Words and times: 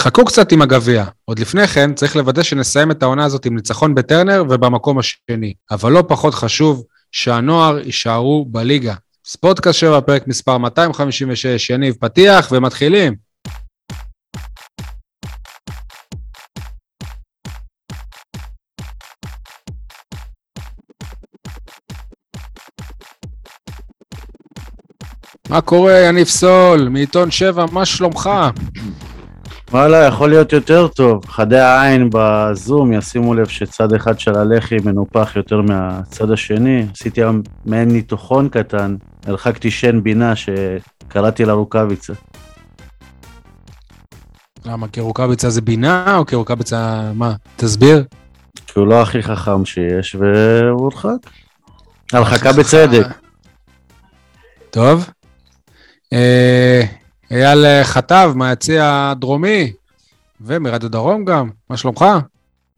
חכו 0.00 0.24
קצת 0.24 0.52
עם 0.52 0.62
הגביע. 0.62 1.04
עוד 1.24 1.38
לפני 1.38 1.66
כן, 1.66 1.94
צריך 1.94 2.16
לוודא 2.16 2.42
שנסיים 2.42 2.90
את 2.90 3.02
העונה 3.02 3.24
הזאת 3.24 3.46
עם 3.46 3.56
ניצחון 3.56 3.94
בטרנר 3.94 4.44
ובמקום 4.50 4.98
השני. 4.98 5.54
אבל 5.70 5.92
לא 5.92 6.04
פחות 6.08 6.34
חשוב, 6.34 6.84
שהנוער 7.12 7.78
יישארו 7.78 8.44
בליגה. 8.48 8.94
ספורטקאסט 9.24 9.78
7, 9.78 10.00
פרק 10.00 10.26
מספר 10.26 10.58
256, 10.58 11.70
יניב 11.70 11.94
פתיח, 12.00 12.48
ומתחילים. 12.52 13.14
מה 25.48 25.60
קורה, 25.60 25.98
יניב 25.98 26.26
סול, 26.26 26.88
מעיתון 26.88 27.30
7, 27.30 27.66
מה 27.72 27.86
שלומך? 27.86 28.30
וואלה, 29.70 30.06
יכול 30.06 30.28
להיות 30.28 30.52
יותר 30.52 30.88
טוב. 30.88 31.26
חדי 31.26 31.58
העין 31.58 32.10
בזום 32.12 32.92
ישימו 32.92 33.34
לב 33.34 33.48
שצד 33.48 33.92
אחד 33.92 34.20
של 34.20 34.34
הלחי 34.34 34.76
מנופח 34.84 35.32
יותר 35.36 35.60
מהצד 35.60 36.30
השני. 36.30 36.86
עשיתי 36.94 37.20
היום 37.20 37.42
מעין 37.66 37.88
ניתוחון 37.88 38.48
קטן, 38.48 38.96
הרחקתי 39.26 39.70
שן 39.70 40.02
בינה 40.02 40.32
שקראתי 40.36 41.44
לה 41.44 41.52
רוקאביצה. 41.52 42.12
למה, 44.64 44.88
כי 44.88 45.00
רוקאביצה 45.00 45.50
זה 45.50 45.60
בינה, 45.60 46.16
או 46.16 46.26
כי 46.26 46.34
רוקאביצה... 46.34 47.12
מה? 47.14 47.34
תסביר. 47.56 48.04
כי 48.66 48.80
הוא 48.80 48.86
לא 48.86 49.02
הכי 49.02 49.22
חכם 49.22 49.64
שיש, 49.64 50.14
והוא 50.14 50.80
הורחק. 50.80 51.30
הרחקה 52.12 52.52
בצדק. 52.52 53.06
טוב. 54.70 55.10
אה, 57.32 57.52
אייל 57.52 57.84
חטב 57.84 58.32
מהיציע 58.34 59.10
הדרומי, 59.10 59.72
ומרדיו 60.40 60.88
דרום 60.88 61.24
גם, 61.24 61.50
מה 61.70 61.76
שלומך? 61.76 62.04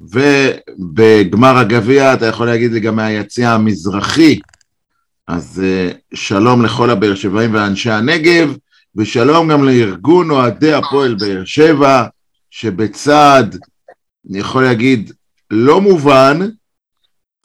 ובגמר 0.00 1.58
הגביע 1.58 2.14
אתה 2.14 2.26
יכול 2.26 2.46
להגיד 2.46 2.72
לי 2.72 2.80
גם 2.80 2.96
מהיציע 2.96 3.50
המזרחי, 3.50 4.40
אז 5.28 5.62
uh, 5.64 6.16
שלום 6.16 6.64
לכל 6.64 6.90
הבאר 6.90 7.14
שבעים 7.14 7.54
ואנשי 7.54 7.90
הנגב, 7.90 8.56
ושלום 8.96 9.48
גם 9.48 9.64
לארגון 9.64 10.30
אוהדי 10.30 10.72
הפועל 10.72 11.14
באר 11.14 11.44
שבע, 11.44 12.06
שבצד, 12.50 13.44
אני 14.30 14.38
יכול 14.38 14.62
להגיד, 14.62 15.12
לא 15.50 15.80
מובן, 15.80 16.38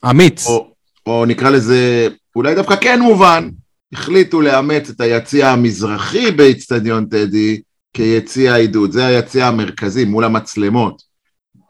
אמיץ. 0.10 0.48
או, 0.48 0.72
או 1.06 1.26
נקרא 1.26 1.50
לזה, 1.50 2.08
אולי 2.36 2.56
דווקא 2.56 2.76
כן 2.76 3.02
מובן, 3.02 3.50
החליטו 3.94 4.42
לאמץ 4.42 4.90
את 4.90 5.02
היציע 5.02 5.50
המזרחי 5.50 6.32
באיצטדיון 6.32 7.06
טדי 7.06 7.62
כיציע 7.94 8.56
עידוד, 8.56 8.92
זה 8.92 9.06
היציע 9.06 9.48
המרכזי 9.48 10.06
מול 10.06 10.24
המצלמות. 10.24 11.02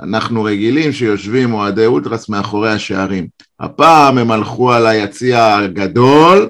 אנחנו 0.02 0.44
רגילים 0.44 0.92
שיושבים 0.92 1.54
אוהדי 1.54 1.86
אולטרס 1.86 2.30
מאחורי 2.30 2.72
השערים. 2.72 3.28
הפעם 3.60 4.18
הם 4.18 4.32
הלכו 4.32 4.74
על 4.74 4.88
היציע 4.88 5.56
הגדול, 5.56 6.50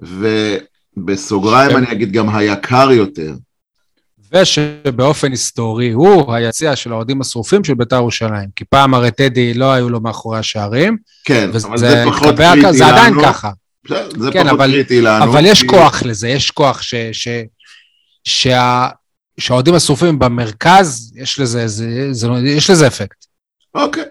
ובסוגריים 0.00 1.76
אני 1.76 1.92
אגיד 1.92 2.12
גם 2.12 2.28
היקר 2.28 2.90
יותר. 2.90 3.34
ושבאופן 4.32 5.30
היסטורי 5.30 5.92
הוא 5.92 6.34
היציע 6.34 6.76
של 6.76 6.92
האוהדים 6.92 7.20
השרופים 7.20 7.64
של 7.64 7.74
בית"ר 7.74 7.96
ירושלים. 7.96 8.48
כי 8.56 8.64
פעם 8.64 8.94
הרי 8.94 9.10
טדי 9.10 9.54
לא 9.54 9.72
היו 9.72 9.90
לו 9.90 10.00
מאחורי 10.00 10.38
השערים. 10.38 10.96
כן, 11.24 11.50
אבל 11.50 11.78
זה 11.78 12.04
פחות 12.06 12.36
קריטי 12.36 12.60
לנו. 12.60 12.72
זה 12.72 12.86
עדיין 12.86 13.14
ככה. 13.22 13.50
זה 13.88 14.30
כן, 14.32 14.44
פחות 14.44 14.58
אבל, 14.58 14.70
קריטי 14.72 15.00
לנו. 15.00 15.24
אבל 15.24 15.46
יש 15.46 15.60
כי- 15.62 15.68
כוח 15.68 16.02
לזה, 16.02 16.28
יש 16.28 16.50
כוח 16.50 16.82
ש, 16.82 16.94
ש, 17.12 17.28
שה, 18.24 18.88
שהאוהדים 19.40 19.74
השרופים 19.74 20.18
במרכז, 20.18 21.12
יש 21.16 21.40
לזה, 21.40 21.68
זה, 21.68 22.08
זה, 22.12 22.28
יש 22.44 22.70
לזה 22.70 22.86
אפקט. 22.86 23.24
אוקיי, 23.74 24.04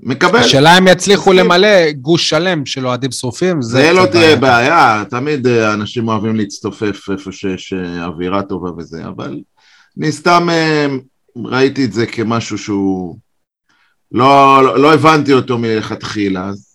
מקבל. 0.00 0.38
השאלה 0.38 0.78
אם 0.78 0.88
יצליחו 0.88 1.30
מסכים. 1.30 1.44
למלא 1.46 1.90
גוש 1.92 2.28
שלם 2.30 2.66
של 2.66 2.86
אוהדים 2.86 3.10
שרופים, 3.12 3.62
זה... 3.62 3.78
זה 3.78 3.92
לא 3.92 4.06
תהיה 4.06 4.36
בעיה. 4.36 4.36
בעיה, 4.36 5.04
תמיד 5.10 5.46
אה, 5.46 5.74
אנשים 5.74 6.08
אוהבים 6.08 6.36
להצטופף 6.36 7.10
איפה 7.12 7.32
שיש 7.32 7.72
אה, 7.72 8.04
אווירה 8.04 8.42
טובה 8.42 8.70
וזה, 8.78 9.04
אבל 9.06 9.40
אני 9.98 10.12
סתם 10.12 10.48
אה, 10.50 10.86
ראיתי 11.44 11.84
את 11.84 11.92
זה 11.92 12.06
כמשהו 12.06 12.58
שהוא... 12.58 13.18
לא, 14.12 14.62
לא, 14.64 14.78
לא 14.78 14.94
הבנתי 14.94 15.32
אותו 15.32 15.58
מלכתחילה, 15.58 16.48
אז 16.48 16.73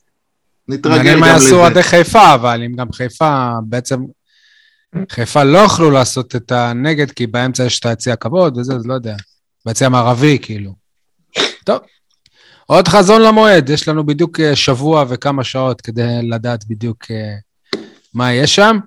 נתרגל 0.69 0.95
מעניין 0.95 1.13
גם 1.13 1.19
מה 1.19 1.27
יעשו 1.27 1.45
לזה. 1.45 1.55
אוהדי 1.55 1.83
חיפה, 1.83 2.33
אבל 2.33 2.63
אם 2.65 2.75
גם 2.75 2.91
חיפה, 2.91 3.51
בעצם 3.63 3.99
חיפה 5.11 5.43
לא 5.43 5.57
יכלו 5.57 5.91
לעשות 5.91 6.35
את 6.35 6.51
הנגד, 6.51 7.11
כי 7.11 7.27
באמצע 7.27 7.63
יש 7.63 7.79
את 7.79 7.85
היציע 7.85 8.13
הכבוד 8.13 8.57
וזה, 8.57 8.73
אז 8.73 8.87
לא 8.87 8.93
יודע. 8.93 9.15
ביציע 9.65 9.87
המערבי, 9.87 10.37
כאילו. 10.41 10.73
טוב. 11.63 11.79
עוד 12.65 12.87
חזון 12.87 13.21
למועד, 13.21 13.69
יש 13.69 13.87
לנו 13.87 14.05
בדיוק 14.05 14.39
אה, 14.39 14.55
שבוע 14.55 15.05
וכמה 15.09 15.43
שעות 15.43 15.81
כדי 15.81 16.07
לדעת 16.23 16.65
בדיוק 16.67 17.05
אה, 17.11 17.35
מה 18.13 18.33
יש 18.33 18.55
שם. 18.55 18.77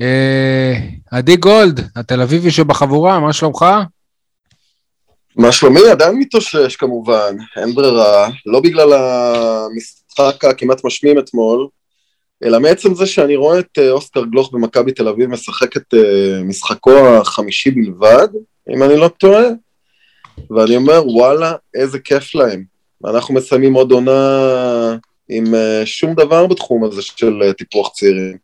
אה, 0.00 0.74
עדי 1.10 1.36
גולד, 1.36 1.88
התל 1.96 2.20
אביבי 2.20 2.50
שבחבורה, 2.50 3.20
מה 3.20 3.32
שלומך? 3.32 3.64
מה 5.36 5.52
שלומי? 5.52 5.80
עדיין 5.90 6.18
מתאושש 6.18 6.76
כמובן, 6.76 7.36
אין 7.56 7.74
ברירה, 7.74 8.28
לא 8.46 8.60
בגלל 8.60 8.92
המשחק 10.18 10.44
הכמעט 10.44 10.84
משמים 10.84 11.18
אתמול, 11.18 11.68
אלא 12.44 12.60
מעצם 12.60 12.94
זה 12.94 13.06
שאני 13.06 13.36
רואה 13.36 13.58
את 13.58 13.78
אה, 13.78 13.90
אוסקר 13.90 14.24
גלוך 14.24 14.52
במכבי 14.52 14.92
תל 14.92 15.08
אביב 15.08 15.30
משחק 15.30 15.76
את 15.76 15.94
אה, 15.94 16.42
משחקו 16.44 17.08
החמישי 17.08 17.70
בלבד, 17.70 18.28
אם 18.74 18.82
אני 18.82 18.96
לא 18.96 19.08
טועה, 19.08 19.44
ואני 20.50 20.76
אומר 20.76 21.02
וואלה, 21.06 21.54
איזה 21.74 21.98
כיף 21.98 22.34
להם. 22.34 22.64
אנחנו 23.04 23.34
מסיימים 23.34 23.74
עוד 23.74 23.92
עונה 23.92 24.96
עם 25.28 25.54
אה, 25.54 25.82
שום 25.84 26.14
דבר 26.14 26.46
בתחום 26.46 26.84
הזה 26.84 27.02
של 27.02 27.52
טיפוח 27.58 27.92
צעירים, 27.92 28.36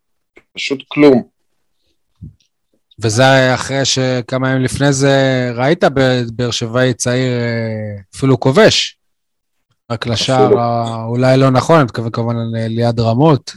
פשוט 0.53 0.83
כלום. 0.89 1.23
וזה 3.01 3.55
אחרי 3.55 3.85
שכמה 3.85 4.51
ימים 4.51 4.63
לפני 4.63 4.93
זה 4.93 5.13
ראית 5.55 5.85
באר 6.33 6.51
שבעי 6.51 6.95
צעיר 6.95 7.33
אפילו 8.17 8.41
כובש. 8.41 8.98
רק 9.91 10.07
לשער 10.07 10.51
אולי 11.05 11.37
לא 11.37 11.51
נכון, 11.51 11.77
אני 11.77 11.85
מתכוון 11.85 12.11
כמובן 12.11 12.37
ל- 12.37 12.67
ליד 12.67 13.01
רמות. 13.01 13.53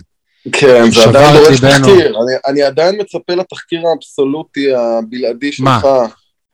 כן, 0.52 0.84
זה 0.92 1.04
עדיין 1.10 1.36
את 1.36 1.42
דורש. 1.48 1.60
תחקיר. 1.60 2.08
אני, 2.08 2.34
אני 2.48 2.62
עדיין 2.64 3.02
מצפה 3.02 3.34
לתחקיר 3.36 3.82
האבסולוטי 3.88 4.68
הבלעדי 4.76 5.52
מה? 5.60 5.80
שלך. 5.82 5.88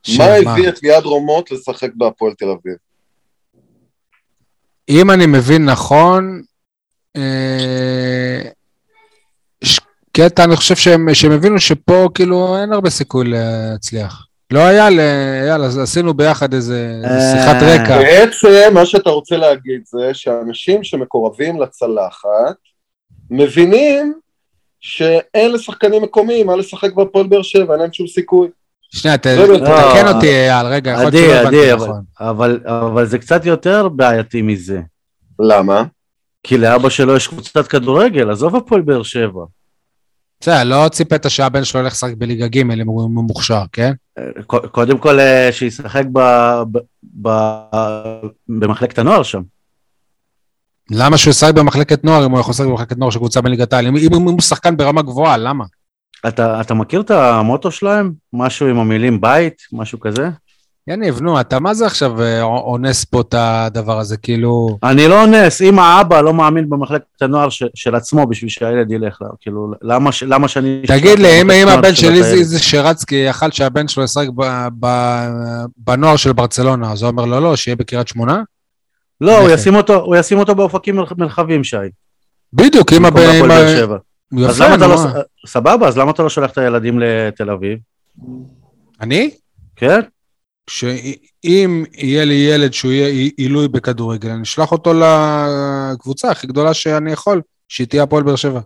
ש- 0.03 0.17
מה 0.19 0.25
הביא 0.25 0.69
את 0.69 0.83
ליעד 0.83 1.03
רומות 1.03 1.51
לשחק 1.51 1.89
בהפועל 1.95 2.33
תל 2.33 2.45
אביב? 2.45 2.75
אם 4.89 5.11
אני 5.11 5.25
מבין 5.25 5.65
נכון, 5.65 6.41
אה, 7.17 8.41
ש- 9.63 9.79
קטע, 10.11 10.43
אני 10.43 10.55
חושב 10.55 10.75
שהם, 10.75 11.13
שהם 11.13 11.31
הבינו 11.31 11.59
שפה 11.59 12.07
כאילו 12.15 12.57
אין 12.61 12.73
הרבה 12.73 12.89
סיכוי 12.89 13.25
להצליח. 13.27 14.26
לא 14.51 14.59
היה, 14.59 14.89
ל... 14.89 14.99
יאללה, 15.47 15.65
אז 15.65 15.77
עשינו 15.77 16.13
ביחד 16.13 16.53
איזה 16.53 17.01
איזה 17.03 17.25
שיחת 17.33 17.63
אה, 17.63 17.75
רקע. 17.75 17.97
בעצם 17.97 18.73
מה 18.73 18.85
שאתה 18.85 19.09
רוצה 19.09 19.37
להגיד 19.37 19.81
זה 19.85 20.13
שאנשים 20.13 20.83
שמקורבים 20.83 21.61
לצלחת 21.61 22.55
מבינים 23.31 24.13
שאין 24.79 25.51
לשחקנים 25.51 26.03
מקומיים 26.03 26.47
מה 26.47 26.55
לשחק 26.55 26.93
בהפועל 26.93 27.27
באר 27.27 27.41
שבע, 27.41 27.73
אין 27.73 27.81
להם 27.81 27.93
שום 27.93 28.07
סיכוי. 28.07 28.47
שנייה, 28.95 29.17
לא, 29.37 29.57
תתקן. 29.57 30.15
אותי, 30.15 30.27
אייל, 30.49 30.65
רגע, 30.67 30.91
יכול 30.91 31.03
להיות 31.03 31.13
שלא 31.13 31.33
הבנתי 31.33 31.73
אבל- 31.73 31.83
נכון. 31.85 32.01
אבל, 32.19 32.59
אבל 32.65 33.05
זה 33.05 33.17
קצת 33.19 33.45
יותר 33.45 33.89
בעייתי 33.89 34.41
מזה. 34.41 34.81
למה? 35.39 35.83
כי 36.43 36.57
לאבא 36.57 36.89
שלו 36.89 37.15
יש 37.15 37.27
קבוצת 37.27 37.67
כדורגל, 37.67 38.31
עזוב 38.31 38.55
הפועל 38.55 38.81
באר 38.81 39.03
שבע. 39.03 39.41
בסדר, 40.41 40.63
לא 40.63 40.89
ציפית 40.89 41.25
שהבן 41.27 41.63
שלו 41.63 41.81
ילך 41.81 41.93
לשחק 41.93 42.13
בליגה 42.17 42.47
ג' 42.47 42.57
אם 42.57 42.87
הוא 42.87 43.09
מוכשר, 43.09 43.61
כן? 43.71 43.91
קודם 44.71 44.97
כל 44.97 45.19
אה, 45.19 45.49
שישחק 45.51 46.03
במחלקת 48.47 48.99
הנוער 48.99 49.23
שם. 49.23 49.41
למה 50.91 51.17
שהוא 51.17 51.31
ישחק 51.31 51.53
במחלקת 51.53 52.03
נוער 52.03 52.25
אם 52.25 52.31
הוא 52.31 52.39
יכול 52.39 52.51
לשחק 52.51 52.67
במחלקת 52.67 52.97
נוער 52.97 53.11
של 53.11 53.19
קבוצה 53.19 53.41
בליגת 53.41 53.73
העל? 53.73 53.87
אם, 53.87 54.13
הוא 54.13 54.41
שחקן 54.41 54.77
ברמה 54.77 55.01
גבוהה, 55.01 55.37
למה? 55.37 55.65
אתה 56.27 56.73
מכיר 56.73 57.01
את 57.01 57.11
המוטו 57.11 57.71
שלהם? 57.71 58.13
משהו 58.33 58.67
עם 58.67 58.79
המילים 58.79 59.21
בית? 59.21 59.61
משהו 59.71 59.99
כזה? 59.99 60.29
יניב, 60.87 61.21
נו, 61.21 61.39
אתה 61.41 61.59
מה 61.59 61.73
זה 61.73 61.85
עכשיו 61.85 62.21
אה, 62.21 62.41
אונס 62.43 63.05
פה 63.05 63.21
את 63.21 63.33
הדבר 63.37 63.99
הזה? 63.99 64.17
כאילו... 64.17 64.77
אני 64.83 65.07
לא 65.07 65.21
אונס, 65.21 65.61
אם 65.61 65.79
האבא 65.79 66.21
לא 66.21 66.33
מאמין 66.33 66.69
במחלקת 66.69 67.21
הנוער 67.21 67.49
ש, 67.49 67.63
של 67.75 67.95
עצמו 67.95 68.27
בשביל 68.27 68.49
שהילד 68.49 68.91
ילך, 68.91 69.21
לה, 69.21 69.27
כאילו, 69.39 69.71
למה, 69.81 70.11
ש- 70.11 70.23
למה 70.23 70.47
שאני... 70.47 70.81
תגיד 70.87 71.19
לי, 71.19 71.41
אם, 71.41 71.67
הבן 71.67 71.95
של? 71.95 72.13
איזי 72.13 72.33
איזי 72.35 72.59
שרצקי 72.59 73.15
יכל 73.15 73.51
שהבן 73.51 73.87
שלו 73.87 74.03
ישחק 74.03 74.27
בנוער 75.77 76.15
של 76.15 76.33
ברצלונה, 76.33 76.91
אז 76.91 77.01
הוא 77.03 77.09
אומר 77.11 77.25
לו 77.25 77.39
לא, 77.39 77.55
שיהיה 77.55 77.75
בקריית 77.75 78.07
שמונה? 78.07 78.41
לא, 79.21 79.39
הוא. 79.39 79.49
ישים 79.49 79.75
אותו, 79.75 79.95
הוא 79.95 80.15
ישים 80.15 80.37
אותו 80.39 80.55
באופקים 80.55 80.95
מרח- 80.95 81.13
מרחבים, 81.17 81.63
שי. 81.63 81.77
בדיוק, 82.53 82.93
אם 82.93 83.05
הבן... 83.05 83.21
יפה, 83.21 83.47
נו, 84.31 84.47
לא... 84.87 84.97
ס- 84.97 85.05
סבבה, 85.47 85.87
אז 85.87 85.97
למה 85.97 86.11
אתה 86.11 86.23
לא 86.23 86.29
שולח 86.29 86.51
את 86.51 86.57
הילדים 86.57 86.99
לתל 86.99 87.49
אביב? 87.49 87.79
אני? 89.01 89.29
כן? 89.75 89.99
שאם 90.69 91.83
יהיה 91.93 92.25
לי 92.25 92.33
ילד 92.33 92.73
שהוא 92.73 92.91
יהיה 92.91 93.29
עילוי 93.37 93.67
בכדורגל, 93.67 94.29
אני 94.29 94.41
אשלח 94.43 94.71
אותו 94.71 94.93
לקבוצה 94.93 96.31
הכי 96.31 96.47
גדולה 96.47 96.73
שאני 96.73 97.11
יכול, 97.11 97.41
שהיא 97.69 97.87
תהיה 97.87 98.03
הפועל 98.03 98.23
באר 98.23 98.35
שבע. 98.35 98.59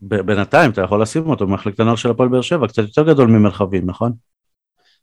בינתיים 0.00 0.70
אתה 0.70 0.82
יכול 0.82 1.02
לשים 1.02 1.30
אותו 1.30 1.46
במחלקת 1.46 1.80
הנוער 1.80 1.96
של 1.96 2.10
הפועל 2.10 2.28
באר 2.28 2.42
שבע, 2.42 2.66
קצת 2.68 2.78
יותר 2.82 3.02
גדול 3.02 3.28
ממרחבים, 3.28 3.82
נכון? 3.86 4.12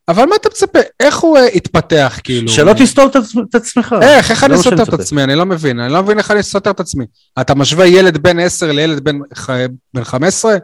אבל 0.07 0.25
מה 0.25 0.35
אתה 0.35 0.49
מצפה? 0.49 0.79
איך 0.99 1.17
הוא 1.17 1.37
אה, 1.37 1.47
יתפתח, 1.47 2.19
כאילו? 2.23 2.49
שלא 2.49 2.73
תסתור 2.73 3.05
את 3.05 3.15
עצ- 3.15 3.37
את 3.49 3.55
עצמך. 3.55 3.95
איך, 4.01 4.31
איך 4.31 4.43
אני 4.43 4.57
שאני 4.57 4.77
סותר 4.77 4.95
את. 4.95 4.99
עצמי? 4.99 5.23
אני 5.23 5.35
לא 5.35 5.45
מבין. 5.45 5.79
אני 5.79 5.93
לא 5.93 6.03
מבין 6.03 6.17
איך 6.17 6.31
אני 6.31 6.43
סותר 6.43 6.71
את 6.71 6.79
עצמי. 6.79 7.05
אתה 7.41 7.55
משווה 7.55 7.85
ילד 7.87 8.17
בן 8.17 8.39
10 8.39 8.71
לילד 8.71 9.03
בן 9.93 10.03
15? 10.03 10.55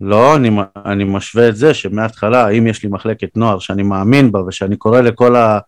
לא, 0.00 0.36
אני, 0.36 0.50
אני 0.86 1.04
משווה 1.04 1.48
את 1.48 1.56
זה 1.56 1.74
שמההתחלה, 1.74 2.48
אם 2.48 2.66
יש 2.66 2.82
לי 2.82 2.88
מחלקת 2.88 3.36
נוער 3.36 3.58
שאני 3.58 3.82
מאמין 3.82 4.32
בה 4.32 4.40
ושאני 4.46 4.76
קורא 4.76 5.00
לכל 5.00 5.36
ה... 5.36 5.58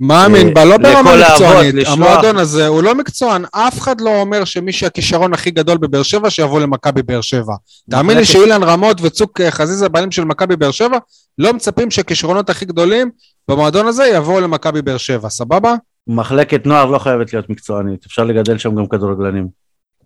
מאמין 0.00 0.48
אה, 0.48 0.54
בה, 0.54 0.64
לא 0.64 0.76
ברמה 0.76 1.10
מקצוענית. 1.16 1.74
לשלוח- 1.74 1.92
המועדון 1.92 2.36
הזה 2.36 2.66
הוא 2.66 2.82
לא 2.82 2.94
מקצוען. 2.94 3.44
אף 3.52 3.78
אחד 3.78 4.00
לא 4.00 4.20
אומר 4.20 4.44
שמי 4.44 4.72
שהכישרון 4.72 5.32
הכי 5.34 5.50
גדול 5.50 5.78
בבאר 5.78 6.02
שבע, 6.02 6.30
שיבוא 6.30 6.60
למכבי 6.60 7.02
באר 7.02 7.20
שבע. 7.20 7.54
תאמין 7.90 8.16
לי 8.16 8.24
שאילן 8.24 8.62
רמות 8.62 9.00
וצוק 9.00 9.40
אה, 9.40 9.50
חזיזה, 9.50 9.88
בעלים 9.88 10.10
של 10.10 10.24
מכבי 10.24 10.56
באר 10.56 10.70
שבע, 10.70 10.98
לא 11.38 11.52
מצפים 11.52 11.90
שהכישרונות 11.90 12.50
הכי 12.50 12.64
גדולים 12.64 13.10
במועדון 13.48 13.86
הזה 13.86 14.06
יבואו 14.06 14.40
למכבי 14.40 14.82
באר 14.82 14.96
שבע, 14.96 15.28
סבבה? 15.28 15.74
מחלקת 16.06 16.66
נוער 16.66 16.84
לא 16.86 16.98
חייבת 16.98 17.32
להיות 17.32 17.50
מקצוענית, 17.50 18.06
אפשר 18.06 18.24
לגדל 18.24 18.58
שם 18.58 18.74
גם 18.74 18.86
כדורגלנים. 18.86 19.48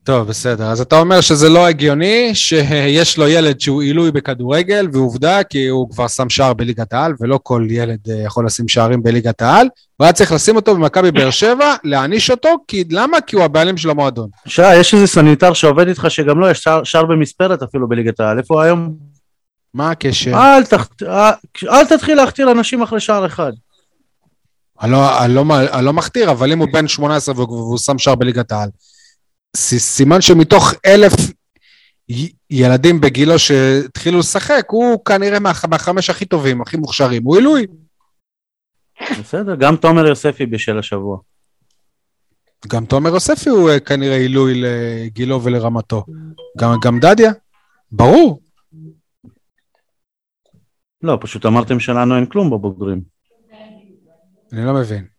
טוב, 0.04 0.28
בסדר. 0.28 0.64
אז 0.64 0.80
אתה 0.80 1.00
אומר 1.00 1.20
שזה 1.20 1.48
לא 1.48 1.66
הגיוני 1.66 2.34
שיש 2.34 3.18
לו 3.18 3.28
ילד 3.28 3.60
שהוא 3.60 3.82
עילוי 3.82 4.10
בכדורגל, 4.10 4.88
ועובדה, 4.92 5.44
כי 5.44 5.66
הוא 5.66 5.90
כבר 5.90 6.08
שם 6.08 6.28
שער 6.28 6.54
בליגת 6.54 6.92
העל, 6.92 7.14
ולא 7.20 7.38
כל 7.42 7.66
ילד 7.70 7.98
אה, 8.10 8.14
יכול 8.14 8.46
לשים 8.46 8.68
שערים 8.68 9.02
בליגת 9.02 9.42
העל. 9.42 9.68
הוא 9.96 10.04
היה 10.04 10.12
צריך 10.12 10.32
לשים 10.32 10.56
אותו 10.56 10.74
במכבי 10.74 11.10
באר 11.10 11.30
שבע, 11.30 11.74
להעניש 11.84 12.30
אותו, 12.30 12.48
כי 12.68 12.84
למה? 12.90 13.20
כי 13.20 13.36
הוא 13.36 13.44
הבעלים 13.44 13.76
של 13.76 13.90
המועדון. 13.90 14.28
שי, 14.46 14.74
יש 14.74 14.94
איזה 14.94 15.06
סניטר 15.06 15.52
שעובד 15.52 15.88
איתך 15.88 16.06
שגם 16.08 16.38
לו 16.38 16.50
יש 16.50 16.58
שער, 16.58 16.84
שער 16.84 17.04
במספרת 17.04 17.62
אפילו 17.62 17.88
בליגת 17.88 18.20
העל, 18.20 18.38
איפה 18.38 18.54
הוא 18.54 18.62
היום? 18.62 18.94
מה 19.74 19.90
הקשר? 19.90 20.34
אל, 20.34 20.64
תח... 20.64 20.88
אל, 21.02 21.32
אל 21.68 21.84
תתחיל 21.84 22.16
להכתיר 22.16 22.52
אנשים 22.52 22.82
אחרי 22.82 23.00
שער 23.00 23.26
אחד. 23.26 23.52
אני 24.82 24.92
לא, 24.92 25.24
אני, 25.24 25.34
לא, 25.34 25.44
אני 25.72 25.84
לא 25.84 25.92
מכתיר, 25.92 26.30
אבל 26.30 26.52
אם 26.52 26.58
הוא 26.58 26.68
בן 26.72 26.88
18 26.88 27.34
והוא, 27.34 27.78
שם 27.78 27.98
שער 27.98 28.14
בליגת 28.14 28.52
העל, 28.52 28.68
סימן 29.56 30.20
שמתוך 30.20 30.72
אלף 30.86 31.12
ילדים 32.50 33.00
בגילו 33.00 33.38
שהתחילו 33.38 34.18
לשחק, 34.18 34.64
הוא 34.68 35.04
כנראה 35.04 35.38
מה, 35.38 35.52
מהחמש 35.68 36.10
הכי 36.10 36.24
טובים, 36.24 36.62
הכי 36.62 36.76
מוכשרים, 36.76 37.22
הוא 37.24 37.36
עילוי. 37.36 37.66
בסדר, 39.20 39.54
גם 39.54 39.76
תומר 39.76 40.06
יוספי 40.06 40.46
בשל 40.46 40.78
השבוע. 40.78 41.18
גם 42.68 42.86
תומר 42.86 43.10
יוספי 43.10 43.50
הוא 43.50 43.70
אה, 43.70 43.80
כנראה 43.80 44.16
עילוי 44.16 44.62
לגילו 44.62 45.44
ולרמתו. 45.44 46.04
גם, 46.58 46.74
גם 46.84 46.98
דדיה? 47.00 47.32
ברור. 47.92 48.40
לא, 51.02 51.18
פשוט 51.20 51.46
אמרתם 51.46 51.80
שלנו 51.80 52.16
אין 52.16 52.26
כלום 52.26 52.50
בבוגרים. 52.50 53.02
אני 54.52 54.64
לא 54.64 54.74
מבין. 54.74 55.11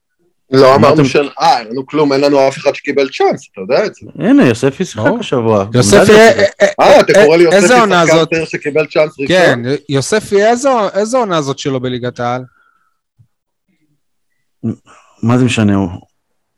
לא 0.53 0.75
אמרנו 0.75 1.05
של... 1.05 1.29
אה, 1.39 1.59
אין 1.59 1.67
לנו 1.67 1.85
כלום, 1.85 2.13
אין 2.13 2.21
לנו 2.21 2.47
אף 2.47 2.57
אחד 2.57 2.75
שקיבל 2.75 3.09
צ'אנס, 3.09 3.47
אתה 3.51 3.61
יודע 3.61 3.85
את 3.85 3.95
זה. 3.95 4.05
הנה, 4.15 4.47
יוספי 4.47 4.85
שיחק. 4.85 5.11
השבוע. 5.19 5.65
יוספי, 5.73 6.11
אה. 6.11 6.45
אה, 6.61 6.67
אה, 6.79 6.99
אתה 6.99 7.19
אה, 7.19 7.25
קורא 7.25 7.37
לי 7.37 7.43
יוספי 7.43 7.63
איזה 7.63 7.79
עונה 7.79 8.07
שחקן 8.07 8.45
שקיבל 8.45 8.85
צ'אנס 8.85 9.11
ראשון? 9.19 9.27
כן, 9.27 9.59
יוספי, 9.89 10.45
איזה, 10.45 10.69
איזה 10.93 11.17
עונה 11.17 11.41
זאת 11.41 11.59
שלו 11.59 11.79
בליגת 11.79 12.19
העל? 12.19 12.43
מה 15.23 15.37
זה 15.37 15.45
משנה 15.45 15.75
הוא? 15.75 15.89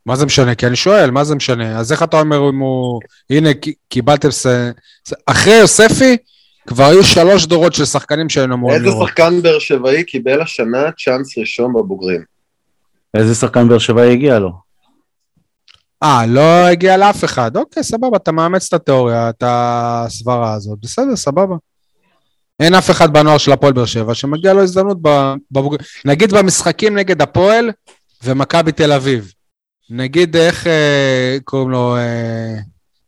מה 0.06 0.16
זה 0.16 0.26
משנה? 0.26 0.56
כי 0.56 0.68
אני 0.68 0.76
שואל, 0.76 1.12
מה 1.12 1.24
זה 1.24 1.36
משנה? 1.36 1.80
אז 1.80 1.92
איך 1.92 2.04
אתה 2.04 2.20
אומר 2.20 2.50
אם 2.50 2.60
הוא... 2.60 3.02
הנה, 3.30 3.50
קיבלתם... 3.90 4.30
אחרי 5.26 5.54
יוספי, 5.54 6.18
כבר 6.68 6.84
היו 6.84 7.04
שלוש 7.04 7.46
דורות 7.46 7.74
של 7.74 7.86
שחקנים 7.86 8.30
שהיינו 8.30 8.56
אמורים 8.56 8.76
איזה 8.76 8.88
לראות. 8.88 9.08
שחקן 9.08 9.42
באר 9.42 9.60
שבעי 9.60 10.04
קיבל 10.04 10.42
השנה 10.42 10.92
צ'אנס 10.92 11.38
ראשון 11.38 11.74
בבוגרים? 11.74 12.35
איזה 13.16 13.36
שחקן 13.36 13.68
באר 13.68 13.78
שבעי 13.78 14.14
הגיע 14.14 14.40
לו? 14.40 14.52
אה, 16.04 16.26
לא 16.26 16.66
הגיע 16.66 16.98
לאף 16.98 17.24
אחד. 17.24 17.58
אוקיי, 17.58 17.84
סבבה, 17.84 18.18
אתה 18.18 18.32
מאמץ 18.32 18.68
את 18.68 18.74
התיאוריה, 18.74 19.30
את 19.30 19.44
הסברה 19.46 20.54
הזאת. 20.54 20.80
בסדר, 20.82 21.16
סבבה. 21.16 21.56
אין 22.60 22.74
אף 22.74 22.92
אחד 22.92 23.14
בנוער 23.14 23.38
של 23.38 23.52
הפועל 23.52 23.74
באר 23.74 23.86
שבע 23.86 24.14
שמגיע 24.14 24.54
לו 24.54 24.64
הזדמנות 24.64 24.98
ב- 25.02 25.34
בבוגרים. 25.52 25.86
נגיד 26.06 26.34
במשחקים 26.34 26.98
נגד 26.98 27.22
הפועל 27.22 27.72
ומכבי 28.24 28.72
תל 28.72 28.92
אביב. 28.92 29.32
נגיד 29.90 30.36
איך 30.36 30.68
אה, 30.68 31.38
קוראים 31.44 31.70
לו 31.70 31.96
אה, 31.98 32.56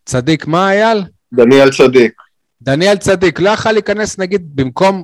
צדיק, 0.06 0.48
מה 0.48 0.72
אייל? 0.72 1.04
דניאל 1.34 1.72
צדיק. 1.72 2.14
דניאל 2.62 2.98
צדיק 2.98 3.40
לא 3.40 3.50
יכל 3.50 3.72
להיכנס 3.72 4.20
נגיד 4.20 4.56
במקום 4.56 5.04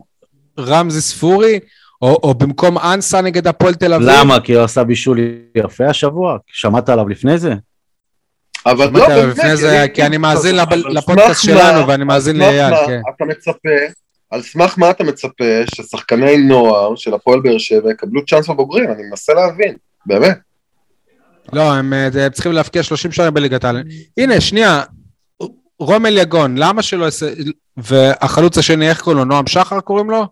רמזי 0.60 1.02
ספורי, 1.02 1.60
או, 2.04 2.20
או 2.24 2.34
במקום 2.34 2.78
אנסה 2.78 3.22
נגד 3.22 3.48
הפועל 3.48 3.74
תל 3.74 3.94
אביב. 3.94 4.08
למה? 4.12 4.40
כי 4.40 4.54
הוא 4.54 4.64
עשה 4.64 4.84
בישול 4.84 5.20
יפה 5.56 5.86
השבוע? 5.86 6.38
שמעת 6.48 6.90
עליו 6.90 7.10
לפני 7.10 7.38
זה? 7.38 7.54
אבל 8.66 8.86
לא, 8.94 9.08
באמת, 9.08 9.38
לפני 9.38 9.58
זה, 9.58 9.86
כי 9.94 10.04
אני 10.06 10.18
מאזין 10.18 10.56
לפודקאסט 10.90 11.44
שלנו, 11.44 11.88
ואני 11.88 12.04
מאזין 12.04 12.38
לאייל, 12.38 12.74
כן. 12.88 13.02
אתה 13.16 13.26
מצפה, 13.26 13.70
על 14.32 14.42
סמך 14.42 14.74
מה 14.78 14.90
אתה 14.90 15.04
מצפה 15.04 15.44
ששחקני 15.76 16.38
נוער 16.38 16.96
של 16.96 17.14
הפועל 17.14 17.40
באר 17.40 17.58
שבע 17.58 17.92
יקבלו 17.92 18.26
צ'אנס 18.26 18.50
בבוגרים? 18.50 18.92
אני 18.92 19.04
מנסה 19.10 19.34
להבין, 19.34 19.76
באמת. 20.06 20.38
לא, 21.54 21.74
הם 21.74 21.94
אה, 21.94 22.26
הם 22.26 22.32
צריכים 22.32 22.52
להבקיע 22.52 22.84
30 22.84 23.12
שערים 23.12 23.34
בליגת 23.34 23.64
העל. 23.64 23.84
הנה, 24.18 24.42
שנייה, 24.42 24.82
רומל 25.80 26.18
יגון, 26.18 26.58
למה 26.58 26.82
שלא. 26.82 27.08
והחלוץ 27.78 28.58
השני, 28.58 28.90
איך 28.90 29.02
קוראים 29.02 29.20
לו? 29.20 29.26
נועם 29.26 29.48
שחר 29.48 29.80
קוראים 29.80 30.10
לו? 30.10 30.28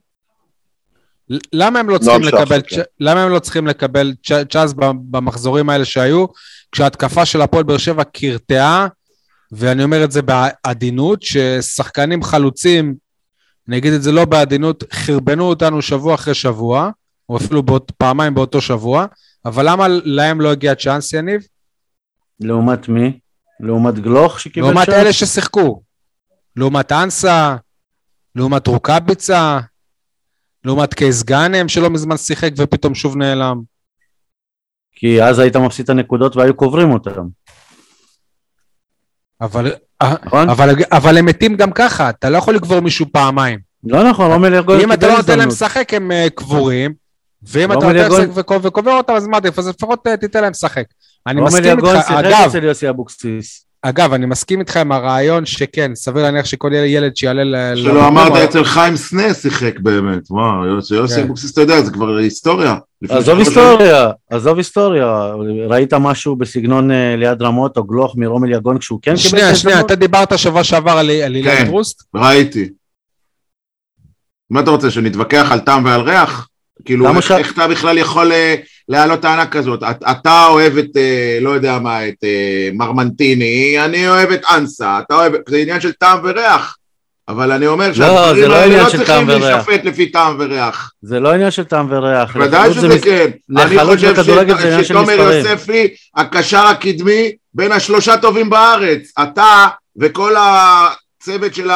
ל- 1.31 1.39
למה 1.53 1.79
הם 1.79 1.89
לא 1.89 1.97
צריכים 1.97 2.21
לקבל, 2.21 2.61
כן. 2.67 2.81
למה 2.99 3.23
הם 3.23 3.31
לא 3.31 3.39
צריכים 3.39 3.67
לקבל 3.67 4.13
צ'אנס 4.49 4.73
במחזורים 5.11 5.69
האלה 5.69 5.85
שהיו, 5.85 6.25
כשההתקפה 6.71 7.25
של 7.25 7.41
הפועל 7.41 7.63
באר 7.63 7.77
שבע 7.77 8.03
קרטעה, 8.03 8.87
ואני 9.51 9.83
אומר 9.83 10.03
את 10.03 10.11
זה 10.11 10.21
בעדינות, 10.21 11.21
ששחקנים 11.21 12.23
חלוצים, 12.23 12.95
אני 13.67 13.77
אגיד 13.77 13.93
את 13.93 14.03
זה 14.03 14.11
לא 14.11 14.25
בעדינות, 14.25 14.83
חרבנו 14.93 15.43
אותנו 15.43 15.81
שבוע 15.81 16.15
אחרי 16.15 16.33
שבוע, 16.33 16.89
או 17.29 17.37
אפילו 17.37 17.63
באות, 17.63 17.91
פעמיים 17.97 18.33
באותו 18.33 18.61
שבוע, 18.61 19.05
אבל 19.45 19.69
למה 19.69 19.87
להם 20.03 20.41
לא 20.41 20.51
הגיע 20.51 20.75
צ'אנס, 20.75 21.13
יניב? 21.13 21.41
לעומת 22.39 22.89
מי? 22.89 23.19
לעומת 23.59 23.99
גלוך 23.99 24.39
שקיבל 24.39 24.67
לעומת 24.67 24.85
צ'אנס? 24.85 24.97
אלה 24.97 25.13
ששיחקו. 25.13 25.81
לעומת 26.55 26.91
אנסה, 26.91 27.55
לעומת 28.35 28.67
רוקאביצה, 28.67 29.59
לעומת 30.65 30.93
קייס 30.93 31.23
גאנם 31.23 31.67
שלא 31.67 31.89
מזמן 31.89 32.17
שיחק 32.17 32.51
ופתאום 32.57 32.95
שוב 32.95 33.17
נעלם. 33.17 33.61
כי 34.95 35.23
אז 35.23 35.39
היית 35.39 35.55
מפסיד 35.55 35.83
את 35.83 35.89
הנקודות 35.89 36.35
והיו 36.35 36.53
קוברים 36.53 36.91
אותם, 36.91 37.21
אבל, 39.41 39.71
נכון? 40.01 40.49
אבל, 40.49 40.69
אבל 40.91 41.17
הם 41.17 41.25
מתים 41.25 41.55
גם 41.55 41.71
ככה, 41.71 42.09
אתה 42.09 42.29
לא 42.29 42.37
יכול 42.37 42.55
לקבור 42.55 42.79
מישהו 42.79 43.05
פעמיים. 43.11 43.59
לא 43.83 44.09
נכון, 44.09 44.31
רומל 44.31 44.53
יגון 44.53 44.79
אם 44.79 44.91
אתה 44.93 45.07
לא 45.07 45.17
נותן 45.17 45.39
להם. 45.39 45.47
לשחק 45.49 45.93
הם 45.93 46.11
אה, 46.11 46.27
קבורים, 46.35 46.93
ואם 47.43 47.71
רומל 47.71 47.91
אתה 47.99 48.03
נותן 48.09 48.23
לשחק 48.23 48.37
וקוב- 48.37 48.65
וקובר 48.65 48.91
אותם 48.91 49.13
אז 49.13 49.27
מה 49.27 49.37
עדיף, 49.37 49.59
אז 49.59 49.67
לפחות 49.67 50.07
אה, 50.07 50.17
תיתן 50.17 50.41
להם 50.41 50.51
לשחק. 50.51 50.83
אני 51.27 51.41
רומל 51.41 51.51
מסכים 51.59 51.77
איתך, 51.77 51.87
שיחק 52.07 52.25
אגב, 52.25 52.45
אצל 52.49 52.63
יוסי 52.63 52.89
אבוקסיס. 52.89 53.65
אגב, 53.83 54.13
אני 54.13 54.25
מסכים 54.25 54.59
איתך 54.59 54.77
עם 54.77 54.91
הרעיון 54.91 55.45
שכן, 55.45 55.91
סביר 55.95 56.23
להניח 56.23 56.45
שכל 56.45 56.71
ילד 56.73 57.15
שיעלה 57.15 57.43
ל... 57.43 57.75
שלא 57.75 58.07
אמרת 58.07 58.31
אצל 58.31 58.63
חיים 58.63 58.95
סנה 58.95 59.33
שיחק 59.33 59.79
באמת, 59.79 60.31
וואו, 60.31 60.65
יוסי 60.65 60.95
יוסי 60.95 61.15
כן. 61.15 61.21
אבוקסיס, 61.21 61.51
אתה 61.51 61.61
יודע, 61.61 61.81
זה 61.81 61.91
כבר 61.91 62.17
היסטוריה. 62.17 62.75
עזוב. 63.09 63.39
היסטוריה, 63.39 64.09
עזוב 64.29 64.57
היסטוריה. 64.57 65.31
ראית 65.67 65.93
משהו 65.93 66.35
בסגנון 66.35 66.91
אה, 66.91 67.15
ליד 67.17 67.41
רמות 67.41 67.77
או 67.77 67.83
גלוך 67.83 68.15
מרומל 68.17 68.51
יגון 68.51 68.77
כשהוא 68.77 68.99
כן 69.01 69.15
קיבל 69.15 69.25
את 69.25 69.29
שנייה, 69.29 69.55
שנייה? 69.55 69.79
אתה 69.79 69.95
דיברת 69.95 70.39
שבוע 70.39 70.63
שעבר 70.63 70.91
על 70.91 71.09
על 71.09 71.35
אילן 71.35 71.55
כן. 71.55 71.65
טרוסט? 71.65 72.03
ראיתי. 72.15 72.69
מה 74.49 74.59
אתה 74.59 74.71
רוצה, 74.71 74.91
שנתווכח 74.91 75.47
על 75.51 75.59
טעם 75.59 75.85
ועל 75.85 76.01
ריח? 76.01 76.47
כאילו, 76.85 77.07
איך 77.37 77.53
אתה 77.53 77.67
בכלל 77.67 77.97
יכול 77.97 78.31
אה, 78.31 78.55
להעלות 78.91 79.19
טענה 79.21 79.45
כזאת? 79.47 79.83
את, 79.83 80.03
אתה 80.11 80.45
אוהב 80.45 80.77
את, 80.77 80.97
אה, 80.97 81.37
לא 81.41 81.49
יודע 81.49 81.79
מה, 81.79 82.07
את 82.07 82.23
אה, 82.23 82.69
מרמנטיני, 82.73 83.75
אני 83.85 84.07
אוהב 84.09 84.31
את 84.31 84.41
אנסה, 84.55 84.99
אתה 84.99 85.15
אוהב, 85.15 85.33
זה 85.49 85.57
עניין 85.57 85.81
של 85.81 85.91
טעם 85.91 86.19
וריח. 86.23 86.77
אבל 87.27 87.51
אני 87.51 87.67
אומר 87.67 87.87
לא 87.87 87.93
שהדברים 87.93 88.51
האלה 88.51 88.65
עניין 88.65 88.83
לא 88.83 88.89
של 88.89 88.97
צריכים. 88.97 89.27
להישפט 89.29 89.85
לפי 89.85 90.05
טעם 90.11 90.35
וריח. 90.39 90.91
זה 91.01 91.19
לא 91.19 91.33
עניין 91.33 91.51
של 91.51 91.63
טעם 91.63 91.87
וריח. 91.91 92.35
ודאי 92.39 92.73
שזה 92.73 92.87
מס- 92.87 93.01
כן. 93.03 93.29
אני 93.57 93.75
חושב 93.95 94.15
ש- 94.83 94.87
שתומר. 94.87 95.31
יוספי, 95.31 95.87
הקשר 96.15 96.65
הקדמי, 96.65 97.31
בין 97.53 97.71
השלושה 97.71 98.17
טובים 98.17 98.49
בארץ. 98.49 99.11
אתה 99.23 99.67
וכל 100.01 100.35
הצוות 100.39 101.55
של 101.55 101.69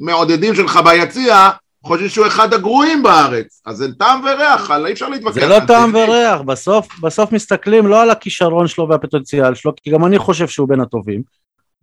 המעודדים 0.00 0.54
שלך 0.54 0.80
ביציע, 0.84 1.48
חושבים 1.84 2.08
שהוא 2.08 2.26
אחד 2.26 2.54
הגרועים 2.54 3.02
בארץ. 3.02 3.62
אז 3.66 3.76
זה 3.76 3.86
טעם 3.98 4.20
וריח, 4.24 4.70
אי 4.86 4.92
אפשר 4.92 5.08
להתווכח. 5.08 5.40
זה 5.40 5.46
לא 5.46 5.58
טעם 5.66 5.94
וריח, 5.94 6.40
בסוף, 6.40 7.00
בסוף 7.00 7.32
מסתכלים 7.32 7.86
לא 7.86 8.02
על 8.02 8.10
הכישרון 8.10 8.66
שלו 8.68 8.88
והפוטנציאל 8.88 9.54
שלו, 9.54 9.72
כי 9.82 9.90
גם 9.90 10.04
אני 10.04 10.18
חושב 10.18 10.48
שהוא 10.48 10.68
בין 10.68 10.80
הטובים. 10.80 11.22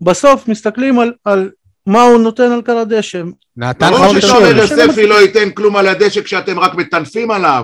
בסוף 0.01 0.47
מסתכלים 0.47 0.99
על, 0.99 1.13
על 1.25 1.49
מה 1.85 2.01
הוא 2.01 2.19
נותן 2.19 2.51
על 2.51 2.61
קר 2.61 2.77
הדשא. 2.77 3.21
נתן 3.57 3.89
ברור 3.91 4.13
לך 4.13 4.21
שתומר. 4.21 4.57
יוספי 4.57 5.07
לא 5.07 5.21
ייתן 5.21 5.51
כלום 5.51 5.75
על 5.75 5.87
הדשא 5.87 6.21
כשאתם 6.21 6.59
רק 6.59 6.75
מטנפים 6.75 7.31
עליו. 7.31 7.63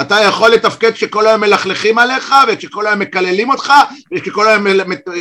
אתה 0.00 0.20
יכול 0.20 0.50
לתפקד 0.50 0.90
כשכל 0.92 1.26
היום 1.26 1.40
מלכלכים 1.40 1.98
עליך, 1.98 2.34
וכשכל 2.48 2.86
היום 2.86 2.98
מקללים 2.98 3.50
אותך, 3.50 3.72
וכשכל 4.16 4.48
היום 4.48 4.64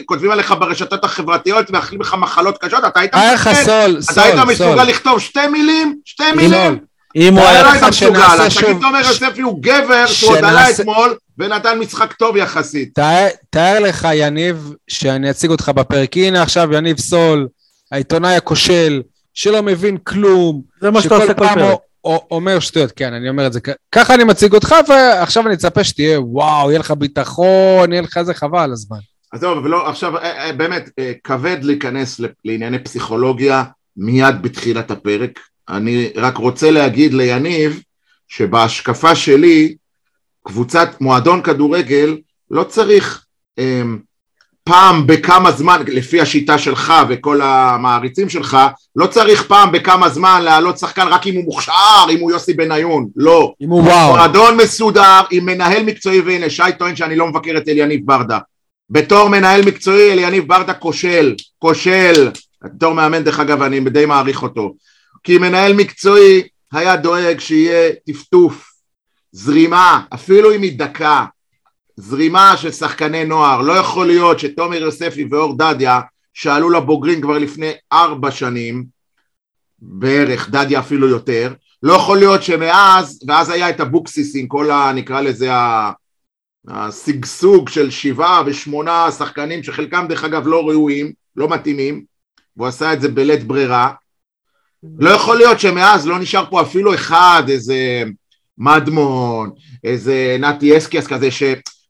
כותבים 0.06 0.32
עליך 0.32 0.54
ברשתות 0.60 1.04
החברתיות 1.04 1.70
ומאחלים 1.70 2.02
לך 2.02 2.14
מחלות 2.20 2.58
קשות, 2.58 2.80
אתה 2.88 3.00
היית 3.00 3.16
היה 3.16 3.34
לך 3.34 3.48
מתפקד? 3.48 3.64
סול, 3.66 4.00
אתה 4.14 4.24
היית 4.24 4.36
סול, 4.36 4.46
מסוגל 4.46 4.56
סול. 4.78 4.84
לכתוב 4.88 5.20
שתי 5.20 5.48
מילים? 5.48 5.96
שתי 6.06 6.24
סול. 6.24 6.36
מילים? 6.36 6.78
אם 7.16 7.34
הוא 7.34 7.44
היה 7.46 7.64
לא 7.64 7.70
לך 7.70 7.74
היית 7.74 7.84
מסוגל, 7.84 8.20
שנעשה 8.20 8.34
אז 8.46 8.58
תגיד 8.58 8.70
שוב- 8.70 8.82
תומר 8.82 9.00
יוספי 9.00 9.42
הוא 9.42 9.60
גבר 9.62 10.06
שהוא 10.06 10.32
עוד 10.32 10.38
עלה 10.44 10.70
אתמול 10.70 11.16
ונתן 11.38 11.80
משחק 11.80 12.14
טוב 12.14 12.38
יחסית. 12.38 12.90
תאר- 13.50 13.80
לך, 13.80 14.08
יניב, 14.14 14.74
שאני 14.88 15.30
אציג 15.30 15.50
אותך 15.52 15.70
בפרק. 15.76 16.18
הנה 16.18 16.42
עכשיו 16.42 16.74
יניב 16.74 17.00
סול, 17.00 17.48
העיתונאי 17.92 18.36
הכושל, 18.36 19.02
שלא 19.34 19.64
מבין 19.64 19.98
כלום, 19.98 20.62
זה 20.82 20.92
מה 20.92 21.02
שאתה 21.02 21.16
עושה 21.16 21.34
כל 21.34 21.48
פעם 21.48 21.60
אומר 22.06 22.60
שטויות, 22.60 22.91
כן, 22.91 23.13
אני 23.13 23.29
אומר 23.29 23.48
את 23.48 23.53
זה. 23.53 23.60
ככה 23.91 24.15
אני 24.15 24.24
מציג 24.24 24.53
אותך, 24.53 24.75
ועכשיו 24.88 25.48
אני 25.48 25.53
אצפה 25.53 25.84
שתהיה, 25.84 26.22
וואו, 26.22 26.70
יהיה 26.70 26.79
לך 26.79 26.91
ביטחון, 26.91 27.91
יהיה 27.91 28.01
לך 28.01 28.22
זה 28.22 28.34
חבל 28.34 28.72
הזמן. 28.72 28.98
אז 29.34 29.39
זהו, 29.39 29.63
ולא, 29.63 29.89
עכשיו, 29.89 30.18
אה, 30.18 30.46
אה, 30.46 30.53
באמת, 30.53 30.89
אה, 31.00 31.12
כבד 31.24 31.58
להיכנס 31.62 32.22
לענייני 32.46 32.79
פסיכולוגיה 32.84 33.63
מיד 33.98 34.41
בתחילת 34.41 34.91
הפרק. 34.91 35.39
אני 35.70 36.10
רק 36.15 36.38
רוצה 36.38 36.72
להגיד 36.72 37.13
ליניב, 37.13 37.82
שבהשקפה 38.27 39.15
שלי, 39.15 39.75
קבוצת 40.44 41.01
מועדון 41.01 41.41
כדורגל 41.41 42.18
לא 42.51 42.63
צריך 42.63 43.25
אה, 43.60 43.82
פעם 44.63 45.08
בכמה 45.08 45.51
זמן, 45.51 45.82
לפי 45.88 46.22
השיטה 46.22 46.58
שלך 46.58 46.94
וכל 47.10 47.42
המעריצים 47.42 48.30
שלך, 48.30 48.58
לא 48.96 49.08
צריך 49.08 49.48
פעם 49.48 49.72
בכמה 49.72 50.10
זמן 50.10 50.42
להעלות 50.44 50.78
שחקן 50.78 51.08
רק 51.08 51.28
אם 51.28 51.36
הוא 51.36 51.44
מוכשר, 51.44 52.06
אם 52.12 52.20
הוא 52.20 52.32
יוסי 52.32 52.54
בניון, 52.54 53.08
לא. 53.16 53.54
אם 53.62 53.70
הוא 53.70 53.82
וואו. 53.82 54.10
מועדון 54.10 54.58
מסודר 54.58 55.22
עם 55.32 55.46
מנהל 55.46 55.84
מקצועי, 55.84 56.22
והנה 56.22 56.50
שי 56.50 56.63
טוען 56.80 56.96
שאני 56.96 57.16
לא 57.16 57.28
מבקר 57.28 57.58
את 57.58 57.68
אליניב 57.68 58.01
ברדה. 58.06 58.39
בתור 58.89 59.30
מנהל 59.30 59.62
מקצועי 59.66 60.12
אליניב 60.12 60.48
ברדה 60.48 60.74
כושל, 60.74 61.36
כושל. 61.60 62.30
בתור 62.63 62.94
מאמן 62.94 63.24
דרך 63.24 63.39
אגב 63.39 63.62
אני 63.62 63.80
די 63.80 64.06
מעריך 64.06 64.44
אותו. 64.44 64.74
כי 65.24 65.38
מנהל 65.38 65.74
מקצועי 65.74 66.42
היה 66.74 66.96
דואג 66.96 67.39
שיהיה 67.39 67.92
טפטוף, 68.08 68.72
זרימה, 69.32 70.01
אפילו 70.13 70.56
אם 70.56 70.62
היא 70.62 70.80
דקה, 70.80 71.25
זרימה 72.00 72.58
של 72.58 72.72
שחקני 72.72 73.25
נוער. 73.25 73.62
לא 73.62 73.74
יכול 73.74 74.08
להיות 74.08 74.39
שתומר 74.39 74.77
יוספי 74.77 75.27
ואור 75.32 75.58
דדיה, 75.58 76.00
שעלו 76.34 76.70
לבוגרים 76.70 77.22
כבר 77.22 77.38
לפני 77.38 77.72
ארבע 77.91 78.32
שנים, 78.32 78.86
בערך, 79.79 80.50
דדיה 80.50 80.79
אפילו 80.79 81.08
יותר, 81.08 81.53
לא 81.84 81.94
יכול 81.94 82.18
להיות 82.18 82.44
שמאז, 82.44 83.20
ואז 83.27 83.50
היה 83.50 83.70
את 83.70 83.82
אבוקסיס 83.82 84.36
עם 84.36 84.48
כל 84.48 84.72
ה... 84.72 84.91
נקרא 84.94 85.22
לזה 85.22 85.53
ה... 85.53 85.91
השגשוג 86.68 87.70
של 87.70 87.89
שבעה 87.89 88.44
ושמונה 88.46 89.12
שחקנים 89.12 89.63
שחלקם 89.63 90.06
דרך 90.10 90.24
אגב 90.24 90.48
לא 90.48 90.70
ראויים, 90.70 91.12
לא 91.36 91.50
מתאימים, 91.50 92.03
והוא 92.58 92.68
עשה 92.68 92.94
את 92.94 93.01
זה 93.01 93.08
בלית 93.08 93.44
ברירה. 93.44 93.91
לא 95.00 95.10
יכול 95.10 95.38
להיות 95.38 95.60
שמאז 95.60 96.08
לא 96.08 96.20
נשאר 96.20 96.46
פה 96.50 96.62
אפילו 96.62 96.94
אחד, 96.94 97.44
איזה 97.50 98.03
מדמון, 98.58 99.50
איזה 99.84 100.38
נתי 100.39 100.77
אסקיאס 100.77 101.08
כזה, 101.08 101.32
ש, 101.32 101.44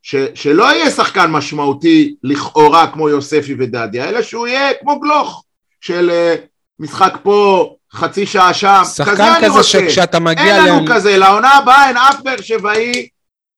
ש, 0.09 0.15
שלא 0.33 0.63
יהיה 0.63 0.91
שחקן 0.91 1.31
משמעותי 1.31 2.15
לכאורה 2.23 2.87
כמו 2.87 3.09
יוספי 3.09 3.55
ודדיה, 3.59 4.09
אלא 4.09 4.21
שהוא 4.21 4.47
יהיה 4.47 4.73
כמו 4.81 4.99
גלוך, 4.99 5.43
של 5.81 6.09
אה, 6.09 6.35
משחק 6.79 7.13
פה, 7.23 7.69
חצי 7.93 8.25
שעה 8.25 8.53
שם, 8.53 8.81
כזה 8.81 8.93
שחקן 8.93 9.21
אני 9.21 9.37
כזה 9.37 9.47
רוצה. 9.47 9.63
שכשאתה 9.63 10.19
מגיע 10.19 10.65
אין 10.65 10.65
לנו. 10.65 10.85
כזה, 10.89 11.17
לעונה 11.17 11.51
הבאה 11.51 11.87
אין 11.87 11.97
אף 11.97 12.21
באר 12.23 12.41
שבעי, 12.41 13.07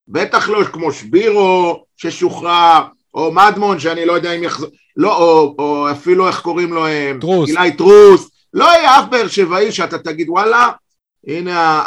בטח 0.08 0.50
לא 0.50 0.64
כמו 0.64 0.92
שבירו 0.92 1.84
ששוחרר, 1.98 2.82
או 3.14 3.32
מדמון 3.32 3.80
שאני 3.80 4.06
לא 4.06 4.14
יודע 4.14 4.32
אם 4.32 4.44
יחזור, 4.44 4.70
לא, 4.98 5.18
או, 5.18 5.56
או 5.60 5.92
אפילו 5.92 6.28
איך 6.28 6.42
קוראים 6.42 6.74
לו, 6.74 6.86
אה, 6.86 7.12
טרוס. 7.22 7.50
אילי 7.50 7.72
טרוס, 7.72 8.30
לא 8.54 8.66
יהיה 8.66 9.00
אף 9.00 9.06
באר 9.10 9.28
שבעי 9.28 9.72
שאתה 9.72 9.98
תגיד 9.98 10.30
וואלה, 10.30 10.70
הנה 11.28 11.84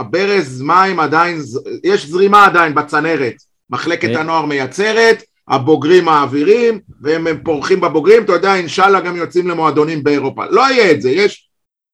הברז 0.00 0.62
מים 0.62 1.00
עדיין, 1.00 1.40
יש 1.84 2.06
זרימה 2.06 2.46
עדיין 2.46 2.74
בצנרת, 2.74 3.34
מחלקת 3.70 4.08
אה. 4.08 4.20
הנוער 4.20 4.44
מייצרת, 4.44 5.22
הבוגרים 5.48 6.04
מעבירים, 6.04 6.80
והם 7.00 7.26
הם 7.26 7.40
פורחים 7.44 7.80
בבוגרים, 7.80 8.22
אתה 8.22 8.32
יודע, 8.32 8.54
אינשאללה 8.54 9.00
גם 9.00 9.16
יוצאים 9.16 9.48
למועדונים 9.48 10.04
באירופה. 10.04 10.42
לא 10.50 10.70
יהיה 10.70 10.90
את 10.90 11.02
זה, 11.02 11.10
יש 11.10 11.48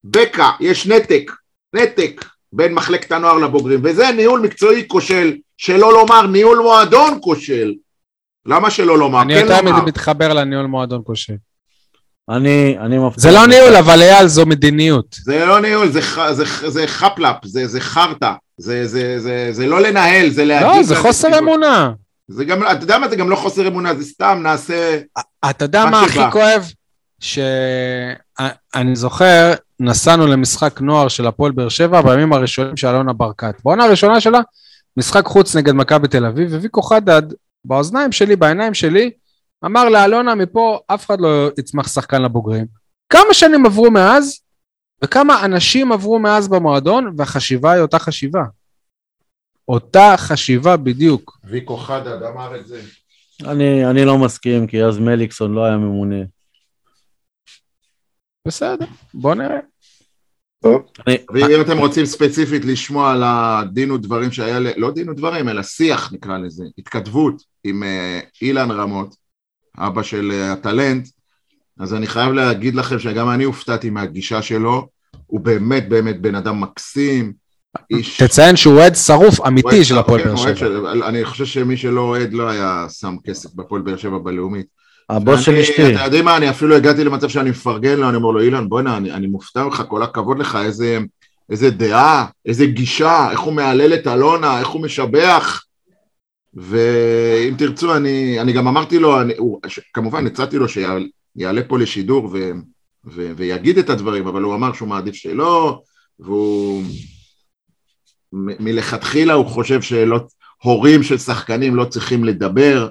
בקע, 0.05 0.51
יש 0.61 0.87
נתק, 0.87 1.31
נתק 1.75 2.25
בין 2.53 2.75
מחלקת 2.75 3.13
הנוער 3.13 3.39
לבוגרים, 3.39 3.81
וזה 3.85 4.11
ניהול 4.17 4.41
מקצועי 4.41 4.89
כושל, 4.89 5.37
שלא 5.57 5.93
לומר 5.93 6.27
ניהול 6.27 6.59
מועדון 6.59 7.19
כושל. 7.21 7.75
למה 8.47 8.71
שלא 8.71 8.99
לומר? 8.99 9.23
אני 9.23 9.35
כן 9.35 9.41
יותר 9.41 9.61
לומר. 9.61 9.85
מתחבר 9.85 10.33
לניהול 10.33 10.67
מועדון 10.67 11.01
כושל. 11.05 11.35
אני, 12.29 12.77
אני 12.79 12.99
מבטיח. 12.99 13.23
זה 13.23 13.31
לא 13.31 13.47
ניהול, 13.47 13.77
אבל 13.77 14.03
אייל, 14.03 14.27
זו 14.27 14.47
מדיניות. 14.47 15.17
זה 15.23 15.45
לא 15.47 15.61
ניהול, 15.61 15.89
זה, 15.89 16.01
זה, 16.33 16.71
זה 16.71 16.87
חפלאפ, 16.87 17.37
זה, 17.45 17.67
זה 17.67 17.81
חרטא, 17.81 18.33
זה, 18.63 18.87
זה, 18.87 19.19
זה, 19.19 19.49
זה 19.51 19.67
לא 19.67 19.81
לנהל, 19.81 20.31
זה 20.31 20.45
להגיד... 20.45 20.77
לא, 20.77 20.83
זה 20.83 20.97
חוסר 20.97 21.39
אמונה. 21.39 21.93
זה 22.29 22.45
גם, 22.45 22.63
אתה 22.63 22.85
יודע 22.85 22.99
מה, 22.99 23.09
זה 23.09 23.17
גם 23.17 23.31
לא 23.31 23.37
חוסר 23.37 23.69
אמונה, 23.69 23.95
זה 23.95 24.05
סתם 24.05 24.41
נעשה... 24.43 24.99
אתה 25.51 25.65
יודע 25.65 25.87
מה 25.87 26.03
הכי. 26.03 26.19
כואב? 26.33 26.73
שאני 27.21 28.97
זוכר, 28.97 29.53
נסענו 29.81 30.27
למשחק 30.27 30.81
נוער 30.81 31.09
של 31.09 31.27
הפועל 31.27 31.53
באר 31.53 31.69
שבע 31.69 32.03
בימים 32.03 32.33
הראשונים 32.33 32.77
של 32.77 32.87
אלונה 32.87 33.13
ברקת. 33.13 33.55
בעונה 33.65 33.85
הראשונה 33.85 34.21
שלה, 34.21 34.41
משחק 34.97 35.27
חוץ 35.27 35.57
נגד 35.57 35.73
מכבי 35.73 36.09
תל 36.09 36.27
אביב, 36.27 36.55
וויקו 36.55 36.83
חדד, 36.83 37.23
באוזניים 37.65 38.13
שלי, 38.13 38.37
בעיניים 38.37 38.75
שלי, 38.75 39.11
אמר 39.65 39.89
לאלונה, 39.89 40.35
מפה 40.35 40.79
אף 40.87 41.07
אחד 41.07 41.21
לא 41.21 41.51
יצמח 41.59 41.89
שחקן 41.89 42.23
לבוגרים. 42.23 42.67
כמה 43.09 43.35
שנים 43.35 43.67
עברו 43.67 43.91
מאז, 43.91 44.41
וכמה 45.05 45.45
אנשים 45.45 45.93
עברו 45.93 46.19
מאז 46.19 46.49
במועדון, 46.49 47.15
והחשיבה 47.17 47.73
היא 47.73 47.83
אותה 47.83 47.99
חשיבה. 47.99 48.43
אותה 49.69 50.15
חשיבה 50.17 50.77
בדיוק. 50.77 51.39
ויקו 51.45 51.77
חדד 51.77 52.23
אמר 52.23 52.61
את 52.61 52.67
זה. 52.67 52.83
אני, 53.45 53.87
אני 53.91 54.05
לא 54.05 54.19
מסכים, 54.19 54.67
כי 54.67 54.85
אז 54.85 54.99
מליקסון 54.99 55.55
לא 55.55 55.65
היה 55.65 55.77
ממונה. 55.77 56.17
בסדר, 58.49 58.87
בוא 59.15 59.35
נראה. 59.35 59.59
אני, 61.07 61.17
ואם 61.35 61.61
אתם 61.61 61.79
רוצים 61.79 62.07
ספציפית 62.07 62.65
לשמוע 62.65 63.13
על 63.13 63.23
הדין 63.27 63.91
ודברים 63.91 64.33
שהיה, 64.33 64.59
ל- 64.61 64.81
לא 64.81 64.91
דין 64.91 65.09
ודברים, 65.11 65.49
אלא 65.49 65.63
שיח 65.63 66.13
נקרא 66.13 66.39
לזה, 66.39 66.65
התכתבות 66.79 67.43
עם 67.65 67.83
אה, 67.83 68.21
אילן 68.43 68.71
רמות, 68.71 69.15
אבא 69.79 70.03
של 70.03 70.31
אה, 70.33 70.53
הטלנט, 70.53 71.09
אז 71.81 71.95
אני 71.95 72.07
חייב 72.07 72.33
להגיד 72.33 72.75
לכם 72.75 72.99
שגם 72.99 73.31
אני 73.31 73.45
הופתעתי 73.45 73.91
מהגישה 73.91 74.43
שלו, 74.43 74.89
הוא 75.27 75.41
באמת 75.41 75.89
באמת 75.89 76.21
בן 76.21 76.35
אדם 76.35 76.61
מקסים, 76.61 77.33
איש... 77.91 78.23
תציין 78.23 78.57
שהוא 78.57 78.75
אוהד 78.75 78.95
שרוף 78.95 79.41
אמיתי 79.47 79.69
אוהד- 79.69 79.83
של 79.85 79.99
הפועל 79.99 80.21
כן, 80.23 80.29
באר 80.29 80.37
שבע. 80.37 80.57
של- 80.57 80.87
אני 81.03 81.25
חושב 81.25 81.45
שמי 81.47 81.77
שלא 81.77 82.01
אוהד 82.01 82.33
לא 82.33 82.49
היה 82.49 82.87
שם 82.91 83.15
כסף 83.27 83.55
בפועל 83.55 83.83
באר 83.83 83.97
שבע 83.97 84.19
בלאומית. 84.19 84.67
הבוס 85.11 85.41
של 85.41 85.57
אשתי. 85.57 85.95
אתה 85.95 86.05
יודעים 86.05 86.25
מה, 86.25 86.37
אני 86.37 86.51
אפילו 86.51 86.77
הגעתי 86.77 87.05
למצב 87.05 87.29
שאני 87.29 87.51
מפרגן 87.51 87.99
לו, 87.99 88.09
אני 88.09 88.17
אומר 88.17 88.31
לו, 88.31 88.41
אילן, 88.41 88.69
בוא'נה, 88.69 88.97
אני, 88.97 89.13
אני 89.13 89.27
מופתע 89.27 89.65
ממך, 89.65 89.83
כל 89.89 90.03
הכבוד 90.03 90.39
לך, 90.39 90.59
איזה, 90.65 90.99
איזה 91.51 91.71
דעה, 91.71 92.27
איזה 92.47 92.67
גישה, 92.67 93.29
איך 93.31 93.41
הוא 93.41 93.53
מהלל 93.53 93.95
את 93.95 94.07
אלונה, 94.07 94.59
איך 94.61 94.69
הוא 94.69 94.83
משבח. 94.83 95.63
ואם 96.55 97.55
תרצו, 97.59 97.97
אני, 97.97 98.41
אני 98.41 98.53
גם 98.53 98.69
אמרתי 98.69 98.99
לו, 98.99 99.21
אני, 99.21 99.33
הוא, 99.39 99.61
ש, 99.67 99.81
כמובן 99.95 100.27
הצעתי 100.27 100.59
לו 100.59 100.69
שיעלה 100.69 101.05
פה 101.69 101.79
לשידור 101.79 102.25
ו, 102.33 102.51
ו, 103.15 103.33
ויגיד 103.37 103.79
את 103.79 103.91
הדברים, 103.91 104.27
אבל 104.27 104.43
הוא 104.43 104.55
אמר 104.55 104.73
שהוא 104.73 104.89
מעדיף 104.89 105.15
שלא, 105.15 105.81
והוא... 106.21 106.83
מ- 108.33 108.65
מלכתחילה 108.65 109.33
הוא 109.35 109.47
חושב 109.47 109.83
שלא, 109.83 110.21
הורים 110.63 111.03
של 111.03 111.19
שחקנים 111.19 111.77
לא 111.77 111.85
צריכים 111.85 112.25
לדבר, 112.25 112.89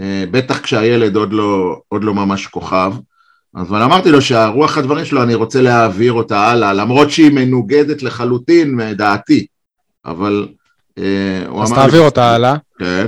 אה, 0.00 0.24
בטח 0.30 0.60
כשהילד 0.60 1.16
עוד 1.16 1.32
לא, 1.32 1.76
עוד 1.88 2.04
לא 2.04 2.14
ממש 2.14 2.46
כוכב. 2.46 2.92
אבל 3.56 3.82
אמרתי 3.82 4.10
לו 4.10 4.22
שהרוח 4.22 4.78
הדברים 4.78 5.04
שלו, 5.04 5.22
אני 5.22 5.34
רוצה 5.34 5.60
להעביר 5.60 6.12
אותה 6.12 6.38
הלאה, 6.40 6.72
למרות 6.72 7.10
שהיא 7.10 7.30
מנוגדת 7.32 8.02
לחלוטין 8.02 8.74
מדעתי. 8.74 9.46
אבל 10.04 10.48
אה, 10.98 11.42
הוא 11.48 11.62
אז 11.62 11.72
אמר... 11.72 11.78
לי- 11.80 11.86
תעביר 11.86 12.00
אותה 12.02 12.34
הלאה. 12.34 12.56
כן. 12.78 13.06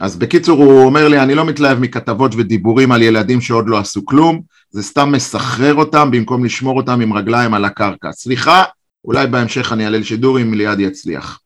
אז 0.00 0.16
בקיצור, 0.16 0.64
הוא 0.64 0.84
אומר 0.84 1.08
לי, 1.08 1.20
אני 1.20 1.34
לא 1.34 1.44
מתלהב 1.44 1.78
מכתבות 1.78 2.32
ודיבורים 2.36 2.92
על 2.92 3.02
ילדים 3.02 3.40
שעוד 3.40 3.68
לא 3.68 3.78
עשו 3.78 4.04
כלום, 4.06 4.40
זה 4.70 4.82
סתם 4.82 5.12
מסחרר 5.12 5.74
אותם 5.74 6.10
במקום 6.10 6.44
לשמור 6.44 6.76
אותם 6.76 7.00
עם 7.00 7.12
רגליים 7.12 7.54
על 7.54 7.64
הקרקע. 7.64 8.12
סליחה, 8.12 8.64
אולי 9.04 9.26
בהמשך 9.26 9.72
אני 9.72 9.84
אעלה 9.84 9.98
לשידור 9.98 10.40
אם 10.40 10.54
ליעד 10.54 10.80
יצליח. 10.80 11.40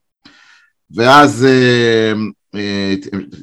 ואז 0.94 1.44
אה, 1.44 2.12
אה, 2.54 2.94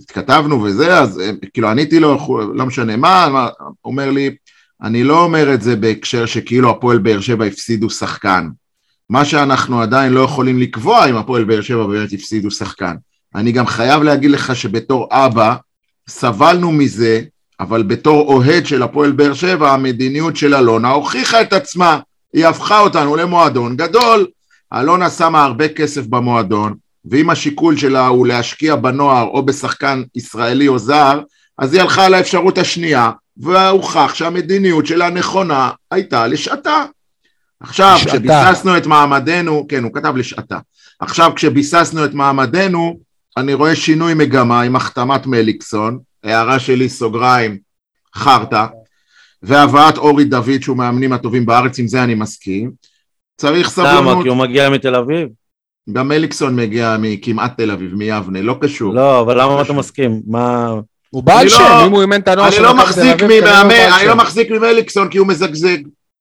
התכתבנו 0.01 0.63
וזה, 0.63 0.99
אז 0.99 1.19
אה, 1.19 1.31
כאילו 1.53 1.69
עניתי 1.69 1.99
לו, 1.99 2.39
לא 2.55 2.65
משנה 2.65 2.97
מה, 2.97 3.47
אומר 3.85 4.11
לי, 4.11 4.35
אני 4.81 5.03
לא 5.03 5.23
אומר 5.23 5.53
את 5.53 5.61
זה 5.61 5.75
בהקשר 5.75 6.25
שכאילו 6.25 6.69
הפועל 6.69 6.97
באר 6.97 7.19
שבע 7.19 7.45
הפסידו 7.45 7.89
שחקן. 7.89 8.47
מה 9.09 9.25
שאנחנו 9.25 9.81
עדיין 9.81 10.13
לא 10.13 10.19
יכולים 10.19 10.59
לקבוע 10.59 11.09
אם 11.09 11.15
הפועל 11.15 11.43
באר 11.43 11.61
שבע 11.61 11.87
באמת 11.87 12.13
הפסידו 12.13 12.51
שחקן. 12.51 12.95
אני 13.37 13.51
גם 13.51 13.67
חייב 13.67 14.03
להגיד 14.03 14.31
לך 14.31 14.55
שבתור 14.55 15.07
אבא, 15.11 15.55
סבלנו 16.09 16.71
מזה, 16.71 17.21
אבל 17.59 17.83
בתור 17.83 18.33
אוהד 18.33 18.65
של 18.65 18.83
הפועל 18.83 19.11
באר 19.11 19.33
שבע, 19.33 19.71
המדיניות 19.71 20.35
של 20.35 20.55
אלונה 20.55 20.89
הוכיחה 20.89 21.41
את 21.41 21.53
עצמה. 21.53 21.99
היא 22.33 22.45
הפכה 22.45 22.79
אותנו 22.79 23.15
למועדון 23.15 23.77
גדול. 23.77 24.27
אלונה 24.73 25.09
שמה 25.09 25.43
הרבה 25.43 25.67
כסף 25.67 26.05
במועדון, 26.05 26.73
ואם 27.11 27.29
השיקול 27.29 27.77
שלה 27.77 28.07
הוא 28.07 28.27
להשקיע 28.27 28.75
בנוער 28.75 29.27
או 29.27 29.45
בשחקן 29.45 30.03
ישראלי 30.15 30.67
או 30.67 30.79
זר, 30.79 31.21
אז 31.57 31.73
היא 31.73 31.81
הלכה 31.81 32.09
לאפשרות 32.09 32.57
השנייה, 32.57 33.11
והוכח 33.37 34.13
שהמדיניות 34.13 34.85
שלה 34.85 35.09
נכונה 35.09 35.71
הייתה 35.91 36.27
לשעתה. 36.27 36.85
עכשיו, 37.59 37.95
לשעתה. 37.95 38.17
כשביססנו 38.17 38.77
את 38.77 38.85
מעמדנו, 38.85 39.65
כן, 39.69 39.83
הוא 39.83 39.93
כתב 39.93 40.17
לשעתה. 40.17 40.57
עכשיו, 40.99 41.31
כשביססנו 41.35 42.05
את 42.05 42.13
מעמדנו, 42.13 42.99
אני 43.37 43.53
רואה 43.53 43.75
שינוי 43.75 44.13
מגמה 44.13 44.61
עם 44.61 44.75
החתמת 44.75 45.25
מליקסון, 45.25 45.99
הערה 46.23 46.59
שלי, 46.59 46.89
סוגריים, 46.89 47.57
חרטא, 48.15 48.65
והבאת 49.43 49.97
אורי 49.97 50.23
דוד, 50.23 50.61
שהוא 50.61 50.77
מהמאמנים 50.77 51.13
הטובים 51.13 51.45
בארץ, 51.45 51.79
עם 51.79 51.87
זה 51.87 52.03
אני 52.03 52.15
מסכים. 52.15 52.71
צריך 53.37 53.69
סבלנות. 53.69 54.13
למה? 54.13 54.23
כי 54.23 54.29
הוא 54.29 54.37
מגיע 54.37 54.69
מתל 54.69 54.95
אביב? 54.95 55.27
גם 55.93 56.07
מליקסון 56.07 56.55
מגיע 56.55 56.97
מכמעט 56.99 57.57
תל 57.57 57.71
אביב, 57.71 57.95
מיבנה, 57.95 58.41
לא 58.41 58.57
קשור. 58.61 58.93
לא, 58.93 59.21
אבל 59.21 59.41
למה 59.41 59.61
אתה 59.61 59.73
מסכים? 59.73 60.21
מה... 60.27 60.73
הוא 61.09 61.23
בעל 61.23 61.49
שם, 61.49 61.59
לא, 61.59 61.85
אם 61.85 61.91
הוא 61.91 62.01
אימן 62.01 62.19
את 62.19 62.27
הנוער 62.27 62.51
של 62.51 62.61
מכבי 62.61 63.41
תל 63.41 63.47
אביב, 63.47 63.93
אני 63.99 64.07
לא 64.07 64.15
מחזיק 64.15 64.51
ממליקסון 64.51 65.09
כי 65.09 65.17
הוא 65.17 65.27
מזגזג. 65.27 65.77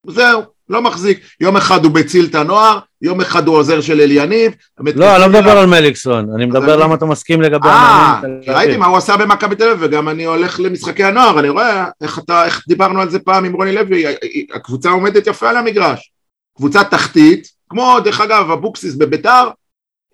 זהו, 0.07 0.43
לא 0.69 0.83
מחזיק. 0.83 1.21
יום 1.41 1.57
אחד 1.57 1.85
הוא 1.85 1.95
מציל 1.95 2.27
את 2.31 2.35
הנוער, 2.35 2.79
יום 3.03 3.21
אחד 3.21 3.47
הוא 3.47 3.57
עוזר 3.57 3.81
של 3.81 4.01
אליניב. 4.01 4.53
לא, 4.79 5.17
אני 5.17 5.21
לא 5.21 5.29
מדבר 5.29 5.59
על 5.59 5.67
מליקסון, 5.67 6.35
אני 6.35 6.47
מדבר 6.47 6.77
למה 6.77 6.95
אתה 6.95 7.07
מסכים 7.07 7.43
לגבי 7.43 7.69
אה, 7.69 8.21
ראיתי 8.49 8.77
מה 8.77 8.87
הוא 8.87 8.97
עשה 8.97 9.17
במכבי 9.17 9.57
תל 9.57 9.69
אביב, 9.69 9.79
וגם 9.83 10.09
אני 10.09 10.25
הולך 10.25 10.61
למשחקי 10.61 11.05
הנוער, 11.05 11.39
אני 11.41 11.49
רואה 11.49 11.87
איך 12.01 12.19
אתה, 12.19 12.45
איך 12.45 12.65
דיברנו 12.69 13.01
על 13.01 13.11
זה 13.11 13.19
פעם 13.19 13.45
עם 13.45 13.53
רוני 13.53 13.73
לוי, 13.73 14.05
הקבוצה 14.55 14.91
עומדת 14.91 15.27
יפה 15.27 15.51
על 15.51 15.57
המגרש. 15.57 16.13
קבוצה 16.57 16.85
תחתית, 16.85 17.49
כמו 17.71 18.01
דרך 18.05 18.21
אגב 18.21 18.51
אבוקסיס 18.51 18.95
בביתר, 18.95 19.49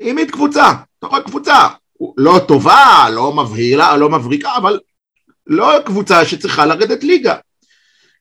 העמיד 0.00 0.30
קבוצה, 0.30 0.72
אתה 0.98 1.06
רואה 1.06 1.20
קבוצה, 1.20 1.68
לא 2.16 2.40
טובה, 2.48 3.06
לא 3.12 3.32
מבהילה, 3.32 3.96
לא 3.96 4.10
מבריקה, 4.10 4.56
אבל 4.56 4.78
לא 5.46 5.72
קבוצה 5.84 6.24
שצריכה 6.24 6.66
לרדת 6.66 7.04
ליגה. 7.04 7.34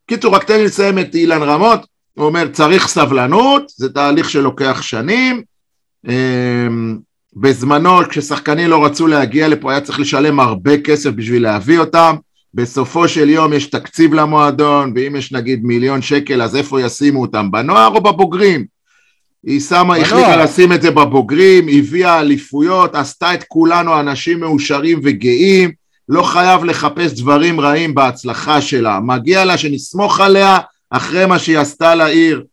קיצור, 0.08 0.36
רק 0.36 0.44
תן 0.44 0.58
לי 0.58 0.66
לסיים 0.66 1.00
את 1.00 1.16
אילן 1.16 1.44
רמות, 1.44 1.91
הוא 2.22 2.28
אומר 2.28 2.48
צריך 2.48 2.88
סבלנות, 2.88 3.72
זה 3.76 3.90
תהליך 3.94 4.30
שלוקח 4.30 4.82
שנים, 4.82 5.44
אמ, 6.08 6.98
בזמנו 7.36 8.10
כששחקנים 8.10 8.70
לא 8.70 8.86
רצו 8.86 9.08
להגיע 9.08 9.48
לפה 9.48 9.72
היה 9.72 9.82
צריך 9.82 10.00
לשלם 10.00 10.40
הרבה 10.40 10.78
כסף 10.78 11.10
בשביל 11.10 11.44
להביא 11.44 11.80
אותם, 11.80 12.16
בסופו 12.54 13.08
של 13.08 13.30
יום 13.30 13.54
יש 13.54 13.66
תקציב 13.66 14.14
למועדון, 14.14 14.94
ואם 14.96 15.16
יש 15.16 15.32
נגיד 15.32 15.64
מיליון 15.64 16.02
שקל 16.02 16.42
אז 16.42 16.56
איפה 16.56 16.82
ישימו 16.82 17.22
אותם, 17.22 17.52
בנוער 17.52 17.88
או 17.96 18.02
בבוגרים? 18.02 18.66
היא 19.46 19.60
שמה, 19.60 19.98
החליטה 19.98 20.36
לשים 20.36 20.74
את 20.74 20.82
זה 20.82 20.92
בבוגרים, 20.92 21.68
הביאה 21.68 22.20
אליפויות, 22.20 22.96
עשתה 22.96 23.34
את 23.34 23.44
כולנו 23.48 24.00
אנשים 24.00 24.40
מאושרים 24.40 25.00
וגאים, 25.04 25.72
לא 26.10 26.24
חייב 26.24 26.64
לחפש 26.64 27.14
דברים 27.14 27.60
רעים 27.60 27.96
בהצלחה 27.96 28.62
שלה, 28.62 29.00
מגיע 29.00 29.46
לה 29.46 29.58
שנסמוך 29.58 30.20
עליה 30.20 30.58
אחרי 30.92 31.26
מה 31.26 31.40
שהיא 31.40 31.60
עשתה 31.60 31.96
לעיר. 31.96 32.44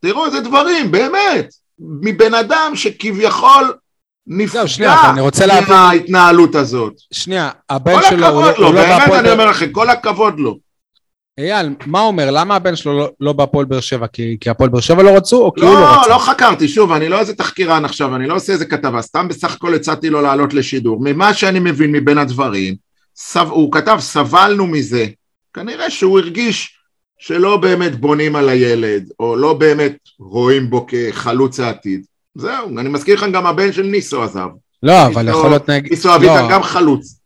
תראו 0.00 0.26
איזה 0.26 0.40
דברים, 0.40 0.90
באמת, 0.90 1.48
מבן 1.78 2.34
אדם 2.34 2.72
שכביכול 2.74 3.74
נפגע 4.26 4.62
מההתנהלות 5.68 6.54
הזאת. 6.54 6.92
שנייה, 7.12 7.50
הבן 7.70 7.98
שלו 8.10 8.26
הוא 8.26 8.42
לא... 8.42 8.52
כל 8.52 8.52
הכבוד 8.52 8.60
לו, 8.60 8.72
באמת 8.72 9.12
אני 9.12 9.30
אומר 9.30 9.46
לכם, 9.46 9.72
כל 9.72 9.90
הכבוד 9.90 10.40
לו. 10.40 10.58
אייל, 11.40 11.74
מה 11.86 12.00
אומר? 12.00 12.30
למה 12.30 12.56
הבן 12.56 12.76
שלו 12.76 12.98
לא, 12.98 13.10
לא 13.20 13.32
בהפועל 13.32 13.64
באר 13.64 13.80
שבע? 13.80 14.06
כי, 14.06 14.36
כי 14.40 14.50
הפועל 14.50 14.70
באר 14.70 14.80
שבע 14.80 15.02
לא 15.02 15.10
רצו, 15.10 15.44
או 15.44 15.54
כי 15.54 15.60
לא, 15.60 15.66
הוא 15.66 15.74
לא 15.80 15.84
רצה? 15.84 16.08
לא, 16.08 16.14
לא 16.14 16.18
חקרתי, 16.18 16.68
שוב, 16.68 16.92
אני 16.92 17.08
לא 17.08 17.18
איזה 17.18 17.34
תחקירן 17.34 17.84
עכשיו, 17.84 18.16
אני 18.16 18.26
לא 18.26 18.34
עושה 18.34 18.52
איזה 18.52 18.64
כתבה, 18.64 19.02
סתם 19.02 19.28
בסך 19.28 19.54
הכל 19.54 19.74
הצעתי 19.74 20.10
לו 20.10 20.22
לעלות 20.22 20.54
לשידור. 20.54 20.98
ממה 21.00 21.34
שאני 21.34 21.58
מבין 21.58 21.92
מבין 21.92 22.18
הדברים, 22.18 22.74
סב, 23.16 23.46
הוא 23.50 23.72
כתב, 23.72 23.96
סבלנו 24.00 24.66
מזה. 24.66 25.06
כנראה 25.54 25.90
שהוא 25.90 26.18
הרגיש 26.18 26.75
שלא 27.18 27.56
באמת 27.56 28.00
בונים 28.00 28.36
על 28.36 28.48
הילד, 28.48 29.10
או 29.20 29.36
לא 29.36 29.54
באמת 29.54 29.96
רואים 30.18 30.70
בו 30.70 30.86
כחלוץ 30.88 31.60
העתיד. 31.60 32.04
זהו, 32.34 32.78
אני 32.78 32.88
מזכיר 32.88 33.14
לכם 33.14 33.32
גם 33.32 33.46
הבן 33.46 33.72
של 33.72 33.82
ניסו 33.82 34.22
עזב. 34.22 34.48
לא, 34.82 35.06
אבל 35.06 35.28
יכול 35.28 35.50
להיות 35.50 35.70
נגיד... 35.70 35.90
ניסו 35.90 36.14
אביטן 36.14 36.42
לא. 36.42 36.50
גם 36.50 36.62
חלוץ. 36.62 37.20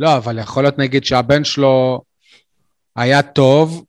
לא, 0.00 0.16
אבל 0.16 0.38
יכול 0.38 0.62
להיות 0.62 0.78
נגיד 0.78 1.04
שהבן 1.04 1.44
שלו... 1.44 2.02
היה 2.96 3.22
טוב, 3.22 3.84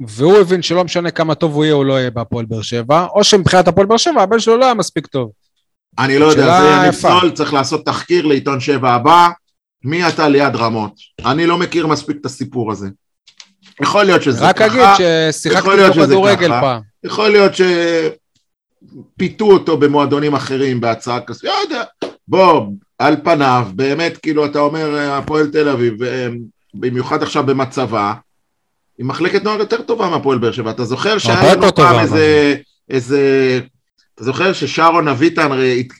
והוא 0.00 0.38
הבין 0.38 0.62
שלא 0.62 0.84
משנה 0.84 1.10
כמה 1.10 1.34
טוב 1.34 1.54
הוא 1.54 1.64
יהיה, 1.64 1.74
הוא 1.74 1.84
לא 1.84 1.92
יהיה 1.92 2.10
בהפועל 2.10 2.44
באר 2.44 2.62
שבע, 2.62 3.06
או 3.14 3.24
שמבחינת 3.24 3.68
הפועל 3.68 3.86
באר 3.86 3.96
שבע, 3.96 4.22
הבן 4.22 4.38
שלו 4.38 4.56
לא 4.56 4.64
היה 4.64 4.74
מספיק 4.74 5.06
טוב. 5.06 5.30
אני 5.98 6.18
לא 6.18 6.26
יודע, 6.26 6.60
זה 6.62 6.88
נפסול, 6.88 7.30
צריך 7.30 7.52
לעשות 7.52 7.86
תחקיר 7.86 8.26
לעיתון 8.26 8.60
שבע 8.60 8.90
הבא, 8.92 9.28
מי 9.84 10.08
אתה 10.08 10.28
ליד 10.28 10.56
רמות? 10.56 10.92
אני 11.24 11.46
לא 11.46 11.58
מכיר 11.58 11.86
מספיק 11.86 12.16
את 12.20 12.26
הסיפור 12.26 12.72
הזה. 12.72 12.88
יכול 13.82 14.04
להיות 14.04 14.22
שזה 14.22 14.44
רק 14.44 14.56
ככה, 14.56 14.66
רק 14.66 14.72
אגיד 14.72 15.32
ששיחקתי 15.32 15.84
איתו 15.84 15.92
כדורגל 15.92 16.48
פעם. 16.48 16.82
יכול 17.04 17.28
להיות 17.28 17.52
שפיתו 19.14 19.44
אותו 19.44 19.76
במועדונים 19.76 20.34
אחרים 20.34 20.80
בהצעה 20.80 21.20
כזאת, 21.20 21.44
לא 21.44 21.54
יודע. 21.64 21.82
בוא, 22.28 22.66
על 22.98 23.16
פניו, 23.24 23.68
באמת, 23.74 24.16
כאילו, 24.16 24.46
אתה 24.46 24.58
אומר, 24.58 25.10
הפועל 25.12 25.46
תל 25.46 25.68
אביב, 25.68 25.94
במיוחד 26.74 27.22
עכשיו 27.22 27.46
במצבה, 27.46 28.14
היא 28.98 29.06
מחלקת 29.06 29.44
נוער 29.44 29.58
יותר 29.58 29.82
טובה 29.82 30.08
מהפועל 30.10 30.38
באר 30.38 30.52
שבע. 30.52 30.70
אתה 30.70 30.84
זוכר 30.84 31.18
שהיה 31.18 31.54
לנו 31.54 31.74
פעם 31.74 31.98
איזה, 32.00 32.54
איזה... 32.90 33.60
אתה 34.14 34.24
זוכר 34.24 34.52
ששרון 34.52 35.08
אביטן 35.08 35.50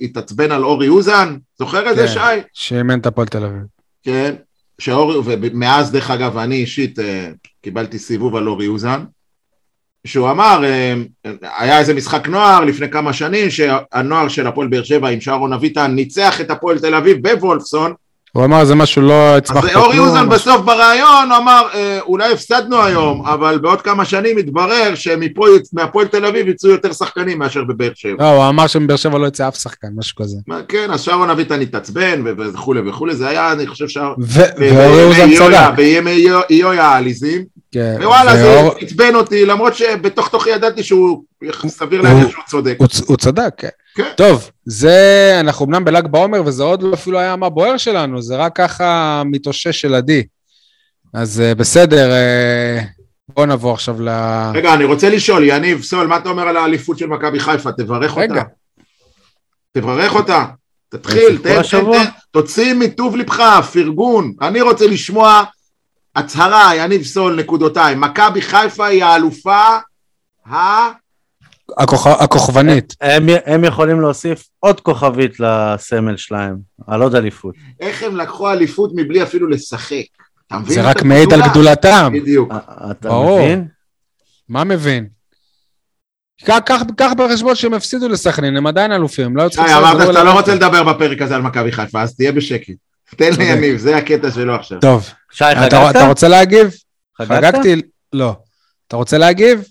התעצבן 0.01 0.53
על 0.53 0.65
אורי 0.65 0.89
אוזן? 0.89 1.37
זוכר 1.59 1.91
את 1.91 1.97
זה, 1.97 2.07
כן, 2.07 2.12
שי? 2.12 2.43
שאימן 2.53 2.99
את 2.99 3.07
הפועל 3.07 3.27
תל 3.27 3.45
אביב. 3.45 3.62
כן, 4.03 4.35
שאורי, 4.79 5.17
ומאז 5.25 5.93
דרך 5.93 6.11
אגב, 6.11 6.39
אני 6.39 6.57
אישית 6.57 6.99
אה, 6.99 7.31
קיבלתי 7.62 7.99
סיבוב 7.99 8.37
על 8.37 8.49
אורי 8.49 8.67
אוזן, 8.67 9.05
שהוא 10.07 10.31
אמר, 10.31 10.65
אה, 10.65 10.95
היה 11.59 11.79
איזה 11.79 11.95
משחק 11.95 12.29
נוער 12.29 12.65
לפני 12.65 12.91
כמה 12.91 13.12
שנים, 13.12 13.51
שהנוער 13.51 14.29
של 14.29 14.47
הפועל 14.47 14.69
באר 14.69 14.83
שבע 14.83 15.09
עם 15.09 15.21
שרון 15.21 15.53
אביטן 15.53 15.95
ניצח 15.95 16.41
את 16.41 16.51
הפועל 16.51 16.79
תל 16.79 16.95
אביב 16.95 17.29
בוולפסון, 17.29 17.95
הוא 18.37 18.44
אמר 18.44 18.64
זה 18.64 18.75
משהו 18.75 19.03
לא 19.03 19.38
יצמח 19.38 19.64
אז 19.64 19.77
אורי 19.77 19.99
אוזן 19.99 20.29
בסוף 20.29 20.61
בריאיון 20.61 21.33
אמר 21.33 21.62
אה, 21.75 21.99
אולי 22.01 22.33
הפסדנו 22.33 22.83
היום 22.83 23.27
אבל 23.27 23.59
בעוד 23.59 23.81
כמה 23.83 24.05
שנים 24.05 24.38
יתברר 24.38 24.94
שמהפועל 24.94 26.07
תל 26.07 26.27
אביב 26.27 26.49
יצאו 26.49 26.70
יותר 26.70 26.92
שחקנים 26.92 27.38
מאשר 27.38 27.64
בבאר 27.64 27.90
שבע. 27.94 28.14
לא, 28.18 28.31
הוא 28.37 28.49
אמר 28.49 28.66
שמבאר 28.66 28.96
שבע 28.96 29.18
לא 29.18 29.27
יצא 29.27 29.49
אף 29.49 29.57
שחקן 29.57 29.88
משהו 29.96 30.16
כזה. 30.16 30.37
כן 30.68 30.90
אז 30.90 31.01
שרון 31.01 31.31
אביטן 31.31 31.61
התעצבן 31.61 32.25
וכולי 32.38 32.81
וכולי 32.88 33.14
זה 33.14 33.29
היה 33.29 33.53
אני 33.53 33.66
חושב 33.66 33.88
ש... 33.88 33.99
ואורי 34.59 35.03
אוזן 35.05 35.35
צדק. 35.37 35.77
בימי 35.77 36.29
איוי 36.51 36.79
העליזים. 36.79 37.44
כן. 37.72 37.96
ווואלה 38.01 38.37
זה 38.37 38.68
עצבן 38.81 39.14
אותי 39.14 39.46
למרות 39.46 39.75
שבתוך 39.75 40.29
תוכי 40.29 40.51
ידעתי 40.51 40.83
שהוא 40.83 41.22
סביר 41.66 42.01
להגיד 42.01 42.31
שהוא 42.31 42.44
צודק. 42.46 42.77
הוא 43.07 43.16
צדק 43.16 43.62
כן. 43.97 44.13
טוב, 44.17 44.51
זה, 44.65 45.37
אנחנו 45.41 45.67
אמנם 45.67 45.85
בל"ג 45.85 46.07
בעומר, 46.07 46.43
וזה 46.47 46.63
עוד 46.63 46.83
לא 46.83 46.95
אפילו 46.95 47.19
היה 47.19 47.37
מה 47.37 47.49
בוער 47.49 47.77
שלנו, 47.77 48.23
זה 48.23 48.37
רק 48.37 48.57
ככה 48.57 49.23
מתאושש 49.27 49.81
של 49.81 49.95
עדי. 49.95 50.23
אז 51.15 51.43
uh, 51.43 51.59
בסדר, 51.59 52.11
uh, 52.11 52.85
בואו 53.29 53.47
נבוא 53.47 53.73
עכשיו 53.73 54.03
ל... 54.03 54.09
רגע, 54.55 54.75
אני 54.75 54.85
רוצה 54.85 55.11
לשאול, 55.11 55.45
יניב 55.45 55.83
סול, 55.83 56.07
מה 56.07 56.17
אתה 56.17 56.29
אומר 56.29 56.49
על 56.49 56.57
האליפות 56.57 56.99
של 56.99 57.07
מכבי 57.07 57.41
חיפה? 57.41 57.73
תברך 57.73 58.19
רגע. 58.19 58.41
אותה. 58.41 58.51
תברך 59.73 60.15
אותה. 60.15 60.45
תתחיל, 60.89 61.39
תן, 61.43 61.63
תן, 61.63 61.93
תן, 61.93 62.05
תוציא 62.31 62.75
מטוב 62.75 63.17
לבך, 63.17 63.61
פרגון. 63.73 64.33
אני 64.41 64.61
רוצה 64.61 64.87
לשמוע 64.87 65.45
הצהרה, 66.17 66.77
יניב 66.77 67.05
סול, 67.05 67.35
נקודותיים. 67.41 68.01
מכבי 68.01 68.43
חיפה 68.43 68.87
היא 68.87 69.05
האלופה 69.05 69.79
ה... 70.51 70.57
הכוכ... 71.79 72.07
הכוכבנית. 72.07 72.95
הם, 73.01 73.27
הם 73.47 73.65
יכולים 73.65 74.01
להוסיף 74.01 74.49
עוד 74.61 74.81
כוכבית 74.81 75.41
לסמל 75.41 76.17
שלהם, 76.17 76.57
על 76.87 77.03
עוד 77.03 77.15
אליפות. 77.15 77.55
איך 77.81 78.03
הם 78.03 78.17
לקחו 78.17 78.51
אליפות 78.53 78.91
מבלי 78.95 79.23
אפילו 79.23 79.49
לשחק? 79.49 80.05
זה 80.67 80.83
רק 80.83 81.03
מעיד 81.03 81.33
על 81.33 81.41
גדולתם. 81.51 82.13
בדיוק. 82.15 82.53
אתה 82.91 83.09
ברור. 83.09 83.39
מבין? 83.41 83.69
מה 84.49 84.65
מבין? 84.65 85.07
קח- 86.45 86.83
בחשבון 87.17 87.55
שהם 87.55 87.75
הפסידו 87.75 88.09
לסכנין, 88.09 88.57
הם 88.57 88.67
עדיין 88.67 88.93
אלופים, 88.93 89.37
לא 89.37 89.51
שי, 89.51 89.61
אמרת 89.61 90.07
שאתה 90.07 90.25
לא. 90.25 90.33
רוצה 90.33 90.55
לדבר 90.55 90.93
בפרק 90.93 91.23
הזה 91.23 91.37
על 91.37 91.43
מכבי 91.43 91.73
חיפה, 91.73 92.03
אז 92.03 92.17
תהיה 92.17 92.33
בשקט. 92.33 92.75
תן 93.17 93.31
צודק. 93.31 93.39
ליניב, 93.39 93.77
זה 93.79 93.97
הקטע 93.97 94.31
שלו 94.31 94.55
עכשיו. 94.55 94.81
טוב, 94.81 95.09
שי, 95.33 95.45
אתה, 95.45 95.61
חגגת? 95.61 95.91
אתה 95.97 96.09
רוצה 96.09 96.29
להגיב? 96.29 96.71
חגגת? 97.19 97.55
חגגתי? 97.55 97.83
לא. 98.13 98.37
אתה 98.89 98.97
רוצה 98.97 99.19
להגיב? 99.19 99.65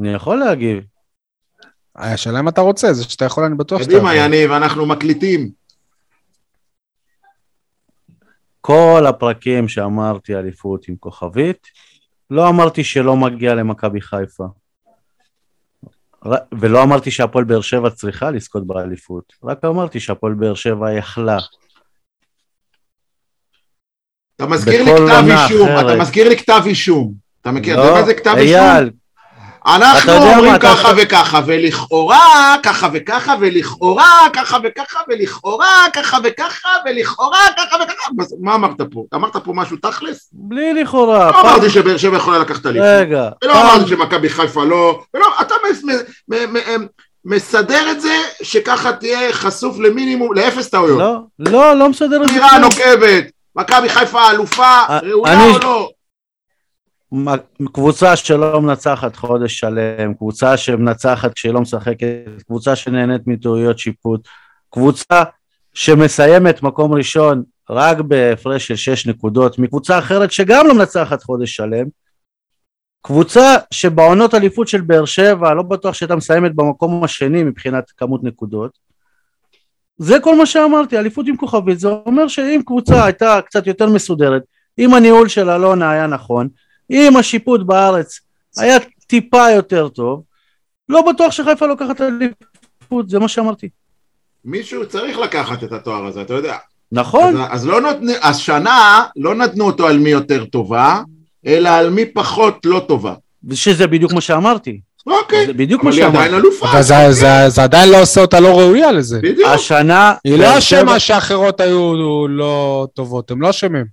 אני 0.00 0.12
יכול 0.14 0.38
להגיב. 0.38 0.78
השאלה 1.96 2.40
אם 2.40 2.48
אתה 2.48 2.60
רוצה, 2.60 2.92
זה 2.92 3.04
שאתה 3.04 3.24
יכול, 3.24 3.44
אני 3.44 3.54
בטוח 3.54 3.82
שאתה 3.82 3.92
קדימה. 3.92 4.14
יניב, 4.14 4.50
אנחנו 4.50 4.86
מקליטים. 4.86 5.50
כל 8.60 9.04
הפרקים 9.08 9.68
שאמרתי 9.68 10.34
אליפות 10.34 10.88
עם 10.88 10.96
כוכבית, 10.96 11.66
לא 12.30 12.48
אמרתי 12.48 12.84
שלא 12.84 13.16
מגיע 13.16 13.54
למכבי 13.54 14.00
חיפה. 14.00 14.44
ולא 16.60 16.82
אמרתי 16.82 17.10
שהפועל 17.10 17.44
באר 17.44 17.60
שבע 17.60 17.90
צריכה 17.90 18.30
לזכות 18.30 18.66
באליפות, 18.66 19.32
רק 19.44 19.64
אמרתי 19.64 20.00
שהפועל 20.00 20.34
באר 20.34 20.54
שבע 20.54 20.92
יכלה. 20.92 21.38
אתה 24.36 24.46
מזכיר 24.46 24.84
לי 24.84 24.90
כתב 24.90 25.24
אישום, 25.30 25.68
אחרת. 25.68 25.86
אתה 25.86 26.00
מזכיר 26.00 26.28
לי 26.28 26.36
כתב 26.36 26.62
אישום. 26.66 27.14
אתה 27.40 27.50
מכיר, 27.50 27.74
אתה 27.74 27.82
יודע 27.82 27.94
לא, 27.94 28.00
מה 28.00 28.06
זה 28.06 28.14
כתב 28.14 28.34
אישום? 28.38 29.05
אנחנו 29.66 30.12
אתה 30.12 30.22
אומרים 30.22 30.50
מה, 30.50 30.56
אתה- 30.56 30.66
ככה 30.68 30.92
וככה, 30.96 31.40
ולכאורה 31.46 32.56
ככה 32.62 32.88
וככה, 32.92 33.34
ולכאורה 33.40 34.26
ככה 34.32 34.58
וככה, 34.64 35.00
ולכאורה 35.08 35.68
ככה 35.92 36.18
וככה, 36.24 36.68
ולכאורה 36.86 37.38
ככה 37.56 37.76
וככה. 37.84 38.10
מה 38.40 38.54
אמרת 38.54 38.80
פה? 38.92 39.04
אמרת 39.14 39.36
פה 39.36 39.52
משהו 39.54 39.76
תכלס? 39.76 40.30
בלי 40.32 40.74
לכאורה. 40.74 41.26
לא 41.26 41.32
פעם- 41.32 41.46
אמרתי 41.46 41.70
שבאר 41.70 41.96
שבע 41.96 42.16
יכולה 42.16 42.38
לקחת 42.38 42.66
אליפות. 42.66 42.88
רגע, 43.00 43.28
ולא 43.44 43.52
פעם- 43.52 43.66
אמרתי 43.66 43.88
שמכבי 43.90 44.28
חיפה 44.28 44.64
לא... 44.64 45.00
ולא, 45.14 45.26
אתה 45.40 45.54
מס- 45.70 45.84
מ- 45.84 45.90
מ- 46.34 46.54
מ- 46.82 46.86
מסדר 47.24 47.90
את 47.90 48.00
זה 48.00 48.14
שככה 48.42 48.92
תהיה 48.92 49.32
חשוף 49.32 49.78
למינימום, 49.78 50.34
לאפס 50.34 50.68
טעויות. 50.70 50.98
לא, 50.98 51.16
לא, 51.38 51.74
לא 51.74 51.88
מסדר 51.88 52.22
את 52.24 52.28
זה. 52.28 52.34
כלום. 52.50 52.60
נוקבת, 52.60 53.24
מכבי 53.56 53.88
חיפה 53.88 54.30
אלופה, 54.30 54.64
אה, 54.64 54.98
ראויה 55.02 55.44
או 55.52 55.58
לא? 55.58 55.90
קבוצה 57.72 58.16
שלא 58.16 58.62
מנצחת 58.62 59.16
חודש 59.16 59.58
שלם, 59.58 60.14
קבוצה 60.14 60.56
שמנצחת 60.56 61.34
כשהיא 61.34 61.52
לא 61.52 61.60
משחקת, 61.60 62.24
קבוצה 62.46 62.76
שנהנית 62.76 63.26
מטעויות 63.26 63.78
שיפוט, 63.78 64.28
קבוצה 64.70 65.22
שמסיימת 65.74 66.62
מקום 66.62 66.92
ראשון 66.92 67.42
רק 67.70 68.00
בהפרש 68.00 68.68
של 68.68 68.76
6 68.76 69.06
נקודות, 69.06 69.58
מקבוצה 69.58 69.98
אחרת 69.98 70.32
שגם 70.32 70.66
לא 70.66 70.74
מנצחת 70.74 71.22
חודש 71.22 71.56
שלם, 71.56 71.86
קבוצה 73.02 73.56
שבעונות 73.70 74.34
אליפות 74.34 74.68
של 74.68 74.80
באר 74.80 75.04
שבע, 75.04 75.54
לא 75.54 75.62
בטוח 75.62 75.94
שהייתה 75.94 76.16
מסיימת 76.16 76.54
במקום 76.54 77.04
השני 77.04 77.42
מבחינת 77.42 77.90
כמות 77.96 78.24
נקודות. 78.24 78.78
זה 79.98 80.20
כל 80.20 80.38
מה 80.38 80.46
שאמרתי, 80.46 80.98
אליפות 80.98 81.26
עם 81.28 81.36
כוכבית, 81.36 81.80
זה 81.80 81.88
אומר 81.88 82.28
שאם 82.28 82.60
קבוצה 82.66 83.04
הייתה 83.04 83.40
קצת 83.46 83.66
יותר 83.66 83.88
מסודרת, 83.88 84.42
אם 84.78 84.94
הניהול 84.94 85.28
של 85.28 85.50
אלונה 85.50 85.90
היה 85.90 86.06
נכון, 86.06 86.48
אם 86.90 87.16
השיפוט 87.16 87.60
בארץ 87.66 88.20
היה 88.58 88.76
טיפה 89.06 89.50
יותר 89.50 89.88
טוב, 89.88 90.22
לא 90.88 91.02
בטוח 91.12 91.32
שחיפה 91.32 91.66
לוקחת 91.66 92.00
אליפות, 92.00 93.10
זה 93.10 93.18
מה 93.18 93.28
שאמרתי. 93.28 93.68
מישהו 94.44 94.88
צריך 94.88 95.18
לקחת 95.18 95.64
את 95.64 95.72
התואר 95.72 96.06
הזה, 96.06 96.22
אתה 96.22 96.34
יודע. 96.34 96.56
נכון, 96.92 97.36
אז, 97.36 97.48
אז 97.50 97.66
לא 97.66 97.80
נותנים, 97.80 98.16
השנה 98.22 99.04
לא 99.16 99.34
נתנו 99.34 99.64
אותו 99.66 99.86
על 99.86 99.98
מי 99.98 100.10
יותר 100.10 100.44
טובה, 100.44 101.02
אלא 101.46 101.68
על 101.68 101.90
מי 101.90 102.06
פחות 102.06 102.58
לא 102.66 102.84
טובה. 102.88 103.14
שזה 103.52 103.86
בדיוק 103.86 104.12
מה 104.12 104.20
שאמרתי. 104.20 104.80
אוקיי, 105.06 105.46
זה 105.46 105.52
בדיוק 105.52 105.82
מה 105.84 105.90
אבל 105.90 105.98
היא 105.98 106.06
עדיין 106.06 106.30
שאמרתי. 106.30 106.46
אלופה. 106.46 106.70
אבל 106.72 106.82
זה- 106.82 107.12
זה- 107.12 107.48
זה 107.48 107.62
עדיין 107.62 107.90
לא 107.90 108.02
עושה 108.02 108.20
אותה 108.20 108.40
לא 108.40 108.58
ראויה 108.60 108.92
לזה. 108.92 109.18
בדיוק. 109.22 109.48
השנה... 109.48 110.14
היא 110.24 110.38
לא 110.38 110.44
שבע- 110.44 110.58
אשמה 110.58 111.00
שאחרות 111.00 111.60
היו 111.60 111.92
לא 112.28 112.86
טובות, 112.94 113.30
הם 113.30 113.40
לא 113.42 113.50
אשמים. 113.50 113.84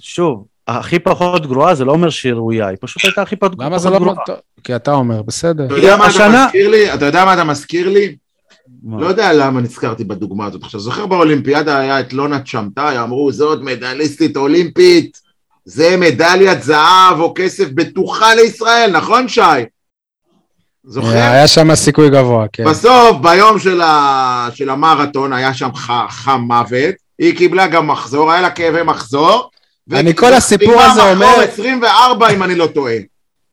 שוב, 0.00 0.46
הכי 0.68 0.98
פחות 0.98 1.46
גרועה 1.46 1.74
זה 1.74 1.84
לא 1.84 1.92
אומר 1.92 2.10
שהיא 2.10 2.32
ראויה, 2.32 2.66
היא 2.66 2.76
פשוט 2.80 3.04
הייתה 3.04 3.22
הכי 3.22 3.36
פחות 3.36 3.54
גרועה. 3.54 3.68
למה 3.68 3.78
זה 3.78 3.90
לא... 3.90 4.14
כי 4.64 4.76
אתה 4.76 4.92
אומר, 4.92 5.22
בסדר. 5.22 5.66
אתה 5.66 5.74
יודע 5.74 5.96
מה 5.96 6.06
אתה 6.10 6.28
מזכיר 6.28 6.68
לי? 6.68 6.94
אתה 6.94 7.06
יודע 7.06 7.24
מה 7.24 7.34
אתה 7.34 7.44
מזכיר 7.44 7.88
לי? 7.88 8.16
לא 8.98 9.06
יודע 9.06 9.32
למה 9.32 9.60
נזכרתי 9.60 10.04
בדוגמה 10.04 10.46
הזאת. 10.46 10.62
עכשיו, 10.62 10.80
זוכר 10.80 11.06
באולימפיאדה 11.06 11.78
היה 11.78 12.00
את 12.00 12.12
לונה 12.12 12.40
צ'מטאי, 12.40 12.98
אמרו, 12.98 13.32
זאת 13.32 13.60
מדליסטית 13.62 14.36
אולימפית, 14.36 15.20
זה 15.64 15.96
מדליית 15.96 16.62
זהב 16.62 17.20
או 17.20 17.32
כסף 17.36 17.68
בטוחה 17.74 18.34
לישראל, 18.34 18.90
נכון 18.92 19.28
שי? 19.28 19.40
זוכר? 20.84 21.08
היה 21.08 21.48
שם 21.48 21.74
סיכוי 21.74 22.10
גבוה, 22.10 22.46
כן. 22.52 22.64
בסוף, 22.64 23.16
ביום 23.22 23.58
של, 23.58 23.80
ה... 23.80 24.48
של 24.54 24.70
המרתון, 24.70 25.32
היה 25.32 25.54
שם 25.54 25.74
ח... 25.74 25.90
חם 26.10 26.40
מוות, 26.40 26.94
היא 27.18 27.36
קיבלה 27.36 27.66
גם 27.66 27.86
מחזור, 27.86 28.32
היה 28.32 28.40
לה 28.40 28.50
כאבי 28.50 28.82
מחזור. 28.82 29.50
אני, 29.92 30.14
כל 30.16 30.34
הסיפור 30.34 30.82
הזה 30.82 31.02
אומר- 31.02 31.26
מחזור 31.26 31.40
24, 31.42 32.28
אם 32.28 32.42
אני 32.42 32.54
לא 32.54 32.66
טועה. 32.66 32.96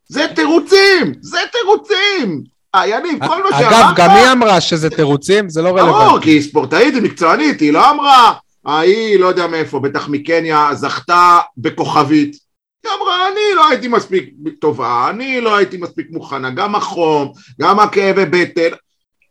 זה 0.08 0.26
תירוצים! 0.34 1.12
זה 1.20 1.38
תירוצים! 1.52 2.42
אה, 2.74 2.88
יניב, 2.88 3.26
כל 3.26 3.42
מה 3.42 3.48
אגב, 3.48 3.70
שאמרת... 3.70 3.96
גם 3.96 4.10
היא 4.10 4.32
אמרה 4.32 4.60
שזה 4.60 4.90
תירוצים, 4.90 5.48
זה 5.48 5.62
לא 5.62 5.72
ברור, 5.72 5.80
רלוונטי. 6.02 6.24
כי 6.24 6.30
היא 6.30 6.42
ספורטאית, 6.42 6.94
היא 6.94 7.02
מקצוענית, 7.02 7.60
היא 7.60 7.72
לא 7.72 7.90
אמרה, 7.90 8.32
ההיא, 8.66 9.18
לא 9.18 9.26
יודע 9.26 9.46
מאיפה, 9.46 9.80
בטח 9.80 10.08
מקניה, 10.08 10.68
זכתה 10.74 11.38
בכוכבית. 11.56 12.36
היא 12.84 12.92
אמרה, 13.02 13.28
אני 13.28 13.56
לא 13.56 13.68
הייתי 13.68 13.88
מספיק 13.88 14.30
טובה, 14.60 15.06
אני 15.10 15.40
לא 15.40 15.56
הייתי 15.56 15.76
מספיק 15.76 16.06
מוכנה, 16.10 16.50
גם 16.50 16.74
החום, 16.74 17.32
גם 17.60 17.80
הכאבי 17.80 18.24
בטן. 18.26 18.62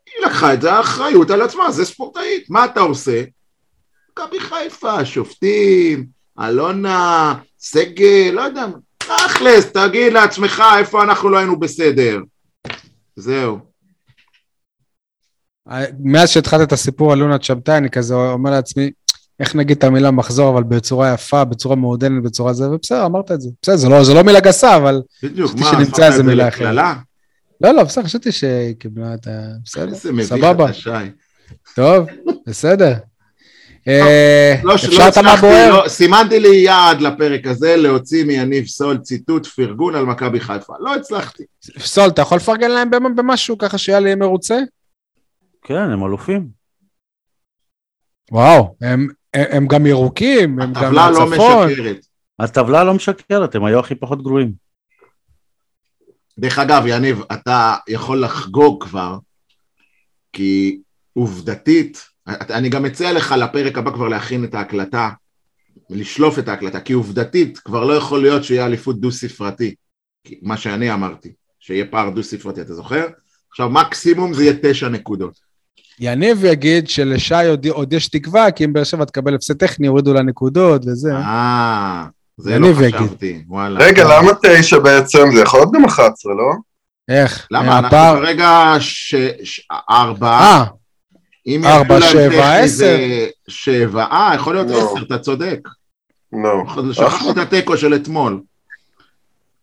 היא 0.06 0.26
לקחה 0.26 0.54
את 0.54 0.62
זה, 0.62 0.74
האחריות 0.74 1.32
על 1.32 1.42
עצמה, 1.42 1.72
זה 1.72 1.86
ספורטאית. 1.86 2.50
מה 2.50 2.66
אתה 2.66 2.80
עושה? 2.80 3.24
מכבי 4.12 4.40
חיפה, 4.40 5.06
שופטים, 5.06 6.06
אלונה, 6.40 7.34
סגל, 7.60 8.32
לא 8.34 8.42
יודע, 8.42 8.66
תכלס, 8.98 9.66
תגיד 9.66 10.14
לעצמך 10.14 10.64
איפה 10.78 11.04
אנחנו 11.04 11.30
לא 11.30 11.38
היינו 11.38 11.60
בסדר. 11.60 12.20
זהו. 13.16 13.60
מאז 16.00 16.30
שהתחלת 16.30 16.68
את 16.68 16.72
הסיפור 16.72 17.12
על 17.12 17.20
לונה 17.20 17.40
צ'בתאי, 17.40 17.78
אני 17.78 17.90
כזה 17.90 18.16
אומר 18.16 18.52
לעצמי, 18.52 18.92
איך 19.40 19.56
נגיד 19.56 19.78
את 19.78 19.84
המילה 19.84 20.12
מחזור, 20.12 20.50
אבל 20.50 20.64
בצורה 20.64 21.14
יפה, 21.14 21.44
בצורה 21.44 21.76
מעודנת, 21.76 22.24
בצורה 22.24 22.54
זה, 22.54 22.70
ובסדר, 22.70 23.06
אמרת 23.06 23.32
את 23.32 23.42
זה. 23.42 23.50
בסדר, 23.62 23.76
זה 23.76 23.90
לא, 23.90 24.04
זה 24.04 24.14
לא 24.14 24.22
מילה 24.22 24.40
גסה, 24.40 24.76
אבל... 24.76 25.02
בדיוק, 25.24 25.56
מה, 25.56 25.66
שנמצא 25.66 25.82
הפכת 25.82 26.00
איזה 26.00 26.08
את 26.08 26.14
זה 26.16 26.24
מילה 26.24 26.48
אחרת. 26.48 26.62
לקללה? 26.62 26.96
לא, 27.62 27.72
לא, 27.72 27.84
בסדר, 27.84 28.04
חשבתי 28.04 28.32
שהיא 28.32 28.76
קיבלה 28.80 29.14
את 29.14 29.28
ה... 29.28 29.32
בסדר, 29.66 29.96
סבבה. 30.24 30.66
טוב, 31.76 32.08
בסדר. 32.48 32.94
אה, 33.88 34.56
לא, 34.64 34.70
לא 34.70 34.76
אפשרת 34.76 35.18
מה 35.18 35.36
בוער? 35.36 35.70
לא, 35.84 35.88
סימנתי 35.90 36.40
לי 36.40 36.56
יעד 36.58 37.02
לפרק 37.02 37.48
הזה, 37.48 37.76
להוציא 37.78 38.26
מיניב 38.26 38.66
סול 38.66 38.98
ציטוט 38.98 39.46
פרגון 39.46 39.96
על 39.96 40.06
מכבי 40.06 40.40
חיפה. 40.40 40.74
לא 40.80 40.96
הצלחתי. 40.96 41.44
סול, 41.80 42.08
אתה 42.10 42.22
יכול 42.22 42.38
לפרגן 42.38 42.72
להם 42.72 42.90
במ- 42.90 43.16
במשהו 43.16 43.58
ככה 43.58 43.78
שיהיה 43.78 44.00
לי 44.00 44.16
מרוצה? 44.16 44.60
כן, 45.64 45.76
הם 45.92 46.04
אלופים. 46.06 46.48
וואו, 48.32 48.76
הם, 48.82 49.08
הם, 49.34 49.46
הם 49.52 49.68
גם 49.68 49.86
ירוקים, 49.86 50.62
הם 50.62 50.74
גם 50.74 50.84
הטבלה 50.84 51.12
לא 51.12 51.30
מהצפון. 51.30 51.68
משקרת. 51.72 52.06
הטבלה 52.40 52.84
לא 52.84 52.94
משקרת, 52.94 53.56
הם 53.56 53.66
היו 53.66 53.80
הכי 53.80 53.96
פחות 53.96 54.24
גרועים. 54.24 54.54
דרך 56.40 56.60
אגב, 56.60 56.84
יניב, 56.88 57.22
אתה 57.34 57.76
יכול 57.88 58.24
לחגוג 58.24 58.84
כבר, 58.84 59.18
כי 60.34 60.80
עובדתית, 61.14 62.06
אני 62.28 62.70
גם 62.70 62.84
מציע 62.84 63.14
לך 63.14 63.32
לפרק 63.32 63.78
הבא 63.78 63.92
כבר 63.92 64.08
להכין 64.08 64.44
את 64.44 64.56
ההקלטה, 64.56 65.10
לשלוף 65.90 66.40
את 66.40 66.48
ההקלטה, 66.48 66.80
כי 66.80 66.94
עובדתית 66.94 67.58
כבר 67.60 67.84
לא 67.84 67.94
יכול 67.94 68.22
להיות 68.22 68.44
שיהיה 68.44 68.66
אליפות 68.66 69.00
דו-ספרתי, 69.00 69.76
מה 70.42 70.58
שאני 70.58 70.94
אמרתי, 70.94 71.32
שיהיה 71.60 71.86
פער 71.86 72.10
דו-ספרתי, 72.10 72.62
אתה 72.62 72.74
זוכר? 72.74 73.06
עכשיו 73.52 73.70
מקסימום 73.70 74.34
זה 74.34 74.44
יהיה 74.44 74.54
תשע 74.62 74.90
נקודות. 74.90 75.54
יניב 76.00 76.46
יגיד 76.46 76.90
שלשי 76.90 77.46
עוד, 77.50 77.68
עוד 77.68 77.94
יש 77.94 78.08
תקווה, 78.08 78.52
כי 78.52 78.66
אם 78.66 78.74
באר 78.74 78.84
שבע 78.84 79.06
תקבל 79.06 79.36
הפסד 79.36 79.54
טכני, 79.58 79.88
יורידו 79.88 80.14
לה 80.14 80.22
נקודות 80.22 80.82
וזה. 80.86 81.14
אה, 81.16 82.06
זה 82.38 82.50
לא 82.60 82.66
יניב 82.68 82.82
יגיד. 82.82 82.96
חשבתי, 82.96 83.44
וואלה. 83.48 83.80
רגע, 83.86 84.04
למה 84.04 84.32
תשע 84.44 84.80
בעצם? 84.80 85.20
זה 85.36 85.42
יכול 85.42 85.60
להיות 85.60 85.72
גם 85.74 85.86
11, 85.86 86.34
לא? 86.34 86.52
איך? 87.10 87.48
למה? 87.52 87.80
אנחנו 87.80 87.88
הפער- 87.88 88.20
כרגע 88.20 88.74
ש- 88.80 89.16
ש- 89.44 89.68
ארבע, 89.90 90.28
אה, 90.30 90.64
ארבע, 91.66 92.02
שבע, 92.02 92.56
עשר. 92.56 92.98
שבע, 93.48 94.04
אה, 94.04 94.32
יכול 94.36 94.56
להיות 94.56 94.68
לא. 94.68 94.78
עשר, 94.78 95.06
אתה 95.06 95.20
צודק. 95.20 95.60
נו. 96.32 96.94
שכחתי 96.94 97.32
את 97.32 97.38
התיקו 97.38 97.78
של 97.78 97.96
אתמול. 97.96 98.42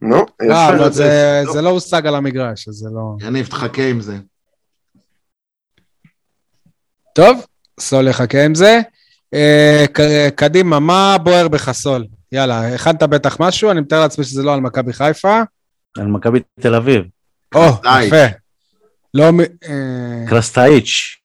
נו, 0.02 0.16
לא, 0.16 0.24
יפה. 0.44 0.68
אבל 0.68 0.92
זה, 0.92 1.42
לא. 1.46 1.52
זה 1.52 1.62
לא 1.62 1.68
הושג 1.68 2.06
על 2.06 2.14
המגרש, 2.14 2.68
אז 2.68 2.74
זה 2.74 2.88
לא... 2.94 3.26
יניב, 3.26 3.46
תחכה 3.46 3.86
עם 3.86 4.00
זה. 4.00 4.16
טוב, 7.14 7.44
סול 7.80 8.08
יחכה 8.08 8.44
עם 8.44 8.54
זה. 8.54 8.80
אה, 9.34 9.84
קדימה, 10.34 10.80
מה 10.80 11.16
בוער 11.22 11.48
בך 11.48 11.72
סול? 11.72 12.06
יאללה, 12.32 12.74
הכנת 12.74 13.02
בטח 13.02 13.36
משהו, 13.40 13.70
אני 13.70 13.80
מתאר 13.80 14.00
לעצמי 14.00 14.24
שזה 14.24 14.42
לא 14.42 14.54
על 14.54 14.60
מכבי 14.60 14.92
חיפה. 14.92 15.42
על 15.98 16.06
מכבי 16.06 16.40
תל 16.60 16.74
אביב. 16.74 17.02
או. 17.54 17.66
יפה. 18.06 18.26
לא 19.14 19.30
מ... 19.30 19.40
אה, 19.40 19.46
קרסטאיץ'. 20.28 21.19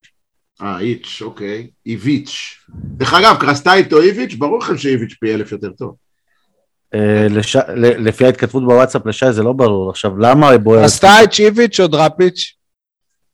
אה, 0.62 0.80
איץ', 0.80 1.22
אוקיי. 1.22 1.68
איביץ'. 1.86 2.58
דרך 2.70 3.14
אגב, 3.14 3.36
קרסטאיץ' 3.40 3.94
או 3.94 4.02
איביץ', 4.02 4.34
ברור 4.34 4.60
לכם 4.60 4.78
שאיביץ' 4.78 5.14
פי 5.20 5.34
אלף 5.34 5.52
יותר 5.52 5.70
טוב. 5.70 5.96
אה, 6.94 7.28
לפי 7.78 8.26
ההתכתבות 8.26 8.64
בוואטסאפ 8.64 9.06
לשי 9.06 9.32
זה 9.32 9.44
לא 9.44 9.54
ברור. 9.54 9.90
עכשיו, 9.90 10.18
למה 10.18 10.58
בוער... 10.58 10.86
קרסטאיץ', 10.86 11.40
איביץ' 11.40 11.80
או 11.80 11.88
דראפיץ'? 11.88 12.54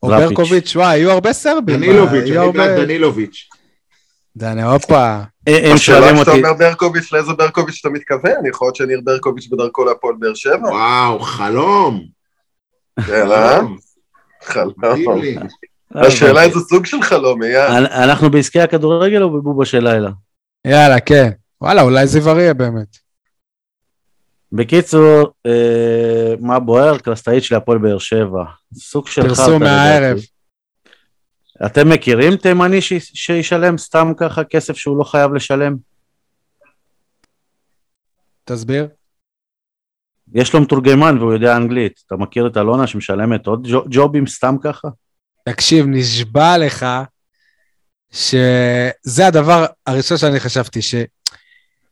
או 0.04 0.10
דראפיץ'. 0.10 0.38
ברקוביץ', 0.38 0.76
וואי, 0.76 1.00
היו 1.00 1.12
הרבה 1.12 1.34
סרבים. 1.34 1.76
דנילוביץ', 1.76 2.32
אני 2.38 2.52
בעד 2.52 2.80
דנילוביץ'. 2.80 3.50
דני, 4.38 4.64
הופה. 4.64 5.22
אה, 5.48 5.72
הם 5.72 5.78
שואלים 5.78 6.16
כשאתה 6.16 6.32
אותי, 6.32 6.42
אומר 6.42 6.54
ברקוביץ', 6.54 7.12
לאיזה 7.12 7.34
ברקוביץ' 7.34 7.78
אתה 7.82 7.90
מתכוון? 7.90 8.46
יכול 8.50 8.66
להיות 8.66 8.76
שניר 8.76 9.02
ברקוביץ' 9.04 9.48
בדרכו 9.52 9.86
להפועל 9.86 10.16
באר 10.20 10.34
שבע? 10.34 10.70
וואו, 10.70 11.20
חלום. 11.20 12.06
כן, 13.08 13.32
אה? 13.32 13.60
חלום. 14.42 14.74
השאלה 15.96 16.44
איזה 16.44 16.60
סוג 16.60 16.86
של 16.86 17.02
חלום, 17.02 17.44
אייל. 17.44 17.72
אנ- 17.72 17.92
אנחנו 18.10 18.32
בעסקי 18.32 18.60
הכדורגל 18.62 19.24
או 19.24 19.30
בבובה 19.30 19.66
של 19.66 19.84
לילה? 19.84 20.10
יאללה, 20.68 21.00
כן. 21.00 21.30
וואלה, 21.62 21.82
אולי 21.82 22.08
זיו 22.08 22.30
אריה 22.30 22.54
באמת. 22.54 22.98
בקיצור, 24.52 25.34
אה, 25.46 26.34
מה 26.40 26.60
בוער? 26.60 26.98
קרסטאיץ' 26.98 27.52
להפועל 27.52 27.78
באר 27.78 27.98
שבע. 28.00 28.44
סוג 28.74 29.08
של 29.08 29.22
חרטא. 29.22 29.36
פרסום 29.36 29.64
מהערב. 29.64 30.18
אתם 31.66 31.90
מכירים 31.90 32.36
תימני 32.36 32.82
ש- 32.82 32.94
שישלם 33.14 33.78
סתם 33.78 34.12
ככה 34.18 34.44
כסף 34.44 34.78
שהוא 34.78 34.98
לא 34.98 35.04
חייב 35.04 35.34
לשלם? 35.34 35.76
תסביר. 38.46 38.88
יש 40.34 40.54
לו 40.54 40.62
מתורגמן 40.62 41.18
והוא 41.18 41.34
יודע 41.34 41.56
אנגלית. 41.58 42.02
אתה 42.08 42.16
מכיר 42.16 42.48
את 42.48 42.58
אלונה 42.58 42.88
שמשלמת 42.88 43.48
עוד 43.48 43.68
ג'ו- 43.72 43.86
ג'ובים 43.90 44.28
סתם 44.28 44.56
ככה? 44.64 44.88
תקשיב, 45.46 45.86
נשבע 45.90 46.58
לך 46.58 46.86
שזה 48.12 49.28
הדבר 49.28 49.66
הראשון 49.86 50.18
שאני 50.18 50.40
חשבתי, 50.40 50.82
ש... 50.82 50.96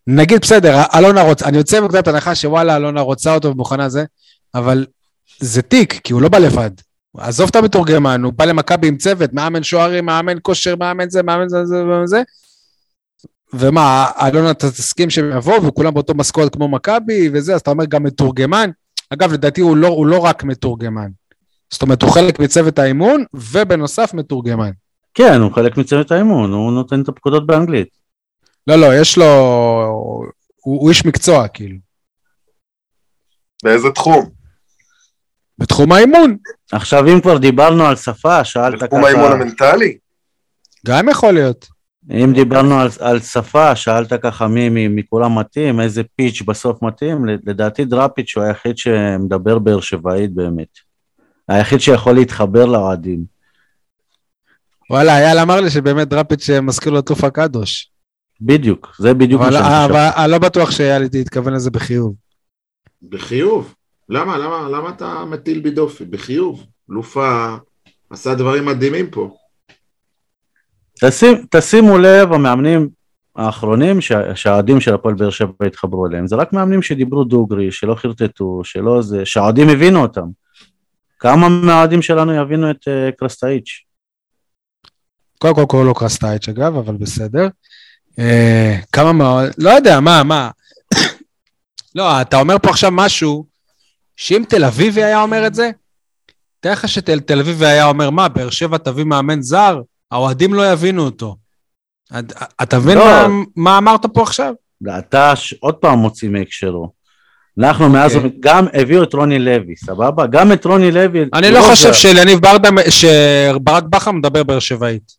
נגיד, 0.08 0.42
בסדר, 0.42 0.84
אלונה 0.98 1.22
רוצה, 1.22 1.46
אני 1.46 1.58
יוצא 1.58 1.80
מנקודת 1.80 2.08
הנחה 2.08 2.36
שוואלה, 2.36 2.76
אלונה 2.76 3.02
רוצה 3.02 3.34
אותו 3.34 3.48
ומוכנה 3.48 3.90
זה, 3.90 4.06
אבל 4.56 4.86
זה 5.40 5.62
תיק, 5.62 6.00
כי 6.04 6.14
הוא 6.14 6.22
לא 6.22 6.30
בא 6.30 6.38
לבד. 6.38 6.72
עזוב 7.18 7.50
את 7.50 7.56
המתורגמן, 7.56 8.24
הוא 8.24 8.34
בא 8.34 8.46
למכבי 8.46 8.88
עם 8.88 8.98
צוות, 8.98 9.34
מאמן 9.34 9.64
שוערים, 9.64 10.06
מאמן 10.06 10.38
כושר, 10.42 10.76
מאמן 10.76 11.10
זה, 11.10 11.24
מאמן 11.24 11.50
זה, 11.50 11.66
זה, 11.66 11.84
זה. 12.06 12.22
ומה, 13.54 14.12
אלונה, 14.28 14.54
תסכים 14.54 15.10
שהם 15.10 15.32
יבואו 15.38 15.64
וכולם 15.64 15.94
באותו 15.94 16.14
משכורת 16.14 16.54
כמו 16.54 16.68
מכבי 16.68 17.30
וזה, 17.34 17.56
אז 17.56 17.62
אתה 17.62 17.72
אומר 17.72 17.86
גם 17.86 18.04
מתורגמן. 18.04 18.70
אגב, 19.10 19.34
לדעתי 19.34 19.62
הוא 19.62 19.78
לא, 19.78 19.88
הוא 19.88 20.08
לא 20.08 20.20
רק 20.20 20.44
מתורגמן. 20.44 21.10
זאת 21.72 21.82
אומרת, 21.82 22.02
הוא 22.02 22.12
חלק 22.12 22.40
מצוות 22.40 22.80
האימון, 22.80 23.24
ובנוסף 23.34 24.14
מתורגמן. 24.14 24.72
כן, 25.14 25.42
הוא 25.42 25.52
חלק 25.54 25.78
מצוות 25.78 26.12
האימון, 26.12 26.52
הוא 26.54 26.72
נותן 26.72 27.02
את 27.02 27.08
הפקודות 27.08 27.48
באנגלית. 27.48 27.88
לא, 28.68 28.76
לא, 28.76 29.02
יש 29.02 29.18
לו... 29.18 29.26
הוא, 30.64 30.82
הוא 30.82 30.90
איש 30.90 31.06
מקצוע, 31.06 31.48
כאילו. 31.48 31.78
באיזה 33.64 33.88
תחום? 33.96 34.30
בתחום 35.58 35.92
האימון, 35.92 36.38
עכשיו, 36.72 37.08
אם 37.08 37.22
כבר 37.22 37.38
דיברנו 37.38 37.86
על 37.86 37.96
שפה, 37.96 38.44
שאלת 38.44 38.84
בתחום 38.84 39.06
האימון 39.06 39.26
ככה, 39.26 39.34
המנטלי? 39.34 39.98
גם 40.88 41.10
יכול 41.10 41.34
להיות. 41.34 41.68
אם 42.12 42.34
דיברנו 42.34 42.80
על, 42.80 42.90
על 43.00 43.20
שפה, 43.20 43.76
שאלת 43.76 44.14
ככה 44.14 44.48
מי 44.48 44.70
מי- 44.70 44.88
מכולם 44.88 45.40
מתאים, 45.40 45.80
איזה 45.80 46.02
פיץ' 46.16 46.42
בסוף 46.42 46.82
מתאים, 46.82 47.26
לדעתי 47.26 47.86
דראפיץ' 47.86 48.34
הוא 48.38 48.44
היחיד 48.44 48.78
שמדבר 48.78 49.60
באר 49.60 49.80
שבעית 49.82 50.34
באמת. 50.34 50.89
היחיד 51.50 51.80
שיכול 51.80 52.14
להתחבר 52.14 52.66
לאוהדים. 52.66 53.26
וואלה, 54.90 55.18
אייל 55.18 55.38
אמר 55.40 55.62
לי 55.62 55.70
שבאמת 55.70 56.08
דראפיץ' 56.08 56.50
מזכיר 56.50 56.92
לו 56.92 57.00
את 57.00 57.06
טופה 57.06 57.30
קדוש. 57.30 57.92
בדיוק, 58.42 58.96
זה 59.00 59.14
בדיוק 59.14 59.42
מה 59.42 59.48
אבל 59.48 59.58
שאני 59.58 59.64
חושב. 59.88 59.94
אבל 59.96 60.10
אני 60.24 60.32
לא 60.32 60.38
בטוח 60.38 60.72
שאייל 60.72 61.04
התכוון 61.22 61.54
לזה 61.54 61.72
בחיוב. 61.72 62.16
בחיוב. 63.10 63.76
למה, 64.10 64.38
למה, 64.38 64.70
למה 64.70 64.90
אתה 64.90 65.26
מטיל 65.26 65.60
בי 65.60 65.72
דופי? 65.72 66.06
בחיוב. 66.06 66.64
לופה 66.90 67.56
עשה 68.10 68.36
דברים 68.36 68.66
מדהימים 68.66 69.10
פה. 69.10 69.36
תשים, 71.02 71.46
תשימו 71.52 71.98
לב, 71.98 72.34
המאמנים 72.34 72.90
האחרונים 73.36 74.02
שה- 74.02 74.36
שהאוהדים 74.36 74.82
של 74.82 74.94
הפועל 74.94 75.16
באר 75.16 75.30
שבע 75.30 75.66
התחברו 75.68 76.08
אליהם, 76.08 76.28
זה 76.28 76.36
רק 76.36 76.54
מאמנים 76.54 76.82
שדיברו 76.82 77.24
דוגרי, 77.24 77.72
שלא 77.72 77.96
חרטטו, 77.96 78.62
שלא 78.64 79.02
זה, 79.02 79.26
שהאוהדים 79.26 79.70
הבינו 79.70 80.02
אותם. 80.02 80.26
כמה 81.20 81.50
מהאוהדים 81.50 82.02
שלנו 82.02 82.34
יבינו 82.34 82.72
את 82.72 82.88
uh, 82.88 83.16
קרסטאיץ'? 83.18 83.70
קודם 85.40 85.56
כל 85.56 85.66
קוראים 85.68 85.88
לו 85.88 85.94
קרסטייץ' 85.94 86.50
אגב, 86.50 86.76
אבל 86.78 86.96
בסדר. 86.96 87.48
אה, 88.20 88.78
כמה 88.92 89.14
מאוד... 89.14 89.50
לא 89.58 89.70
יודע, 89.70 90.00
מה, 90.00 90.24
מה? 90.24 90.50
לא, 91.96 92.22
אתה 92.22 92.40
אומר 92.40 92.56
פה 92.64 92.70
עכשיו 92.70 92.92
משהו, 92.92 93.46
שאם 94.16 94.44
תל 94.50 94.64
אביבי 94.66 95.04
היה 95.04 95.22
אומר 95.22 95.48
את 95.48 95.56
זה, 95.56 95.70
תאר 96.60 96.72
לך 96.72 96.88
שתל 96.90 97.20
תל 97.20 97.40
אביבי 97.40 97.66
היה 97.66 97.86
אומר, 97.86 98.10
מה, 98.10 98.28
באר 98.30 98.50
שבע 98.50 98.78
תביא 98.78 99.04
מאמן 99.04 99.42
זר? 99.42 99.82
האוהדים 100.12 100.54
לא 100.54 100.72
יבינו 100.72 101.06
אותו. 101.06 101.36
את- 102.20 102.34
אתה 102.62 102.80
מבין 102.80 102.98
לא. 102.98 103.06
מה, 103.06 103.28
מה 103.56 103.78
אמרת 103.78 104.06
פה 104.06 104.22
עכשיו? 104.22 104.54
אתה. 105.00 105.34
עוד 105.60 105.76
פעם 105.76 106.00
מוציא 106.00 106.30
מהקשרו. 106.30 106.92
אנחנו 107.60 107.90
מאז, 107.90 108.16
אוקיי. 108.16 108.30
גם 108.40 108.66
הביאו 108.74 109.04
את 109.04 109.14
רוני 109.14 109.40
לוי, 109.40 109.76
סבבה? 109.76 110.28
גם 110.28 110.52
את 110.52 110.66
רוני 110.66 110.92
לוי... 110.92 111.26
אני 111.34 111.52
לא 111.52 111.62
זה- 111.62 111.68
חושב 111.70 111.94
שליניב 111.94 112.40
ברדה, 112.40 112.70
שברק 112.90 113.84
בכר 113.84 114.12
מדבר 114.12 114.44
באר 114.44 114.60
שבעית. 114.60 115.12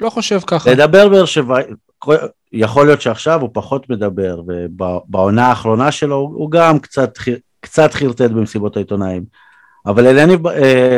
לא 0.00 0.10
חושב 0.10 0.40
ככה. 0.46 0.70
לדבר 0.70 1.08
באר 1.08 1.24
שבע, 1.24 1.58
יכול 2.52 2.86
להיות 2.86 3.02
שעכשיו 3.02 3.40
הוא 3.40 3.50
פחות 3.52 3.90
מדבר, 3.90 4.40
ובעונה 4.46 5.46
האחרונה 5.46 5.92
שלו 5.92 6.16
הוא 6.16 6.50
גם 6.50 6.78
קצת, 6.78 7.18
קצת 7.60 7.94
חרטט 7.94 8.30
במסיבות 8.30 8.76
העיתונאים. 8.76 9.24
אבל 9.86 10.06
אלני 10.06 10.36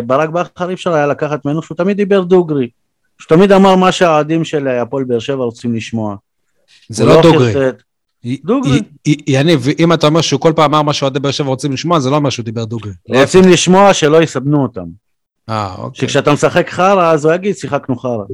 ברק 0.07 0.29
בכר 0.29 0.69
אי 0.69 0.75
אפשר 0.75 0.93
היה 0.95 1.07
לקחת 1.07 1.45
ממנו 1.45 1.63
שהוא 1.63 1.77
תמיד 1.77 1.97
דיבר 1.97 2.21
דוגרי. 2.23 2.69
שהוא 3.19 3.37
תמיד 3.37 3.53
אמר 3.53 3.77
מה 3.77 3.93
שהאוהדים 3.93 4.45
של 4.45 4.69
הפועל 4.69 5.05
באר 5.05 5.19
שבע 5.19 5.45
רוצים 5.45 5.75
לשמוע. 5.75 6.17
זה 6.89 7.05
הוא 7.05 7.13
לא 7.13 7.23
דוגרי. 7.23 7.53
חרטט. 7.53 7.83
דוגרי. 8.25 8.81
יניב, 9.27 9.67
אם 9.79 9.93
אתה 9.93 10.07
אומר 10.07 10.21
שהוא 10.21 10.41
כל 10.41 10.53
פעם 10.57 10.75
אמר 10.75 10.83
מה 10.83 10.93
שאוהדי 10.93 11.19
באר 11.21 11.31
שבע 11.31 11.49
רוצים 11.49 11.73
לשמוע, 11.73 12.01
זה 12.01 12.11
לא 12.11 12.17
אומר 12.17 12.31
שהוא 12.31 12.45
דיבר 12.45 12.65
דוגרי. 12.65 12.93
רוצים 13.09 13.43
לשמוע 13.49 13.95
שלא 13.95 14.23
יסבנו 14.23 14.63
אותם. 14.63 14.85
אה, 15.49 15.75
אוקיי. 15.79 16.09
שכשאתה 16.09 16.33
משחק 16.33 16.71
חרא 16.71 17.13
אז 17.13 17.25
הוא 17.25 17.35
יגיד 17.35 17.57
שיחקנו 17.57 17.97
חרא. 17.99 18.25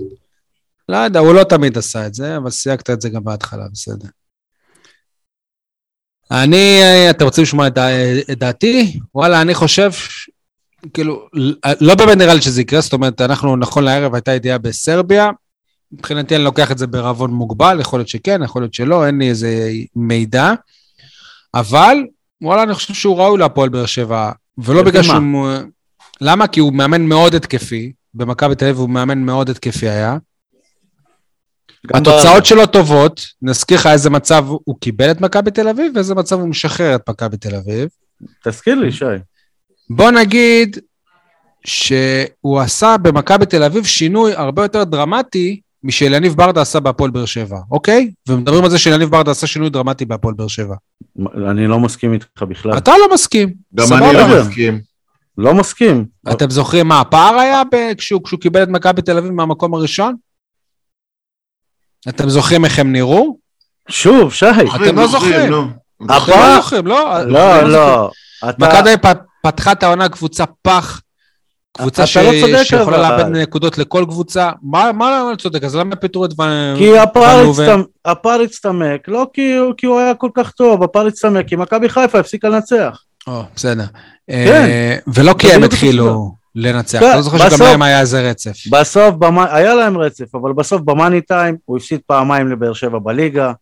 לא 0.89 0.97
יודע, 0.97 1.21
הוא 1.21 1.35
לא 1.35 1.45
תמיד 1.45 1.79
עשה 1.79 2.07
את 2.07 2.15
זה, 2.15 2.37
אבל 2.37 2.51
סייגת 2.51 2.91
את 2.91 3.01
זה 3.01 3.09
גם 3.09 3.25
בהתחלה, 3.25 3.65
בסדר. 3.73 4.09
אני, 6.31 6.81
אתם 7.11 7.25
רוצים 7.25 7.43
לשמוע 7.43 7.67
את, 7.67 7.75
דע- 7.75 8.21
את 8.33 8.39
דעתי? 8.39 8.99
וואלה, 9.15 9.41
אני 9.43 9.55
חושב, 9.55 9.91
כאילו, 10.95 11.29
לא 11.81 11.95
באמת 11.95 12.17
נראה 12.19 12.35
לי 12.35 12.43
שזה 12.43 12.61
יקרה, 12.61 12.81
זאת 12.81 12.93
אומרת, 12.93 13.21
אנחנו, 13.21 13.57
נכון 13.57 13.85
לערב, 13.85 14.15
הייתה 14.15 14.33
ידיעה 14.33 14.59
בסרביה. 14.59 15.31
מבחינתי 15.99 16.37
אני 16.37 16.45
לוקח 16.45 16.73
את 16.73 16.79
זה 16.79 16.87
בערבון 16.87 17.31
מוגבל, 17.31 17.81
יכול 17.81 17.99
להיות 17.99 18.09
שכן, 18.09 18.43
יכול 18.43 18.63
להיות 18.63 18.75
שלא, 18.75 19.07
אין 19.07 19.19
לי 19.19 19.29
איזה 19.29 19.71
מידע. 19.97 20.53
אבל, 21.55 21.97
וואלה, 22.43 22.63
אני 22.63 22.75
חושב 22.75 22.95
שהוא 22.95 23.19
ראוי 23.19 23.39
להפועל 23.39 23.69
באר 23.69 23.87
שבע, 23.87 24.33
ולא 24.59 24.83
בגלל? 24.83 25.03
שהוא... 25.03 25.49
למה? 26.21 26.47
כי 26.47 26.61
הוא 26.61 26.73
מאמן 26.73 27.03
מאוד 27.03 27.35
התקפי, 27.35 27.93
במכבי 28.15 28.55
תל 28.55 28.65
אביב 28.65 28.79
הוא 28.79 28.91
מאמן 28.91 29.19
מאוד 29.19 29.51
התקפי 29.51 29.89
היה. 29.89 30.17
התוצאות 31.95 32.47
שלו 32.47 32.67
טובות, 32.67 33.27
נזכיר 33.43 33.79
לך 33.79 33.87
איזה 33.87 34.11
מצב 34.11 34.47
הוא 34.49 34.77
קיבל 34.81 35.11
את 35.11 35.21
מכבי 35.21 35.51
תל 35.51 35.69
אביב 35.69 35.93
ואיזה 35.95 36.15
מצב 36.15 36.41
הוא 36.41 36.49
משחרר 36.49 36.95
את 36.95 37.09
מכבי 37.09 37.37
תל 37.37 37.55
אביב. 37.55 37.89
ב- 38.21 38.49
תזכיר 38.49 38.75
לי, 38.75 38.93
שי. 38.93 39.05
בוא 39.91 40.11
נגיד 40.11 40.79
שהוא 41.65 42.61
עשה 42.61 42.97
במכבי 43.03 43.47
תל 43.47 43.63
אביב 43.63 43.85
שינוי 43.85 44.33
הרבה 44.35 44.63
יותר 44.63 44.85
דרמטי 44.85 45.61
משל 45.85 46.15
יניב 46.15 46.35
ברדה 46.35 46.61
עשה 46.61 46.81
בהפועל 46.81 47.11
באר 47.11 47.25
שבע, 47.25 47.59
אוקיי? 47.71 48.11
ומדברים 48.29 48.65
על 48.65 48.71
זה 48.71 48.79
שיניב 48.79 49.09
ברדה 49.11 49.31
עשה 49.31 49.47
שינוי 49.47 49.71
דרמטי 49.71 50.05
בהפועל 50.05 50.35
באר 50.35 50.49
שבע. 50.49 50.75
אני 51.51 51.67
לא 51.67 51.81
מסכים 51.81 52.13
איתך 52.13 52.43
בכלל. 52.49 52.79
אתה 52.79 52.93
לא 52.99 53.15
מסכים. 53.15 53.55
גם. 53.75 53.85
אני 53.93 54.13
לא. 54.15 54.41
מסכים. 54.41 54.81
לא 55.39 55.55
מסכים. 55.55 56.05
אתם 56.33 56.51
זוכרים 56.51 56.89
מה 56.89 57.01
הפער 57.01 57.35
היה 57.35 57.63
ב- 57.73 57.95
כשהוא, 57.99 58.25
כשהוא 58.25 58.41
קיבל 58.41 58.63
את 58.63 58.69
מכבי 58.69 59.03
תל 59.03 59.19
אביב 59.19 59.31
מהמקום 59.33 59.75
הראשון? 59.75 60.15
אתם 62.09 62.29
זוכרים 62.29 62.65
איך 62.65 62.79
הם 62.79 62.93
נראו? 62.93 63.39
שוב, 63.89 64.33
שי. 64.33 64.47
אתם 64.77 64.97
לא 64.97 65.07
זוכרים. 65.07 65.53
הפער- 66.09 66.41
לא 66.49 66.57
זוכרים, 66.57 66.87
לא? 66.87 67.23
לא, 67.25 67.63
לא. 67.63 68.11
אתה... 68.49 68.57
מכבי 68.59 68.91
פתחה 69.43 69.73
את 69.73 69.83
העונה 69.83 70.09
קבוצה 70.09 70.45
פח, 70.63 71.01
קבוצה 71.79 72.03
אתה 72.03 72.07
ש... 72.07 72.17
לא 72.17 72.31
צודק, 72.41 72.63
שיכולה 72.63 73.09
אבל. 73.09 73.19
לאבד 73.23 73.37
נקודות 73.37 73.79
לכל 73.79 74.05
קבוצה. 74.09 74.51
מה 74.63 74.93
מה 74.93 75.11
לא 75.33 75.37
צודק? 75.37 75.65
אז 75.65 75.77
למה 75.77 75.97
פיטרו 75.97 76.25
את 76.25 76.31
ון... 76.41 76.75
כי 76.79 76.99
הפער? 78.05 78.41
הצטמק, 78.41 79.09
לא 79.09 79.27
כי 79.33 79.55
הוא- 79.57 79.73
כי 79.77 79.87
הוא 79.87 79.99
היה 80.01 80.15
כל 80.15 80.29
כך 80.35 80.51
טוב, 80.51 80.83
הפער 80.83 81.07
הצטמק, 81.07 81.47
כי 81.49 81.57
מכבי 81.57 81.89
חיפה 81.89 82.19
הפסיקה 82.19 82.49
לנצח. 82.49 83.03
או, 83.27 83.43
בסדר. 83.57 83.85
כן. 84.31 84.65
אה, 84.69 84.97
ולא 85.07 85.35
כי 85.39 85.53
הם 85.53 85.63
התחילו. 85.65 86.33
לנצח. 86.57 87.01
כן, 87.01 87.17
לא 87.17 87.23
זוכר 87.23 87.39
שגם 87.51 87.67
להם 87.67 87.83
היה 87.83 88.01
איזה 88.01 88.31
רצף. 88.31 88.53
בסוף, 88.71 89.15
במ- 89.15 89.39
היה 89.39 89.75
להם 89.75 89.99
רצף, 89.99 90.35
אבל 90.35 90.53
בסוף 90.53 90.83
במאני 90.83 91.21
טיים 91.21 91.57
הוא 91.65 91.77
הפסיד 91.77 92.01
פעמיים 92.07 92.49
לבאר 92.53 92.73
שבע 92.73 92.99
בליגה, 92.99 93.53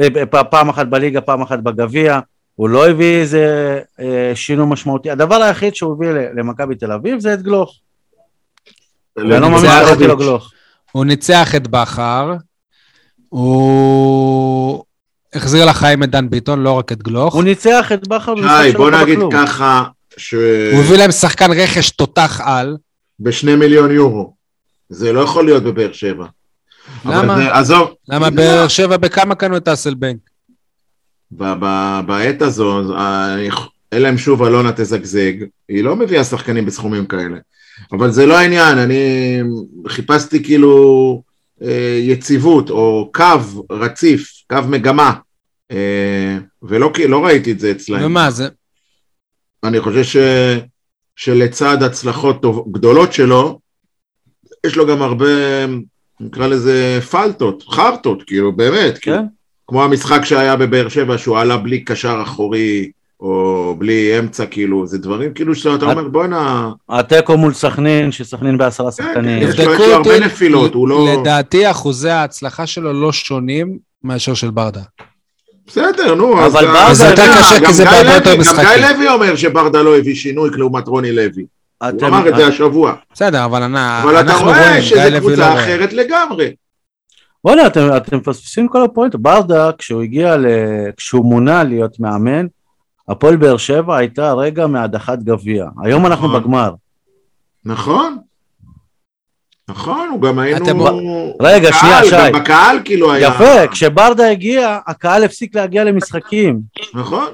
אה, 0.00 0.08
פעם 0.50 0.68
אחת 0.68 0.86
בליגה, 0.86 1.20
פעם 1.20 1.42
אחת 1.42 1.58
בגביע, 1.58 2.18
הוא 2.60 2.68
לא 2.68 2.88
הביא 2.88 3.20
איזה 3.20 3.78
אה, 4.00 4.32
שינוי 4.34 4.66
משמעותי. 4.68 5.10
הדבר 5.10 5.34
היחיד 5.42 5.74
שהוא 5.74 5.92
הביא 5.92 6.08
למכבי 6.34 6.74
תל 6.74 6.92
אביב 6.92 7.18
זה 7.20 7.34
את 7.34 7.42
גלוך. 7.42 7.74
ואני 9.16 9.28
לא 9.30 9.40
מאמין 9.40 9.58
זה 9.58 9.66
שקראתי 9.66 10.06
לו. 10.06 10.16
גלוך. 10.16 10.50
הוא 10.92 11.04
ניצח 11.04 11.54
את 11.54 11.68
בכר, 11.68 12.34
הוא 13.28 14.84
החזיר 15.34 15.64
לחיים 15.64 16.02
את 16.02 16.10
דן 16.10 16.30
ביטון, 16.30 16.62
לא 16.62 16.72
רק 16.72 16.92
את 16.92 17.02
גלוך. 17.02 17.34
הוא 17.34 17.42
ניצח 17.44 17.92
את 17.94 18.08
בכר 18.08 18.34
במשחק 18.34 18.62
שלו 18.70 18.78
בוא 18.78 18.90
נגיד 18.90 19.14
בכלום. 19.16 19.32
ככה, 19.32 19.84
הוא 20.72 20.80
הביא 20.80 20.96
להם 20.98 21.10
שחקן 21.12 21.50
רכש 21.52 21.90
תותח 21.90 22.40
על. 22.44 22.76
שבשני 23.20 23.56
מיליון 23.56 23.90
יורו. 23.90 24.34
זה 24.88 25.12
לא 25.12 25.20
יכול 25.20 25.44
להיות 25.44 25.62
בבאר 25.62 25.92
שבע. 25.92 26.26
למה? 27.04 27.36
זה- 27.36 27.54
עזוב. 27.56 27.90
למה 28.08 28.30
באר 28.30 28.68
שבע 28.68 28.96
בכמה 28.96 29.34
קנו 29.34 29.56
את 29.56 29.68
אסלבנק? 29.68 30.16
בעת 31.32 32.42
הזו, 32.42 32.82
אלא 33.92 34.08
אם 34.08 34.18
שוב 34.18 34.42
אלונה 34.42 34.72
תזגזג, 34.72 35.32
היא 35.68 35.84
לא 35.84 35.96
מביאה 35.96 36.24
שחקנים 36.24 36.66
בסכומים 36.66 37.06
כאלה. 37.06 37.36
אבל 37.92 38.10
זה 38.10 38.26
לא 38.26 38.38
העניין, 38.38 38.78
אני 38.78 39.04
חיפשתי 39.88 40.44
כאילו 40.44 41.22
אה, 41.62 41.98
יציבות, 42.02 42.70
או 42.70 43.10
קו 43.14 43.24
רציף, 43.70 44.42
קו 44.50 44.58
מגמה, 44.68 45.12
אה, 45.70 46.38
ולא 46.62 46.92
לא 47.08 47.24
ראיתי 47.24 47.52
את 47.52 47.60
זה 47.60 47.70
אצלהם. 47.70 48.04
ומה 48.04 48.30
זה? 48.30 48.48
אני 49.64 49.80
חושב 49.80 50.02
ש, 50.02 50.16
שלצד 51.16 51.82
הצלחות 51.82 52.42
טוב, 52.42 52.68
גדולות 52.72 53.12
שלו, 53.12 53.60
יש 54.66 54.76
לו 54.76 54.86
גם 54.86 55.02
הרבה, 55.02 55.26
נקרא 56.20 56.46
לזה 56.46 56.98
פלטות, 57.10 57.62
חרטות, 57.62 58.22
כאילו, 58.22 58.52
באמת. 58.52 58.98
כאילו. 58.98 59.39
כן? 59.70 59.74
כמו 59.74 59.84
המשחק 59.84 60.24
שהיה 60.24 60.56
בבאר 60.56 60.88
שבע, 60.88 61.18
שהוא 61.18 61.38
עלה 61.38 61.56
בלי 61.56 61.80
קשר 61.80 62.20
אחורי, 62.22 62.90
או 63.20 63.74
בלי 63.78 64.18
אמצע, 64.18 64.46
כאילו, 64.46 64.86
זה 64.86 64.98
דברים 64.98 65.34
כאילו 65.34 65.54
שאתה 65.54 65.86
אומר, 65.86 66.08
בואנה, 66.08 66.70
התיקו 66.88 67.36
מול 67.36 67.52
סכנין, 67.52 68.12
שסכנין 68.12 68.58
בעשרה 68.58 68.90
כן, 68.92 69.04
שחקנים. 69.04 69.48
יש 69.48 69.60
לו- 69.60 69.84
הרבה 69.94 70.20
נפילות, 70.20 70.74
הוא 70.74 70.88
לא... 70.88 71.06
לדעתי 71.20 71.70
אחוזי 71.70 72.10
ההצלחה 72.10 72.66
שלו 72.66 72.92
לא 72.92 73.12
שונים 73.12 73.78
מאשר 74.04 74.34
של 74.34 74.50
ברדה. 74.50 74.80
בסדר, 75.66 76.14
נו, 76.14 76.40
אז... 76.44 76.54
אבל 76.54 76.64
גם- 76.66 76.72
ברדה 76.74 76.94
זה 76.94 77.04
יותר 77.04 77.26
גם 77.26 77.38
קשה, 77.38 77.66
כי 77.66 77.72
זה 77.72 77.84
בהרבה 77.84 78.14
יותר 78.14 78.34
גם 78.34 78.40
משחקים. 78.40 78.64
גיא 78.76 78.86
לוי 78.88 79.08
אומר 79.08 79.36
שברדה 79.36 79.82
לא 79.82 79.96
הביא 79.98 80.14
שינוי 80.14 80.50
לעומת 80.52 80.88
רוני 80.88 81.12
לוי. 81.12 81.44
הוא 81.82 82.08
אמר 82.08 82.28
את 82.28 82.36
זה 82.36 82.46
השבוע. 82.46 82.92
בסדר, 83.14 83.44
אבל 83.44 83.62
אבל 83.62 84.20
אתה 84.20 84.20
אנחנו 84.20 84.44
רואה 84.46 84.58
רואים, 84.68 84.72
גיא 84.80 84.82
שזו 84.82 84.96
לוי 85.00 85.10
לא 85.10 85.18
קבוצה 85.18 85.50
רואה. 85.50 85.64
אחרת 85.64 85.92
לגמרי. 85.92 86.50
בוא'נה, 87.44 87.66
אתם, 87.66 87.88
אתם 87.96 88.16
מפספסים 88.16 88.68
כל 88.68 88.82
הפואנט. 88.84 89.14
ברדה, 89.14 89.70
כשהוא 89.78 90.02
הגיע, 90.02 90.36
ל... 90.36 90.46
כשהוא 90.96 91.24
מונה 91.24 91.62
להיות 91.64 92.00
מאמן, 92.00 92.46
הפועל 93.08 93.36
באר 93.36 93.56
שבע 93.56 93.96
הייתה 93.96 94.32
רגע 94.32 94.66
מהדחת 94.66 95.18
גביע. 95.18 95.66
היום 95.82 96.06
אנחנו 96.06 96.28
נכון. 96.28 96.40
בגמר. 96.42 96.70
נכון. 97.64 98.16
נכון, 99.68 100.08
הוא 100.12 100.22
גם 100.22 100.38
היינו... 100.38 100.64
אתם- 100.64 100.78
רגע, 101.42 101.68
בקהל, 101.70 101.80
שנייה, 102.04 102.26
גם 102.28 102.32
שי. 102.34 102.40
בקהל 102.40 102.78
כאילו 102.84 103.12
היה... 103.12 103.28
יפה, 103.28 103.66
כשברדה 103.72 104.30
הגיע, 104.30 104.78
הקהל 104.86 105.24
הפסיק 105.24 105.54
להגיע 105.54 105.84
למשחקים. 105.84 106.60
נכון. 106.94 107.26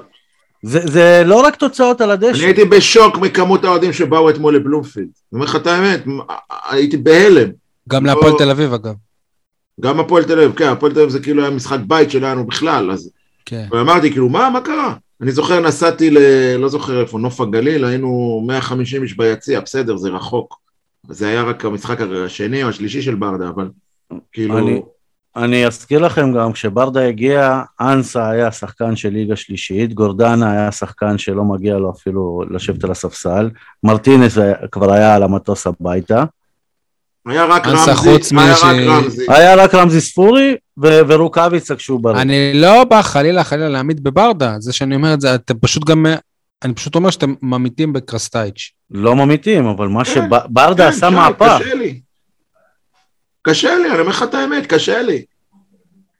זה, 0.63 0.79
זה 0.87 1.23
לא 1.25 1.41
רק 1.45 1.55
תוצאות 1.55 2.01
על 2.01 2.11
אני 2.11 2.27
הדשא. 2.27 2.43
הייתי 2.45 2.65
בשוק 2.65 3.17
מכמות 3.17 3.63
האוהדים 3.63 3.93
שבאו 3.93 4.29
אתמול 4.29 4.55
לבלומפילד. 4.55 5.05
אני 5.05 5.11
אומר 5.33 5.45
לך 5.45 5.55
את 5.55 5.67
האמת, 5.67 6.03
הייתי 6.69 6.97
בהלם. 6.97 7.49
גם 7.89 8.05
לא- 8.05 8.13
להפועל 8.13 8.33
תל 8.37 8.49
אביב 8.49 8.73
אגב. 8.73 8.93
גם 9.81 9.99
הפועל 9.99 10.23
תל 10.23 10.39
אביב, 10.39 10.53
כן, 10.55 10.67
הפועל 10.67 10.91
תל 10.93 10.99
אביב 10.99 11.09
זה 11.09 11.19
כאילו 11.19 11.41
היה 11.41 11.51
משחק 11.51 11.79
בית 11.87 12.11
שלנו 12.11 12.47
בכלל, 12.47 12.91
אז... 12.91 13.11
כן. 13.45 13.67
ואמרתי, 13.71 14.11
כאילו, 14.11 14.29
מה, 14.29 14.49
מה 14.53 14.61
קרה? 14.61 14.93
אני 15.21 15.31
זוכר, 15.31 15.59
נסעתי 15.59 16.09
ל... 16.09 16.17
לא 16.57 16.67
זוכר 16.69 17.01
איפה, 17.01 17.19
נוף 17.19 17.41
הגליל, 17.41 17.85
היינו 17.85 18.43
150 18.47 19.03
איש 19.03 19.17
ביציע, 19.17 19.59
בסדר, 19.59 19.97
זה 19.97 20.09
רחוק. 20.09 20.57
זה 21.09 21.27
היה 21.27 21.43
רק 21.43 21.65
המשחק 21.65 21.97
השני 22.25 22.63
או 22.63 22.69
השלישי 22.69 23.01
של 23.01 23.15
ברדה, 23.15 23.49
אבל 23.49 23.69
כאילו... 24.31 24.57
אני- 24.57 24.81
אני 25.35 25.67
אזכיר 25.67 25.99
לכם 25.99 26.33
גם, 26.33 26.51
כשברדה 26.51 27.07
הגיע, 27.07 27.61
אנסה 27.81 28.29
היה 28.29 28.51
שחקן 28.51 28.95
של 28.95 29.09
ליגה 29.09 29.35
שלישית, 29.35 29.93
גורדנה 29.93 30.51
היה 30.51 30.71
שחקן 30.71 31.17
שלא 31.17 31.43
מגיע 31.43 31.77
לו 31.77 31.91
אפילו 31.91 32.41
לשבת 32.49 32.83
על 32.83 32.91
הספסל, 32.91 33.49
מרטינס 33.83 34.37
כבר 34.71 34.91
היה 34.93 35.15
על 35.15 35.23
המטוס 35.23 35.67
הביתה, 35.67 36.23
היה 37.27 37.45
רק 37.45 37.67
רמזי, 37.67 37.91
היה 38.37 38.55
רק 38.55 38.75
רמזי. 38.87 39.25
היה 39.29 39.55
רק 39.55 39.75
רמזי 39.75 40.01
ספורי 40.01 40.55
ו- 40.83 40.99
ורוקאביצה 41.07 41.75
כשהוא 41.75 41.99
בריא. 42.03 42.21
אני 42.21 42.51
לא 42.53 42.83
בא 42.83 43.01
חלילה 43.01 43.43
חלילה 43.43 43.69
להעמיד 43.69 44.03
בברדה, 44.03 44.55
זה 44.59 44.73
שאני 44.73 44.95
אומר 44.95 45.13
את 45.13 45.21
זה, 45.21 45.35
אתם 45.35 45.53
פשוט 45.61 45.85
גם, 45.85 46.05
אני 46.63 46.73
פשוט 46.73 46.95
אומר 46.95 47.09
שאתם 47.09 47.33
ממיתים 47.41 47.93
בקרסטייץ'. 47.93 48.71
לא 48.91 49.15
ממיתים, 49.15 49.65
אבל 49.65 49.87
מה 49.87 50.03
כן, 50.05 50.11
שברדה 50.13 50.83
כן, 50.83 50.97
עשה 50.97 51.09
מהפך. 51.09 51.57
קשה 51.61 51.73
לי. 51.73 51.99
קשה 53.41 53.75
לי, 53.75 53.89
אני 53.91 53.99
אומר 53.99 54.09
לך 54.09 54.23
את 54.23 54.33
האמת, 54.33 54.65
קשה 54.65 55.01
לי. 55.01 55.23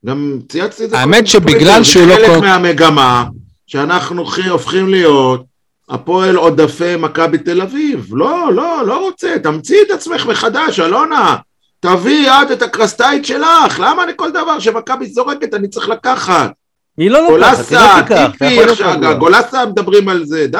גם 0.06 0.39
צייצתי 0.50 0.86
את 0.86 0.89
זה. 0.89 1.00
האמת 1.00 1.28
שבגלל 1.28 1.84
שהוא 1.84 2.08
לא 2.08 2.15
זה 2.15 2.28
חלק 2.28 2.41
מהמגמה 2.41 3.26
שאנחנו 3.67 4.26
הופכים 4.50 4.89
להיות 4.89 5.46
הפועל 5.89 6.36
עודפי 6.36 6.95
מכבי 6.95 7.38
תל 7.38 7.62
אביב. 7.62 8.08
לא, 8.12 8.54
לא, 8.54 8.86
לא 8.88 9.00
רוצה, 9.06 9.36
תמציאי 9.43 9.80
את 9.86 9.91
עצמך 9.91 10.26
מחדש, 10.26 10.80
אלונה. 10.80 11.36
תביאי 11.80 12.30
את 12.43 12.52
את 12.52 12.62
הקרסטייט 12.62 13.26
שלך, 13.26 13.80
למה 13.80 14.04
אני 14.04 14.12
כל 14.15 14.32
דבר 14.32 14.60
שמכבי 14.60 15.06
זורקת 15.06 15.54
אני 15.54 15.67
צריך 15.67 15.89
לקחת? 15.89 16.52
היא 16.97 17.12
לא 17.12 17.19
לוקחת, 17.21 17.58
היא 17.58 17.58
גולסה, 17.58 17.97
לא 17.97 18.02
תיקח. 18.04 18.15
אתה 18.15 18.32
טיפי, 18.32 18.45
יכול 18.45 18.65
להיות 18.65 18.80
רגוע. 18.82 19.13
גולסה 19.13 19.65
מדברים 19.65 20.10
על 20.10 20.26
זה, 20.26 20.47
די. 20.47 20.58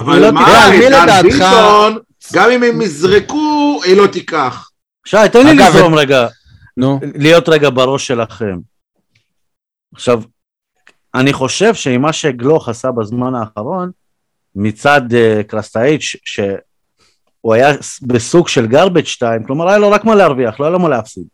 אבל 0.00 0.18
לא 0.18 0.30
מה, 0.30 0.40
תיקח. 0.44 0.64
על 0.64 0.70
מי 0.78 0.86
את 0.86 0.90
דן 0.92 1.02
לדעתך- 1.02 1.22
ביטון, 1.22 1.98
גם 2.32 2.50
אם 2.50 2.62
הם 2.62 2.82
יזרקו, 2.82 3.80
היא 3.84 3.96
לא 3.96 4.06
תיקח. 4.06 4.70
שי, 5.06 5.16
תן 5.32 5.46
לי 5.46 5.54
לזרום 5.54 5.94
רגע. 5.94 6.26
נו, 6.76 7.00
להיות 7.14 7.48
רגע 7.48 7.70
בראש 7.70 8.06
שלכם. 8.06 8.56
עכשיו, 9.94 10.22
אני 11.14 11.32
חושב 11.32 11.74
שעם 11.74 12.02
מה 12.02 12.12
שגלוך 12.12 12.68
עשה 12.68 12.90
בזמן 12.90 13.34
האחרון, 13.34 13.90
מצד 14.54 15.02
uh, 15.10 15.42
קרסטאיץ', 15.42 16.16
שהוא 16.24 17.54
היה 17.54 17.72
בסוג 18.02 18.48
של 18.48 18.66
garbage 18.66 19.16
time, 19.22 19.46
כלומר 19.46 19.68
היה 19.68 19.78
לו 19.78 19.90
רק 19.90 20.04
מה 20.04 20.14
להרוויח, 20.14 20.60
לא 20.60 20.64
היה 20.64 20.72
לו 20.72 20.78
מה 20.78 20.88
להפסיד. 20.88 21.24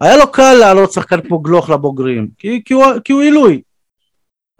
היה 0.00 0.16
לו 0.16 0.32
קל 0.32 0.54
להעלות 0.54 0.92
שחקן 0.92 1.20
כמו 1.20 1.38
גלוך 1.38 1.70
לבוגרים, 1.70 2.28
כי, 2.38 2.62
כי, 2.64 2.74
הוא, 2.74 2.84
כי 3.04 3.12
הוא 3.12 3.22
עילוי. 3.22 3.62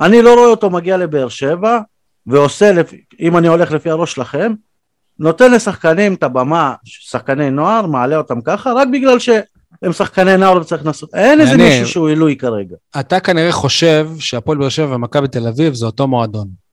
אני 0.01 0.23
לא 0.23 0.35
רואה 0.35 0.47
אותו 0.47 0.71
מגיע 0.71 0.97
לבאר 0.97 1.29
שבע, 1.29 1.81
ועושה, 2.27 2.73
אם 3.21 3.37
אני 3.37 3.49
הולך 3.49 3.73
לפי 3.73 3.91
הראש 3.91 4.13
שלכם, 4.13 4.53
נותן 5.19 5.53
לשחקנים 5.53 6.15
את 6.15 6.23
הבמה, 6.23 6.75
שחקני 6.85 7.51
נוער, 7.51 7.87
מעלה 7.87 8.17
אותם 8.17 8.41
ככה, 8.41 8.73
רק 8.73 8.89
בגלל 8.93 9.19
שהם 9.19 9.93
שחקני 9.93 10.37
נוער 10.37 10.57
וצריך 10.61 10.87
לנסות. 10.87 11.15
אין 11.15 11.41
איזה. 11.41 11.57
מישהו 11.57 11.89
שהוא 11.89 12.09
עילוי 12.09 12.37
כרגע. 12.37 12.77
אתה 13.01 13.21
כנראה 13.21 13.53
חושב 13.53 14.11
שהפועל 14.19 14.59
באר 14.59 14.69
שבע 14.69 14.95
ומכבי 14.95 15.29
תל 15.29 15.49
אביב 15.49 15.75
זה 15.75 15.87
אותו 15.87 16.09
מועדון. 16.09 16.64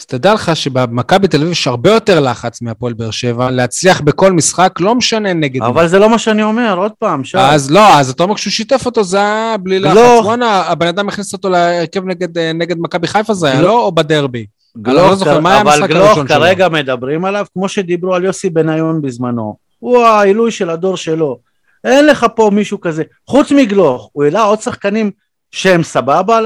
אז 0.00 0.06
תדע 0.06 0.34
לך 0.34 0.56
שבמכבי 0.56 1.28
תל 1.28 1.36
אביב 1.36 1.50
יש 1.50 1.66
הרבה 1.66 1.90
יותר 1.90 2.20
לחץ 2.20 2.62
מהפועל 2.62 2.92
באר 2.92 3.10
שבע, 3.10 3.50
להצליח 3.50 4.00
בכל 4.00 4.32
משחק, 4.32 4.72
לא 4.80 4.94
משנה 4.94 5.32
נגד. 5.32 5.62
אבל 5.62 5.88
זה 5.88 5.98
לא 5.98 6.10
מה 6.10 6.18
שאני 6.18 6.42
אומר, 6.42 6.74
עוד 6.78 6.92
פעם, 6.98 7.24
שי. 7.24 7.38
אז 7.38 7.70
לא, 7.70 7.98
אז 7.98 8.10
אתה 8.10 8.22
אומר 8.22 8.34
כשהוא 8.34 8.50
שיתף 8.50 8.86
אותו 8.86 9.04
זה 9.04 9.18
היה 9.18 9.56
בלי 9.62 9.78
לחץ. 9.78 9.94
גלוך. 9.94 10.24
בואנה, 10.26 10.62
הבן 10.66 10.86
אדם 10.86 11.08
הכניס 11.08 11.32
אותו 11.32 11.48
להרכב 11.48 12.04
נגד, 12.04 12.38
אה, 12.38 12.52
נגד 12.52 12.76
מכבי 12.78 13.06
חיפה 13.06 13.34
זה 13.34 13.46
היה, 13.46 13.56
גלוך. 13.56 13.68
לא? 13.68 13.84
או 13.84 13.92
בדרבי? 13.92 14.46
אני 14.76 14.84
גלוך, 14.84 15.10
לא 15.10 15.14
זוכר, 15.14 15.40
מה 15.40 15.50
היה 15.50 15.60
אבל 15.60 15.72
המשחק 15.72 15.88
גלוך 15.88 16.06
הראשון 16.06 16.28
שלו? 16.28 16.36
כרגע 16.36 16.68
מדברים 16.68 17.24
עליו 17.24 17.46
כמו 17.52 17.68
שדיברו 17.68 18.14
על 18.14 18.24
יוסי 18.24 18.50
בניון 18.50 19.02
בזמנו. 19.02 19.56
הוא 19.78 19.98
העילוי 20.04 20.50
של 20.50 20.70
הדור 20.70 20.96
שלו. 20.96 21.38
אין 21.84 22.06
לך 22.06 22.26
פה 22.36 22.50
מישהו 22.52 22.80
כזה. 22.80 23.02
חוץ 23.26 23.52
מגלוך, 23.52 24.10
הוא 24.12 24.24
העלה 24.24 24.42
עוד 24.42 24.60
שחקנים 24.60 25.10
שהם 25.50 25.82
סבבה 25.82 26.40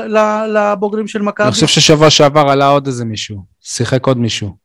לבוגרים 0.46 1.09
של 1.09 1.22
מכבי. 1.22 1.44
אני 1.44 1.52
חושב 1.52 1.66
ששבוע 1.66 2.11
שעבר 2.11 2.48
עלה 2.48 2.68
עוד 2.68 2.86
איזה 2.86 3.05
מישהו, 3.05 3.44
שיחק 3.61 4.07
עוד 4.07 4.18
מישהו. 4.18 4.57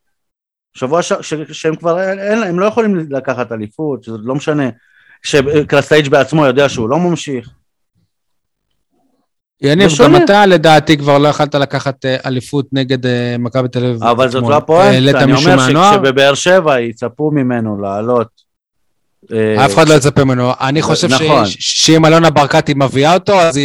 שבוע 0.73 1.01
ש... 1.01 1.13
ש... 1.21 1.33
שהם 1.51 1.75
כבר, 1.75 1.99
אין, 1.99 2.43
הם 2.43 2.59
לא 2.59 2.65
יכולים 2.65 3.07
לקחת 3.09 3.51
אליפות, 3.51 4.03
שזה 4.03 4.17
לא 4.23 4.35
משנה. 4.35 4.69
שקרסטייג' 5.23 6.09
בעצמו 6.09 6.45
יודע 6.45 6.69
שהוא 6.69 6.89
לא 6.89 6.99
ממשיך. 6.99 7.49
יניב, 9.61 9.89
זה 9.89 10.03
גם. 10.03 10.15
אתה 10.15 10.45
לדעתי 10.45 10.97
כבר 10.97 11.17
לא 11.17 11.27
יכלת 11.27 11.55
לקחת 11.55 12.05
אה, 12.05 12.17
אליפות 12.25 12.65
נגד 12.71 13.05
אה, 13.05 13.35
מכבי 13.39 13.67
תל 13.67 13.85
אביב. 13.85 14.03
אבל 14.03 14.29
זאת. 14.29 14.43
לא 14.43 14.57
הפואנטה, 14.57 14.89
העלית 14.89 15.15
אני 15.15 15.33
אומר? 15.33 15.57
שכשבבאר 15.69 16.33
שבע 16.33 16.79
יצפו 16.79 17.31
ממנו 17.31 17.81
לעלות. 17.81 18.27
אה, 19.33 19.65
אף 19.65 19.73
אחד 19.73 19.89
לא 19.89 19.93
יצפה 19.93 20.23
ממנו. 20.23 20.51
אני 20.61 20.81
חושב 20.81 21.07
נכון. 21.07 21.43
שאם 21.45 22.05
אלונה 22.05 22.29
ברקת 22.29 22.67
היא 22.67 22.75
מביאה 22.75 23.13
אותו, 23.13 23.41
אז 23.41 23.59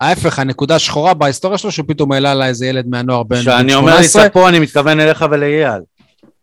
ההפך, 0.00 0.38
הנקודה 0.38 0.74
השחורה 0.74 1.14
בהיסטוריה 1.14 1.58
שלו, 1.58 1.70
שהוא 1.72 1.86
פתאום 1.88 2.12
העלה 2.12 2.34
לה 2.34 2.46
איזה 2.46 2.66
ילד 2.66 2.86
מהנוער 2.88 3.22
בן 3.22 3.40
כשאני 3.40 3.74
אומר 3.74 3.92
18. 3.92 4.24
יצפו, 4.26 4.48
אני 4.48 4.58
מתכוון 4.58 5.00
אליך 5.00 5.24
ולאייל. 5.30 5.80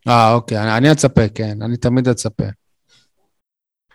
אה, 0.07 0.33
אוקיי, 0.33 0.57
אני- 0.63 0.77
אני 0.77 0.91
אצפה, 0.91 1.27
כן, 1.35 1.57
אני 1.61 1.77
תמיד 1.77 2.07
אצפה. 2.07 2.43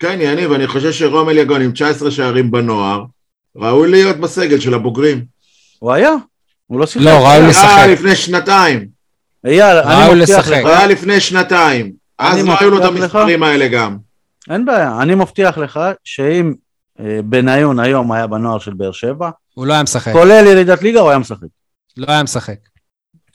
כן, 0.00 0.18
יניב, 0.20 0.52
אני 0.52 0.66
חושב 0.66 0.92
שרומל 0.92 1.38
יגון 1.38 1.62
עם 1.62 1.72
19 1.72 2.10
שערים 2.10 2.50
בנוער, 2.50 3.04
ראוי 3.56 3.90
להיות 3.90 4.16
בסגל 4.16 4.60
של 4.60 4.74
הבוגרים. 4.74 5.24
הוא 5.78 5.92
היה, 5.92 6.10
הוא 6.66 6.80
לא 6.80 6.86
שיחק. 6.86 7.04
לא, 7.04 7.10
ראוי 7.10 7.28
היה 7.30 7.48
לשחק. 7.48 7.86
לפני 7.92 8.16
שנתיים. 8.16 8.88
אייל, 9.46 9.76
אני 9.76 10.14
מבטיח. 10.20 10.48
לך, 10.48 10.52
היה 10.52 10.86
לפני 10.86 11.20
שנתיים. 11.20 11.92
אז 12.18 12.38
אני 12.38 12.48
לא 12.48 12.54
היו 12.60 12.70
לו 12.70 12.78
את. 12.78 12.84
המספרים 12.84 13.42
האלה 13.42 13.68
גם. 13.68 13.96
אין 14.50 14.64
בעיה, 14.64 14.98
אני 15.02 15.14
מבטיח 15.14 15.58
לך 15.58 15.80
שאם 16.04 16.52
אה, 17.00 17.20
בניון 17.24 17.80
היום 17.80 18.12
היה 18.12 18.26
בנוער 18.26 18.58
של 18.58 18.74
באר 18.74 18.92
שבע, 18.92 19.30
הוא 19.58 19.66
לא 19.66 19.72
היה 19.72 19.82
משחק. 19.82 20.12
כולל 20.12 20.46
ירידת 20.46 20.82
ליגה, 20.82 21.00
הוא 21.00 21.08
היה 21.10 21.18
משחק. 21.18 21.46
לא 21.96 22.06
היה 22.08 22.22
משחק. 22.22 22.56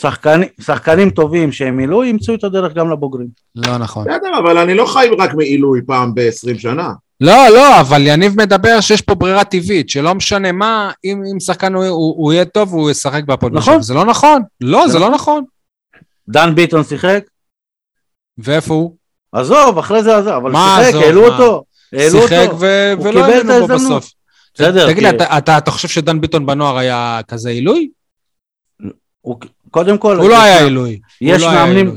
שחקנים, 0.01 0.47
שחקנים 0.61 1.09
טובים 1.09 1.51
שהם 1.51 1.77
מילאו, 1.77 2.03
ימצאו 2.03 2.35
את 2.35 2.43
הדרך 2.43 2.73
גם 2.73 2.91
לבוגרים. 2.91 3.27
לא 3.55 3.77
נכון. 3.77 4.05
בסדר, 4.07 4.39
אבל 4.39 4.57
אני 4.57 4.73
לא 4.73 4.85
חי 4.85 5.07
רק 5.19 5.33
מעילוי 5.33 5.81
פעם 5.85 6.13
ב-20 6.15 6.59
שנה. 6.59 6.89
לא, 7.21 7.49
לא, 7.49 7.79
אבל 7.81 8.01
יניב 8.07 8.41
מדבר 8.41 8.81
שיש 8.81 9.01
פה 9.01 9.15
ברירה 9.15 9.43
טבעית, 9.43 9.89
שלא 9.89 10.15
משנה 10.15 10.51
מה, 10.51 10.91
אם, 11.03 11.21
אם 11.33 11.39
שחקן 11.39 11.73
הוא, 11.73 11.85
הוא, 11.85 12.15
הוא 12.17 12.33
יהיה 12.33 12.45
טוב, 12.45 12.73
הוא 12.73 12.91
ישחק 12.91 13.23
בהפועל 13.23 13.53
נכון. 13.53 13.81
זה 13.81 13.93
לא 13.93 14.05
נכון. 14.05 14.41
לא, 14.61 14.87
זה 14.87 14.99
לא 14.99 15.09
נכון. 15.09 15.43
דן 16.29 16.55
ביטון 16.55 16.83
שיחק, 16.83 17.23
ואיפה 18.37 18.73
הוא? 18.73 18.95
עזוב, 19.31 19.77
אחרי 19.77 20.03
זה 20.03 20.17
עזב, 20.17 20.29
אבל 20.29 20.51
מה 20.51 20.77
שיחק, 20.79 20.89
עזוב, 20.89 21.03
העלו 21.03 21.21
מה? 21.21 21.27
אותו. 21.27 21.63
העלו 21.93 22.21
שיחק 22.21 22.45
אותו. 22.45 22.59
ו- 22.59 22.93
הוא 22.97 23.07
ולא 23.07 23.25
האמינו 23.25 23.67
בו. 23.67 23.73
בסוף. 23.73 24.09
בסדר, 24.55 24.91
תגיד 24.91 25.03
לי, 25.03 25.09
אתה, 25.09 25.37
אתה, 25.37 25.57
אתה 25.57 25.71
חושב 25.71 25.87
שדן 25.87 26.21
ביטון 26.21 26.45
בנוער 26.45 26.77
היה 26.77 27.19
כזה 27.27 27.49
עילוי? 27.49 27.89
הוא- 29.21 29.39
קודם 29.71 29.97
כל, 29.97 30.15
הוא 30.17 30.29
לא 30.29 30.33
יש 30.35 30.39
היה 30.43 30.63
עילוי. 30.63 30.99
יש 31.21 31.41
לא. 31.41 31.47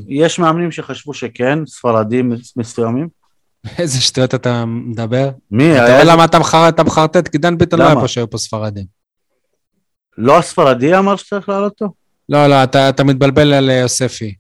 יש 0.09 0.39
מאמנים 0.39 0.73
שחשבו 0.73 1.15
שכן, 1.15 1.59
ספרדים 1.67 2.33
מסוימים. 2.57 3.09
איזה 3.79 4.01
שטויות 4.01 4.35
אתה 4.35 4.65
מדבר. 4.67 5.31
מי? 5.51 5.73
אתה 5.77 5.85
היה 5.85 5.95
רואה 6.03 6.05
למה 6.15 6.25
אתה 6.25 6.39
מחר- 6.39 6.69
אתה 6.69 6.83
מחרטט? 6.85 7.29
כי 7.29 7.39
דן 7.39 7.59
ביטון 7.59 7.79
לא 7.81 7.85
היה? 7.85 7.95
פה 7.95 8.09
שהיו 8.09 8.31
פה 8.31 8.39
ספרדים. 8.39 8.85
לא 10.19 10.39
הספרדי 10.39 10.99
אמר 10.99 11.17
שצריך 11.17 11.49
לעלות 11.49 11.73
אותו? 11.73 11.95
לא, 12.29 12.47
לא, 12.47 12.65
אתה 12.65 12.89
אתה 12.89 13.05
מתבלבל 13.05 13.53
על 13.55 13.71
אה, 13.71 13.75
יוספי. 13.75 14.35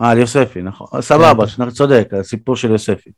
אה, 0.00 0.10
על 0.10 0.18
יוספי, 0.18 0.62
נכון. 0.62 1.02
סבבה, 1.02 1.46
כן. 1.46 1.62
אתה 1.62 1.70
צודק, 1.70 2.08
הסיפור 2.20 2.56
של 2.56 2.70
יוספי. 2.70 3.10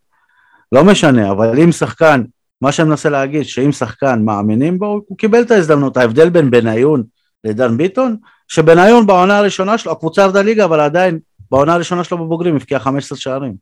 לא 0.73 0.85
משנה, 0.85 1.31
אבל 1.31 1.59
אם 1.59 1.73
שחקן, 1.73 2.23
מה 2.61 2.73
שאני 2.73 2.89
מנסה 2.89 3.09
להגיד, 3.09 3.43
שאם 3.43 3.73
שחקן 3.73 4.23
מאמינים 4.25 4.79
בו, 4.79 5.01
הוא 5.07 5.19
קיבל 5.19 5.43
את 5.43 5.51
ההזדמנות. 5.51 5.97
ההבדל 5.97 6.31
בין 6.31 6.51
בניון 6.51 7.03
לדן 7.45 7.77
ביטון, 7.77 8.17
שבניון 8.49 9.07
בעונה 9.07 9.39
הראשונה 9.39 9.79
שלו, 9.79 9.93
הקבוצה 9.93 10.23
ירדה 10.23 10.43
ליגה, 10.43 10.65
אבל 10.65 10.81
עדיין 10.81 11.19
בעונה 11.51 11.75
הראשונה 11.75 12.05
שלו 12.05 12.19
בבוגרים 12.19 12.57
הבקיע 12.57 12.79
15 12.79 13.19
שערים. 13.19 13.55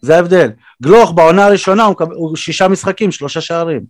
זה 0.00 0.16
ההבדל. 0.16 0.50
גלוך 0.82 1.12
בעונה 1.12 1.46
הראשונה 1.46 1.84
הוא, 1.84 1.96
הוא 2.14 2.36
שישה 2.36 2.68
משחקים, 2.68 3.12
שלושה 3.12 3.40
שערים. 3.40 3.80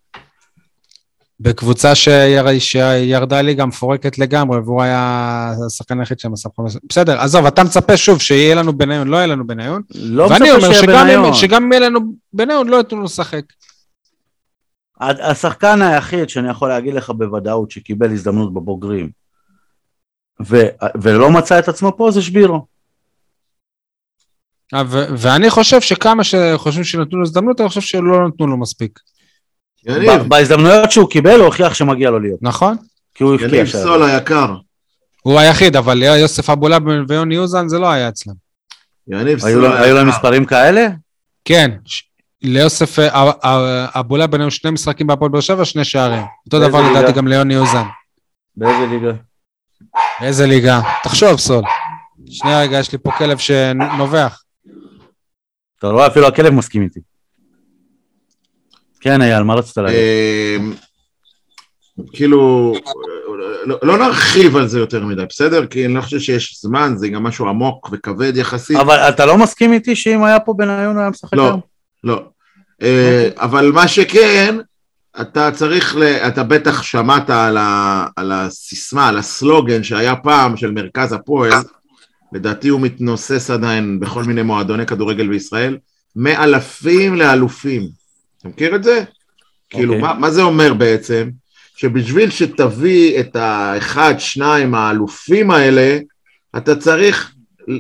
בקבוצה 1.41 1.95
שיר, 1.95 2.59
שירדה 2.59 3.41
ליגה 3.41 3.67
מפורקת 3.67 4.19
לגמרי, 4.19 4.59
והוא 4.59 4.83
היה 4.83 5.53
השחקן 5.67 6.01
היחיד 6.01 6.19
שם 6.19 6.33
עשה 6.33 6.49
חמש... 6.57 6.77
בסדר, 6.89 7.21
עזוב, 7.21 7.47
אתה 7.47 7.65
מצפה 7.65 7.97
שוב 7.97 8.21
שיהיה 8.21 8.55
לנו 8.55 8.73
בניון, 8.73 9.09
לא 9.09 9.17
יהיה 9.17 9.27
לנו 9.27 9.47
בניון. 9.47 9.83
לא 9.95 10.23
ואני 10.23 10.35
מצפה 10.35 10.57
אומר 10.57 10.61
שיהיה 10.61 10.83
שגם 10.83 11.05
בניון. 11.05 11.25
אם, 11.25 11.35
שגם 11.35 11.65
אם 11.65 11.73
יהיה 11.73 11.81
לנו 11.81 12.01
בניון, 12.33 12.69
לא 12.69 12.77
ייתנו 12.77 12.99
לו 12.99 13.05
לשחק. 13.05 13.43
השחקן 15.01 15.83
היחיד 15.83 16.29
שאני 16.29 16.51
יכול 16.51 16.69
להגיד 16.69 16.95
לך 16.95 17.11
בוודאות 17.11 17.71
שקיבל 17.71 18.13
הזדמנות 18.13 18.55
בבוגרים 18.55 19.11
ו- 20.47 20.69
ולא 21.03 21.31
מצא 21.31 21.59
את 21.59 21.69
עצמו 21.69 21.97
פה 21.97 22.11
זה 22.11 22.23
שבירו. 22.23 22.67
אה, 24.75 24.83
ו- 24.87 25.05
ואני 25.19 25.51
חושב 25.51 25.81
שכמה 25.81 26.25
שחושבים 26.25 26.85
שנתנו 26.85 27.19
לו 27.19 27.25
הזדמנות, 27.25 27.61
אני 27.61 27.69
חושב 27.69 27.81
שלא 27.81 28.29
נתנו 28.29 28.47
לו 28.47 28.57
מספיק. 28.57 28.99
יניב, 29.87 30.13
ב- 30.13 30.29
בהזדמנויות 30.29 30.93
שהוא 30.93 31.11
קיבל 31.11 31.37
הוא 31.39 31.45
הוכיח 31.45 31.75
שמגיע 31.75 32.11
לו 32.11 32.19
להיות, 32.21 32.39
נכון? 32.43 32.77
כי 33.15 33.25
הוא 33.25 33.35
הבקיע 33.35 33.49
יניב. 33.59 33.67
סול 33.67 34.03
היקר. 34.03 34.55
הוא 35.23 35.39
היחיד, 35.39 35.77
אבל 35.77 36.03
יוסף 36.03 36.51
אבולאב 36.51 36.83
ויוני 37.09 37.39
אוזן 37.39 37.69
זה 37.69 37.79
לא 37.79 37.91
היה 37.91 38.09
אצלם. 38.09 38.35
יניב 39.09 39.27
היו 39.45 39.55
סול 39.55 39.63
לו- 39.63 39.75
היו 39.75 39.95
להם 39.95 40.07
היקר. 40.07 40.19
מספרים 40.19 40.45
כאלה? 40.47 40.87
כן, 41.45 41.71
ש- 41.85 42.03
ליוסף 42.45 42.99
אה, 42.99 43.31
אה, 43.45 43.87
אבולאב 44.01 44.31
ביניהם 44.31 44.51
שני 44.51 44.71
משחקים 44.71 45.07
בהפועל 45.07 45.31
באר 45.31 45.41
שבע, 45.41 45.65
שני 45.65 45.85
שערים. 45.85 46.23
אותו 46.47 46.59
באיזה 46.59 46.69
דבר 46.69 46.81
ליגה? 46.83 46.99
לדעתי 47.01 47.13
גם 47.13 47.29
ליוני 47.29 47.57
אוזן. 47.57 47.85
באיזה 48.57 48.87
ליגה? 48.87 49.13
איזה 50.21 50.47
ליגה? 50.47 50.81
תחשוב, 51.03 51.39
סול. 51.39 51.63
שנייה 52.31 52.61
רגע, 52.61 52.79
יש 52.79 52.93
לי 52.93 52.99
פה 52.99 53.11
כלב 53.19 53.39
שנובח. 53.39 54.43
אתה 55.79 55.87
רואה 55.87 56.07
אפילו 56.07 56.27
הכלב 56.27 56.53
מסכים 56.53 56.83
איתי. 56.83 57.01
כן 59.01 59.23
אייל, 59.23 59.43
מה 59.43 59.55
רצית 59.55 59.77
להגיד? 59.77 59.99
אמ, 60.59 60.73
כאילו, 62.13 62.75
לא- 63.67 63.79
לא 63.83 63.99
נרחיב 63.99 64.57
על 64.57 64.69
זה 64.69 64.79
יותר 64.79 65.05
מדי, 65.07 65.23
בסדר? 65.29 65.67
כי 65.67 65.87
אני 65.87 65.95
לא 65.95 66.01
חושב 66.01 66.19
שיש 66.19 66.59
זמן, 66.61 66.93
זה 66.97 67.09
גם 67.09 67.23
משהו 67.23 67.49
עמוק 67.49 67.89
וכבד 67.93 68.37
יחסית. 68.37 68.77
אבל 68.77 68.97
אתה 68.97 69.27
לא 69.27 69.39
מסכים 69.39 69.73
איתי 69.73 69.97
שאם 69.97 70.25
היה 70.25 70.41
פה 70.41 70.55
בניון 70.57 70.95
הוא 70.95 71.01
היה 71.01 71.11
משחק 71.11 71.35
לא, 71.35 71.47
היום? 71.47 71.61
לא. 72.05 72.23
אה, 72.85 73.29
אבל 73.37 73.73
מה 73.73 73.89
שכן, 73.89 74.57
אתה 75.21 75.51
צריך, 75.51 75.97
ל... 75.97 76.03
אתה 76.03 76.43
בטח 76.43 76.83
שמעת 76.83 77.31
על, 77.31 77.57
ה... 77.57 78.07
על 78.17 78.33
הסיסמה, 78.33 79.09
על 79.09 79.19
הסלוגן 79.19 79.83
שהיה 79.83 80.17
פעם 80.17 80.57
של 80.57 80.71
מרכז 80.71 81.13
הפועל, 81.13 81.53
לדעתי 82.33 82.69
הוא 82.69 82.81
מתנוסס 82.81 83.51
עדיין 83.51 84.01
בכל 84.01 84.25
מיני 84.25 84.43
מועדוני 84.43 84.87
כדורגל 84.87 85.29
בישראל, 85.29 85.79
מאלפים 86.17 87.15
לאלופים. 87.15 87.89
אתה 88.41 88.49
מכיר 88.49 88.77
את 88.77 88.85
זה? 88.85 89.05
כאילו, 89.71 89.95
אוקיי. 89.95 90.09
מה, 90.09 90.15
מה 90.19 90.31
זה 90.31 90.43
אומר 90.43 90.75
בעצם? 90.75 91.31
שבשביל 91.77 92.31
שתביא 92.31 93.21
את 93.21 93.37
האחד, 93.37 94.15
שניים 94.19 94.75
האלופים 94.75 95.51
האלה, 95.51 95.99
אתה 96.57 96.77
צריך 96.77 97.33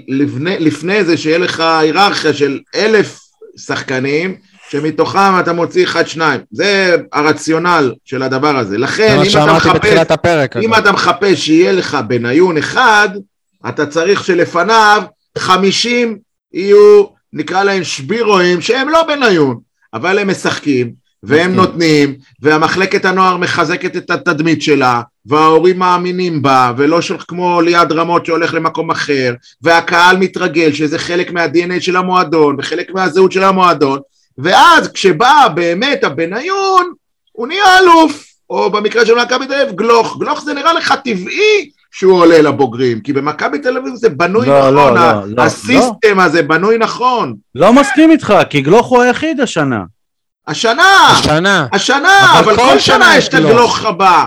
לפני, 0.08 0.58
לפני 0.58 1.04
זה 1.04 1.16
שיהיה 1.16 1.38
לך 1.38 1.60
היררכיה 1.60 2.34
של 2.34 2.60
אלף 2.74 3.20
שחקנים, 3.56 4.36
שמתוכם 4.70 5.40
אתה 5.40 5.52
מוציא 5.52 5.84
אחד, 5.84 6.06
שניים. 6.06 6.40
זה 6.50 6.96
הרציונל 7.12 7.92
של 8.04 8.22
הדבר 8.22 8.56
הזה. 8.56 8.70
זה 8.70 8.78
לכן, 8.78 9.18
אם 9.24 9.42
אתה 9.42 9.52
מחפש, 9.52 9.98
הפרק. 10.10 10.56
אם. 10.56 10.74
אתה 10.74 10.92
מחפש 10.92 11.46
שיהיה 11.46 11.72
לך 11.72 11.98
בניון 12.08 12.58
אחד, 12.58 13.08
אתה 13.68 13.86
צריך 13.86 14.24
שלפניו 14.24 15.02
50 15.38 16.18
יהיו, 16.52 17.04
נקרא 17.32 17.64
להם 17.64 17.84
שבירואים, 17.84 18.60
שהם 18.60 18.88
לא 18.88 19.02
בניון, 19.02 19.58
אבל 19.94 20.18
הם 20.18 20.30
משחקים, 20.30 20.92
והם 21.22 21.50
מסכים. 21.50 21.56
נותנים, 21.56 22.14
והמחלקת 22.42 23.04
הנוער 23.04 23.36
מחזקת 23.36 23.96
את 23.96 24.10
התדמית 24.10 24.62
שלה, 24.62 25.02
וההורים 25.26 25.78
מאמינים 25.78 26.42
בה, 26.42 26.72
ולא 26.76 27.00
של 27.00 27.16
כמו 27.28 27.60
ליעד 27.60 27.92
רמות 27.92 28.26
שהולך 28.26 28.54
למקום 28.54 28.90
אחר, 28.90 29.34
והקהל 29.62 30.16
מתרגל, 30.16 30.72
שזה 30.72 30.98
חלק 30.98 31.32
מה-DNA 31.32 31.80
של 31.80 31.96
המועדון, 31.96 32.56
וחלק 32.58 32.90
מהזהות 32.94 33.32
של 33.32 33.44
המועדון, 33.44 33.98
ואז 34.38 34.88
כשבא 34.92 35.48
באמת 35.54 36.04
הבניון, 36.04 36.92
הוא 37.32 37.46
נהיה 37.46 37.78
אלוף, 37.78 38.24
או 38.50 38.70
במקרה 38.70 39.06
של 39.06 39.14
מכבי 39.14 39.46
תל 39.46 39.54
אביב, 39.54 39.74
גלוך. 39.76 40.16
גלוך 40.20 40.40
זה 40.44 40.54
נראה 40.54 40.72
לך 40.72 40.94
טבעי 41.04 41.70
שהוא 41.92 42.20
עולה 42.20 42.42
לבוגרים, 42.42 43.00
כי 43.00 43.12
במכבי 43.12 43.58
תל 43.58 43.76
אביב 43.76 43.94
זה 43.94 44.08
בנוי 44.08 44.46
לא, 44.46 44.58
נכון, 44.60 44.74
לא, 44.74 45.00
ה- 45.00 45.14
לא, 45.14 45.22
לא, 45.36 45.42
הסיסטם 45.42 46.20
הזה 46.20 46.42
בנוי 46.42 46.78
נכון. 46.78 47.34
לא 47.54 47.72
מסכים 47.72 48.10
איתך, 48.10 48.34
כי 48.50 48.60
גלוך 48.60 48.86
הוא 48.86 49.02
היחיד 49.02 49.40
השנה. 49.40 49.80
השנה, 50.48 50.82
השנה. 51.12 51.66
השנה, 51.72 52.30
אבל 52.32 52.38
אבל 52.52 52.56
כל 52.56 52.62
כל 52.62 52.78
שנה 52.78 52.96
שנה 53.04 53.16
יש 53.16 53.28
את 53.28 53.34
גלוך. 53.34 53.50
הגלוך 53.50 53.84
הבא. 53.84 54.24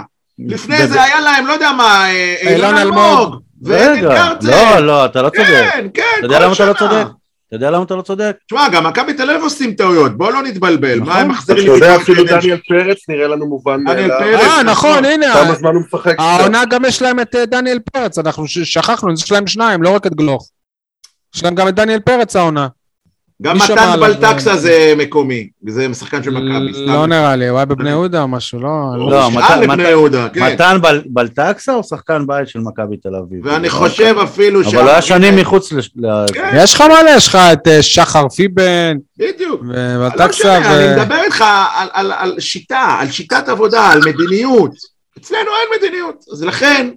לפני 0.47 0.87
זה 0.87 1.03
היה 1.03 1.21
להם, 1.21 1.47
לא 1.47 1.53
יודע 1.53 1.71
מה, 1.71 2.09
אה, 2.09 2.35
אילון 2.41 2.77
אילון 2.77 2.77
אלמוג. 2.77 3.35
רגע. 3.65 4.33
לא, 4.41 4.79
לא, 4.79 5.05
אתה 5.05 5.21
לא 5.21 5.29
צודק. 5.29 5.45
כן, 5.73 5.87
כן, 5.93 6.03
אתה 6.19 6.25
יודע 6.25 6.37
כל 6.37 6.43
למה 6.43 6.53
אתה 6.53 6.65
לא 6.65 6.73
שנה. 6.75 6.89
צודק? 6.89 7.07
אתה 7.47 7.55
יודע 7.55 7.71
למה 7.71 7.83
אתה 7.83 7.95
לא 7.95 8.01
צודק? 8.01 8.37
תשמע, 8.47 8.69
גם 8.69 8.87
מכבי 8.87 9.13
תל 9.13 9.29
אביב 9.29 9.43
עושים 9.43 9.73
טעויות, 9.73 10.17
בואו 10.17 10.31
לא 10.31 10.43
נתבלבל. 10.43 10.95
נכון. 10.99 11.07
מה 11.13 11.19
הם 11.19 11.25
אתה 11.25 11.33
מחזירים 11.33 11.67
יודע, 11.67 11.87
פתאום 11.89 12.01
אפילו 12.01 12.27
שהם- 12.27 12.39
דניאל 12.39 12.57
פרץ 12.69 12.97
נראה 13.09 13.27
לנו 13.27 13.45
מובן 13.47 13.83
מאליו. 13.83 14.11
אה, 14.21 14.63
נכון, 14.63 15.05
הנה. 15.05 15.33
כמה 15.33 15.55
זמן 15.55 15.73
הוא 15.75 15.81
משחק? 15.87 16.15
העונה 16.19 16.65
גם 16.65 16.85
יש 16.85 17.01
להם 17.01 17.19
את 17.19 17.35
אה, 17.35 17.45
דניאל 17.45 17.79
פרץ, 17.93 18.17
אנחנו 18.19 18.47
שכחנו, 18.47 19.13
יש 19.13 19.31
להם 19.31 19.47
שניים, 19.47 19.83
לא 19.83 19.89
רק 19.89 20.07
את 20.07 20.13
גלוך. 20.15 20.49
יש 21.35 21.43
להם 21.43 21.55
גם 21.55 21.67
את 21.67 21.75
דניאל 21.75 21.99
פרץ 21.99 22.35
העונה. 22.35 22.67
גם 23.41 23.57
מתן? 23.57 23.99
בלטקסה 23.99 24.57
זה 24.57 24.93
מקומי, 24.97 25.47
זה 25.67 25.87
שחקן 25.93 26.23
של 26.23 26.29
מכבי. 26.31 26.85
לא 26.85 27.07
נראה 27.07 27.35
לי, 27.35 27.47
הוא 27.47 27.57
היה 27.57 27.65
בבני 27.65 27.89
יהודה 27.89 28.21
או 28.21 28.27
משהו, 28.27 28.59
לא? 28.59 28.69
לא, 29.11 29.29
שאל 29.31 29.67
מתן- 29.67 29.79
יהודה, 29.79 30.29
כן. 30.29 30.53
מתן 30.53 30.77
בל- 30.81 31.01
בלטקסה 31.05 31.73
הוא 31.73 31.83
שחקן 31.83 32.27
בית 32.27 32.47
של 32.47 32.59
מכבי 32.59 32.97
תל 32.97 33.15
אביב. 33.15 33.39
ואני 33.45 33.69
חושב 33.69 34.15
אפילו 34.23 34.61
אבל 34.61 34.77
הוא 34.77 34.89
היה 34.89 35.01
שנים 35.01 35.35
מחוץ 35.35 35.71
לש... 35.71 35.89
ל... 35.95 36.07
כן. 36.33 36.51
יש 36.57 36.73
לך 36.73 36.81
מלא, 36.81 37.09
יש 37.17 37.27
לך 37.27 37.35
את 37.53 37.67
אה, 37.67 37.83
שחר 37.83 38.29
פיבן, 38.29 38.97
בדיוק. 39.17 39.61
לא 39.63 39.73
ובלטקסה, 40.07 40.27
משנה, 40.59 40.75
אני 40.75 40.95
ו... 40.95 41.01
מדבר 41.01 41.23
איתך 41.23 41.43
על 41.93 42.35
שיטה, 42.39 42.97
על 42.99 43.11
שיטת 43.11 43.49
עבודה, 43.49 43.91
על 43.91 43.99
מדיניות. 44.05 44.71
אצלנו 45.17 45.39
אין 45.41 45.81
מדיניות. 45.81 46.15
אז 46.33 46.43
לכן, 46.43 46.89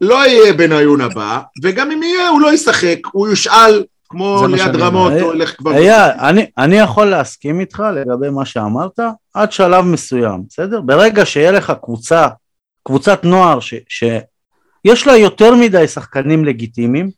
לא 0.00 0.26
יהיה 0.26 0.52
בניון 0.52 1.00
הבא, 1.00 1.38
וגם 1.62 1.90
אם 1.90 2.02
יהיה, 2.02 2.28
הוא 2.28 2.40
לא 2.40 2.52
ישחק, 2.52 2.98
הוא 3.12 3.28
יושאל 3.28 3.82
כמו 4.10 4.46
ליד 4.46 4.76
רמות. 4.76 5.12
או 5.12 5.34
ילך 5.34 5.56
כבר... 5.58 5.72
אייל, 5.72 6.10
אני, 6.20 6.46
אני 6.58 6.76
יכול 6.76 7.06
להסכים 7.06 7.60
איתך 7.60 7.82
לגבי 7.94 8.30
מה 8.30 8.44
שאמרת 8.44 9.00
עד 9.34 9.52
שלב 9.52 9.84
מסוים, 9.84 10.42
בסדר? 10.48 10.80
ברגע 10.80 11.26
שיהיה 11.26 11.50
לך 11.50 11.72
קבוצה, 11.82 12.28
קבוצת 12.82 13.24
נוער 13.24 13.60
ש, 13.60 13.74
שיש 13.88 15.06
לה 15.06 15.16
יותר 15.16 15.54
מדי 15.54 15.88
שחקנים 15.88 16.44
לגיטימיים, 16.44 17.10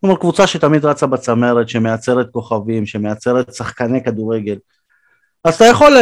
כלומר 0.00 0.16
קבוצה 0.16 0.46
שתמיד 0.46 0.84
רצה 0.84 1.06
בצמרת, 1.06 1.68
שמייצרת 1.68 2.30
כוכבים, 2.32 2.86
שמייצרת 2.86 3.54
שחקני 3.54 4.04
כדורגל, 4.04 4.56
אז 5.44 5.54
אתה 5.54 5.64
יכול 5.64 5.92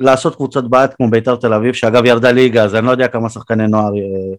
לעשות 0.00 0.36
קבוצת 0.36 0.64
בית 0.64 0.94
כמו 0.94 1.10
בית"ר 1.10 1.36
תל 1.36 1.54
אביב, 1.54 1.74
שאגב 1.74 2.04
ירדה 2.04 2.32
ליגה, 2.32 2.64
אז 2.64 2.74
אני 2.74 2.86
לא 2.86 2.90
יודע 2.90 3.08
כמה 3.08 3.28
שחקני 3.28 3.66
נוער 3.68 3.92
אה, 3.94 4.34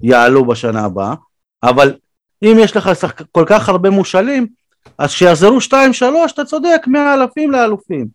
יעלו 0.00 0.44
בשנה 0.44 0.84
הבאה, 0.84 1.14
אבל 1.62 1.94
אם 2.42 2.56
יש 2.60 2.76
לך 2.76 2.90
שחק... 2.94 3.22
כל 3.32 3.44
כך 3.46 3.68
הרבה 3.68 3.90
מושאלים, 3.90 4.46
אז 4.98 5.10
כשיחזרו 5.10 5.60
שתיים 5.60 5.92
שלוש 5.92 6.32
אתה 6.32 6.44
צודק 6.44 6.82
מאלפים 6.86 7.50
לאלופים. 7.50 8.06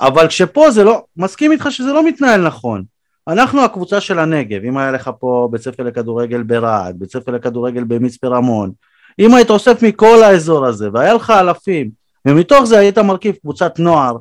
אבל 0.00 0.28
כשפה 0.28 0.70
זה 0.70 0.84
לא, 0.84 1.04
מסכים 1.16 1.52
איתך 1.52 1.66
שזה 1.70 1.92
לא 1.92 2.06
מתנהל 2.06 2.46
נכון. 2.46 2.84
אנחנו 3.28 3.64
הקבוצה 3.64 4.00
של 4.00 4.18
הנגב, 4.18 4.64
אם 4.64 4.78
היה 4.78 4.90
לך 4.90 5.10
פה 5.18 5.48
בית 5.50 5.62
ספר 5.62 5.82
לכדורגל 5.82 6.42
ברהט, 6.42 6.94
בית 6.94 7.12
ספר 7.12 7.32
לכדורגל 7.32 7.84
במצפה 7.84 8.28
רמון 8.28 8.72
אם 9.18 9.34
היית 9.34 9.50
אוסף 9.50 9.82
מכל 9.82 10.22
האזור 10.22 10.66
הזה 10.66 10.88
והיה 10.92 11.14
לך 11.14 11.30
אלפים 11.30 11.90
ומתוך 12.26 12.64
זה 12.64 12.78
היית 12.78 12.98
מרכיב 12.98 13.34
קבוצת 13.34 13.78
נוער 13.78 14.16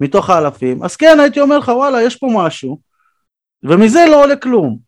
מתוך 0.00 0.30
האלפים 0.30 0.82
אז 0.84 0.96
כן 0.96 1.20
הייתי 1.20 1.40
אומר 1.40 1.58
לך 1.58 1.68
וואלה 1.68 2.02
יש 2.02 2.16
פה 2.16 2.28
משהו 2.34 2.78
ומזה 3.62 4.04
לא 4.10 4.24
עולה 4.24 4.36
כלום. 4.36 4.78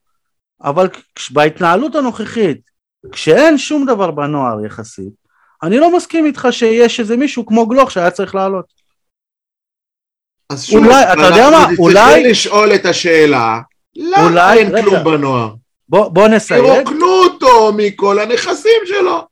אבל 0.62 0.88
בהתנהלות 1.30 1.94
הנוכחית 1.94 2.60
כשאין 3.12 3.58
שום 3.58 3.86
דבר 3.86 4.10
בנוער 4.10 4.64
יחסית 4.64 5.23
אני 5.64 5.78
לא 5.78 5.96
מסכים 5.96 6.26
איתך 6.26 6.48
שיש 6.50 7.00
איזה 7.00 7.16
מישהו 7.16 7.46
כמו 7.46 7.66
גלוך 7.66 7.90
שהיה 7.90 8.10
צריך 8.10 8.34
לעלות. 8.34 8.64
אז 10.50 10.64
שוב, 10.64 10.84
אולי, 10.84 11.02
אתה 11.12 11.22
יודע 11.22 11.50
מה, 11.50 11.66
אולי- 11.78 11.94
צריכים 12.04 12.26
לשאול 12.30 12.74
את 12.74 12.86
השאלה, 12.86 13.58
למה 13.96 14.24
אולי- 14.28 14.58
אין 14.58 14.74
רגע. 14.74 14.82
כלום 14.82 15.04
בנוער? 15.04 15.48
בוא, 15.88 16.08
בוא 16.08 16.28
נסייג, 16.28 16.64
ירוקנו 16.64 17.06
אותו 17.06 17.72
מכל 17.76 18.18
הנכסים 18.18 18.80
שלו. 18.86 19.26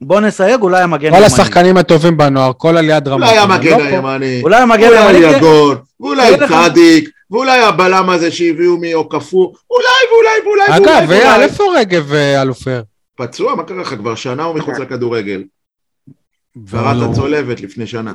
בוא 0.00 0.20
נסייג, 0.20 0.62
אולי 0.62 0.82
המגן 0.82 1.10
כל 1.10 1.16
הימני. 1.16 1.26
השחקנים 1.32 1.76
הטובים 1.76 2.16
בנוער, 2.16 2.52
כל 2.56 2.76
עליית 2.76 3.08
רמות. 3.08 3.22
אולי 3.28 3.38
המגן 3.38 3.78
לא. 3.78 3.84
הימני, 3.84 4.40
אולי 4.42 4.56
המגן 4.62 4.86
אולי 4.88 4.98
הימני, 4.98 5.32
כן. 5.32 5.36
יגון, 5.36 5.76
ואולי 6.00 6.32
צדיק, 6.48 7.08
ואולי 7.30 7.60
הבלם 7.60 8.10
הזה 8.10 8.30
שהביאו 8.30 8.76
מאוקפו, 8.80 9.52
אולי 9.70 9.86
ואולי 10.10 10.48
ואולי 10.48 10.80
ואולי 10.80 11.22
אגב. 11.36 11.40
איפה 11.40 11.64
רגב 11.76 12.12
אה, 12.12 12.42
אלופר? 12.42 12.82
פצוע, 13.16 13.54
מה 13.54 13.62
קרה 13.64 13.80
לך? 13.80 13.94
כבר 13.94 14.14
שנה 14.14 14.44
הוא 14.44 14.54
מחוץ 14.58 14.78
לכדורגל. 14.78 15.42
והוא 16.64 16.82
קראת 16.82 16.96
לא- 16.96 17.14
צולבת 17.14 17.60
לפני 17.60 17.86
שנה. 17.86 18.12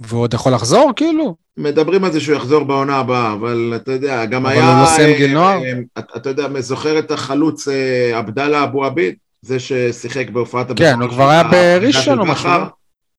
והוא 0.00 0.20
עוד 0.20 0.34
יכול 0.34 0.52
לחזור, 0.54 0.92
כאילו? 0.96 1.36
מדברים 1.56 2.04
על 2.04 2.12
זה 2.12 2.20
שהוא 2.20 2.36
יחזור 2.36 2.64
בעונה 2.64 2.96
הבאה, 2.96 3.32
אבל 3.32 3.72
אתה 3.76 3.92
יודע, 3.92 4.24
גם 4.24 4.46
אבל 4.46 4.54
היה... 4.54 4.72
הוא 4.74 4.82
לא 4.82 4.86
סיים 4.86 5.12
אה, 5.12 5.18
גיל 5.18 5.32
נוער? 5.34 5.62
אה, 5.64 5.72
אתה- 5.98 6.16
אתה 6.16 6.28
יודע, 6.30 6.60
זוכר 6.60 6.98
את 6.98 7.10
החלוץ 7.10 7.68
אה, 7.68 8.18
עבדאללה 8.18 8.64
אבו 8.64 8.84
עביד? 8.84 9.14
זה 9.42 9.58
ששיחק 9.58 10.30
בהופעת 10.30 10.66
כן, 10.76 11.00
הוא 11.02 11.10
כבר 11.10 11.28
היה 11.28 11.42
בראשון 11.44 12.18
או 12.18 12.26
משהו, 12.26 12.48
לא? 12.50 12.64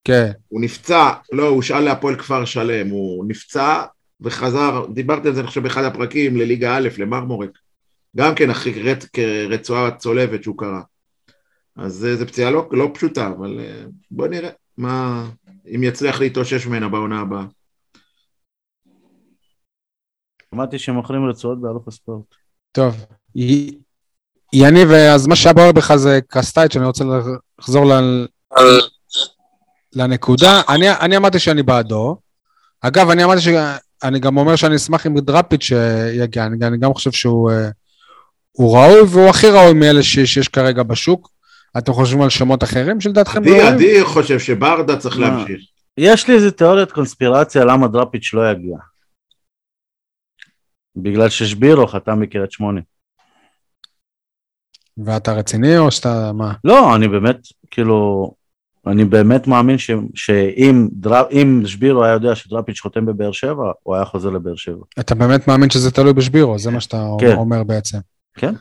כן. 0.03 0.31
הוא 0.47 0.61
נפצע, 0.61 1.09
לא, 1.31 1.43
הוא 1.47 1.55
הושאל 1.55 1.79
להפועל 1.79 2.15
כפר 2.15 2.45
שלם, 2.45 2.89
הוא 2.89 3.25
נפצע 3.27 3.81
וחזר, 4.21 4.85
דיברתי 4.93 5.27
על 5.27 5.33
זה 5.33 5.39
אני 5.39 5.47
חושב 5.47 5.63
באחד 5.63 5.83
הפרקים, 5.83 6.37
לליגה 6.37 6.75
א', 6.77 6.89
למרמורק. 6.97 7.49
גם 8.17 8.35
כן 8.35 8.49
אחרי 8.49 8.81
רצ, 8.83 9.05
כרצועה 9.13 9.91
צולבת 9.91 10.43
שהוא 10.43 10.57
קרא. 10.57 10.79
אז 11.75 12.05
אה, 12.05 12.15
זו 12.15 12.27
פציעה 12.27 12.51
לא, 12.51 12.67
לא 12.71 12.91
פשוטה, 12.93 13.27
אבל 13.27 13.59
אה, 13.59 13.83
בוא 14.11 14.27
נראה 14.27 14.49
מה, 14.77 15.25
אם 15.75 15.83
יצליח 15.83 16.19
להתאושש 16.19 16.65
ממנה 16.65 16.89
בעונה 16.89 17.19
הבאה. 17.21 17.45
שמעתי 20.55 20.79
שמוכרים 20.79 21.25
רצועות 21.29 21.61
באלוף 21.61 21.87
הספורט. 21.87 22.25
טוב. 22.71 23.05
י- 23.35 23.77
יניב, 24.53 24.91
אז 24.91 25.27
מה 25.27 25.35
שהיה 25.35 25.53
בוער 25.53 25.71
בך 25.71 25.95
זה 25.95 26.19
קסטייץ', 26.27 26.75
אני 26.75 26.85
רוצה 26.85 27.03
לחזור 27.59 27.85
ל- 27.85 28.27
לנקודה. 29.95 30.61
אני, 30.69 30.91
אני 30.91 31.17
אמרתי 31.17 31.39
שאני 31.39 31.63
בעדו. 31.63 32.17
אגב, 32.81 33.09
אני 33.09 33.23
אמרתי 33.23 33.41
שאני 33.41 34.19
גם 34.19 34.37
אומר 34.37 34.55
שאני 34.55 34.75
אשמח 34.75 35.07
אם 35.07 35.19
דראפיץ' 35.19 35.71
אה, 35.71 36.11
יגיע, 36.13 36.45
אני, 36.45 36.67
אני 36.67 36.77
גם 36.77 36.93
חושב 36.93 37.11
שהוא 37.11 37.51
אה, 37.51 37.69
הוא 38.51 38.77
ראוי, 38.77 39.01
והוא 39.01 39.29
הכי 39.29 39.47
ראוי 39.47 39.73
מאלה 39.73 40.03
ש, 40.03 40.19
שיש 40.19 40.47
כרגע 40.47 40.83
בשוק. 40.83 41.29
אתם 41.77 41.93
חושבים 41.93 42.21
על 42.21 42.29
שמות 42.29 42.63
אחרים 42.63 43.01
שלדעתכם 43.01 43.39
עדי, 43.39 43.49
ראויים? 43.49 43.73
עדי 43.73 44.03
חושב 44.03 44.39
שברדה 44.39 44.97
צריך 44.97 45.17
מה? 45.17 45.29
להמשיך. 45.29 45.61
יש 45.97 46.27
לי 46.27 46.35
איזה 46.35 46.51
תיאוריית 46.51 46.91
קונספירציה 46.91 47.65
למה 47.65 47.87
דראפיץ' 47.87 48.33
לא 48.33 48.51
יגיע. 48.51 48.77
בגלל 50.95 51.29
ששבירו 51.29 51.87
חתם 51.87 52.19
בקריית 52.19 52.51
שמונה. 52.51 52.81
ואתה 55.05 55.33
רציני 55.33 55.77
או 55.77 55.91
שאתה, 55.91 56.31
מה? 56.33 56.53
לא, 56.63 56.95
אני 56.95 57.07
באמת, 57.07 57.37
כאילו, 57.71 58.31
אני 58.87 59.05
באמת 59.05 59.47
מאמין 59.47 59.77
ש, 59.77 59.91
שאם 60.15 60.87
דר, 60.91 61.23
אם 61.31 61.61
שבירו 61.65 62.03
היה 62.03 62.13
יודע 62.13 62.35
שדראפיץ' 62.35 62.79
חותם 62.79 63.05
בבאר 63.05 63.31
שבע, 63.31 63.71
הוא 63.83 63.95
היה 63.95 64.05
חוזר 64.05 64.29
לבאר 64.29 64.55
שבע. 64.55 64.83
אתה 64.99 65.15
באמת 65.15 65.47
מאמין 65.47 65.69
שזה 65.69 65.91
תלוי 65.91 66.13
בשבירו, 66.13 66.59
זה 66.59 66.71
מה 66.71 66.81
שאתה 66.81 67.07
כן. 67.19 67.35
אומר 67.35 67.63
בעצם. 67.63 67.97
כן. 68.35 68.53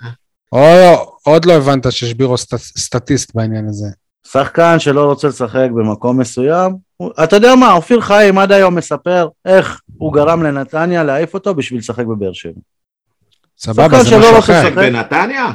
או 0.53 1.18
עוד 1.29 1.45
לא 1.45 1.53
הבנת 1.53 1.93
ששבירו 1.93 2.39
סט, 2.39 2.55
סטטיסט 2.57 3.35
בעניין 3.35 3.69
הזה. 3.69 3.87
שחקן 4.27 4.79
שלא 4.79 5.05
רוצה 5.05 5.29
לשחק 5.29 5.69
במקום 5.75 6.21
מסוים, 6.21 6.77
הוא, 6.97 7.11
אתה 7.25 7.37
יודע 7.37 7.55
מה, 7.55 7.73
אופיר 7.73 8.01
חיים 8.01 8.39
עד 8.39 8.53
היום 8.53 8.75
מספר 8.75 9.29
איך 9.45 9.81
הוא 9.99 10.13
גרם 10.13 10.43
לנתניה 10.43 11.05
להעיף 11.05 11.35
אותו 11.35 11.55
בשביל 11.55 11.79
לשחק 11.79 12.05
בבאר 12.05 12.33
שבע. 12.33 12.61
סבבה, 13.59 14.03
זה 14.03 14.09
שלא 14.09 14.19
משהו 14.19 14.37
רוצה 14.37 14.69
אחר. 14.69 14.75
בנתניה? 14.75 15.53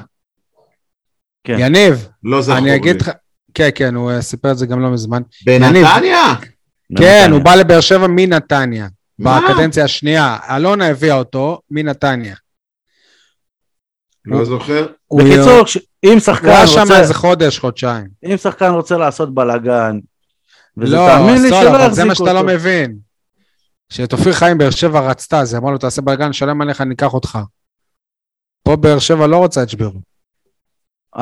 כן. 1.43 1.55
יניב, 1.59 2.07
לא 2.23 2.41
זכור 2.41 2.57
אני. 2.57 2.75
אגיד 2.75 3.01
לך, 3.01 3.11
כן, 3.53 3.69
כן, 3.75 3.95
הוא 3.95 4.11
אה, 4.11 4.21
סיפר 4.21 4.51
את 4.51 4.57
זה 4.57 4.65
גם 4.65 4.79
לא 4.79 4.89
מזמן. 4.91 5.21
בנתניה? 5.45 6.33
כן, 6.97 7.29
הוא 7.31 7.41
בא 7.41 7.55
לבאר 7.55 7.81
שבע 7.81 8.07
מנתניה. 8.07 8.87
מה? 9.19 9.39
בקדנציה 9.41 9.83
השנייה, 9.83 10.37
אלונה 10.49 10.87
הביאה 10.87 11.15
אותו 11.15 11.59
מנתניה. 11.71 12.35
לא 14.25 14.45
זוכר. 14.45 14.87
הוא- 15.07 15.21
בקיצור, 15.23 15.63
אם 16.03 16.11
הוא 16.11 16.19
שחקן 16.19 16.47
היה 16.47 16.67
שם 16.67 16.79
רוצה, 16.81 16.99
איזה 16.99 17.13
חודש, 17.13 17.59
חודשיים. 17.59 18.07
אם 18.25 18.37
שחקן 18.37 18.69
רוצה 18.71 18.97
לעשות 18.97 19.33
בלאגן, 19.33 19.99
וזה 20.77 20.95
לא, 20.95 21.07
תאמין 21.07 21.41
לי 21.41 21.49
שלא 21.49 21.69
אבל 21.69 21.77
זה 21.79 21.85
יחזיקו 21.85 22.07
מה 22.07 22.15
שאתה 22.15 22.33
לא 22.33 22.39
אותו. 22.39 22.49
מבין. 22.53 22.97
שאת 23.89 24.13
אופיר 24.13 24.33
חיים 24.33 24.57
באר 24.57 24.69
שבע 24.69 24.99
רצתה, 25.09 25.39
אז 25.39 25.53
היא 25.53 25.59
אמרה 25.59 25.71
לו, 25.71 25.77
תעשה 25.77 26.01
בלאגן, 26.01 26.29
נשלם 26.29 26.61
עליך, 26.61 26.81
ניקח 26.81 27.13
אותך. 27.13 27.39
פה 28.63 28.75
באר 28.75 28.99
שבע 28.99 29.27
לא 29.27 29.37
רוצה 29.37 29.63
את 29.63 29.69
שבירו. 29.69 29.99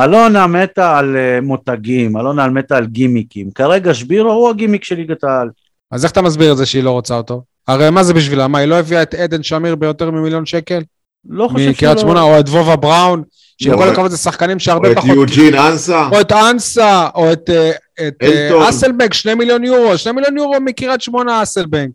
אלונה 0.03 0.47
מתה 0.47 0.97
על 0.97 1.15
אה, 1.17 1.41
מותגים, 1.41 2.17
אלונה 2.17 2.47
מתה 2.49 2.77
על 2.77 2.85
גימיקים. 2.85 3.51
כרגע 3.51 3.93
שבירו 3.93 4.31
הוא 4.31 4.49
הגימיק 4.49 4.83
של 4.83 4.95
ליגת 4.95 5.23
העל. 5.23 5.49
אז 5.91 6.03
איך 6.03 6.11
אתה 6.11 6.21
מסביר 6.21 6.51
את 6.51 6.57
זה 6.57 6.65
שהיא 6.65 6.83
לא 6.83 6.91
רוצה 6.91 7.15
אותו? 7.17 7.43
הרי 7.67 7.89
מה 7.89 8.03
זה 8.03 8.13
בשבילה? 8.13 8.47
מה, 8.47 8.57
היא 8.59 8.67
לא 8.67 8.75
הביאה 8.79 9.01
את 9.03 9.13
עדן 9.13 9.43
שמיר 9.43 9.75
ביותר 9.75 10.11
ממיליון 10.11 10.45
שקל? 10.45 10.81
לא 11.29 11.47
חושב 11.47 11.69
מקריית 11.69 11.97
שלא- 11.97 12.01
שמונה, 12.01 12.21
או 12.21 12.39
את 12.39 12.49
וובה 12.49 12.75
בראון, 12.75 13.23
שעם 13.61 13.77
כל 13.77 13.89
הכבוד 13.89 14.11
זה 14.11 14.17
שחקנים 14.17 14.55
או 14.57 14.59
שהרבה 14.59 14.91
את 14.91 14.95
פחות... 14.97 15.09
יוג'ין 15.09 15.55
אנסה? 15.55 16.07
או 16.11 16.21
את 16.21 16.31
אנסה, 16.31 17.07
או 17.15 17.33
את 17.33 17.49
אה, 17.49 17.71
את, 18.07 18.13
אה. 18.23 18.69
אסלבנק, 18.69 19.13
שני 19.13 19.33
מיליון 19.33 19.63
יורו, 19.63 19.97
שני 19.97 20.11
מיליון 20.11 20.37
יורו 20.37 20.55
מקריית 20.61 21.01
שמונה 21.01 21.43
אסלבנק. 21.43 21.91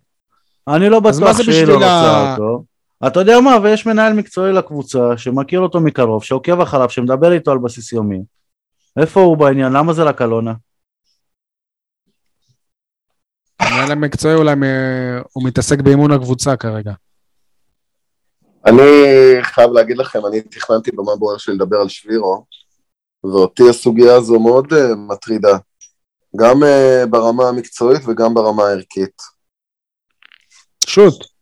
אני 0.69 0.89
לא 0.89 1.01
אז 1.09 1.21
מה 1.21 1.27
בטוח 1.27 1.37
זה 1.37 1.45
שהיא 1.45 1.65
לא 1.65 1.75
רוצה 1.75 2.33
אותו. 2.33 2.65
אתה 3.07 3.21
יודע 3.21 3.41
מה, 3.41 3.57
ויש 3.63 3.87
מנהל 3.87 4.13
מקצועי 4.13 4.53
לקבוצה 4.53 4.99
שמכיר 5.17 5.61
אותו 5.61 5.81
מקרוב, 5.81 6.25
שעוקב 6.25 6.61
אחריו, 6.61 6.91
שמדבר 6.91 7.33
איתו 7.33 7.53
על 7.53 7.59
בסיס 7.59 7.93
יומי. 7.93 8.23
איפה 9.01 9.21
הוא 9.21 9.37
בעניין? 9.37 9.73
למה 9.73 9.93
זה 9.93 10.03
רק 10.03 10.23
אלונה? 10.23 10.53
המנהל 13.61 13.93
המקצועי 13.93 14.35
אולי 14.35 14.55
מ- 14.55 14.63
הוא 15.33 15.45
מתעסק 15.45 15.81
באימון 15.81 16.13
הקבוצה 16.13 16.57
כרגע. 16.57 16.93
אני 18.67 18.83
חייב 19.43 19.71
להגיד 19.73 19.99
לכם, 19.99 20.27
אני 20.27 20.41
תכננתי 20.41 20.91
במה 20.91 21.17
בוער 21.17 21.39
שלי 21.39 21.55
לדבר 21.55 21.77
על 21.77 21.89
שבירו, 21.89 22.45
ואותי 23.25 23.63
הסוגיה 23.71 24.15
הזו 24.15 24.41
מאוד 24.41 24.73
uh, 24.73 24.97
מטרידה, 24.97 25.57
גם 26.37 26.63
uh, 26.63 27.07
ברמה 27.11 27.49
המקצועית 27.49 28.03
וגם 28.07 28.35
ברמה 28.35 28.63
הערכית. 28.63 29.23
שוט. 30.87 31.37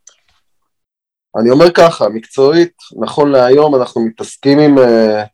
אני 1.37 1.51
אומר 1.51 1.71
ככה, 1.71 2.09
מקצועית, 2.09 2.73
נכון 3.01 3.33
להיום 3.33 3.75
אנחנו 3.75 4.07
מתעסקים 4.07 4.59
עם 4.59 4.79
אה, 4.79 5.25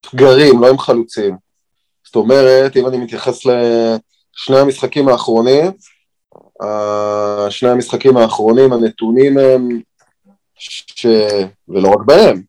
אתגרים, 0.00 0.62
לא 0.62 0.70
עם 0.70 0.78
חלוצים. 0.78 1.36
זאת 2.06 2.16
אומרת, 2.16 2.76
אם 2.76 2.86
אני 2.86 2.98
מתייחס 2.98 3.46
לשני 3.46 4.58
המשחקים 4.58 5.08
האחרונים, 5.08 5.72
אה, 6.62 7.50
שני 7.50 7.68
המשחקים 7.68 8.16
האחרונים, 8.16 8.72
הנתונים 8.72 9.38
הם, 9.38 9.80
ש... 10.58 11.06
ולא 11.68 11.88
רק 11.88 12.06
בהם, 12.06 12.42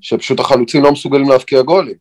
שפשוט 0.00 0.40
החלוצים 0.40 0.82
לא 0.82 0.92
מסוגלים 0.92 1.28
להבקיע 1.28 1.62
גולים, 1.62 1.94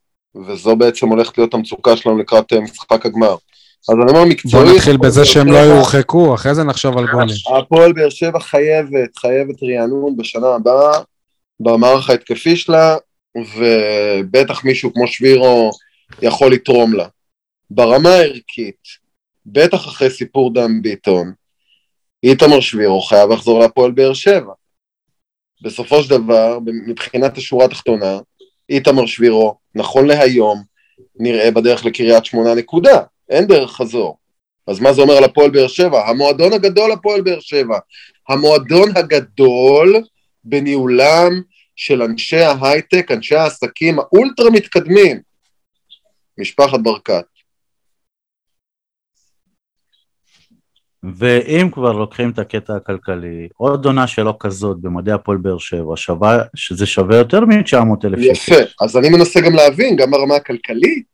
וזו 0.48 0.76
בעצם 0.76 1.08
הולכת 1.08 1.38
להיות 1.38 1.54
המצוקה 1.54 1.98
שלנו 1.98 2.18
לקראת 2.18 2.54
אה, 2.54 2.60
משחק 2.60 3.06
הגמר. 3.06 3.36
אז 3.90 3.96
אני 3.96 4.02
אומר 4.10 4.14
בוא 4.14 4.26
מקצועית... 4.26 4.76
נתחיל 4.76 4.98
בזה 4.98 5.26
שהם 5.26 5.48
לא 5.48 5.58
יורחקו, 5.58 6.36
אחרי 6.36 6.56
זה 6.56 6.64
נחשוב 6.64 6.98
על 6.98 7.06
גולים. 7.12 7.36
הפועל 7.58 7.94
באר 7.94 8.10
שבע 8.10 8.40
חייבת, 8.40 9.18
חייבת 9.18 9.56
רענון 9.64 10.18
בשנה 10.18 10.48
הבאה 10.48 11.00
במערך 11.60 12.10
ההתקפי 12.10 12.56
שלה, 12.56 12.96
ובטח 13.56 14.64
מישהו 14.66 14.94
כמו 14.94 15.08
שבירו 15.08 15.72
יכול 16.22 16.52
לתרום 16.52 16.94
לה. 16.94 17.08
ברמה 17.70 18.10
הערכית, 18.10 18.82
בטח 19.46 19.88
אחרי 19.88 20.10
סיפור 20.10 20.54
דן 20.54 20.82
ביטון, 20.82 21.32
איתמר 22.24 22.60
שבירו 22.60 23.02
חייב 23.02 23.30
לחזור 23.32 23.60
להפועל 23.60 23.92
באר 23.92 24.14
שבע. 24.14 24.54
בסופו 25.62 26.04
של 26.04 26.10
דבר, 26.10 26.60
מבחינת 26.88 27.38
השורה 27.38 27.66
התחתונה, 27.66 28.20
איתמר 28.70 29.06
שבירו, 29.06 29.58
נכון 29.76 30.08
להיום, 30.08 30.64
נראה 31.16 31.52
בדרך 31.52 31.86
לקריית 31.86 32.26
שמונה 32.26 32.54
נקודה, 32.54 33.02
אין 33.30 33.48
דרך 33.48 33.72
חזור. 33.72 34.18
אז 34.68 34.80
מה 34.80 34.94
זה 34.94 35.02
אומר 35.02 35.14
על 35.14 35.24
הפועל 35.24 35.50
באר 35.50 35.68
שבע? 35.68 36.10
המועדון 36.10 36.54
הגדול 36.54 36.92
הפועל 36.92 37.22
באר 37.22 37.40
שבע. 37.40 37.80
המועדון 38.30 38.98
הגדול 38.98 39.96
בניהולם 40.44 41.42
של 41.76 42.02
אנשי 42.02 42.38
ההייטק, 42.38 43.12
אנשי 43.12 43.36
העסקים 43.36 44.00
האולטרה 44.00 44.50
מתקדמים. 44.50 45.22
משפחת 46.38 46.80
ברקת. 46.80 47.26
ואם 51.04 51.70
כבר 51.72 51.92
לוקחים 51.92 52.30
את 52.30 52.40
הקטע 52.40 52.76
הכלכלי, 52.76 53.48
עוד 53.58 53.86
עונה 53.86 54.08
שלא 54.08 54.36
כזאת 54.40 54.78
במדעי 54.82 55.14
הפועל 55.14 55.38
באר 55.38 55.58
שבע, 55.58 55.94
שווה, 55.96 56.40
שזה 56.56 56.86
שווה 56.86 57.18
יותר 57.18 57.40
מ-900 57.40 58.06
אלף 58.06 58.20
שקל. 58.20 58.32
יפה, 58.32 58.56
אז 58.82 58.98
אני 58.98 59.10
מנסה 59.10 59.42
גם 59.42 59.54
להבין, 59.54 59.96
גם 59.96 60.12
ברמה 60.12 60.36
הכלכלית, 60.36 61.06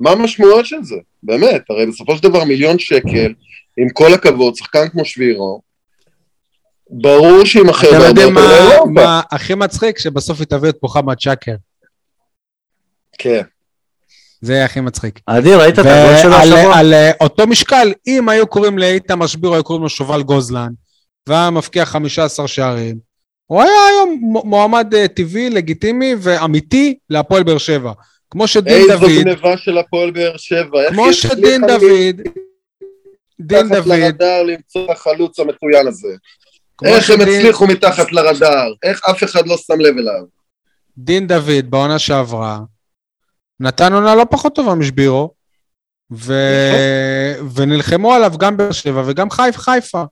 מה 0.00 0.10
המשמעויות 0.10 0.66
של 0.66 0.82
זה? 0.82 0.96
באמת, 1.22 1.62
הרי 1.70 1.86
בסופו 1.86 2.16
של 2.16 2.22
דבר 2.22 2.44
מיליון 2.44 2.78
שקל, 2.78 3.32
עם 3.76 3.88
כל 3.92 4.14
הכבוד, 4.14 4.54
שחקן 4.54 4.88
כמו 4.88 5.04
שבירו, 5.04 5.62
ברור 6.90 7.44
שעם 7.44 7.68
אחר 7.68 7.88
אתם 7.88 7.96
הרבה 7.96 8.08
יודעים 8.08 8.34
יותר 8.34 8.84
מה-. 8.84 9.02
מה 9.02 9.20
הכי 9.30 9.54
מצחיק? 9.54 9.98
שבסוף 9.98 10.42
תביא 10.42 10.68
את 10.68 10.76
מוחמד 10.82 11.20
שקר. 11.20 11.54
כן. 13.18 13.42
זה 14.40 14.52
יהיה 14.52 14.64
הכי 14.64 14.80
מצחיק. 14.80 15.20
עדי, 15.26 15.54
ראית 15.54 15.78
את 15.78 15.84
הגול 15.84 16.16
שלו 16.22 16.34
השבוע? 16.34 16.78
על, 16.78 16.94
אה, 16.94 17.10
אותו 17.20 17.46
משקל, 17.46 17.92
אם 18.06 18.28
היו 18.28 18.46
קוראים 18.46 18.78
לאיתמר 18.78 19.26
שבירו, 19.26 19.54
היו 19.54 19.64
קוראים 19.64 19.82
לו 19.82 19.88
שובל 19.88 20.22
גוזלן, 20.22 20.70
והיה 21.26 21.50
מבקיע 21.50 21.84
15 21.84 22.48
שערים, 22.48 22.96
הוא 23.46 23.62
היה 23.62 23.86
היום 23.90 24.20
מועמד 24.44 24.94
אה, 24.94 25.08
טבעי, 25.08 25.50
לגיטימי 25.50 26.14
ואמיתי 26.18 26.98
להפועל 27.10 27.42
באר 27.42 27.58
שבע. 27.58 27.92
כמו 28.30 28.48
שדין 28.48 28.72
איזו 28.74 28.98
דוד, 28.98 29.10
גניבה 29.10 29.56
של 29.56 29.78
הפועל 29.78 30.10
באר 30.10 30.36
שבע. 30.36 30.90
כמו 30.90 31.12
שדין 31.12 31.66
דוד, 31.66 32.20
דין 33.40 33.66
מתחת 33.66 33.76
דוד, 33.76 33.86
לרדאר 33.88 34.42
למצוא 34.42 34.84
את 34.84 34.90
החלוץ 34.90 35.40
המצוין 35.40 35.86
הזה. 35.86 36.08
איך 36.84 37.10
הם 37.10 37.20
הצליחו 37.20 37.66
מתחת 37.66 38.12
לרדאר? 38.12 38.72
איך 38.82 39.00
אף 39.10 39.24
אחד 39.24 39.46
לא 39.46 39.56
שם 39.56 39.80
לב 39.80 39.98
אליו? 39.98 40.24
דין 40.98 41.26
דוד 41.26 41.70
בעונה 41.70 41.98
שעברה, 41.98 42.60
נתן 43.60 43.92
עונה 43.92 44.14
לא 44.14 44.26
פחות 44.30 44.54
טובה 44.54 44.74
משבירו, 44.74 45.30
ו... 46.12 46.34
ונלחמו 47.54 48.12
עליו 48.12 48.32
גם 48.38 48.56
באר 48.56 48.72
שבע 48.72 49.02
וגם 49.06 49.30
חיפה 49.30 49.58
חיפה. 49.58 50.02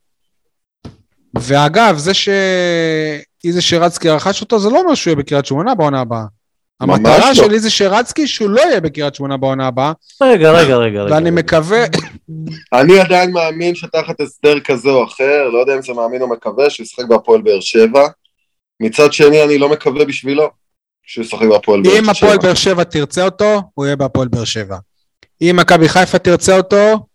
ואגב, 1.35 1.97
זה 1.99 2.15
שאיזה 2.15 3.63
שרצקי 3.63 4.09
רכש 4.09 4.41
אותו, 4.41 4.59
זה 4.59 4.71
לא 4.71 4.81
אומר 4.81 4.95
שהוא 4.95 5.11
יהיה 5.11 5.17
בקריית 5.17 5.47
שמונה 5.47 5.75
בעונה 5.75 6.01
הבאה. 6.01 6.25
המטרה 6.81 7.29
לא. 7.29 7.35
של 7.35 7.53
איזה 7.53 7.71
שרצקי 7.71 8.27
שהוא 8.27 8.51
לא 8.51 8.61
יהיה 8.61 8.81
בקריית 8.81 9.15
שמונה 9.15 9.37
בעונה 9.37 9.67
הבאה, 9.67 9.93
רגע, 10.23 10.51
רגע, 10.51 10.77
רגע. 10.77 11.03
רגע. 11.03 11.15
ואני 11.15 11.31
מקווה, 11.31 11.85
אני 12.73 13.01
עדיין 13.01 13.33
מאמין 13.33 13.75
שתחת 13.75 14.21
הסדר 14.21 14.61
כזה 14.61 14.89
או 14.89 15.05
אחר, 15.05 15.49
לא 15.53 15.59
יודע 15.59 15.77
אם 15.77 15.83
זה 15.83 15.93
מאמין 15.93 16.23
או 16.23 16.29
מקווה, 16.29 16.71
שהוא 16.71 16.85
ישחק 16.85 17.05
בהפועל 17.05 17.43
באר 17.43 17.61
שבע. 17.61 18.09
מצד 18.81 19.13
שני, 19.13 19.45
אני 19.45 19.59
לא 19.59 19.69
מקווה 19.69 20.05
בשבילו 20.05 20.51
שהוא 21.09 21.25
ישחק 21.25 21.47
בהפועל 21.51 21.83
באר 21.83 21.91
שבע. 21.91 22.01
אם 22.01 22.11
הפועל 22.11 22.39
באר 22.39 22.55
שבע 22.55 22.85
תרצה 22.85 23.25
אותו, 23.25 23.63
הוא 23.75 23.87
יהיה 23.87 23.97
בהפועל 23.97 24.29
באר 24.29 24.45
שבע. 24.45 24.79
אם 25.41 25.57
מכבי 25.61 25.89
חיפה 25.89 26.19
תרצה 26.19 26.57
אותו, 26.57 27.07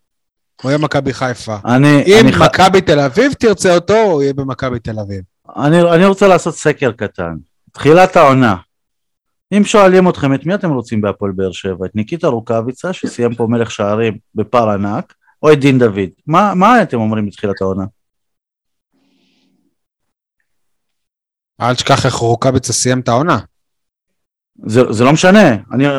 הוא 0.62 0.70
יהיה 0.70 0.78
מכבי 0.78 1.12
חיפה. 1.14 1.56
אני, 1.64 2.02
אם 2.06 2.26
ח- 2.32 2.42
מכבי 2.42 2.80
תל 2.80 3.00
אביב 3.00 3.32
תרצה 3.32 3.74
אותו, 3.74 3.94
הוא 3.96 4.22
יהיה 4.22 4.32
במכבי 4.32 4.78
תל 4.78 5.00
אביב. 5.00 5.20
אני, 5.56 5.82
אני 5.94 6.06
רוצה 6.06 6.28
לעשות 6.28 6.54
סקר 6.54 6.92
קטן. 6.92 7.34
תחילת 7.72 8.16
העונה. 8.16 8.56
אם 9.56 9.64
שואלים 9.64 10.08
אתכם 10.08 10.34
את 10.34 10.46
מי 10.46 10.54
אתם 10.54 10.70
רוצים 10.70 11.00
בהפועל 11.00 11.32
באר 11.32 11.52
שבע, 11.52 11.86
את 11.86 11.94
ניקיטה 11.94 12.28
רוקאביצה 12.28 12.92
שסיים 12.92 13.34
פה 13.34 13.46
מלך 13.46 13.70
שערים 13.70 14.18
בפער 14.34 14.70
ענק, 14.70 15.14
או 15.42 15.52
את 15.52 15.60
דין 15.60 15.78
דוד? 15.78 16.08
מה, 16.26 16.54
מה 16.54 16.82
אתם 16.82 16.96
אומרים 16.96 17.26
בתחילת 17.26 17.62
העונה? 17.62 17.84
אל 21.60 21.74
תשכח 21.74 22.06
איך 22.06 22.14
רוקאביצה 22.14 22.72
סיים 22.72 23.00
את 23.00 23.08
העונה. 23.08 23.38
זה, 24.66 24.92
זה 24.92 25.04
לא 25.04 25.12
משנה, 25.12 25.54
אני, 25.72 25.86
אל, 25.88 25.98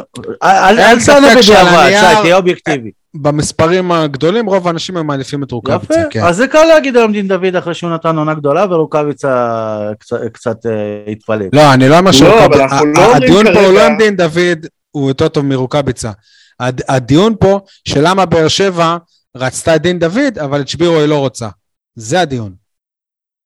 אל, 0.80 1.06
תענה 1.06 1.28
בדיעבד, 1.38 1.90
שי, 2.00 2.22
תהיה 2.22 2.36
אובייקטיבי. 2.38 2.92
במספרים 3.14 3.92
הגדולים, 3.92 4.46
רוב 4.46 4.68
האנשים 4.68 4.98
הם 4.98 5.08
מעדיפים 5.08 5.44
את 5.44 5.52
רוקאביצה, 5.52 5.94
יפה, 6.00 6.10
כן. 6.10 6.24
אז 6.24 6.36
זה 6.36 6.48
קל 6.48 6.64
להגיד 6.64 6.96
היום 6.98 7.12
דין 7.12 7.28
דוד 7.28 7.56
אחרי 7.56 7.74
שהוא 7.74 7.90
נתן 7.90 8.18
עונה 8.18 8.34
גדולה 8.34 8.66
ורוקאביצה 8.70 9.60
קצת, 10.00 10.18
קצת 10.34 10.66
אה, 10.66 10.72
התפלג. 11.12 11.50
לא, 11.56 11.74
אני 11.74 11.90
לא 11.90 11.98
אומר 11.98 12.12
לא, 12.12 12.18
שרוקאביצה... 12.18 12.64
אבל 12.66 12.74
אנחנו 12.74 12.86
לא 12.86 13.16
הדיון 13.16 13.46
פה 13.54 13.60
הוא 13.66 13.74
לא 13.74 13.86
עם 13.88 13.98
דין 13.98 14.16
דוד, 14.16 14.66
הוא 14.92 15.08
יותר 15.08 15.28
טוב 15.28 15.46
מרוקאביצה. 15.46 16.12
הד- 16.60 16.82
הדיון 16.88 17.36
פה, 17.40 17.60
שלמה 17.88 18.26
באר 18.26 18.48
שבע 18.48 18.98
רצתה 19.36 19.76
את 19.76 19.82
דין 19.82 20.00
דוד, 20.00 20.40
אבל 20.44 20.62
את 20.62 20.68
שבירו 20.68 20.96
היא 21.00 21.06
לא 21.06 21.20
רוצה. 21.20 21.50
זה 21.96 22.22
הדיון. 22.22 22.54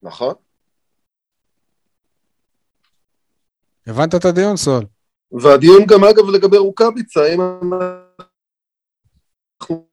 נכון. 0.03 0.33
הבנת 3.87 4.15
את 4.15 4.25
הדיון, 4.25 4.57
סול? 4.57 4.83
והדיון 5.31 5.85
גם 5.85 6.03
אגב 6.03 6.29
לגבי 6.29 6.57
רוקאביצה, 6.57 7.33
אם 7.33 7.41
אנחנו 9.61 9.87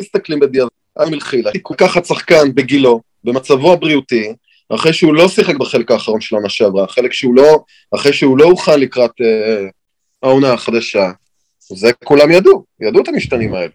מסתכלים 0.00 0.40
בדיעבד, 0.40 0.70
על 0.96 1.10
מלכילה, 1.10 1.50
לקחת 1.70 2.04
שחקן 2.04 2.54
בגילו, 2.54 3.00
במצבו 3.24 3.72
הבריאותי, 3.72 4.34
אחרי 4.74 4.92
שהוא 4.92 5.14
לא 5.14 5.28
שיחק 5.28 5.54
בחלק 5.54 5.90
האחרון 5.90 6.20
של 6.20 6.34
העונה 6.34 6.48
שעברה, 6.48 6.88
חלק 6.88 7.12
שהוא 7.12 7.34
לא, 7.34 7.64
אחרי 7.94 8.12
שהוא 8.12 8.38
לא 8.38 8.44
הוכן 8.44 8.80
לקראת 8.80 9.10
אה, 9.20 9.68
העונה 10.22 10.52
החדשה, 10.52 11.10
זה 11.58 11.92
כולם 12.04 12.30
ידעו, 12.30 12.64
ידעו 12.80 13.02
את 13.02 13.08
המשתנים 13.08 13.54
האלה. 13.54 13.72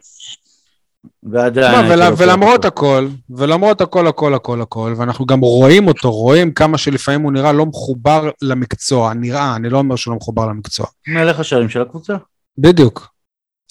ועדיין... 1.23 1.91
ול- 1.91 2.13
ולמרות. 2.17 2.65
הכל, 2.65 3.07
ולמרות 3.29 3.81
הכל, 3.81 4.07
הכל, 4.07 4.33
הכל, 4.33 4.61
הכל, 4.61 4.93
ואנחנו 4.97 5.25
גם 5.25 5.39
רואים 5.39 5.87
אותו, 5.87 6.11
רואים 6.11 6.51
כמה 6.51 6.77
שלפעמים 6.77 7.21
הוא 7.21 7.31
נראה 7.31 7.51
לא 7.51 7.65
מחובר 7.65 8.29
למקצוע, 8.41 9.13
נראה, 9.13 9.55
אני 9.55 9.69
לא 9.69 9.77
אומר 9.77 9.95
שהוא 9.95 10.11
לא 10.11 10.17
מחובר 10.17 10.45
למקצוע. 10.45 10.85
מלך 11.07 11.39
השערים 11.39 11.69
של 11.69 11.81
הקבוצה. 11.81 12.13
בדיוק. 12.57 13.07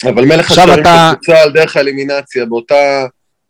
אבל 0.05 0.25
מלך 0.25 0.51
השערים 0.51 0.73
של 0.75 0.81
אתה- 0.81 1.09
הקבוצה 1.11 1.41
על 1.41 1.51
דרך 1.51 1.77
האלימינציה, 1.77 2.45
באותה, 2.45 3.05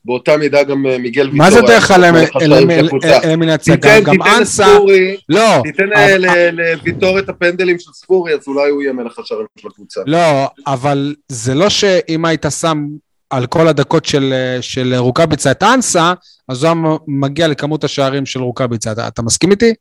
באותה 0.06 0.38
מידה 0.38 0.64
גם 0.64 0.86
אה, 0.88 0.98
מיגל 0.98 1.24
ויטור. 1.26 1.38
מה 1.38 1.52
זה 1.52 1.62
דרך 1.62 1.92
מלך 1.92 2.36
השערים 2.36 2.70
של 2.72 2.86
הקבוצה. 2.86 3.18
האלימינציה? 3.18 3.76
גם 4.04 4.16
אנסה, 4.22 4.68
לספורי, 4.68 5.18
לא, 5.30 5.62
תיתן 5.64 5.84
אבל- 5.94 6.18
ל- 6.18 6.26
ל- 6.52 6.72
לוויטור 6.76 7.20
את 7.20 7.30
הפנדלים 7.30 7.80
של 7.80 7.92
ספורי, 7.94 8.34
אז 8.34 8.40
אולי 8.48 8.70
הוא 8.70 8.82
יהיה 8.82 8.94
מלך 8.94 9.20
השערים 9.20 9.46
של 9.60 9.68
הקבוצה. 9.68 10.02
לא, 10.06 10.48
אבל 10.68 11.16
זה 11.30 11.56
לא 11.56 11.70
שאם 11.70 12.26
היית 12.26 12.46
שם 12.60 12.86
על 13.30 13.48
כל 13.48 13.68
הדקות 13.68 14.06
של, 14.06 14.34
של 14.62 14.96
רוקאביצה 14.96 15.52
את 15.52 15.64
אנסה, 15.64 16.14
אז 16.48 16.64
הוא 16.64 17.00
מגיע 17.08 17.48
לכמות 17.48 17.84
השערים 17.84 18.26
של 18.26 18.42
רוקאביצה. 18.42 18.92
אתה, 18.92 19.08
אתה 19.08 19.22
מסכים 19.22 19.52
איתי? 19.52 19.74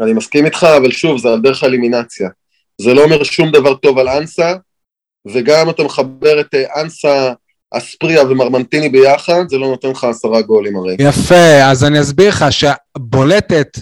אני 0.00 0.12
מסכים 0.12 0.44
איתך, 0.44 0.66
אבל 0.76 0.90
שוב, 0.90 1.18
זה 1.18 1.28
על 1.28 1.40
דרך 1.40 1.62
האלימינציה. 1.62 2.28
זה 2.80 2.94
לא 2.94 3.04
אומר 3.04 3.24
שום 3.24 3.50
דבר 3.50 3.74
טוב 3.74 3.98
על 3.98 4.08
אנסה, 4.08 4.54
וגם 5.34 5.60
אם 5.60 5.70
אתה 5.70 5.82
מחבר 5.82 6.40
את 6.40 6.54
אה, 6.54 6.82
אנסה, 6.82 7.32
אספריה 7.70 8.22
ומרמנטיני 8.22 8.88
ביחד, 8.88 9.44
זה 9.48 9.58
לא 9.58 9.66
נותן 9.66 9.88
לך 9.88 10.04
עשרה 10.04 10.42
גולים 10.42 10.76
הרי. 10.76 10.96
יפה, 11.00 11.64
אז 11.70 11.84
אני 11.84 12.00
אסביר 12.00 12.28
לך 12.28 12.44
שבולטת, 12.50 13.78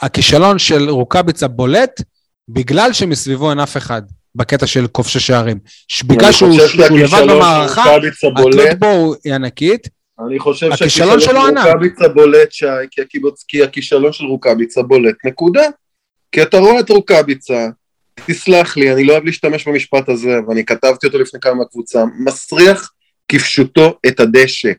הכישלון 0.00 0.58
של 0.58 0.90
רוקאביצה 0.90 1.48
בולט 1.48 2.02
בגלל 2.48 2.92
שמסביבו 2.92 3.50
אין 3.50 3.60
אף 3.60 3.76
אחד 3.76 4.02
בקטע 4.34 4.66
של 4.66 4.86
כובשי 4.86 5.20
שערים. 5.20 5.58
בגלל 6.04 6.32
שהוא, 6.32 6.58
לבד 6.80 7.22
במערכה, 7.28 7.96
התלות 7.96 8.78
בו 8.78 9.14
היא 9.24 9.34
ענקית. 9.34 9.88
אני 10.26 10.38
חושב 10.38 10.72
הכישלון 10.72 11.20
שהכישלון 11.20 11.54
של. 11.54 11.66
רוקאביצה 11.66 12.08
בולט, 12.08 12.52
שי, 12.52 12.66
כי 13.48 13.62
הכישלון 13.62 14.12
של 14.12 14.24
רוקאביצה 14.24 14.82
בולט, 14.82 15.14
נקודה. 15.24 15.62
כי 16.32 16.42
אתה 16.42 16.58
רואה 16.58 16.80
את 16.80 16.90
רוקאביצה, 16.90 17.68
תסלח 18.26 18.76
לי, 18.76 18.92
אני 18.92 19.04
לא 19.04 19.12
אוהב 19.12 19.24
להשתמש 19.24 19.68
במשפט 19.68 20.08
הזה, 20.08 20.38
ואני 20.48 20.64
כתבתי 20.64 21.06
אותו 21.06 21.18
לפני 21.18 21.40
כמה 21.40 21.64
קבוצה, 21.64 22.04
מסריח 22.18 22.92
כפשוטו 23.28 23.98
את 24.06 24.20
הדשא. 24.20 24.72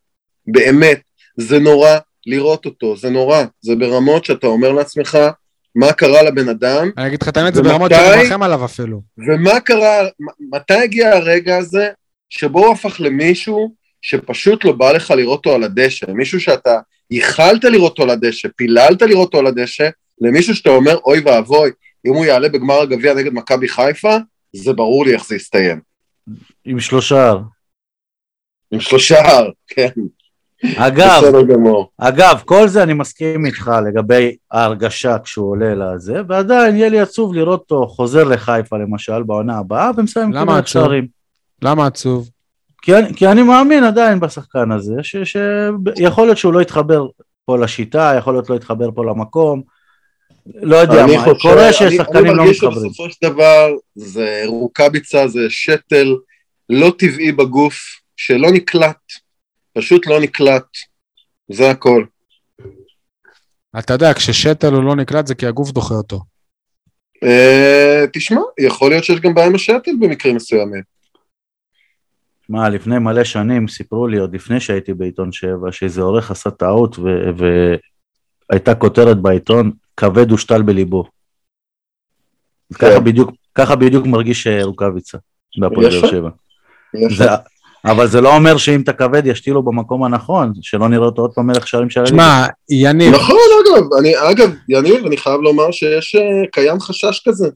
באמת, 0.47 1.01
זה 1.37 1.59
נורא 1.59 1.97
לראות 2.25 2.65
אותו, 2.65 2.97
זה 2.97 3.09
נורא. 3.09 3.43
זה 3.61 3.75
ברמות 3.75 4.25
שאתה 4.25 4.47
אומר 4.47 4.71
לעצמך, 4.71 5.17
מה 5.75 5.93
קרה 5.93 6.23
לבן 6.23 6.49
אדם, 6.49 6.89
אני 6.97 7.07
אגיד 7.07 7.21
לך 7.21 7.29
את 7.29 7.37
האמת, 7.37 7.55
זה 7.55 7.61
ברמות 7.61 7.91
שאני 7.91 8.23
מרחם 8.23 8.43
עליו 8.43 8.65
אפילו. 8.65 9.01
ומה 9.17 9.59
קרה, 9.59 10.07
מתי 10.51 10.73
הגיע 10.73 11.09
הרגע 11.15 11.57
הזה 11.57 11.89
שבו 12.29 12.65
הוא 12.65 12.73
הפך 12.73 12.99
למישהו 12.99 13.73
שפשוט 14.01 14.65
לא 14.65 14.71
בא 14.71 14.91
לך 14.91 15.11
לראות 15.11 15.45
אותו 15.45 15.55
על 15.55 15.63
הדשא, 15.63 16.05
מישהו 16.11 16.39
שאתה 16.39 16.79
ייחלת 17.11 17.63
לראות 17.63 17.91
אותו 17.91 18.03
על 18.03 18.09
הדשא, 18.09 18.47
פיללת 18.55 19.01
לראות 19.01 19.25
אותו 19.25 19.39
על 19.39 19.47
הדשא, 19.47 19.89
למישהו 20.21 20.55
שאתה 20.55 20.69
אומר, 20.69 20.97
אוי 21.05 21.19
ואבוי, 21.19 21.71
אם 22.07 22.13
הוא 22.13 22.25
יעלה 22.25 22.49
בגמר 22.49 22.81
הגביע 22.81 23.13
נגד 23.13 23.33
מכבי 23.33 23.67
חיפה, 23.67 24.17
זה 24.53 24.73
ברור 24.73 25.05
לי 25.05 25.13
איך 25.13 25.27
זה 25.27 25.35
יסתיים. 25.35 25.79
עם 26.65 26.79
שלושה. 26.79 27.33
עם 28.71 28.79
שלושה, 28.79 29.39
כן, 29.67 29.89
אגב. 30.77 31.23
אגב, 31.97 32.41
כל 32.45 32.67
זה 32.67 32.83
אני 32.83 32.93
מסכים 32.93 33.45
איתך 33.45 33.71
לגבי 33.87 34.35
ההרגשה 34.51 35.17
כשהוא 35.23 35.49
עולה 35.51 35.73
לזה, 35.75 36.21
ועדיין 36.27 36.75
יהיה 36.77 36.89
לי 36.89 36.99
עצוב 36.99 37.33
לראות 37.33 37.59
אותו 37.59 37.87
חוזר 37.87 38.23
לחיפה 38.23 38.77
למשל 38.77 39.23
בעונה 39.23 39.57
הבאה 39.57 39.91
ומסיים 39.97 40.33
למה 40.33 40.41
כמעט 40.45 40.63
עצוב? 40.63 40.83
שערים. 40.83 41.07
למה 41.61 41.85
עצוב? 41.87 42.29
כי, 42.81 42.95
אני- 42.95 43.13
כי 43.15 43.27
אני 43.27 43.43
מאמין 43.43 43.83
עדיין 43.83 44.19
בשחקן 44.19 44.71
הזה, 44.71 44.93
שיכול 45.03 46.25
להיות 46.25 46.37
שהוא 46.37 46.53
לא 46.53 46.61
יתחבר 46.61 47.07
פה 47.45 47.57
לשיטה, 47.57 48.13
יכול 48.17 48.33
להיות 48.33 48.49
לא 48.49 48.55
יתחבר 48.55 48.89
פה 48.95 49.05
למקום, 49.05 49.61
לא 50.55 50.75
יודע 50.75 51.03
אני 51.03 51.17
מה, 51.17 51.23
חושב- 51.23 51.37
קורה 51.49 51.73
שיש 51.73 51.81
אני- 51.81 51.97
שחקנים 51.97 52.25
אני 52.25 52.35
לא 52.37 52.43
מרגיש 52.43 52.63
מתחברים. 52.63 52.89
שבסופו 52.89 53.09
של 53.09 53.17
דבר 53.29 53.69
זה 53.95 54.43
רוקאביצה, 54.45 55.27
זה 55.27 55.39
שתל 55.49 56.15
לא 56.69 56.93
טבעי 56.97 57.31
בגוף, 57.31 57.75
שלא 58.17 58.51
נקלט, 58.51 58.97
פשוט 59.73 60.07
לא 60.07 60.21
נקלט, 60.21 60.65
זה 61.51 61.69
הכל. 61.69 62.05
אתה 63.79 63.93
יודע, 63.93 64.13
כששתל 64.13 64.73
הוא 64.73 64.83
לא 64.83 64.95
נקלט 64.95 65.27
זה 65.27 65.35
כי 65.35 65.45
הגוף 65.47 65.71
דוחה 65.71 65.95
אותו. 65.95 66.19
אה, 67.23 68.05
תשמע, 68.13 68.41
יכול 68.59 68.89
להיות 68.89 69.03
שיש 69.03 69.19
גם 69.19 69.33
בעיה 69.33 69.47
עם 69.47 69.55
השתל 69.55 69.91
במקרים 69.99 70.35
מסוימים. 70.35 70.81
מה, 72.49 72.69
לפני 72.69 72.99
מלא 72.99 73.23
שנים 73.23 73.67
סיפרו 73.67 74.07
לי, 74.07 74.17
עוד 74.17 74.35
לפני 74.35 74.59
שהייתי 74.59 74.93
בעיתון 74.93 75.31
שבע, 75.31 75.71
שאיזה 75.71 76.01
עורך 76.01 76.31
עשה 76.31 76.51
טעות 76.51 76.99
ו- 76.99 77.43
והייתה 78.49 78.75
כותרת 78.75 79.17
בעיתון, 79.17 79.71
כבד 79.97 80.31
הושתל 80.31 80.61
בליבו. 80.61 81.03
ככה 82.73 82.99
בדיוק, 82.99 83.31
ככה 83.55 83.75
בדיוק 83.75 84.05
מרגיש 84.05 84.47
אה, 84.47 84.63
רוקאביצה 84.63 85.17
בהפועל. 85.57 85.89
באר 85.89 86.09
שבע. 86.11 86.29
יפה. 86.93 87.15
זה, 87.15 87.25
אבל 87.85 88.07
זה 88.07 88.21
לא 88.21 88.35
אומר 88.35 88.57
שאם 88.57 88.81
אתה 88.81 88.93
כבד 88.93 89.27
ישתילו 89.27 89.63
במקום 89.63 90.03
הנכון, 90.03 90.53
שלא 90.61 90.89
נראה 90.89 91.05
אותו 91.05 91.21
עוד 91.21 91.31
פעם 91.33 91.47
מלך 91.47 91.67
שערים 91.67 91.89
של 91.89 91.99
הליגה. 91.99 92.15
שמע, 92.15 92.45
יניב, 92.69 93.13
נכון, 93.13 93.35
אגב, 93.67 93.83
אני, 93.99 94.13
אגב, 94.31 94.51
יניב, 94.69 95.05
אני 95.05 95.17
חייב 95.17 95.41
לומר 95.41 95.71
שיש, 95.71 96.15
אה, 96.15 96.21
קיים 96.51 96.79
חשש 96.79 97.21
כזה. 97.27 97.47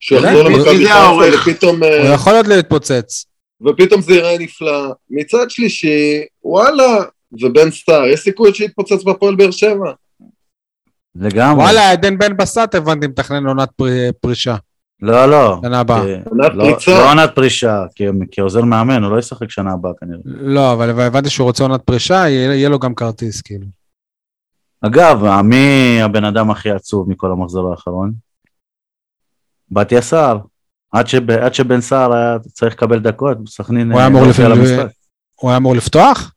שיחזור 0.00 0.42
למכבי 0.42 0.86
חיפה? 0.86 1.40
ופתאום, 1.50 1.82
הוא 1.82 1.90
אה, 1.92 2.14
יכול 2.14 2.32
עוד 2.34 2.46
להתפוצץ. 2.46 3.24
ופתאום 3.66 4.02
זה 4.02 4.14
ייראה 4.14 4.38
נפלא. 4.38 4.88
מצד 5.10 5.46
שלישי, 5.48 6.20
וואלה, 6.44 6.96
ובן 7.42 7.70
סער, 7.70 8.06
יש 8.06 8.20
סיכוי 8.20 8.54
שיתפוצץ 8.54 9.02
בהפועל 9.04 9.34
באר 9.34 9.50
שבע. 9.50 9.92
לגמרי. 11.16 11.62
וואלה, 11.64 11.90
עדן 11.90 12.18
בן 12.18 12.36
בסט 12.36 12.74
הבנתי 12.74 13.06
מתכנן 13.06 13.46
עונת 13.46 13.68
פרי- 13.76 14.10
פרישה, 14.20 14.56
לא, 15.02 15.26
לא. 15.26 15.58
שנה 15.62 15.80
הבאה. 15.80 16.04
לא-. 16.32 16.48
לא 16.86 17.10
עונת 17.10 17.30
פרישה, 17.34 17.84
כי- 17.94 18.04
כעוזר 18.30 18.62
מאמן, 18.62 19.02
הוא 19.02 19.12
לא 19.12 19.18
ישחק 19.18 19.50
שנה 19.50 19.72
הבאה 19.72 19.92
כנראה. 20.00 20.20
לא, 20.24 20.72
אבל 20.72 21.00
הבנתי 21.00 21.30
שהוא 21.30 21.44
רוצה 21.46 21.64
עונת 21.64 21.82
פרישה, 21.82 22.28
יהיה 22.28 22.68
לו 22.68 22.78
גם 22.78 22.94
כרטיס, 22.94 23.42
כאילו. 23.42 23.66
אגב, 24.80 25.40
מי 25.44 25.98
הבן 26.02 26.24
אדם 26.24 26.50
הכי 26.50 26.70
עצוב 26.70 27.10
מכל 27.10 27.32
המחזור 27.32 27.70
האחרון? 27.70 28.12
בתיה 29.70 30.02
סער. 30.02 30.38
עד, 30.92 31.06
שב, 31.06 31.30
עד 31.30 31.54
שבן 31.54 31.80
סער 31.80 32.12
היה 32.14 32.38
צריך 32.52 32.74
לקבל 32.74 32.98
דקות, 32.98 33.38
סכנין 33.48 33.90
הוא 33.90 33.98
היה 33.98 34.06
אה, 34.06 34.10
אמור 34.12 34.22
לא 34.22 34.48
למשחק. 34.48 34.86
הוא 35.34 35.50
היה 35.50 35.56
אמור 35.56 35.74
לפתוח? 35.76 36.32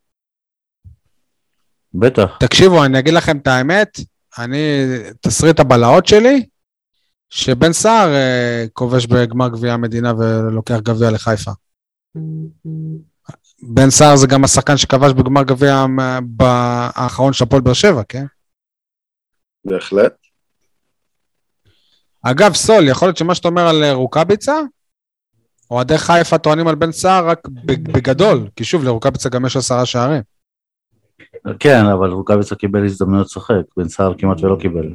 בטח. 1.94 2.38
תקשיבו, 2.40 2.86
אני 2.86 3.00
אגיד 3.00 3.14
לכם 3.14 3.38
את 3.38 3.48
האמת, 3.48 4.00
אני, 4.38 4.58
תסריט 5.22 5.60
הבלהות 5.60 6.06
שלי, 6.08 6.46
שבן 7.30 7.74
סער 7.74 8.14
אה, 8.14 8.66
כובש 8.74 9.06
בגמר 9.06 9.50
גביע 9.50 9.74
המדינה 9.74 10.14
ולוקח 10.18 10.80
גביע 10.84 11.12
לחיפה. 11.12 11.52
בן 13.74 13.90
סער 13.90 14.16
זה 14.16 14.28
גם 14.28 14.44
השחקן 14.44 14.78
שכבש 14.78 15.12
בגמר 15.12 15.44
גביע 15.44 15.86
האחרון 16.96 17.34
של 17.34 17.44
הפועל 17.44 17.62
באר 17.62 17.74
שבע, 17.74 18.02
כן? 18.10 18.26
בהחלט. 19.66 20.14
אגב, 22.22 22.54
סול, 22.54 22.88
יכול 22.88 23.08
להיות 23.08 23.18
שמה 23.18 23.36
שאתה 23.36 23.48
אומר 23.48 23.68
על 23.68 23.84
אה, 23.84 23.94
רוקאביצה, 23.94 24.60
אוהדי 25.72 25.98
חיפה 25.98 26.38
טוענים 26.38 26.68
על 26.68 26.76
בן 26.76 26.92
סער 26.92 27.30
רק 27.30 27.48
בגדול, 27.66 28.48
כי 28.56 28.64
שוב, 28.64 28.84
לרוקאביצה 28.84 29.30
גם 29.30 29.46
יש 29.46 29.58
עשרה 29.58 29.86
שערים. 29.86 30.22
כן, 31.60 31.86
אבל 31.86 32.12
רוקאביצה 32.12 32.56
קיבל 32.56 32.86
הזדמנויות 32.86 33.26
לשחק, 33.26 33.62
בן 33.78 33.88
סער 33.88 34.14
כמעט 34.18 34.42
ולא 34.42 34.58
קיבל. 34.62 34.94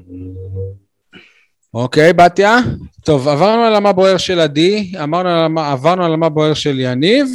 אוקיי, 1.74 2.12
בתיה. 2.12 2.58
טוב, 3.04 3.28
עברנו 3.28 3.62
על 3.62 3.74
המה 3.74 3.92
בוער 3.92 4.16
של 4.16 4.40
עדי, 4.40 4.92
אמרנו 5.02 5.28
על 5.28 5.38
המה- 5.44 5.72
עברנו 5.72 6.04
על 6.04 6.12
המה 6.14 6.28
בוער 6.28 6.54
של 6.54 6.80
יניב, 6.80 7.26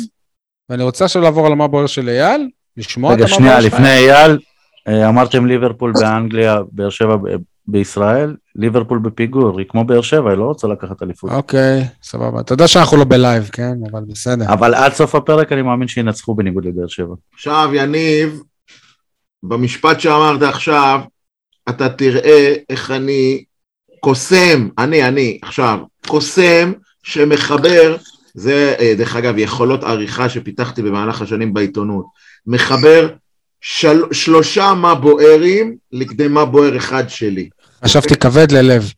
ואני 0.70 0.84
רוצה 0.84 1.06
עכשיו 1.06 1.22
לעבור 1.22 1.46
על 1.46 1.52
המה 1.52 1.68
בוער 1.68 1.88
של 1.88 2.10
אייל, 2.10 2.50
לשמוע 2.78 3.14
את 3.14 3.18
רגע, 3.18 3.26
המה 3.26 3.36
שנייה, 3.36 3.52
בוער 3.52 3.62
שלך. 3.62 3.74
לפני 3.74 3.90
אייל, 3.90 4.40
אה, 4.88 5.10
אמרתם 5.10 5.46
ליברפול 5.46 5.94
באנגליה, 6.00 6.60
באר 6.72 6.90
שבע 6.90 7.16
בישראל, 7.68 8.36
ליברפול 8.56 9.00
בפיגור, 9.00 9.60
היא 9.60 9.66
כמו 9.70 9.84
באר 9.86 10.02
שבע, 10.02 10.30
היא 10.30 10.38
לא 10.38 10.44
רוצה 10.44 10.68
לקחת 10.68 11.04
אליפות. 11.04 11.32
אוקיי, 11.32 11.84
סבבה. 12.04 12.40
אתה 12.40 12.54
יודע 12.54 12.68
שאנחנו 12.68 12.98
לא 12.98 13.04
ב 13.04 13.12
live, 13.12 13.50
כן? 13.54 13.74
אבל 13.92 14.02
בסדר. 14.08 14.46
אבל 14.54 14.74
עד 14.74 14.94
סוף 14.94 15.16
הפרק 15.16 15.52
אני 15.52 15.62
מאמין 15.62 15.88
שינצחו 15.88 16.36
בניגוד 16.36 16.66
לבאר 16.66 16.88
שבע. 16.88 17.16
עכשיו, 17.34 17.70
יניב, 17.74 18.40
במשפט 19.44 20.00
שאמרת 20.00 20.42
עכשיו, 20.42 21.00
אתה 21.70 21.90
תראה 21.90 22.56
איך 22.70 22.92
אני 22.92 23.44
קוסם, 24.00 24.70
אני, 24.78 25.08
אני, 25.08 25.40
עכשיו, 25.42 25.80
קוסם 26.08 26.72
שמחבר, 27.04 27.98
זה, 28.34 28.76
אה, 28.80 28.94
דרך 28.98 29.16
אגב, 29.16 29.38
יכולות 29.38 29.84
עריכה 29.84 30.30
שפיתחתי 30.30 30.82
במהלך 30.82 31.22
השנים 31.22 31.54
בעיתונות, 31.54 32.06
מחבר 32.48 33.10
של, 33.62 34.02
שלושה 34.12 34.74
מה 34.74 34.96
בוערים 34.96 35.76
לכדי 35.92 36.28
מה 36.28 36.46
בוער 36.46 36.78
אחד 36.78 37.10
שלי. 37.10 37.50
חשבתי 37.86 38.16
כבד 38.16 38.52
ללב. 38.52 38.92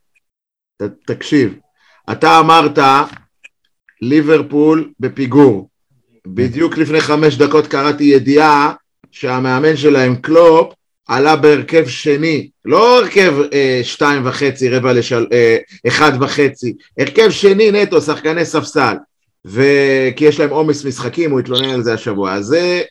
ת, 0.82 0.84
תקשיב, 1.06 1.54
אתה 2.12 2.40
אמרת 2.40 2.80
ליברפול 4.02 4.92
בפיגור. 5.00 5.70
בדיוק 6.28 6.78
לפני 6.78 7.02
חמש 7.02 7.38
דקות 7.38 7.68
קראתי 7.68 8.04
ידיעה 8.04 8.74
שהמאמן 9.12 9.78
שלהם 9.78 10.16
קלופ 10.16 10.74
עלה 11.08 11.36
בהרכב 11.36 11.88
שני, 11.88 12.50
לא 12.66 13.00
הרכב 13.00 13.34
אה, 13.54 13.80
שתיים 13.84 14.26
וחצי, 14.26 14.70
רבע 14.70 14.94
לשל... 14.94 15.28
אה, 15.34 15.58
אחד 15.88 16.12
וחצי, 16.22 16.74
הרכב 17.00 17.30
שני 17.30 17.72
נטו, 17.72 18.02
שחקני 18.02 18.46
ספסל. 18.46 18.96
וכי 19.46 20.26
יש 20.26 20.40
להם 20.40 20.50
עומס 20.50 20.86
משחקים, 20.86 21.32
הוא 21.32 21.40
התלונן 21.40 21.70
על 21.70 21.84
זה 21.84 21.94
השבוע. 21.94 22.34
אז 22.34 22.46
זה 22.46 22.82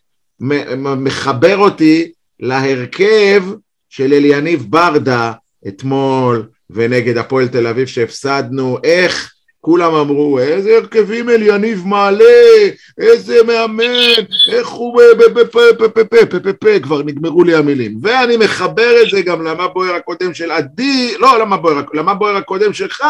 מחבר 0.97 1.59
אותי 1.59 2.13
להרכב 2.41 3.45
של 3.89 4.13
אליניב 4.13 4.67
ברדה 4.69 5.33
אתמול, 5.69 6.49
ונגד 6.71 7.17
הפועל 7.17 7.49
תל 7.49 7.67
אביב 7.67 7.87
שהפסדנו, 7.87 8.79
איך 8.85 9.33
כולם 9.61 9.95
אמרו, 9.95 10.39
איזה 10.39 10.77
הרכבים 10.77 11.31
אל 11.31 11.43
יניב 11.43 11.87
מעלה, 11.87 12.25
איזה 12.99 13.37
מאמן, 13.47 14.25
איך 14.53 14.69
הוא... 14.69 15.01
כבר 16.83 17.03
נגמרו 17.03 17.45
לי 17.45 17.55
המילים. 17.55 17.99
ואני 18.03 18.37
מחבר 18.37 19.03
את 19.03 19.11
זה 19.11 19.23
גם 19.23 19.45
למה 19.45 19.69
בוער 19.69 19.95
הקודם 19.95 20.35
של 20.35 20.51
עדי, 20.51 21.15
לא 21.19 21.39
למה 21.39 21.57
בוער, 21.57 21.83
למה 21.95 22.15
בוער 22.15 22.37
הקודם 22.37 22.73
שלך, 22.73 23.05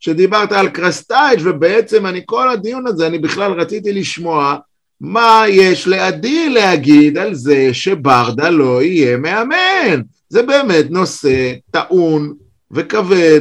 שדיברת 0.00 0.52
על 0.52 0.68
קרסטייץ', 0.68 1.40
ובעצם 1.44 2.06
אני 2.06 2.22
כל 2.26 2.50
הדיון 2.50 2.86
הזה, 2.86 3.06
אני 3.06 3.18
בכלל 3.18 3.52
רציתי 3.52 3.92
לשמוע 3.92 4.56
מה 5.00 5.44
יש 5.48 5.88
לעדי 5.88 6.50
להגיד 6.50 7.18
על 7.18 7.34
זה 7.34 7.68
שברדה 7.72 8.50
לא 8.50 8.82
יהיה 8.82 9.16
מאמן. 9.16 10.00
זה 10.28 10.42
באמת 10.42 10.90
נושא 10.90 11.52
טעון 11.70 12.34
וכבד. 12.70 13.40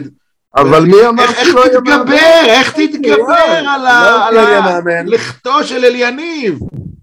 אבל 0.55 0.85
מי 0.85 1.07
אמר 1.09 1.23
איך, 1.23 1.37
איך 1.39 1.47
שלא 1.47 1.59
יהיה 1.59 1.69
תתגבר? 1.79 1.95
מאמן? 2.03 2.13
איך 2.45 2.73
תתגבר 2.73 3.33
על 3.67 3.81
לא 3.81 3.87
ה- 3.89 4.27
על 4.27 4.35
כן 4.35 4.41
יהיה 4.47 4.59
ה- 4.59 4.61
מאמן. 4.81 5.07
לכתו 5.07 5.63
של 5.63 5.85
אליניב? 5.85 6.59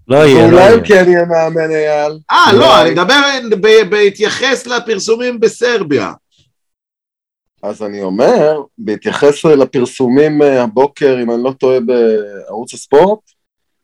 לא 0.07 0.17
יהיה, 0.17 0.51
לא. 0.51 0.69
הוא 0.69 0.81
כן 0.85 1.03
יהיה 1.07 1.25
מאמן, 1.25 1.71
אייל. 1.71 2.19
אה, 2.31 2.53
לא, 2.53 2.79
אולי. 2.81 2.91
אני 2.91 3.45
מדבר 3.47 3.77
בהתייחס 3.89 4.67
לפרסומים 4.67 5.39
בסרביה. 5.39 6.11
אז 7.63 7.83
אני 7.83 8.01
אומר, 8.01 8.61
בהתייחס 8.77 9.45
לפרסומים 9.45 10.41
אה, 10.41 10.63
הבוקר, 10.63 11.17
אם 11.23 11.31
אני 11.31 11.43
לא 11.43 11.51
טועה 11.59 11.79
בערוץ 11.79 12.73
הספורט, 12.73 13.19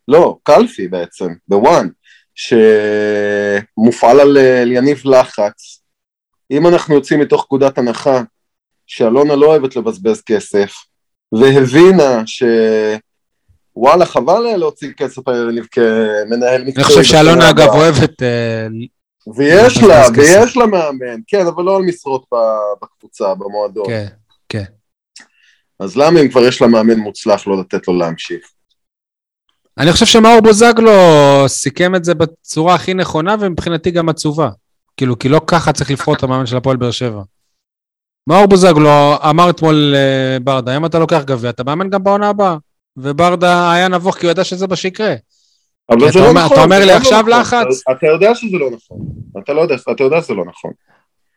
לא, 0.08 0.38
קלפי 0.44 0.88
בעצם, 0.88 1.28
בוואן, 1.48 1.88
שמופעל 2.36 4.20
על 4.20 4.38
אה, 4.38 4.64
יניב 4.68 5.02
לחץ. 5.06 5.82
אם 6.52 6.68
אנחנו 6.68 6.96
יוצאים 6.96 7.20
מתוך 7.20 7.44
פקודת 7.44 7.78
הנחה 7.78 8.22
שאלונה 8.88 9.36
לא 9.36 9.46
אוהבת 9.46 9.76
לבזבז 9.76 10.22
כסף, 10.22 10.74
והבינה 11.32 12.24
ש... 12.26 12.44
וואלה, 13.76 14.06
חבל 14.06 14.56
להוציא 14.58 14.92
כסף 14.98 15.28
על 15.28 15.50
יניב 15.50 15.66
כמנהל 15.72 16.64
מקצועי. 16.64 16.74
אני 16.76 16.84
חושב 16.84 17.04
שאלונה 17.04 17.50
אגב. 17.50 17.68
אוהבת... 17.68 18.24
אה, 18.24 18.68
ויש 19.36 19.78
לה. 19.78 20.06
ויש 20.16 20.58
לה 20.58 20.66
מאמן, 20.66 21.20
כן, 21.28 21.48
אבל 21.48 21.64
לא 21.64 21.76
על 21.76 21.82
משרות 21.82 22.26
בקבוצה, 22.82 23.36
במועדון. 23.36 23.86
כן, 23.88 24.08
כן. 24.50 24.64
אז 25.80 25.98
למה 25.98 26.22
אם 26.22 26.30
כבר 26.30 26.42
יש 26.46 26.62
לה 26.62 26.68
מאמן 26.68 27.00
מוצלח 27.00 27.48
לא 27.48 27.60
לתת 27.60 27.88
לו 27.88 27.98
להמשיך? 27.98 28.52
אני 29.78 29.92
חושב 29.92 30.06
שמאור 30.06 30.40
בוזגלו 30.40 30.92
סיכם 31.48 31.96
את 31.96 32.04
זה 32.04 32.14
בצורה 32.14 32.76
הכי 32.76 32.94
נכונה 32.94 33.36
ומבחינתי 33.40 33.92
גם 33.92 34.10
עצובה. 34.10 34.50
כאילו, 34.98 35.20
כי 35.20 35.30
לא 35.30 35.42
ככה 35.48 35.74
צריך 35.74 35.92
לבחור 35.92 36.14
את 36.16 36.24
המאמן 36.24 36.46
של 36.46 36.58
הפועל 36.58 36.78
באר 36.78 36.92
שבע. 36.92 37.22
מאור 38.28 38.46
בוזגלו 38.46 38.90
אמר 39.30 39.50
אתמול 39.50 39.76
לברדה, 39.96 40.78
אם 40.78 40.86
אתה 40.86 41.00
לוקח 41.00 41.22
גביע, 41.26 41.50
אתה 41.50 41.64
מאמן 41.64 41.90
גם 41.90 42.04
בעונה 42.04 42.30
הבאה. 42.30 42.56
וברדה 42.98 43.72
היה 43.74 43.88
נבוך 43.88 44.16
כי 44.18 44.26
הוא 44.26 44.32
ידע 44.32 44.44
שזה 44.44 44.68
מה 44.68 44.76
שיקרה. 44.76 45.14
אבל 45.90 46.12
זה 46.12 46.20
לא 46.20 46.30
אומר- 46.30 46.46
נכון. 46.46 46.58
אתה 46.58 46.64
אומר 46.64 46.80
לי 46.80 46.86
לא 46.86 46.92
עכשיו 46.92 47.20
נכון. 47.20 47.32
לחץ? 47.32 47.82
אתה- 47.84 47.92
אתה 47.92 48.08
יודע 48.08 48.36
שזה 48.36 48.58
לא 48.58 48.70
נכון. 48.72 48.98
אתה 49.44 49.54
לא 49.54 49.62
יודע, 49.62 49.76
אתה 49.92 50.04
יודע 50.04 50.22
שזה 50.22 50.34
לא 50.34 50.44
נכון. 50.46 50.72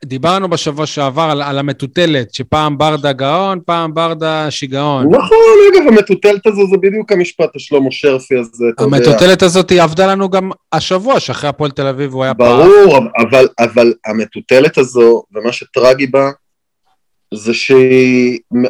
דיברנו 0.04 0.48
בשבוע 0.48 0.86
שעבר 0.86 1.22
על, 1.22 1.42
על 1.42 1.58
המטוטלת, 1.58 2.34
שפעם 2.34 2.78
ברדה 2.78 3.12
גאון, 3.12 3.58
פעם 3.66 3.94
ברדה 3.94 4.50
שיגעון. 4.50 5.06
נכון, 5.14 5.36
אגב, 5.74 5.88
המטוטלת 5.92 6.46
הזו 6.46 6.66
זה 6.70 6.76
בדיוק 6.76 7.12
המשפט 7.12 7.56
השלמה 7.56 7.88
שרפי 7.90 8.34
הזה, 8.38 8.64
אתה 8.74 8.84
יודע. 8.84 8.96
המטוטלת 8.96 9.42
הזאת 9.42 9.70
היא 9.70 9.82
עבדה 9.82 10.06
לנו 10.06 10.28
גם 10.30 10.50
השבוע, 10.72 11.20
שאחרי 11.20 11.48
הפועל 11.50 11.70
תל 11.70 11.86
אביב 11.86 12.12
הוא 12.14 12.24
היה 12.24 12.34
פעם. 12.34 12.58
ברור, 12.62 12.98
אבל, 13.22 13.48
אבל 13.58 13.92
המטוטלת 14.06 14.78
הזו, 14.78 15.22
ומה 15.34 15.52
שטרגי 15.52 16.06
בה, 16.06 16.30
זה 17.34 17.52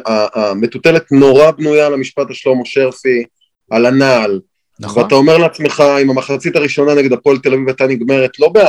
שהמטוטלת 0.01 1.11
נורא 1.11 1.51
בנויה 1.51 1.85
על 1.87 1.93
המשפט 1.93 2.29
השלמה 2.29 2.61
שרפי, 2.65 3.23
על 3.71 3.85
הנעל, 3.85 4.39
נכון? 4.79 5.03
ואתה 5.03 5.15
אומר 5.15 5.37
לעצמך, 5.37 5.83
אם 6.01 6.09
המחצית 6.09 6.55
הראשונה 6.55 6.93
נגד 6.93 7.13
הפועל 7.13 7.37
תל 7.37 7.53
אביב 7.53 7.67
הייתה 7.67 7.87
נגמרת 7.87 8.39
לא 8.39 8.49
ב-4-0, 8.49 8.61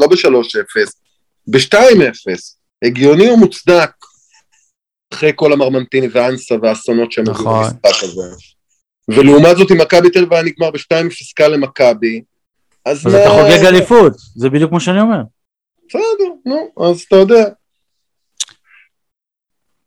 לא 0.00 0.06
ב-3-0, 0.06 0.90
ב-2-0, 1.46 1.76
הגיוני 2.84 3.30
ומוצדק, 3.30 3.90
אחרי 5.14 5.32
כל 5.34 5.52
המרמנטיני 5.52 6.08
ואנסה 6.12 6.54
והאסונות 6.62 7.12
שהם 7.12 7.24
הביאו 7.28 7.42
נכון. 7.44 7.64
במשחק 7.84 8.02
הזה. 8.04 8.22
ולעומת 9.08 9.56
זאת, 9.56 9.70
אם 9.70 9.78
מכבי 9.80 10.10
תל 10.10 10.18
אביב 10.18 10.32
היה 10.32 10.42
נגמר 10.42 10.70
ב-2-0 10.70 11.32
קל 11.34 11.48
למכבי, 11.48 12.22
אז 12.84 13.06
אז 13.06 13.14
מה- 13.14 13.22
אתה 13.22 13.30
חוגג 13.30 13.64
אליפות, 13.64 14.12
זה 14.36 14.50
בדיוק 14.50 14.72
מה 14.72 14.80
שאני 14.80 15.00
אומר. 15.00 15.18
בסדר, 15.88 16.02
נו, 16.46 16.86
אז 16.90 17.00
אתה 17.08 17.16
יודע. 17.16 17.44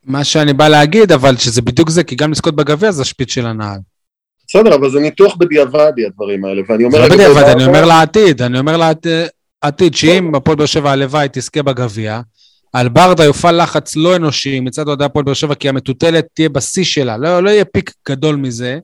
מה 0.09 0.23
שאני 0.23 0.53
בא 0.53 0.67
להגיד, 0.67 1.11
אבל 1.11 1.37
שזה 1.37 1.61
בדיוק 1.61 1.89
זה, 1.89 2.03
כי 2.03 2.15
גם 2.15 2.31
לזכות 2.31 2.55
בגביע 2.55 2.91
זה 2.91 3.01
השפיץ 3.01 3.31
של 3.31 3.45
הנעל. 3.45 3.79
בסדר, 4.47 4.75
אבל 4.75 4.89
זה 4.89 4.99
ניתוח 4.99 5.35
בדיעבדי 5.35 6.05
הדברים 6.05 6.45
האלה, 6.45 6.61
ואני 6.69 6.83
אומר... 6.83 7.01
זה 7.01 7.07
לא 7.07 7.13
בדיעבד, 7.13 7.43
אני 7.43 7.65
אומר 7.65 7.85
לעתיד, 7.85 8.41
אני 8.41 8.59
אומר 8.59 8.77
לעתיד, 8.77 9.95
שאם 9.95 10.35
הפועל 10.35 10.57
באר 10.57 10.65
שבע 10.65 10.91
הלוואי 10.91 11.27
תזכה 11.31 11.63
בגביע, 11.63 12.21
על 12.73 12.89
ברדה 12.89 13.23
יופעל 13.23 13.63
לחץ 13.63 13.95
לא 13.95 14.15
אנושי 14.15 14.59
מצד 14.59 14.87
אוהדי 14.87 15.03
הפועל 15.03 15.25
באר 15.25 15.33
שבע, 15.33 15.55
כי 15.55 15.69
המטוטלת 15.69 16.27
תהיה 16.33 16.49
בשיא 16.49 16.83
שלה, 16.83 17.17
לא, 17.17 17.43
לא 17.43 17.49
יהיה 17.49 17.65
פיק 17.65 17.91
גדול 18.09 18.35
מזה, 18.35 18.79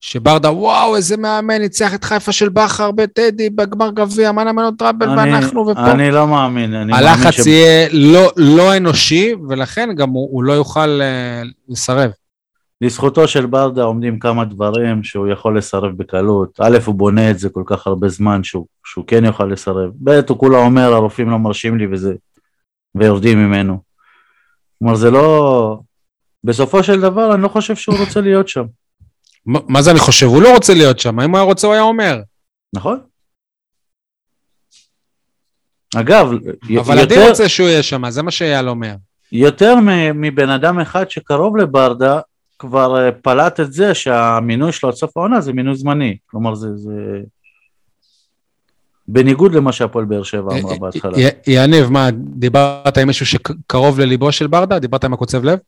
שברדה, 0.00 0.50
וואו, 0.50 0.96
איזה 0.96 1.16
מאמן, 1.16 1.58
ניצח 1.60 1.94
את 1.94 2.04
חיפה 2.04 2.32
של 2.32 2.48
בכר 2.48 2.90
בטדי, 2.90 3.50
בגמר 3.50 3.90
גביע, 3.90 4.32
מה 4.32 4.44
נאמן 4.44 4.62
עוד 4.62 4.82
אני- 4.82 5.14
ואנחנו 5.16 5.66
ופה. 5.66 5.90
אני 5.92 6.10
לא 6.10 6.26
מאמין, 6.26 6.74
אני 6.74 6.92
מאמין 6.92 7.08
הלחץ 7.08 7.42
ש... 7.42 7.46
יהיה 7.46 7.88
לא, 7.92 8.30
לא 8.36 8.76
אנושי, 8.76 9.32
ולכן 9.48 9.88
גם 9.96 10.10
הוא, 10.10 10.28
הוא 10.32 10.44
לא 10.44 10.52
יוכל 10.52 11.00
אה, 11.02 11.42
לסרב. 11.68 12.10
לזכותו 12.80 13.28
של 13.28 13.46
ברדה 13.46 13.82
עומדים 13.82 14.18
כמה 14.18 14.44
דברים 14.44 15.04
שהוא 15.04 15.28
יכול 15.28 15.58
לסרב 15.58 15.96
בקלות. 15.96 16.58
א', 16.60 16.78
הוא 16.84 16.94
בונה 16.94 17.30
את 17.30 17.38
זה 17.38 17.48
כל 17.48 17.62
כך 17.66 17.86
הרבה 17.86 18.08
זמן 18.08 18.44
שהוא, 18.44 18.66
שהוא 18.84 19.04
כן 19.06 19.24
יוכל 19.24 19.44
לסרב. 19.44 19.90
ב', 20.04 20.20
הוא 20.28 20.38
כולה 20.38 20.58
אומר, 20.58 20.92
הרופאים 20.92 21.30
לא 21.30 21.38
מרשים 21.38 21.78
לי 21.78 21.86
וזה, 21.92 22.14
ויורדים 22.94 23.38
ממנו. 23.38 23.78
כלומר, 24.78 24.94
זה 24.94 25.10
לא... 25.10 25.78
בסופו 26.44 26.82
של 26.82 27.00
דבר, 27.00 27.34
אני 27.34 27.42
לא 27.42 27.48
חושב 27.48 27.76
שהוא 27.76 27.96
רוצה 27.98 28.20
להיות 28.20 28.48
שם, 28.48 28.64
מה 29.48 29.82
זה 29.82 29.90
אני 29.90 29.98
חושב? 29.98 30.26
הוא 30.26 30.42
לא 30.42 30.54
רוצה 30.54 30.74
להיות 30.74 30.98
שם, 30.98 31.20
אם 31.20 31.30
הוא 31.30 31.38
היה 31.38 31.44
רוצה 31.44 31.66
הוא 31.66 31.74
היה 31.74 31.82
אומר. 31.82 32.20
נכון? 32.72 32.98
אגב, 35.96 36.26
אבל 36.80 36.98
עדי 36.98 37.14
יותר, 37.14 37.28
רוצה 37.28 37.48
שהוא 37.48 37.68
יהיה 37.68 37.82
שם, 37.82 38.10
זה 38.10 38.22
מה 38.22 38.30
שאייל 38.30 38.68
אומר. 38.68 38.94
יותר 39.32 39.74
מבן 40.14 40.50
אדם 40.50 40.80
אחד 40.80 41.10
שקרוב 41.10 41.56
לברדה, 41.56 42.20
כבר 42.58 43.06
אה, 43.06 43.12
פלט 43.12 43.60
את 43.60 43.72
זה 43.72 43.94
שהמינוי 43.94 44.72
שלו 44.72 44.88
עד 44.88 44.94
סוף 44.94 45.16
העונה 45.16 45.40
זה 45.40 45.52
מינוי 45.52 45.74
זמני. 45.74 46.16
כלומר, 46.26 46.54
זה... 46.54 46.76
זה... 46.76 46.92
בניגוד 49.08 49.54
למה 49.54 49.72
שהפועל 49.72 50.04
באר 50.04 50.22
שבע 50.22 50.58
אמרה 50.58 50.78
בהתחלה. 50.78 51.18
י- 51.18 51.28
יניב, 51.46 51.90
מה, 51.90 52.08
דיברת 52.12 52.98
עם 52.98 53.06
מישהו 53.06 53.26
שקרוב 53.26 54.00
לליבו 54.00 54.32
של 54.32 54.46
ברדה? 54.46 54.78
דיברת 54.78 55.04
עם 55.04 55.12
הקוצב 55.12 55.44
לב? 55.44 55.58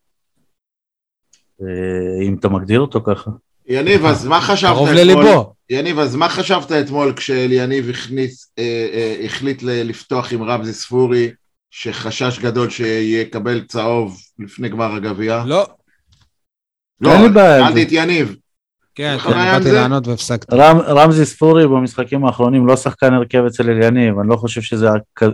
אה, 1.63 2.23
אם 2.23 2.37
אתה 2.41 2.49
מגדיר 2.49 2.81
אותו 2.81 3.01
ככה. 3.01 3.31
יניב, 3.71 4.05
אז 4.07 4.27
מה 4.27 4.41
חשבת 4.41 4.71
קרוב 4.75 4.89
אתמול? 4.89 5.05
לליבו. 5.05 5.55
יניב, 5.71 5.99
אז 5.99 6.17
מה 6.17 6.29
חשבת 6.29 6.73
אתמול 6.73 7.13
כשאליניב 7.17 7.91
הכניס, 7.91 8.53
אה, 8.59 8.89
אה, 8.93 9.25
החליט 9.25 9.63
ל- 9.63 9.83
לפתוח 9.89 10.33
עם 10.33 10.43
רמזי 10.43 10.73
ספורי, 10.73 11.31
שחשש 11.71 12.39
גדול 12.39 12.71
שיקבל 12.71 13.61
צהוב 13.69 14.17
לפני 14.39 14.69
גמר 14.69 14.95
הגביע? 14.95 15.43
לא. 15.47 15.67
לא, 17.01 17.11
שאלתי. 17.35 17.83
את 17.83 17.89
יניב. 17.91 18.37
כן, 18.95 19.15
לך 19.17 19.23
כן, 19.23 19.31
בעיה 19.31 19.57
עם 19.57 19.63
באתי? 19.63 19.73
לענות 19.75 20.07
והפסקתי. 20.07 20.57
רמ, 20.57 20.79
רמזי 20.79 21.27
ספורי 21.27 21.67
במשחקים 21.69 22.25
האחרונים 22.25 22.67
לא 22.67 22.77
שחקן 22.77 23.15
הרכב 23.15 23.45
אצל 23.47 23.71
אליניב, 23.71 24.19
אני 24.19 24.29
לא 24.29 24.37
חושב 24.37 24.61
שזה 24.61 24.89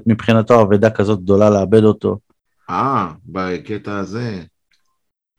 מבחינתו 0.06 0.62
אבדה 0.62 0.90
כזאת 0.90 1.20
גדולה 1.22 1.50
לאבד 1.50 1.84
אותו. 1.84 2.18
אה, 2.70 3.06
בקטע 3.26 3.98
הזה. 3.98 4.40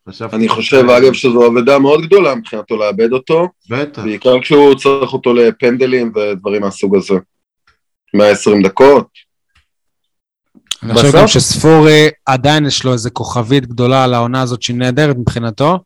חשבתי... 0.09 0.35
אני 0.35 0.49
חושב, 0.49 0.85
אגב, 0.89 1.13
שזו 1.13 1.47
אבדה 1.47 1.79
מאוד 1.79 2.01
גדולה 2.01 2.35
מבחינתו 2.35 2.77
לאבד 2.77 3.11
אותו, 3.13 3.47
בטח. 3.69 4.01
בעיקר 4.03 4.41
כשהוא 4.41 4.75
צריך 4.75 5.13
אותו 5.13 5.33
לפנדלים 5.33 6.11
ודברים 6.15 6.61
מהסוג 6.61 6.95
הזה. 6.95 7.13
120 8.13 8.61
דקות. 8.63 9.07
אני 10.83 10.93
חושב 10.93 11.11
גם 11.17 11.27
שספורי, 11.27 12.07
עדיין 12.25 12.65
יש 12.65 12.83
לו 12.83 12.93
איזה 12.93 13.09
כוכבית 13.09 13.65
גדולה 13.67 14.03
על 14.03 14.13
העונה 14.13 14.41
הזאת 14.41 14.61
שהיא 14.61 14.75
נהדרת 14.77 15.15
מבחינתו, 15.17 15.79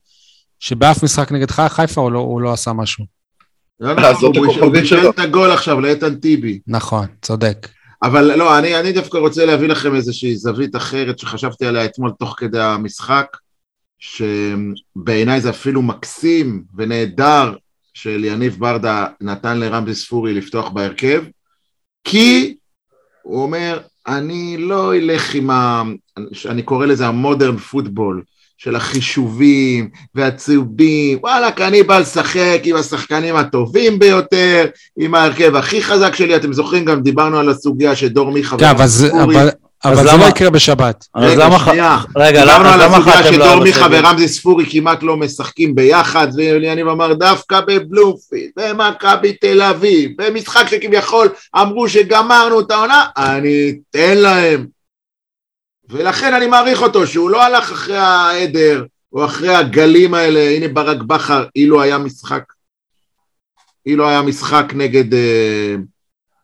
שבאף 0.60 1.04
משחק 1.04 1.32
נגד 1.32 1.52
חי- 1.52 1.70
חיפה 1.70 2.02
הוא 2.02 2.12
לא- 2.12 2.20
הוא 2.20 2.42
לא 2.42 2.54
עשה 2.54 2.74
משהו. 2.74 3.06
לא 3.80 3.90
אה, 3.90 3.94
נכון, 3.94 4.14
זאת 4.22 4.36
הוא 4.62 4.72
בישל. 4.72 5.10
את 5.10 5.20
הגול 5.20 5.52
עכשיו 5.52 5.82
לאיתן 5.82 6.16
טיבי. 6.16 6.60
נכון, 6.68 7.06
צודק. 7.22 7.68
אבל 8.04 8.36
לא, 8.36 8.58
אני, 8.58 8.80
אני 8.80 8.92
דווקא 8.92 9.18
רוצה 9.18 9.46
להביא 9.46 9.68
לכם 9.68 9.96
איזושהי 9.96 10.36
זווית 10.36 10.76
אחרת 10.76 11.20
שחשבתי 11.20 11.66
עליה 11.66 11.86
אתמול 11.86 12.12
תוך 12.20 12.36
כדי 12.38 12.60
המשחק, 12.62 13.26
שבעיניי 14.02 15.42
זה 15.42 15.50
אפילו 15.50 15.82
מקסים 15.82 16.64
ונהדר 16.78 17.54
של 17.94 18.26
יניב 18.26 18.56
ברדה 18.60 19.06
נתן 19.22 19.58
לרמזי 19.58 19.96
ספורי 19.96 20.34
לפתוח 20.34 20.70
בהרכב, 20.70 21.24
כי 22.04 22.56
הוא 23.24 23.44
אומר, 23.44 23.80
אני 24.08 24.58
לא 24.60 24.96
אלך 24.96 25.36
עם 25.36 25.50
ה... 25.50 25.84
אני 26.50 26.64
קורא 26.64 26.86
לזה 26.86 27.08
המודרן 27.08 27.58
פוטבול, 27.58 28.24
של 28.58 28.76
החישובים 28.76 29.90
והצהובים, 30.16 31.18
וואלכ, 31.22 31.62
אני 31.62 31.84
בא 31.84 32.00
לשחק 32.00 32.62
עם 32.64 32.76
השחקנים 32.76 33.36
הטובים 33.36 34.00
ביותר, 34.00 34.66
עם 35.00 35.16
ההרכב 35.16 35.56
הכי 35.56 35.84
חזק 35.84 36.16
שלי, 36.16 36.36
אתם 36.36 36.54
זוכרים, 36.54 36.86
גם 36.86 37.02
דיברנו 37.02 37.38
על 37.40 37.50
הסוגיה 37.50 37.96
שדור 37.96 38.32
מיכה 38.32 38.58
כן, 38.58 38.66
אבל. 38.66 38.86
אבל- 39.24 39.50
אבל 39.86 39.96
זה 39.96 40.04
למה- 40.04 40.24
לא 40.24 40.30
יקרה 40.30 40.50
בשבת. 40.50 41.06
אז 41.14 41.24
רגע, 41.24 41.46
למה 41.46 41.60
שנייה. 41.60 41.98
רגע, 42.18 42.46
למה 42.46 42.74
על 42.74 42.82
הסוגיה 42.82 43.14
חתם 43.14 43.28
לו 43.28 43.34
שדור 43.34 43.48
על 43.48 43.60
מיכה 43.64 43.86
הסגל? 43.86 44.06
ורמזי 44.06 44.28
ספורי 44.28 44.66
כמעט 44.72 45.04
לא 45.04 45.18
משחקים 45.18 45.76
ביחד, 45.76 46.28
ויניב 46.36 46.88
אמר 46.88 47.14
דווקא 47.14 47.62
בבלומפילד, 47.68 48.52
במכבי 48.56 49.34
תל 49.34 49.62
אביב, 49.62 50.12
במשחק 50.18 50.68
שכביכול 50.68 51.30
אמרו 51.56 51.90
שגמרנו 51.90 52.60
את 52.60 52.72
העונה, 52.72 53.06
אני 53.18 53.74
אתן 53.92 54.18
להם. 54.18 54.68
ולכן 55.90 56.34
אני 56.34 56.48
מעריך 56.48 56.82
אותו, 56.82 57.08
שהוא 57.08 57.30
לא 57.30 57.44
הלך 57.44 57.72
אחרי 57.72 57.98
העדר, 57.98 58.86
או 59.14 59.26
אחרי 59.26 59.56
הגלים 59.56 60.14
האלה, 60.14 60.40
הנה 60.56 60.68
ברק 60.68 61.02
בכר, 61.02 61.46
אילו 61.56 61.82
היה 61.82 61.98
משחק, 61.98 62.44
אילו 63.86 64.10
היה 64.10 64.22
משחק 64.22 64.66
נגד, 64.76 65.14
אה, 65.14 65.76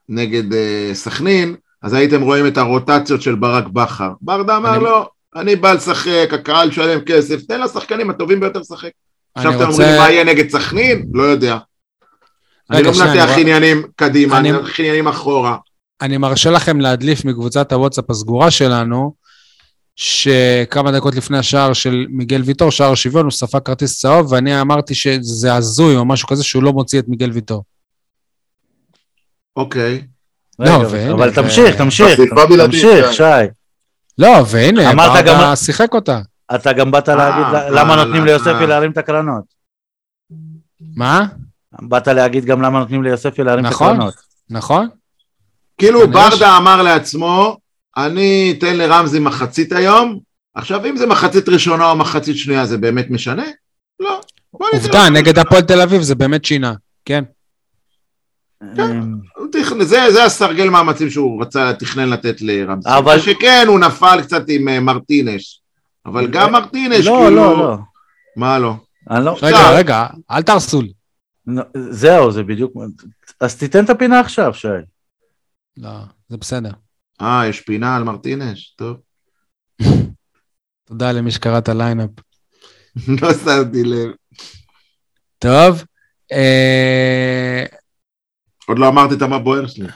נגד 0.09 0.53
אה, 0.53 0.89
סכנין, 0.93 1.55
אז 1.81 1.93
הייתם 1.93 2.21
רואים 2.21 2.47
את 2.47 2.57
הרוטציות 2.57 3.21
של 3.21 3.35
ברק 3.35 3.67
בכר. 3.67 4.11
ברדה 4.21 4.57
אמר 4.57 4.75
אני- 4.75 4.83
לא, 4.83 5.09
אני 5.35 5.55
בא 5.55 5.73
לשחק, 5.73 6.29
הקהל 6.33 6.71
שלם 6.71 7.01
כסף, 7.01 7.41
תן 7.41 7.61
לשחקנים 7.61 8.09
הטובים 8.09 8.39
ביותר 8.39 8.59
לשחק. 8.59 8.89
עכשיו 9.35 9.53
אתם 9.55 9.69
אומרים. 9.71 9.99
מה 9.99 10.09
יהיה 10.11 10.23
נגד 10.23 10.49
סכנין? 10.49 11.05
לא 11.13 11.23
יודע. 11.23 11.57
אני 12.71 12.83
לא 12.83 12.91
מנתח 12.91 13.29
עניינים 13.37 13.83
קדימה, 13.95 14.37
אני 14.37 14.51
מנתח 14.51 14.79
עניינים 14.79 15.07
אחורה. 15.07 15.57
אני 16.01 16.17
מרשה 16.17 16.51
לכם 16.51 16.79
להדליף 16.79 17.25
מקבוצת 17.25 17.71
הוואטסאפ 17.73 18.09
הסגורה 18.09 18.51
שלנו, 18.51 19.13
שכמה 19.95 20.91
דקות 20.91 21.15
לפני 21.15 21.37
השער 21.37 21.73
של 21.73 22.05
מיגל 22.09 22.41
ויטור, 22.45 22.71
שער 22.71 22.91
השוויון, 22.91 23.23
הוא 23.23 23.31
ספג 23.31 23.59
כרטיס 23.59 23.99
צהוב, 23.99 24.31
ואני 24.31 24.61
אמרתי 24.61 24.95
שזה 24.95 25.55
הזוי 25.55 25.95
או 25.95 26.05
משהו 26.05 26.27
כזה 26.27 26.43
שהוא 26.43 26.63
לא 26.63 26.73
מוציא 26.73 26.99
את 26.99 27.05
מיגל 27.07 27.31
ויטור. 27.31 27.63
אוקיי. 29.55 30.03
לא, 30.59 30.69
והנה, 30.91 31.13
אבל 31.13 31.29
ו- 31.29 31.33
תמשיך, 31.35 31.75
תמשיך, 31.75 32.19
בלעדית, 32.49 32.65
תמשיך, 32.65 33.05
כן. 33.05 33.13
שי. 33.13 33.23
לא, 34.17 34.29
והנה, 34.47 34.91
אמרת 34.91 35.11
ברדה 35.25 35.33
גם- 35.49 35.55
שיחק 35.55 35.93
אותה. 35.93 36.19
אתה 36.55 36.73
גם 36.73 36.91
באת 36.91 37.07
להגיד 37.09 37.55
אה, 37.55 37.69
למה 37.69 37.91
אה, 37.93 38.03
נותנים 38.05 38.21
אה, 38.21 38.25
ליוספי 38.27 38.49
אה. 38.49 38.65
להרים 38.65 38.91
את 38.91 38.97
הקרנות. 38.97 39.43
מה? 40.95 41.25
באת 41.81 42.07
להגיד 42.07 42.45
גם 42.45 42.61
למה 42.61 42.79
נותנים 42.79 43.03
ליוספי 43.03 43.43
להרים 43.43 43.65
את 43.65 43.71
נכון. 43.71 43.95
הקרנות. 43.95 44.13
נכון? 44.49 44.87
כאילו 45.77 45.99
כנראה 46.01 46.29
ברדה 46.29 46.57
אמר 46.57 46.81
לעצמו, 46.83 47.57
אני 47.97 48.55
אתן 48.57 48.77
לרמזי 48.77 49.19
מחצית 49.19 49.71
היום, 49.71 50.19
עכשיו 50.55 50.85
אם 50.85 50.97
זה 50.97 51.05
מחצית 51.07 51.49
ראשונה 51.49 51.89
או 51.91 51.95
מחצית 51.95 52.37
שנייה 52.37 52.65
זה 52.65 52.77
באמת 52.77 53.09
משנה? 53.09 53.45
לא. 53.99 54.21
עובדה, 54.51 55.09
נגד 55.09 55.39
הפועל 55.39 55.61
תל 55.61 55.81
אביב 55.81 56.01
זה 56.01 56.15
באמת 56.15 56.45
שינה. 56.45 56.73
כן. 57.05 57.23
זה, 59.81 60.11
זה 60.11 60.23
הסרגל 60.25 60.69
מאמצים 60.69 61.09
שהוא 61.09 61.41
רצה, 61.41 61.73
תכנן 61.79 62.09
לתת 62.09 62.41
לרמזי. 62.41 62.89
אבל- 62.89 62.97
אבל 62.97 63.19
שכן, 63.19 63.65
הוא 63.67 63.79
נפל 63.79 64.19
קצת 64.21 64.43
עם 64.47 64.67
אה, 64.69 64.79
מרטינש. 64.79 65.61
אבל 66.05 66.27
גם 66.27 66.51
מרטינש, 66.51 67.05
לא, 67.05 67.11
כאילו... 67.21 67.35
לא, 67.35 67.57
לא. 67.59 67.77
מה 68.35 68.59
לא? 68.59 68.73
אני 69.09 69.25
לא... 69.25 69.37
רגע, 69.41 69.57
עכשיו- 69.57 69.73
רגע, 69.77 70.05
אל 70.31 70.41
תהרסו 70.41 70.81
לי. 70.81 70.93
זהו, 71.89 72.31
זה 72.31 72.43
בדיוק... 72.43 72.73
אז 73.41 73.55
תיתן 73.57 73.85
את 73.85 73.89
הפינה 73.89 74.19
עכשיו, 74.19 74.53
שי. 74.53 74.67
לא, 75.77 75.89
זה 76.29 76.37
בסדר. 76.37 76.71
אה, 77.21 77.47
יש 77.49 77.61
פינה 77.61 77.95
על 77.95 78.03
מרטינש? 78.03 78.75
טוב. 78.75 78.97
תודה 80.87 81.11
למי 81.11 81.31
שקרא 81.31 81.57
את 81.57 81.69
הליינאפ. 81.69 82.09
לא 83.21 83.33
שמתי 83.33 83.83
לב. 83.83 84.09
טוב. 85.39 85.83
עוד 88.67 88.79
לא 88.79 88.87
אמרתי 88.87 89.13
את 89.13 89.21
המה 89.21 89.39
בוער 89.39 89.67
שלי. 89.67 89.87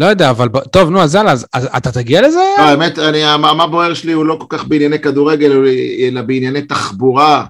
לא 0.00 0.06
יודע, 0.06 0.30
אבל... 0.30 0.48
טוב, 0.72 0.90
נו, 0.90 1.00
אז 1.00 1.14
יאללה, 1.14 1.32
אז 1.32 1.46
אז 1.52 1.68
אתה 1.76 1.92
תגיע 1.92 2.28
לזה? 2.28 2.40
לא, 2.58 2.62
האמת, 2.62 2.98
אני, 2.98 3.24
המה 3.24 3.66
בוער 3.66 3.94
שלי 3.94 4.12
הוא 4.12 4.26
לא 4.26 4.36
כל 4.40 4.46
כך 4.48 4.64
בענייני 4.64 4.98
כדורגל, 4.98 5.52
אלא 6.00 6.22
בענייני 6.22 6.62
תחבורה 6.62 7.44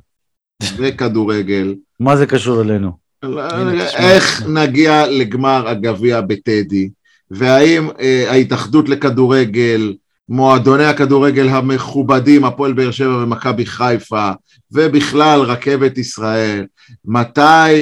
וכדורגל. 0.77 1.75
מה 2.01 2.17
זה 2.17 2.27
קשור 2.27 2.63
אלינו? 2.63 2.93
תשמע. 3.25 3.49
איך 3.95 4.43
נגיע 4.49 5.07
לגמר 5.07 5.69
הגביע 5.69 6.21
בטדי, 6.21 6.91
והאם 7.31 7.89
אה, 8.01 8.25
ההתאחדות 8.31 8.89
לכדורגל, 8.89 9.95
מועדוני 10.29 10.85
הכדורגל 10.85 11.49
המכובדים, 11.49 12.45
הפועל 12.45 12.73
באר 12.73 12.91
שבע 12.91 13.17
ומכבי 13.17 13.67
חיפה, 13.67 14.31
ובכלל 14.73 15.41
רכבת 15.41 15.99
ישראל, 15.99 16.65
מתי 17.05 17.73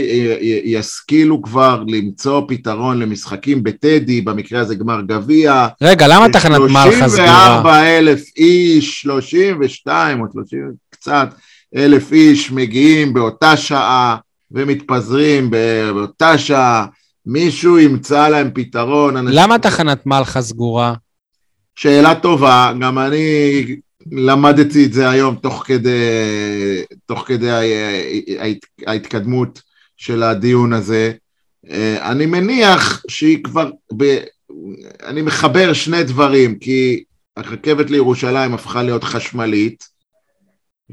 ישכילו 0.64 1.42
כבר 1.42 1.84
למצוא 1.86 2.42
פתרון 2.48 2.98
למשחקים 2.98 3.62
בטדי, 3.62 4.20
במקרה 4.20 4.60
הזה 4.60 4.74
גמר 4.74 5.00
גביע, 5.00 5.66
רגע, 5.82 6.06
למה 6.08 6.28
תחנת 6.28 6.58
מלחה 6.60 7.08
סגורה? 7.08 7.08
34 7.08 7.82
אלף 7.98 8.22
איש, 8.36 9.00
32 9.00 10.20
או 10.20 10.26
30 10.32 10.58
קצת 10.90 11.28
אלף 11.76 12.12
איש 12.12 12.52
מגיעים 12.52 13.14
באותה 13.14 13.56
שעה 13.56 14.16
ומתפזרים 14.50 15.50
באותה 15.50 16.38
שעה, 16.38 16.86
מישהו 17.26 17.78
ימצא 17.78 18.28
להם 18.28 18.50
פתרון. 18.54 19.16
אנשים- 19.16 19.38
למה 19.38 19.58
תחנת 19.58 20.06
מלחה 20.06 20.42
סגורה? 20.42 20.94
שאלה 21.80 22.14
טובה, 22.14 22.72
גם 22.80 22.98
אני 22.98 23.76
למדתי 24.12 24.84
את 24.84 24.92
זה 24.92 25.10
היום 25.10 25.34
תוך 25.34 25.62
כדי, 25.66 26.00
תוך 27.06 27.24
כדי 27.26 27.50
ההת- 28.38 28.66
ההתקדמות 28.86 29.62
של 29.96 30.22
הדיון 30.22 30.72
הזה. 30.72 31.12
אה, 31.70 32.10
אני 32.10 32.26
מניח 32.26 33.02
שהיא 33.08 33.44
כבר, 33.44 33.70
ב... 33.96 34.18
אני 35.06 35.22
מחבר 35.22 35.72
שני 35.72 36.02
דברים, 36.04 36.58
כי 36.58 37.04
הרכבת 37.36 37.90
לירושלים 37.90 38.54
הפכה 38.54 38.82
להיות 38.82 39.04
חשמלית, 39.04 39.84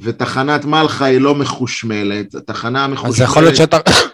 ותחנת 0.01 0.65
מלחה 0.65 1.05
היא 1.05 1.21
לא 1.21 1.35
מחושמלת, 1.35 2.35
התחנה 2.35 2.83
המחושמלת... 2.83 3.17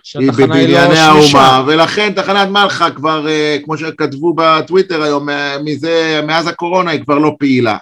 שהת- 0.04 0.22
היא 0.22 0.28
לא 0.28 0.34
בבנייני 0.48 0.96
שמישה. 0.96 1.40
האומה, 1.42 1.64
ולכן 1.68 2.14
תחנת 2.16 2.50
מלחה 2.50 2.92
כבר, 2.92 3.28
אה, 3.28 3.58
כמו 3.64 3.78
שכתבו 3.78 4.34
בטוויטר 4.38 5.04
היום, 5.04 5.30
אה, 5.30 5.58
מזה, 5.66 6.22
מאז 6.28 6.48
הקורונה 6.48 6.92
היא 6.92 7.02
כבר 7.04 7.18
לא 7.18 7.36
פעילה. 7.40 7.78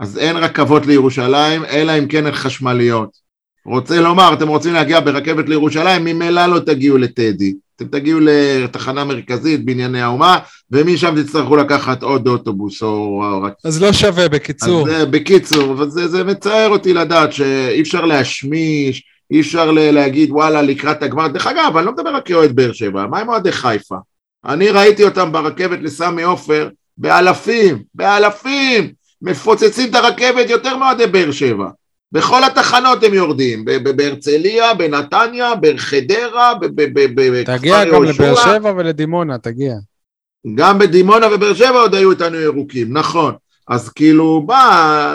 אז 0.00 0.18
אין 0.18 0.36
רכבות 0.36 0.86
לירושלים, 0.86 1.64
אלא 1.64 1.98
אם 1.98 2.06
כן 2.06 2.26
הן 2.26 2.32
חשמליות. 2.32 3.08
רוצה 3.66 4.00
לומר, 4.00 4.32
אתם 4.32 4.48
רוצים 4.48 4.72
להגיע 4.74 5.00
ברכבת 5.00 5.48
לירושלים, 5.48 6.04
ממילא 6.04 6.46
לא 6.46 6.58
תגיעו 6.58 6.98
לטדי. 6.98 7.54
אתם 7.76 7.84
תגיעו 7.84 8.20
לתחנה 8.22 9.04
מרכזית 9.04 9.64
בענייני 9.64 10.02
האומה, 10.02 10.38
ומשם 10.70 11.22
תצטרכו 11.22 11.56
לקחת 11.56 12.02
עוד 12.02 12.28
אוטובוס 12.28 12.82
או... 12.82 13.22
אז 13.64 13.82
לא 13.82 13.92
שווה, 13.92 14.28
בקיצור. 14.28 14.88
אז 14.88 14.94
זה, 14.94 15.06
בקיצור, 15.06 15.72
אבל 15.72 15.90
זה, 15.90 16.08
זה 16.08 16.24
מצער 16.24 16.68
אותי 16.68 16.94
לדעת 16.94 17.32
שאי 17.32 17.80
אפשר 17.80 18.04
להשמיש, 18.04 19.02
אי 19.30 19.40
אפשר 19.40 19.70
להגיד 19.70 20.30
וואלה 20.30 20.62
לקראת 20.62 21.02
הגמר. 21.02 21.28
דרך 21.28 21.46
אגב, 21.46 21.76
אני 21.76 21.86
לא 21.86 21.92
מדבר 21.92 22.14
רק 22.14 22.26
כאוהד 22.26 22.56
באר 22.56 22.72
שבע, 22.72 23.06
מה 23.06 23.18
עם 23.18 23.28
אוהדי 23.28 23.52
חיפה? 23.52 23.96
אני 24.44 24.70
ראיתי 24.70 25.04
אותם 25.04 25.32
ברכבת 25.32 25.78
לסמי 25.82 26.22
עופר 26.22 26.68
באלפים, 26.96 27.82
באלפים, 27.94 28.92
מפוצצים 29.22 29.90
את 29.90 29.94
הרכבת 29.94 30.50
יותר 30.50 30.76
מאוהדי 30.76 31.06
באר 31.06 31.30
שבע. 31.30 31.68
בכל 32.12 32.44
התחנות 32.44 33.04
הם 33.04 33.14
יורדים, 33.14 33.64
בהרצליה, 33.96 34.74
בנתניה, 34.74 35.54
בחדרה, 35.60 36.54
ב- 36.54 36.66
ב- 36.66 36.82
ב- 36.94 37.20
ב- 37.20 37.42
תגיע 37.44 37.84
בכפר 37.84 37.96
גם. 37.96 38.04
לבאר 38.04 38.34
שבע 38.34 38.72
ולדימונה, 38.76 39.38
תגיע. 39.38 39.74
גם 40.54 40.78
בדימונה 40.78 41.26
ובאר 41.34 41.54
שבע 41.54 41.68
עוד 41.80 41.94
היו 41.94 42.10
איתנו 42.10 42.40
ירוקים, 42.40 42.96
נכון. 42.98 43.34
אז 43.68 43.88
כאילו, 43.88 44.44
מה, 44.48 45.14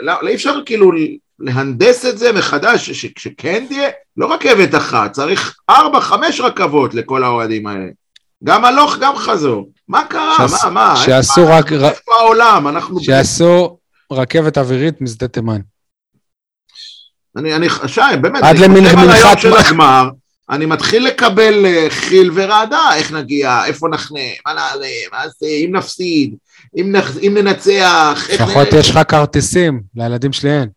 לא, 0.00 0.12
לא 0.22 0.34
אפשר 0.34 0.54
כאילו 0.66 0.92
להנדס 1.38 2.06
את 2.06 2.18
זה 2.18 2.32
מחדש, 2.32 2.90
ש- 2.90 3.06
שכן 3.18 3.64
תהיה, 3.68 3.88
לא 4.16 4.34
רכבת 4.34 4.74
אחת, 4.74 5.12
צריך 5.12 5.56
ארבע, 5.70 6.00
חמש 6.00 6.40
רכבות 6.40 6.94
לכל 6.94 7.24
האוהדים 7.24 7.66
האלה. 7.66 7.86
גם 8.44 8.64
הלוך, 8.64 8.96
גם 9.00 9.16
חזור. 9.16 9.68
מה 9.88 10.04
קרה? 10.04 10.34
שעש- 10.38 10.64
מה, 10.64 10.70
מה? 10.70 10.96
שעשו 10.96 11.40
רק- 11.46 11.72
איפה 11.72 12.14
העולם? 12.20 12.68
אנחנו... 12.68 13.00
שיעשו 13.00 13.78
רכבת 14.12 14.58
אווירית 14.58 15.00
משדה 15.00 15.28
תימן. 15.28 15.60
אני, 17.38 17.54
אני, 17.56 17.66
שי, 17.86 18.00
באמת, 18.20 18.42
עד 18.42 18.56
אני 18.62 18.74
חושב 18.80 18.98
על 18.98 19.04
למנחת 19.04 19.24
היום 19.26 19.38
של 19.38 19.50
מה- 19.50 19.60
הגמר, 19.68 20.08
אני 20.50 20.66
מתחיל 20.66 21.06
לקבל 21.06 21.66
אה, 21.66 21.86
חיל 21.90 22.30
ורעדה, 22.34 22.94
איך 22.94 23.12
נגיע, 23.12 23.64
איפה 23.64 23.88
נחנה, 23.88 24.20
מה 24.46 24.54
נעלה, 24.54 24.86
מה 25.12 25.18
נעשה, 25.24 25.46
אם 25.46 25.70
נפסיד, 25.76 26.34
אם, 26.76 26.92
נח, 26.96 27.16
אם 27.26 27.36
ננצח, 27.40 28.26
איך 28.28 28.40
לפחות 28.40 28.68
יש 28.72 28.90
לך 28.90 28.98
כרטיסים, 29.08 29.82
לילדים 29.96 30.32
שלי 30.32 30.50
אין. 30.60 30.68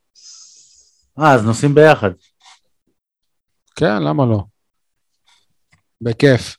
אה, 1.19 1.33
אז 1.33 1.43
נוסעים 1.45 1.75
ביחד. 1.75 2.09
כן, 3.75 4.03
למה 4.03 4.25
לא? 4.25 4.39
בכיף. 6.01 6.55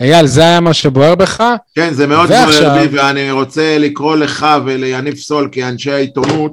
אייל, 0.00 0.26
זה 0.26 0.40
היה 0.40 0.60
מה 0.60 0.74
שבוער 0.74 1.14
בך? 1.14 1.42
כן, 1.74 1.94
זה 1.94 2.06
מאוד 2.06 2.30
ועכשיו- 2.30 2.70
בוער 2.70 2.88
בי, 2.88 2.96
ואני 2.98 3.30
רוצה 3.30 3.78
לקרוא 3.78 4.16
לך 4.16 4.46
וליניב 4.66 5.14
סול 5.16 5.48
כאנשי 5.52 5.92
העיתונות, 5.92 6.52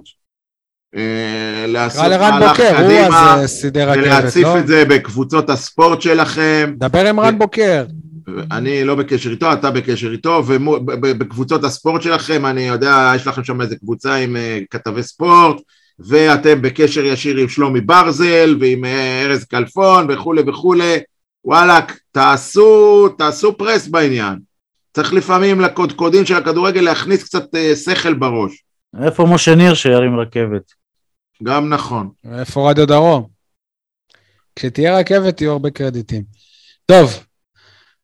לעשות 1.67 2.01
קרא 2.01 2.07
לרן 2.07 2.39
מהלך 2.39 2.49
בוקר, 2.49 2.77
הוא 2.77 2.87
קדימה, 2.87 3.33
אז 3.33 3.49
סידר 3.49 3.89
רכבת, 3.89 4.03
ולהציף 4.03 4.43
לא? 4.43 4.59
את 4.59 4.67
זה 4.67 4.85
בקבוצות 4.85 5.49
הספורט 5.49 6.01
שלכם. 6.01 6.73
דבר 6.77 7.07
עם 7.07 7.19
רן 7.19 7.37
בוקר. 7.37 7.85
אני 8.51 8.83
לא 8.83 8.95
בקשר 8.95 9.31
איתו, 9.31 9.53
אתה 9.53 9.71
בקשר 9.71 10.11
איתו, 10.11 10.43
ובקבוצות 10.47 11.63
הספורט 11.63 12.01
שלכם, 12.01 12.45
אני 12.45 12.61
יודע, 12.61 13.11
יש 13.15 13.27
לכם 13.27 13.43
שם 13.43 13.61
איזה 13.61 13.75
קבוצה 13.75 14.15
עם 14.15 14.35
אה, 14.35 14.59
כתבי 14.69 15.03
ספורט, 15.03 15.61
ואתם 15.99 16.61
בקשר 16.61 17.05
ישיר 17.05 17.37
עם 17.37 17.47
שלומי 17.47 17.81
ברזל 17.81 18.57
ועם 18.59 18.85
אה, 18.85 19.21
ארז 19.25 19.45
כלפון 19.45 20.07
וכולי 20.09 20.41
וכולי, 20.47 20.99
וואלכ, 21.45 21.97
תעשו, 22.11 23.09
תעשו 23.17 23.57
פרס 23.57 23.87
בעניין. 23.87 24.39
צריך 24.93 25.13
לפעמים 25.13 25.61
לקודקודים 25.61 26.25
של 26.25 26.35
הכדורגל 26.35 26.81
להכניס 26.81 27.23
קצת 27.23 27.55
אה, 27.55 27.75
שכל 27.75 28.13
בראש. 28.13 28.63
איפה 29.03 29.25
משה 29.25 29.55
ניר 29.55 29.73
שירים 29.73 30.19
רכבת? 30.19 30.82
גם 31.43 31.73
נכון. 31.73 32.09
איפה 32.39 32.69
רדיו 32.69 32.87
דרום? 32.87 33.27
כשתהיה 34.55 34.97
רכבת 34.99 35.41
יהיו 35.41 35.51
הרבה 35.51 35.69
קרדיטים. 35.69 36.23
טוב, 36.85 37.25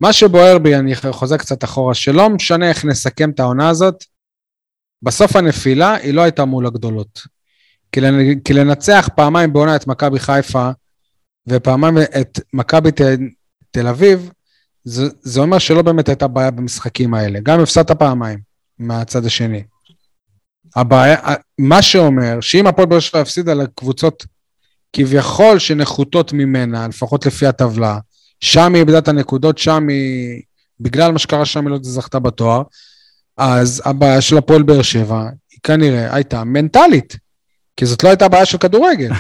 מה 0.02 0.14
שבוער 0.14 0.58
בי, 0.58 0.76
אני 0.76 0.94
חוזר 1.12 1.38
קצת 1.38 1.64
אחורה, 1.64 1.94
שלא 1.94 2.30
משנה 2.30 2.70
איך 2.70 2.86
נסכם 2.86 3.30
את 3.30 3.40
העונה 3.40 3.70
הזאת, 3.70 4.04
בסוף 5.02 5.36
הנפילה 5.36 5.94
היא 5.96 6.14
לא 6.14 6.22
הייתה 6.22 6.46
מול 6.46 6.66
הגדולות. 6.68 7.22
כי, 7.92 8.02
לנ- 8.02 8.40
כי 8.46 8.54
לנצח 8.54 9.10
פעמיים 9.16 9.54
בעונה 9.54 9.76
את 9.76 9.88
מכבי 9.88 10.20
חיפה 10.20 10.70
ופעמיים 11.48 11.98
את 12.22 12.40
מכבי 12.54 12.92
ת- 12.92 13.02
תל 13.72 13.88
אביב, 13.88 14.32
זה, 14.84 15.04
זה 15.22 15.40
אומר 15.40 15.60
שלא 15.60 15.82
באמת 15.82 16.10
הייתה 16.10 16.28
בעיה 16.28 16.52
במשחקים 16.52 17.14
האלה. 17.14 17.40
גם 17.44 17.60
הפסדת 17.60 17.92
פעמיים 17.92 18.40
מהצד 18.80 19.26
השני. 19.26 19.64
הבעיה, 20.76 21.16
מה 21.60 21.82
שאומר, 21.82 22.38
שאם 22.42 22.68
הפועל 22.68 22.88
באר 22.88 23.00
שבע 23.00 23.22
הפסידה 23.22 23.54
לקבוצות 23.54 24.26
כביכול 24.94 25.60
שנחותות 25.60 26.34
ממנה, 26.34 26.88
לפחות 26.88 27.26
לפי 27.26 27.46
הטבלה, 27.48 28.00
שם 28.40 28.74
היא 28.74 28.80
איבדה 28.80 28.98
את 28.98 29.08
הנקודות, 29.08 29.58
שם 29.58 29.88
היא, 29.88 30.42
בגלל 30.80 31.12
מה 31.12 31.20
שקרה 31.20 31.46
שם 31.46 31.68
היא 31.68 31.72
לא 31.72 31.80
זכתה 31.82 32.20
בתואר, 32.20 32.62
אז 33.38 33.82
הבעיה 33.86 34.22
של 34.22 34.38
הפועל 34.38 34.64
באר 34.64 34.82
שבע 34.82 35.22
היא 35.52 35.60
כנראה 35.64 36.16
הייתה 36.16 36.44
מנטלית, 36.44 37.18
כי 37.78 37.86
זאת 37.86 38.04
לא 38.04 38.10
הייתה 38.10 38.28
בעיה 38.28 38.46
של 38.46 38.58
כדורגל. 38.58 39.12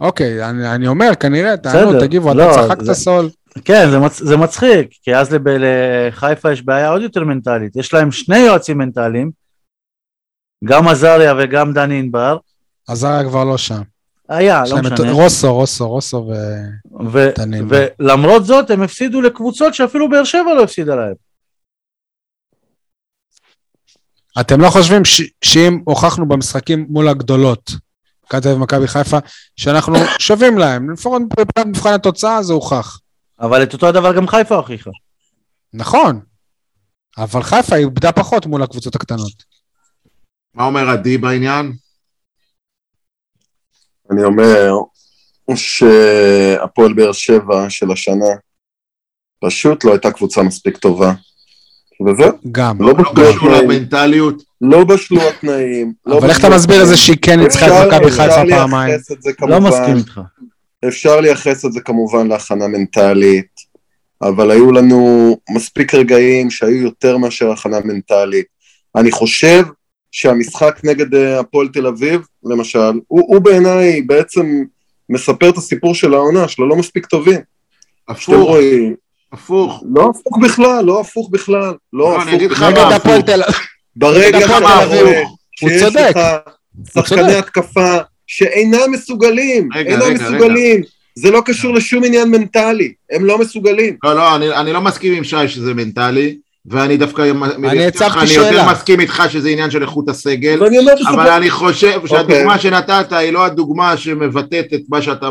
אוקיי, 0.00 0.50
אני, 0.50 0.74
אני 0.74 0.86
אומר, 0.86 1.14
כנראה, 1.20 1.56
תענו, 1.56 2.00
תגיבו, 2.00 2.34
לא, 2.34 2.54
אתה 2.54 2.68
צחקת 2.68 2.84
זה- 2.84 2.94
סול. 2.94 3.30
כן, 3.64 3.90
זה, 3.90 3.98
מצ... 3.98 4.22
זה 4.22 4.36
מצחיק, 4.36 4.88
כי 5.02 5.16
אז 5.16 5.32
לב... 5.32 5.42
לחיפה 5.48 6.52
יש 6.52 6.62
בעיה 6.62 6.90
עוד 6.90 7.02
יותר 7.02 7.24
מנטלית. 7.24 7.76
יש 7.76 7.94
להם 7.94 8.12
שני 8.12 8.38
יועצים 8.38 8.78
מנטליים, 8.78 9.30
גם 10.64 10.88
עזריה 10.88 11.34
וגם 11.38 11.72
דני 11.72 11.98
ענבר. 11.98 12.36
עזריה 12.88 13.24
כבר 13.24 13.44
לא 13.44 13.58
שם. 13.58 13.82
היה, 14.28 14.62
לא 14.66 14.76
להם 14.76 14.86
את 14.86 14.92
משנה. 14.92 15.12
רוסו, 15.12 15.54
רוסו, 15.54 15.88
רוסו 15.88 16.16
ו... 16.16 16.32
ו... 17.12 17.30
ענבר. 17.42 17.86
ולמרות 17.98 18.44
זאת 18.44 18.70
הם 18.70 18.82
הפסידו 18.82 19.20
לקבוצות 19.20 19.74
שאפילו 19.74 20.10
באר 20.10 20.24
שבע 20.24 20.54
לא 20.56 20.62
הפסידה 20.62 20.94
להם. 20.94 21.14
אתם 24.40 24.60
לא 24.60 24.70
חושבים 24.70 25.04
ש... 25.04 25.22
שאם 25.44 25.80
הוכחנו 25.84 26.28
במשחקים 26.28 26.86
מול 26.88 27.08
הגדולות, 27.08 27.70
מכבי 28.24 28.52
ומכבי 28.52 28.88
חיפה, 28.88 29.18
שאנחנו 29.56 29.94
שווים 30.18 30.58
להם, 30.58 30.90
לפחות 30.90 31.22
מבחן 31.66 31.92
התוצאה 31.92 32.42
זה 32.42 32.52
הוכח. 32.52 32.98
אבל 33.40 33.62
את 33.62 33.72
אותו 33.72 33.88
הדבר 33.88 34.16
גם 34.16 34.28
חיפה 34.28 34.54
הוכיחה. 34.56 34.90
נכון, 35.72 36.20
אבל 37.18 37.42
חיפה 37.42 37.76
איבדה 37.76 38.12
פחות 38.12 38.46
מול 38.46 38.62
הקבוצות 38.62 38.94
הקטנות. 38.94 39.52
מה 40.54 40.64
אומר 40.64 40.88
עדי 40.90 41.18
בעניין? 41.18 41.72
אני 44.10 44.24
אומר 44.24 44.72
שהפועל 45.54 46.92
באר 46.92 47.12
שבע 47.12 47.70
של 47.70 47.92
השנה 47.92 48.34
פשוט 49.40 49.84
לא 49.84 49.92
הייתה 49.92 50.10
קבוצה 50.10 50.42
מספיק 50.42 50.76
טובה. 50.76 51.12
וזהו, 52.06 52.32
גם. 52.52 52.82
לא 52.82 52.92
לא 52.98 53.12
בשלו 53.12 53.50
למנטליות. 53.50 54.42
לא 54.60 54.84
בשלו 54.84 55.20
התנאים. 55.22 55.92
לא 56.06 56.18
אבל 56.18 56.28
איך 56.28 56.38
אתה 56.38 56.48
מסביר 56.56 56.82
את 56.82 56.88
זה. 56.88 56.96
שהיא 56.96 57.16
כן 57.22 57.40
ניצחה 57.40 57.66
את 57.66 57.86
מכבי 57.86 58.10
חיפה 58.10 58.42
פעמיים? 58.50 58.94
לא 59.40 59.60
מסכים 59.60 59.96
איתך. 59.96 60.20
אפשר 60.88 61.20
לייחס 61.20 61.64
את 61.64 61.72
זה 61.72 61.80
כמובן 61.80 62.28
להכנה 62.28 62.68
מנטלית, 62.68 63.72
אבל 64.22 64.50
היו 64.50 64.72
לנו 64.72 65.36
מספיק 65.50 65.94
רגעים 65.94 66.50
שהיו 66.50 66.82
יותר 66.82 67.16
מאשר 67.16 67.50
הכנה 67.50 67.80
מנטלית. 67.84 68.46
אני 68.96 69.10
חושב 69.10 69.62
שהמשחק 70.10 70.80
נגד 70.84 71.14
אה, 71.14 71.40
הפועל 71.40 71.68
תל 71.68 71.86
אביב, 71.86 72.20
למשל, 72.44 72.92
הוא, 73.08 73.20
הוא 73.26 73.38
בעיניי 73.38 74.02
בעצם 74.02 74.64
מספר 75.08 75.48
את 75.48 75.56
הסיפור 75.56 75.94
של 75.94 76.14
העונה, 76.14 76.48
שלו 76.48 76.68
לא 76.68 76.76
מספיק 76.76 77.06
טובים. 77.06 77.40
הפוך, 78.08 78.34
רואים, 78.34 78.94
הפוך. 79.32 79.82
לא 79.94 80.10
הפוך 80.10 80.38
בכלל, 80.42 80.84
לא 80.84 81.00
הפוך 81.00 81.28
בכלל, 81.30 81.58
לא 81.60 81.74
לא, 81.92 82.14
אני 82.14 82.22
הפוך 82.22 82.34
אגיד 82.34 82.50
לך 82.50 82.58
בכלל. 82.58 82.70
נגד 82.70 82.82
מה, 82.82 82.96
הפועל 82.96 83.16
הפוך. 83.16 83.26
תל 83.26 83.42
אביב. 83.42 83.56
ברגע 83.96 84.40
שאתה. 84.40 84.56
רואה 84.58 85.22
הוא 85.60 85.70
שיש 85.70 85.82
צודק. 85.82 86.12
לך 86.16 86.20
שחקני. 86.94 87.34
התקפה 87.34 87.98
שאינם 88.34 88.92
מסוגלים, 88.92 89.68
רגע, 89.74 89.90
אינם 89.90 90.02
רגע, 90.02 90.14
מסוגלים. 90.14 90.82
זה 91.14 91.30
לא 91.30 91.42
קשור 91.44 91.74
לשום 91.74 92.04
עניין 92.04 92.30
מנטלי, 92.30 92.92
הם 93.10 93.24
לא 93.24 93.38
מסוגלים. 93.38 93.96
לא, 94.04 94.14
לא, 94.14 94.36
אני, 94.36 94.54
אני 94.54 94.72
לא 94.72 94.80
מסכים 94.80 95.12
עם 95.12 95.24
שי 95.24 95.48
שזה 95.48 95.74
מנטלי, 95.74 96.36
ואני 96.66 96.96
דווקא, 96.96 97.22
אני, 97.22 97.86
הצבתי 97.86 98.18
אני 98.18 98.30
יותר 98.32 98.50
שאלה. 98.50 98.72
מסכים 98.72 99.00
איתך 99.00 99.22
שזה 99.28 99.48
עניין 99.48 99.70
של 99.70 99.82
איכות 99.82 100.08
הסגל, 100.08 100.62
ואני 100.62 100.78
אומר 100.78 100.92
אבל 100.92 101.22
שזה... 101.24 101.36
אני 101.36 101.50
חושב 101.50 101.92
אוקיי. 101.94 102.08
שהדוגמה 102.08 102.58
שנתת 102.58 103.12
היא 103.12 103.30
לא 103.32 103.44
הדוגמה 103.44 103.96
שמבטאת 103.96 104.66
את 104.74 104.80
מה 104.88 105.02
שאתה... 105.02 105.28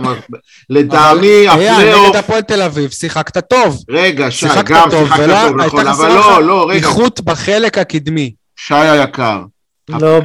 לטעמי, 0.69 1.49
אבל, 1.49 1.59
אייל, 1.59 1.73
הפלייאוף... 1.73 2.07
נגד 2.07 2.15
הפועל 2.15 2.41
תל 2.41 2.61
אביב 2.61 2.89
שיחקת 2.89 3.49
טוב. 3.49 3.83
רגע, 3.89 4.31
שי, 4.31 4.39
שיחקת 4.39 4.69
גם 4.69 4.89
טוב, 4.89 5.07
שיחקת 5.07 5.23
ולא 5.23 5.35
טוב, 5.47 5.61
נכון, 5.61 5.87
אבל 5.87 6.07
לא, 6.07 6.43
לא, 6.43 6.69
רגע, 6.69 6.77
איכות 6.77 7.21
בחלק 7.21 7.77
הקדמי. 7.77 8.33
שי 8.55 8.73
היקר, 8.73 9.41
לא 9.89 10.19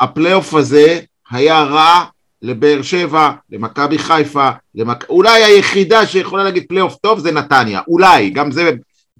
הפלייאוף 0.00 0.54
הזה 0.54 1.00
היה 1.30 1.62
רע 1.62 2.04
לבאר 2.42 2.82
שבע, 2.82 3.30
למכבי 3.50 3.98
חיפה, 3.98 4.48
למק... 4.74 5.04
אולי 5.08 5.44
היחידה 5.44 6.06
שיכולה 6.06 6.44
להגיד 6.44 6.64
פלייאוף 6.68 6.96
טוב 6.96 7.18
זה 7.18 7.32
נתניה, 7.32 7.80
אולי, 7.88 8.30
גם 8.30 8.50
זה 8.50 8.70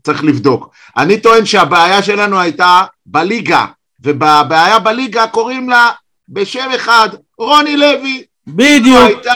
צריך 0.02 0.24
לבדוק. 0.24 0.68
אני 0.96 1.20
טוען 1.20 1.46
שהבעיה 1.46 2.02
שלנו 2.02 2.40
הייתה 2.40 2.82
בליגה, 3.07 3.66
ובבעיה 4.00 4.78
בליגה 4.78 5.26
קוראים 5.26 5.70
לה 5.70 5.90
בשם 6.28 6.68
אחד, 6.74 7.09
רוני 7.38 7.76
לוי. 7.76 8.09
היא 8.09 8.24
לא 8.46 8.54
בדיוק. 8.54 8.98
הייתה, 9.07 9.32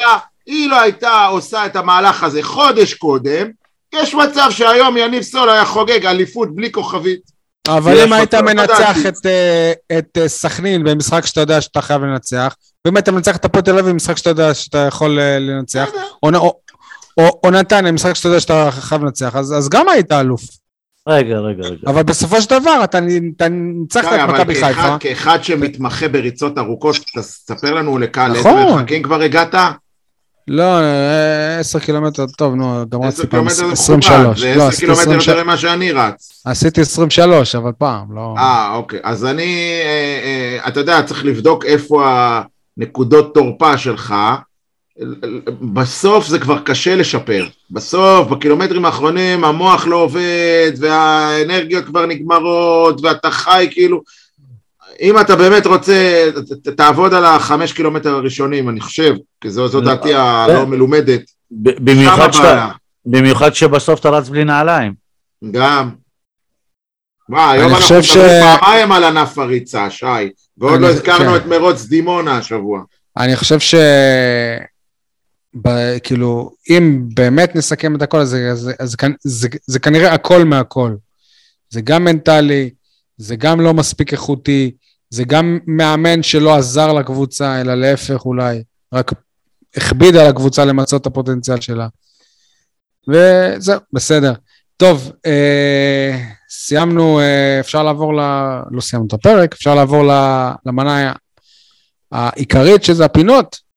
היא 0.46 0.68
לא 0.68 0.80
הייתה 0.80 1.26
עושה 1.26 1.66
את 1.66 1.76
המהלך 1.76 2.22
הזה 2.22 2.42
חודש 2.42 2.94
קודם, 2.94 3.46
יש 3.94 4.14
מצב 4.14 4.50
שהיום 4.50 4.96
יניב 4.96 5.22
סול 5.22 5.50
היה 5.50 5.64
חוגג 5.64 6.06
אליפות 6.06 6.54
בלי 6.54 6.72
כוכבית. 6.72 7.39
אבל 7.68 8.00
אם 8.00 8.12
היית 8.12 8.34
מנצח. 8.34 8.96
את, 9.08 9.26
אה, 9.26 9.72
את 9.98 10.18
אה, 10.18 10.28
סכנין 10.28 10.84
במשחק 10.84 11.26
שאתה 11.26 11.40
יודע 11.40 11.60
שאתה 11.60 11.82
חייב 11.82 12.02
לנצח, 12.02 12.56
ואם 12.84 12.96
היית 12.96 13.08
מנצח 13.08 13.36
את 13.36 13.44
הפועל 13.44 13.64
תל 13.64 13.78
אביב 13.78 13.90
במשחק 13.90 14.16
שאתה 14.16 14.30
יודע 14.30 14.54
שאתה 14.54 14.78
יכול 14.78 15.18
אה, 15.20 15.38
לנצח. 15.38 15.88
או, 16.22 16.28
או, 16.34 16.60
או, 17.18 17.40
או 17.44 17.50
נתניה 17.50 17.92
במשחק 17.92 18.12
שאתה 18.12 18.28
יודע 18.28 18.40
שאתה 18.40 18.68
חייב 18.70 19.04
לנצח, 19.04 19.36
אז, 19.36 19.52
אז 19.52 19.68
גם 19.68 19.88
היית 19.88 20.12
אלוף. 20.12 20.42
רגע, 21.08 21.38
רגע, 21.38 21.62
רגע. 21.62 21.76
אבל 21.86 22.02
בסופו 22.02 22.42
של 22.42 22.50
דבר 22.50 22.80
אתה, 22.84 22.98
אתה 23.36 23.48
ניצחת 23.48 24.12
את 24.12 24.28
מכבי 24.28 24.54
חיפה. 24.54 24.98
כאחד 24.98 25.44
שמתמחה 25.44 26.08
בריצות 26.08 26.58
ארוכות, 26.58 26.96
תספר 27.16 27.74
לנו 27.74 27.98
לקהל 27.98 28.34
איזה 28.34 28.48
נכון. 28.48 28.62
מרחקים 28.62 29.02
כבר 29.02 29.22
הגעת? 29.22 29.54
לא, 30.52 30.62
אה, 30.62 31.58
עשר 31.58 31.78
קילומטר, 31.78 32.26
טוב, 32.36 32.54
נו, 32.54 32.84
גם 32.88 33.02
רצתי 33.02 33.26
פעם 33.26 33.30
קילומטר 33.30 33.54
זה 33.54 33.72
23. 33.72 34.16
מכובד, 34.16 34.36
זה 34.36 34.54
לא, 34.56 34.68
עשר 34.68 34.78
קילומטר 34.80 35.02
23. 35.02 35.28
יותר 35.28 35.44
ממה 35.44 35.56
שאני 35.56 35.92
רץ. 35.92 36.42
עשיתי 36.44 36.80
23, 36.80 37.54
אבל 37.54 37.70
פעם, 37.78 38.14
לא... 38.14 38.34
אה, 38.38 38.74
אוקיי. 38.74 39.00
אז 39.02 39.24
אני, 39.24 39.80
אה, 39.84 40.20
אה, 40.24 40.68
אתה 40.68 40.80
יודע, 40.80 41.02
צריך 41.02 41.24
לבדוק 41.24 41.64
איפה 41.64 42.06
הנקודות 42.76 43.34
תורפה 43.34 43.78
שלך. 43.78 44.14
בסוף 45.72 46.26
זה 46.26 46.38
כבר 46.38 46.58
קשה 46.58 46.96
לשפר. 46.96 47.46
בסוף, 47.70 48.28
בקילומטרים 48.28 48.84
האחרונים, 48.84 49.44
המוח 49.44 49.86
לא 49.86 49.96
עובד, 49.96 50.72
והאנרגיות 50.78 51.84
כבר 51.84 52.06
נגמרות, 52.06 53.00
ואתה 53.02 53.30
חי 53.30 53.68
כאילו... 53.70 54.02
אם 55.00 55.20
אתה 55.20 55.36
באמת 55.36 55.66
רוצה, 55.66 56.24
ת- 56.64 56.68
תעבוד 56.68 57.14
על 57.14 57.24
החמש 57.24 57.72
קילומטר 57.72 58.14
הראשונים, 58.14 58.68
אני 58.68 58.80
חושב, 58.80 59.14
כי 59.40 59.50
זו, 59.50 59.68
זו 59.68 59.80
דעתי 59.80 60.14
הלא 60.14 60.66
מלומדת. 60.66 61.20
ב- 61.50 61.90
במיוחד 61.90 62.32
שאתה-. 62.32 62.68
במיוחד 63.06 63.54
שבסוף 63.54 64.00
אתה 64.00 64.10
רץ 64.10 64.28
בלי 64.28 64.44
נעליים. 64.44 64.92
גם. 65.50 65.90
וואי, 67.28 67.58
היום 67.58 67.72
אנחנו 67.74 68.02
ש- 68.02 68.10
מדברים 68.16 68.42
פעמיים 68.60 68.92
על 68.92 69.04
ענף 69.04 69.38
הריצה, 69.38 69.90
שי, 69.90 70.06
ועוד 70.58 70.72
אני- 70.74 70.82
לא 70.82 70.88
הזכרנו 70.88 71.30
כן. 71.30 71.36
את 71.36 71.46
מרוץ 71.46 71.84
דימונה 71.86 72.38
השבוע. 72.38 72.82
אני 73.16 73.36
חושב 73.36 73.58
ש... 73.60 73.74
ב... 75.62 75.68
כאילו, 76.02 76.50
אם 76.70 77.02
באמת 77.14 77.56
נסכם 77.56 77.96
את 77.96 78.02
הכל, 78.02 78.18
אז, 78.18 78.36
אז, 78.52 78.70
אז, 78.78 78.94
כנ- 79.02 79.14
זה, 79.20 79.48
זה 79.66 79.78
כנראה 79.78 80.12
הכל 80.12 80.44
מהכל. 80.44 80.94
זה 81.70 81.80
גם 81.80 82.04
מנטלי, 82.04 82.70
זה 83.16 83.36
גם 83.36 83.60
לא 83.60 83.74
מספיק 83.74 84.12
איכותי, 84.12 84.70
זה 85.10 85.24
גם 85.24 85.58
מאמן 85.66 86.22
שלא 86.22 86.54
עזר 86.56 86.92
לקבוצה, 86.92 87.60
אלא 87.60 87.74
להפך 87.74 88.24
אולי, 88.26 88.62
רק 88.94 89.12
הכביד 89.76 90.16
על 90.16 90.26
הקבוצה 90.26 90.64
למצות 90.64 91.02
את 91.02 91.06
הפוטנציאל 91.06 91.60
שלה. 91.60 91.88
וזהו, 93.08 93.80
בסדר. 93.92 94.32
טוב, 94.76 95.12
אה, 95.26 96.18
סיימנו, 96.50 97.20
אה, 97.20 97.60
אפשר 97.60 97.82
לעבור 97.82 98.14
ל... 98.14 98.20
לא 98.70 98.80
סיימנו 98.80 99.06
את 99.08 99.12
הפרק, 99.12 99.52
אפשר 99.52 99.74
לעבור 99.74 100.04
ל- 100.04 100.50
למנה 100.66 101.12
העיקרית, 102.12 102.84
שזה 102.84 103.04
הפינות. 103.04 103.69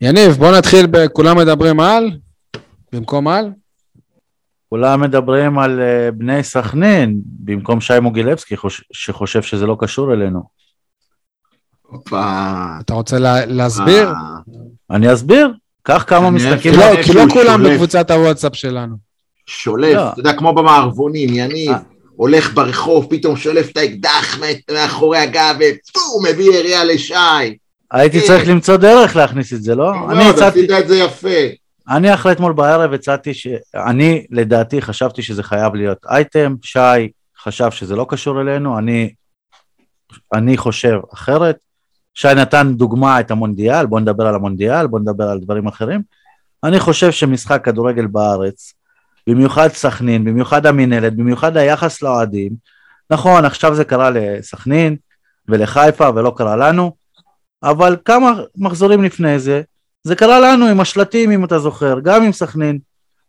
יניב, 0.00 0.32
בוא 0.32 0.52
נתחיל 0.58 0.86
ב"כולם 0.86 1.38
מדברים 1.38 1.80
על", 1.80 2.10
במקום 2.92 3.28
על. 3.28 3.50
כולם 4.68 5.00
מדברים 5.00 5.58
על 5.58 5.80
אה, 5.80 6.10
בני 6.10 6.44
סכנין, 6.44 7.20
במקום 7.24 7.80
שי 7.80 8.00
מוגילבסקי, 8.00 8.56
חוש- 8.56 8.84
שחושב 8.92 9.42
שזה 9.42 9.66
לא 9.66 9.76
קשור 9.80 10.12
אלינו. 10.12 10.42
הופה. 11.82 12.24
אתה 12.80 12.94
רוצה 12.94 13.18
לה, 13.18 13.46
להסביר? 13.46 14.08
אה, 14.08 14.14
אני 14.90 15.12
אסביר, 15.12 15.52
קח 15.82 16.04
כמה 16.06 16.30
משחקים. 16.30 16.72
לא, 16.74 17.02
כי 17.02 17.12
לא 17.12 17.22
כולם 17.32 17.60
שולף. 17.62 17.72
בקבוצת 17.72 18.10
הוואטסאפ 18.10 18.54
שלנו. 18.56 18.96
שולף, 19.46 19.94
לא. 19.96 20.08
אתה 20.12 20.20
יודע, 20.20 20.32
כמו 20.32 20.54
במערבונים, 20.54 21.28
יניב, 21.32 21.70
אה. 21.70 21.78
הולך 22.16 22.54
ברחוב, 22.54 23.06
פתאום 23.10 23.36
שולף 23.36 23.70
את 23.70 23.76
האקדח 23.76 24.38
מאחורי 24.72 25.18
הגב, 25.18 25.54
ופו, 25.56 26.00
מביא 26.30 26.52
ירייה 26.52 26.84
לשי. 26.84 27.14
הייתי 27.92 28.20
צריך 28.26 28.48
למצוא 28.48 28.76
דרך 28.76 29.16
להכניס 29.16 29.52
את 29.52 29.62
זה, 29.62 29.74
לא? 29.74 29.92
אני 30.10 30.18
לא, 30.18 30.30
הצעתי, 30.30 30.58
עשית 30.58 30.70
את 30.70 30.88
זה 30.88 30.96
יפה. 30.96 31.28
אני 31.88 32.14
אחרי 32.14 32.32
אתמול 32.32 32.52
בערב 32.52 32.92
הצעתי 32.92 33.34
ש... 33.34 33.46
אני 33.74 34.26
לדעתי 34.30 34.82
חשבתי 34.82 35.22
שזה 35.22 35.42
חייב 35.42 35.74
להיות 35.74 35.98
אייטם, 36.10 36.54
שי 36.62 37.10
חשב 37.42 37.70
שזה 37.70 37.96
לא 37.96 38.06
קשור 38.08 38.40
אלינו, 38.40 38.78
אני, 38.78 39.12
אני 40.34 40.56
חושב 40.56 40.98
אחרת. 41.14 41.56
שי 42.14 42.34
נתן 42.36 42.72
דוגמה 42.74 43.20
את 43.20 43.30
המונדיאל, 43.30 43.86
בוא 43.86 44.00
נדבר 44.00 44.26
על 44.26 44.34
המונדיאל, 44.34 44.86
בוא 44.86 45.00
נדבר 45.00 45.24
על 45.24 45.40
דברים 45.40 45.66
אחרים. 45.66 46.02
אני 46.64 46.80
חושב 46.80 47.10
שמשחק 47.10 47.64
כדורגל 47.64 48.06
בארץ, 48.06 48.74
במיוחד 49.26 49.68
סכנין, 49.68 50.24
במיוחד 50.24 50.66
המינהלת, 50.66 51.16
במיוחד 51.16 51.56
היחס 51.56 52.02
לאוהדים, 52.02 52.52
נכון, 53.10 53.44
עכשיו 53.44 53.74
זה 53.74 53.84
קרה 53.84 54.10
לסכנין 54.10 54.96
ולחיפה 55.48 56.08
ולא 56.14 56.34
קרה 56.36 56.56
לנו, 56.56 56.92
אבל 57.62 57.96
כמה 58.04 58.32
מחזורים 58.56 59.04
לפני 59.04 59.38
זה, 59.38 59.62
זה 60.04 60.16
קרה 60.16 60.40
לנו 60.40 60.66
עם 60.66 60.80
השלטים, 60.80 61.30
אם 61.30 61.44
אתה 61.44 61.58
זוכר, 61.58 62.00
גם 62.00 62.22
עם 62.22 62.32
סכנין, 62.32 62.78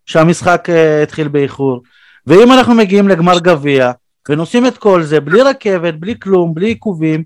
שהמשחק 0.05 0.67
uh, 0.69 1.03
התחיל 1.03 1.27
באיחור. 1.27 1.81
ואם 2.27 2.51
אנחנו 2.51 2.73
מגיעים 2.73 3.07
לגמר 3.07 3.39
גביע, 3.39 3.91
ונוסעים 4.29 4.67
את 4.67 4.77
כל 4.77 5.03
זה, 5.03 5.19
בלי 5.19 5.41
רכבת, 5.41 5.93
בלי 5.93 6.15
כלום, 6.19 6.53
בלי 6.53 6.67
עיכובים, 6.67 7.23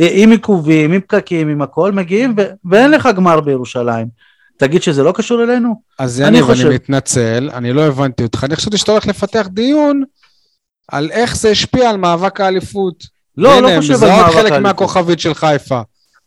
אה, 0.00 0.08
עם 0.12 0.30
עיכובים, 0.30 0.92
עם 0.92 1.00
פקקים, 1.00 1.48
עם 1.48 1.62
הכל, 1.62 1.92
מגיעים, 1.92 2.34
ו- 2.38 2.70
ואין 2.70 2.90
לך 2.90 3.08
גמר 3.16 3.40
בירושלים. 3.40 4.06
תגיד 4.56 4.82
שזה 4.82 5.02
לא 5.02 5.12
קשור 5.12 5.42
אלינו? 5.42 5.82
אז 5.98 6.20
אני 6.20 6.28
יניב, 6.28 6.46
חושב- 6.46 6.66
אני 6.66 6.74
מתנצל, 6.74 7.50
אני 7.54 7.72
לא 7.72 7.86
הבנתי 7.86 8.22
אותך. 8.22 8.44
אני 8.44 8.56
חשבתי 8.56 8.78
שאתה 8.78 8.92
הולך 8.92 9.06
לפתח 9.06 9.48
דיון 9.50 10.02
על 10.88 11.10
איך 11.10 11.36
זה 11.36 11.50
השפיע 11.50 11.90
על 11.90 11.96
מאבק 11.96 12.40
האליפות. 12.40 13.04
לא, 13.36 13.62
לא 13.62 13.68
חושב 13.76 13.92
על 13.92 13.98
זה 13.98 14.12
עוד 14.12 14.22
מאבק 14.22 14.32
חלק 14.34 14.52
האליפות. 14.52 14.62
מהכוכבית 14.62 15.20
של 15.20 15.34
חיפה. 15.34 15.80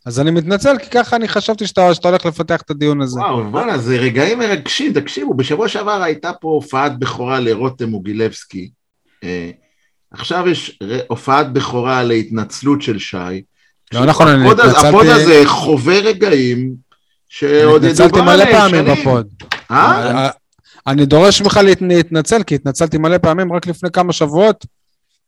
אז 0.06 0.20
אני 0.20 0.30
מתנצל, 0.30 0.78
כי 0.78 0.90
ככה 0.90 1.16
אני 1.16 1.28
חשבתי 1.28 1.66
שאתה, 1.66 1.94
שאתה 1.94 2.08
הולך 2.08 2.26
לפתח 2.26 2.60
את 2.60 2.70
הדיון 2.70 3.00
הזה. 3.00 3.20
וואו, 3.20 3.50
וואלה, 3.52 3.78
זה 3.78 3.96
רגעים 3.96 4.38
מרגשים, 4.38 4.92
תקשיבו, 4.92 5.34
בשבוע 5.34 5.68
שעבר 5.68 6.02
הייתה 6.02 6.32
פה 6.40 6.48
הופעת 6.48 6.98
בכורה 6.98 7.40
לרותם 7.40 7.88
מוגילבסקי. 7.88 8.70
אה, 9.24 9.50
עכשיו 10.10 10.48
יש 10.48 10.78
הופעת 11.08 11.52
בכורה 11.52 12.02
להתנצלות 12.02 12.82
של 12.82 12.98
שי. 12.98 13.16
לא 13.92 14.04
נכון, 14.04 14.28
אני 14.28 14.44
ה 14.46 14.49
pod 14.49 14.60
הזה- 14.60 14.88
ה 14.88 14.93
pod 14.93 15.06
התנצלתי- 15.06 15.22
הזה 15.22 15.42
חווה 15.46 15.98
רגעים 16.00 16.74
שעוד 17.28 17.84
התנצלתי 17.84 18.08
ידובר 18.08 18.22
מלא 18.22 18.32
עליהם 18.32 18.50
פעמים 18.52 18.86
שנים. 18.86 19.00
ב 19.00 19.05
pod. 19.05 19.26
אה? 19.70 20.28
אני 20.86 21.06
דורש 21.06 21.42
ממך 21.42 21.60
להת- 21.64 21.82
להתנצל, 21.82 22.42
כי 22.42 22.54
התנצלתי 22.54 22.98
מלא 22.98 23.18
פעמים 23.18 23.52
רק 23.52 23.66
לפני 23.66 23.90
כמה 23.90 24.12
שבועות. 24.12 24.66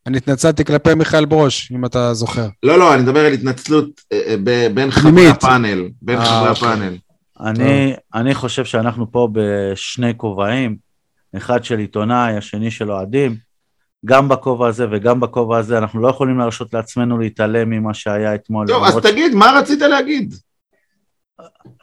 אני 0.06 0.16
התנצלתי 0.16 0.64
כלפי 0.64 0.94
מיכאל 0.94 1.24
ברוש, 1.24 1.72
אם 1.72 1.84
אתה 1.84 2.14
זוכר. 2.14 2.48
לא, 2.62 2.78
לא, 2.78 2.94
אני 2.94 3.02
מדבר 3.02 3.26
על 3.26 3.32
התנצלות 3.32 3.88
אה, 4.12 4.20
אה, 4.26 4.36
ב- 4.44 4.68
בין 4.74 4.90
חברי. 4.90 5.28
הפאנל. 5.28 5.88
בין 6.02 6.18
אה, 6.18 6.24
חברי 6.24 6.48
אוקיי. 6.50 6.68
הפאנל. 6.68 6.96
אני, 7.40 7.94
אני 8.14 8.34
חושב 8.34 8.64
שאנחנו 8.64 9.12
פה 9.12 9.28
בשני 9.32 10.12
כובעים, 10.16 10.76
אחד 11.36 11.64
של 11.64 11.78
עיתונאי, 11.78 12.36
השני 12.36 12.70
של 12.70 12.92
אוהדים. 12.92 13.36
גם 14.04 14.28
בכובע 14.28 14.68
הזה 14.68 14.86
וגם 14.90 15.20
בכובע 15.20 15.58
הזה, 15.58 15.78
אנחנו 15.78 16.00
לא 16.00 16.08
יכולים 16.08 16.38
להרשות 16.38 16.74
לעצמנו 16.74 17.18
להתעלם 17.18 17.70
ממה 17.70 17.94
שהיה 17.94 18.34
אתמול. 18.34 18.66
טוב, 18.66 18.84
אז 18.84 18.96
תגיד, 18.96 19.34
מה 19.34 19.58
רצית 19.58 19.80
להגיד? 19.80 20.34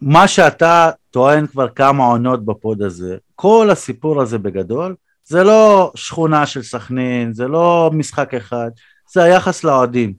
מה 0.02 0.28
שאתה 0.28 0.90
טוען 1.12 1.48
כבר 1.48 1.70
כמה 1.70 2.06
עונות 2.06 2.45
בפוד 2.45 2.82
הזה, 2.82 3.18
כל 3.36 3.70
הסיפור 3.72 4.22
הזה 4.22 4.38
בגדול, 4.38 4.95
זה 5.34 5.44
לא 5.44 5.92
שכונה 5.96 6.46
של 6.46 6.64
סכנין, 6.64 7.34
זה 7.34 7.48
לא 7.48 7.92
משחק 7.94 8.34
אחד, 8.34 8.70
זה 9.14 9.24
היחס 9.24 9.64
לאוהדים. 9.64 10.14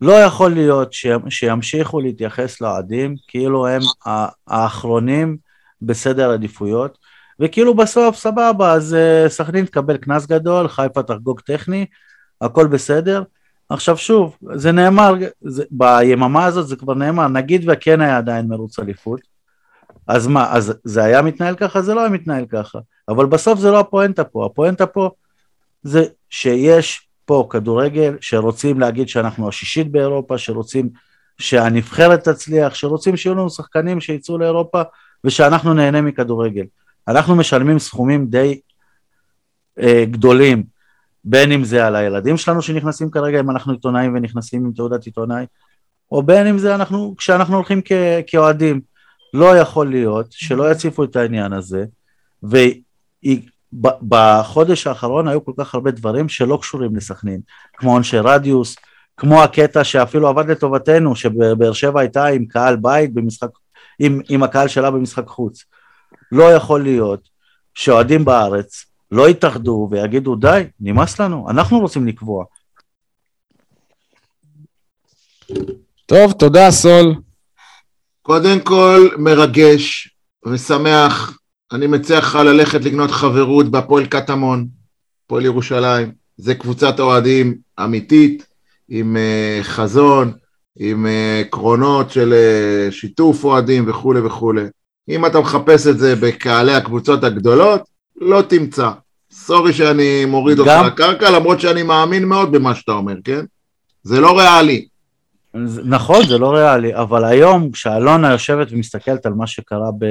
לא 0.00 0.12
יכול 0.12 0.50
להיות 0.52 0.92
ש... 0.92 1.06
שימשיכו 1.28 2.00
להתייחס 2.00 2.60
לאוהדים 2.60 3.14
כאילו 3.28 3.66
הם 3.66 3.80
האחרונים 4.46 5.36
בסדר 5.82 6.30
עדיפויות, 6.30 6.98
וכאילו 7.40 7.74
בסוף 7.74 8.16
סבבה, 8.16 8.72
אז 8.72 8.94
אה, 8.94 9.28
סכנין 9.28 9.64
תקבל 9.64 9.96
קנס 9.96 10.26
גדול, 10.26 10.68
חיפה 10.68 11.02
תחגוג 11.02 11.40
טכני, 11.40 11.86
הכל 12.40 12.66
בסדר. 12.66 13.22
עכשיו 13.68 13.96
שוב, 13.96 14.36
זה 14.54 14.72
נאמר, 14.72 15.14
זה, 15.40 15.64
ביממה 15.70 16.44
הזאת 16.44 16.68
זה 16.68 16.76
כבר 16.76 16.94
נאמר, 16.94 17.28
נגיד 17.28 17.64
וכן 17.68 18.00
היה 18.00 18.18
עדיין 18.18 18.46
מרוץ 18.48 18.78
אליפות, 18.78 19.20
אז 20.06 20.26
מה, 20.26 20.52
אז 20.52 20.74
זה 20.84 21.04
היה 21.04 21.22
מתנהל 21.22 21.54
ככה? 21.56 21.82
זה 21.82 21.94
לא 21.94 22.00
היה 22.00 22.08
מתנהל 22.08 22.46
ככה. 22.46 22.78
אבל 23.10 23.26
בסוף 23.26 23.58
זה 23.58 23.70
לא 23.70 23.80
הפואנטה 23.80 24.24
פה, 24.24 24.46
הפואנטה 24.46 24.86
פה 24.86 25.10
זה 25.82 26.04
שיש 26.30 27.08
פה 27.24 27.46
כדורגל 27.50 28.16
שרוצים 28.20 28.80
להגיד 28.80 29.08
שאנחנו 29.08 29.48
השישית 29.48 29.90
באירופה, 29.90 30.38
שרוצים 30.38 30.88
שהנבחרת 31.38 32.28
תצליח, 32.28 32.74
שרוצים 32.74 33.16
שיהיו 33.16 33.34
לנו 33.34 33.50
שחקנים 33.50 34.00
שיצאו 34.00 34.38
לאירופה 34.38 34.82
ושאנחנו 35.24 35.74
נהנה 35.74 36.00
מכדורגל. 36.00 36.64
אנחנו 37.08 37.36
משלמים 37.36 37.78
סכומים 37.78 38.26
די 38.26 38.60
אה, 39.80 40.04
גדולים, 40.10 40.62
בין 41.24 41.52
אם 41.52 41.64
זה 41.64 41.86
על 41.86 41.96
הילדים 41.96 42.36
שלנו 42.36 42.62
שנכנסים 42.62 43.10
כרגע, 43.10 43.40
אם 43.40 43.50
אנחנו 43.50 43.72
עיתונאים 43.72 44.14
ונכנסים 44.14 44.64
עם 44.64 44.72
תעודת 44.72 45.06
עיתונאי, 45.06 45.46
או 46.12 46.22
בין 46.22 46.46
אם 46.46 46.58
זה 46.58 46.74
אנחנו, 46.74 47.14
כשאנחנו 47.18 47.56
הולכים 47.56 47.80
כאוהדים. 48.26 48.80
לא 49.34 49.56
יכול 49.56 49.90
להיות 49.90 50.26
שלא 50.30 50.72
יציפו 50.72 51.04
את 51.04 51.16
העניין 51.16 51.52
הזה, 51.52 51.84
ובחודש 53.24 54.86
האחרון 54.86 55.28
היו 55.28 55.44
כל 55.44 55.52
כך 55.58 55.74
הרבה 55.74 55.90
דברים 55.90 56.28
שלא 56.28 56.58
קשורים 56.62 56.96
לסכנין, 56.96 57.40
כמו 57.76 57.98
אנשי 57.98 58.18
רדיוס, 58.18 58.76
כמו 59.16 59.42
הקטע 59.42 59.84
שאפילו 59.84 60.28
עבד 60.28 60.50
לטובתנו, 60.50 61.16
שבאר 61.16 61.72
שבע 61.72 62.00
הייתה 62.00 62.26
עם 62.26 62.46
קהל 62.46 62.76
בית 62.76 63.14
במשחק, 63.14 63.48
עם, 63.98 64.20
עם 64.28 64.42
הקהל 64.42 64.68
שלה 64.68 64.90
במשחק 64.90 65.26
חוץ. 65.26 65.64
לא 66.32 66.52
יכול 66.52 66.82
להיות 66.82 67.28
שאוהדים 67.74 68.24
בארץ 68.24 68.84
לא 69.10 69.28
יתאחדו 69.28 69.88
ויגידו 69.90 70.36
די, 70.36 70.62
נמאס 70.80 71.20
לנו, 71.20 71.50
אנחנו 71.50 71.80
רוצים 71.80 72.06
לקבוע. 72.06 72.44
טוב, 76.06 76.32
תודה, 76.32 76.70
סול. 76.70 77.14
קודם 78.22 78.60
כל, 78.60 79.08
מרגש 79.18 80.14
ושמח. 80.46 81.39
אני 81.72 81.86
מציע 81.86 82.18
לך 82.18 82.34
ללכת 82.34 82.84
לקנות 82.84 83.10
חברות 83.10 83.70
בהפועל 83.70 84.06
קטמון, 84.06 84.66
הפועל 85.26 85.44
ירושלים. 85.44 86.12
זה 86.36 86.54
קבוצת 86.54 87.00
אוהדים 87.00 87.54
אמיתית, 87.84 88.46
עם 88.88 89.16
uh, 89.16 89.64
חזון, 89.64 90.32
עם 90.78 91.06
uh, 91.06 91.46
עקרונות 91.46 92.10
של 92.10 92.34
uh, 92.88 92.92
שיתוף 92.92 93.44
אוהדים 93.44 93.90
וכולי 93.90 94.20
וכולי. 94.20 94.62
אם 95.08 95.26
אתה 95.26 95.40
מחפש 95.40 95.86
את 95.86 95.98
זה 95.98 96.16
בקהלי 96.16 96.74
הקבוצות 96.74 97.24
הגדולות, 97.24 97.82
לא 98.20 98.42
תמצא. 98.42 98.90
סורי 99.32 99.72
שאני 99.72 100.24
מוריד 100.24 100.58
אותך 100.58 100.70
גם- 100.70 100.86
לקרקע, 100.86 101.30
למרות 101.30 101.60
שאני 101.60 101.82
מאמין 101.82 102.24
מאוד 102.24 102.52
במה 102.52 102.74
שאתה 102.74 102.92
אומר, 102.92 103.14
כן? 103.24 103.44
זה 104.02 104.20
לא 104.20 104.38
ריאלי. 104.38 104.86
נכון, 105.84 106.26
זה 106.28 106.38
לא 106.38 106.54
ריאלי, 106.54 106.96
אבל 106.96 107.24
היום 107.24 107.70
כשאלונה 107.70 108.32
יושבת 108.32 108.66
ומסתכלת 108.70 109.26
על 109.26 109.32
מה 109.32 109.46
שקרה 109.46 109.90
ב... 109.98 110.04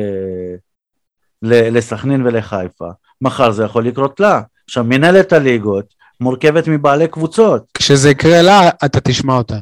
לסכנין 1.44 2.28
ולחיפה, 2.28 2.86
מחר 3.22 3.52
זה 3.52 3.64
יכול 3.64 3.86
לקרות 3.86 4.20
לה. 4.20 4.42
עכשיו, 4.66 4.84
מנהלת 4.84 5.34
הליגות 5.34 5.86
מורכבת 6.22 6.68
מבעלי 6.68 7.08
קבוצות. 7.08 7.64
כשזה 7.74 8.10
יקרה 8.10 8.42
לה, 8.42 8.70
אתה 8.86 9.00
תשמע 9.00 9.34
אותה. 9.34 9.58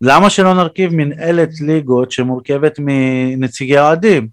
למה 0.00 0.30
שלא 0.30 0.54
נרכיב 0.54 0.94
מנהלת 0.94 1.48
ליגות 1.60 2.12
שמורכבת 2.12 2.76
מנציגי 2.78 3.78
אוהדים? 3.78 4.28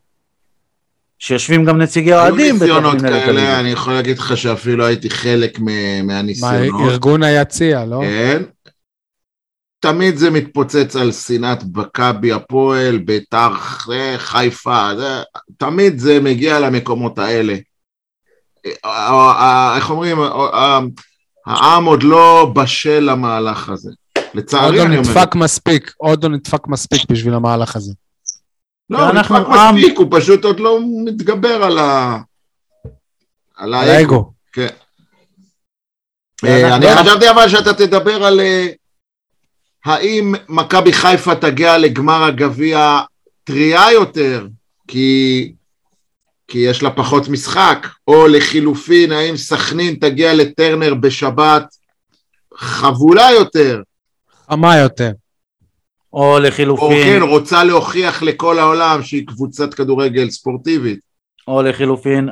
שיושבים 1.20 1.66
גם 1.66 1.78
נציגי 1.82 2.14
היו 2.14 2.20
אוהדים 2.22 2.56
בתוך 2.56 2.62
ניסיונות 2.62 2.96
מנהלת 3.02 3.26
כאלה, 3.26 3.42
הליגות. 3.42 3.60
אני 3.60 3.70
יכול 3.70 3.94
להגיד 3.94 4.18
לך 4.18 4.38
שאפילו 4.38 4.86
הייתי 4.86 5.10
חלק 5.10 5.60
מ- 5.60 5.66
מה, 5.66 6.04
מהניסיונות. 6.04 6.92
ארגון 6.92 7.24
היציע, 7.24 7.86
לא? 7.86 8.02
כן. 8.02 8.44
תמיד 9.80 10.18
זה 10.18 10.30
מתפוצץ 10.30 10.96
על 10.96 11.12
שנאת 11.12 11.64
מכבי 11.76 12.32
הפועל, 12.32 12.98
ביתר 12.98 13.50
אה, 13.94 14.16
חיפה, 14.18 14.90
זה, 14.98 15.22
תמיד 15.58 16.00
זה 16.00 16.20
מגיע 16.20 16.60
למקומות 16.60 17.20
האלה. 17.20 17.56
אה, 18.86 19.74
איך 19.76 19.90
אומרים, 19.90 20.22
אה, 20.22 20.80
העם 21.46 21.86
עוד 21.86 22.04
לא 22.04 22.52
בשל 22.56 23.00
למהלך 23.00 23.70
הזה. 23.70 23.90
עוד 24.18 24.26
לצערי 24.34 24.78
לא 24.78 24.84
אני 24.84 24.98
אומר. 24.98 25.10
נדפק 25.10 25.36
מספיק, 25.36 25.94
עוד 25.98 26.24
לא 26.24 26.30
נדפק 26.30 26.68
מספיק 26.68 27.02
בשביל 27.12 27.34
המהלך 27.34 27.76
הזה. 27.76 27.94
לא, 28.90 29.00
הוא 29.00 29.14
נדפק 29.14 29.32
עם- 29.32 29.76
מספיק, 29.76 29.98
הוא 29.98 30.08
פשוט 30.12 30.46
עוד 30.46 30.60
לא 30.60 30.80
מתגבר 31.06 31.64
על 31.64 31.78
ה... 31.78 32.18
על 33.56 33.74
האגו. 33.74 34.32
כן. 34.54 34.68
אני 36.44 36.86
לא, 36.86 37.02
חשבתי 37.02 37.30
אבל 37.30 37.50
שאתה 37.50 37.74
תדבר 37.74 38.24
על 38.24 38.40
האם 39.88 40.34
מכבי 40.50 40.94
חיפה 40.94 41.36
תגיע 41.36 41.78
לגמר 41.78 42.24
הגביע 42.24 43.00
טריה 43.44 43.92
יותר, 43.92 44.48
כי 44.88 45.54
כי 46.48 46.58
יש 46.58 46.84
לה 46.84 46.92
פחות 46.92 47.30
משחק, 47.30 47.88
או 48.08 48.28
לחילופין, 48.28 49.12
האם 49.12 49.38
סכנין 49.38 49.96
תגיע 49.96 50.34
לטרנר 50.34 50.94
בשבת 50.94 51.64
חבולה 52.56 53.28
יותר, 53.40 53.82
חמה 54.50 54.78
יותר. 54.78 55.12
או 56.14 56.34
או 56.34 56.40
לחילופין, 56.40 57.20
כן, 57.20 57.22
רוצה 57.22 57.64
להוכיח 57.64 58.24
לכל 58.24 58.60
העולם 58.60 59.04
שהיא 59.04 59.28
קבוצת 59.28 59.74
כדורגל 59.74 60.30
ספורטיבית. 60.30 61.00
או 61.48 61.62
לחילופין, 61.62 62.30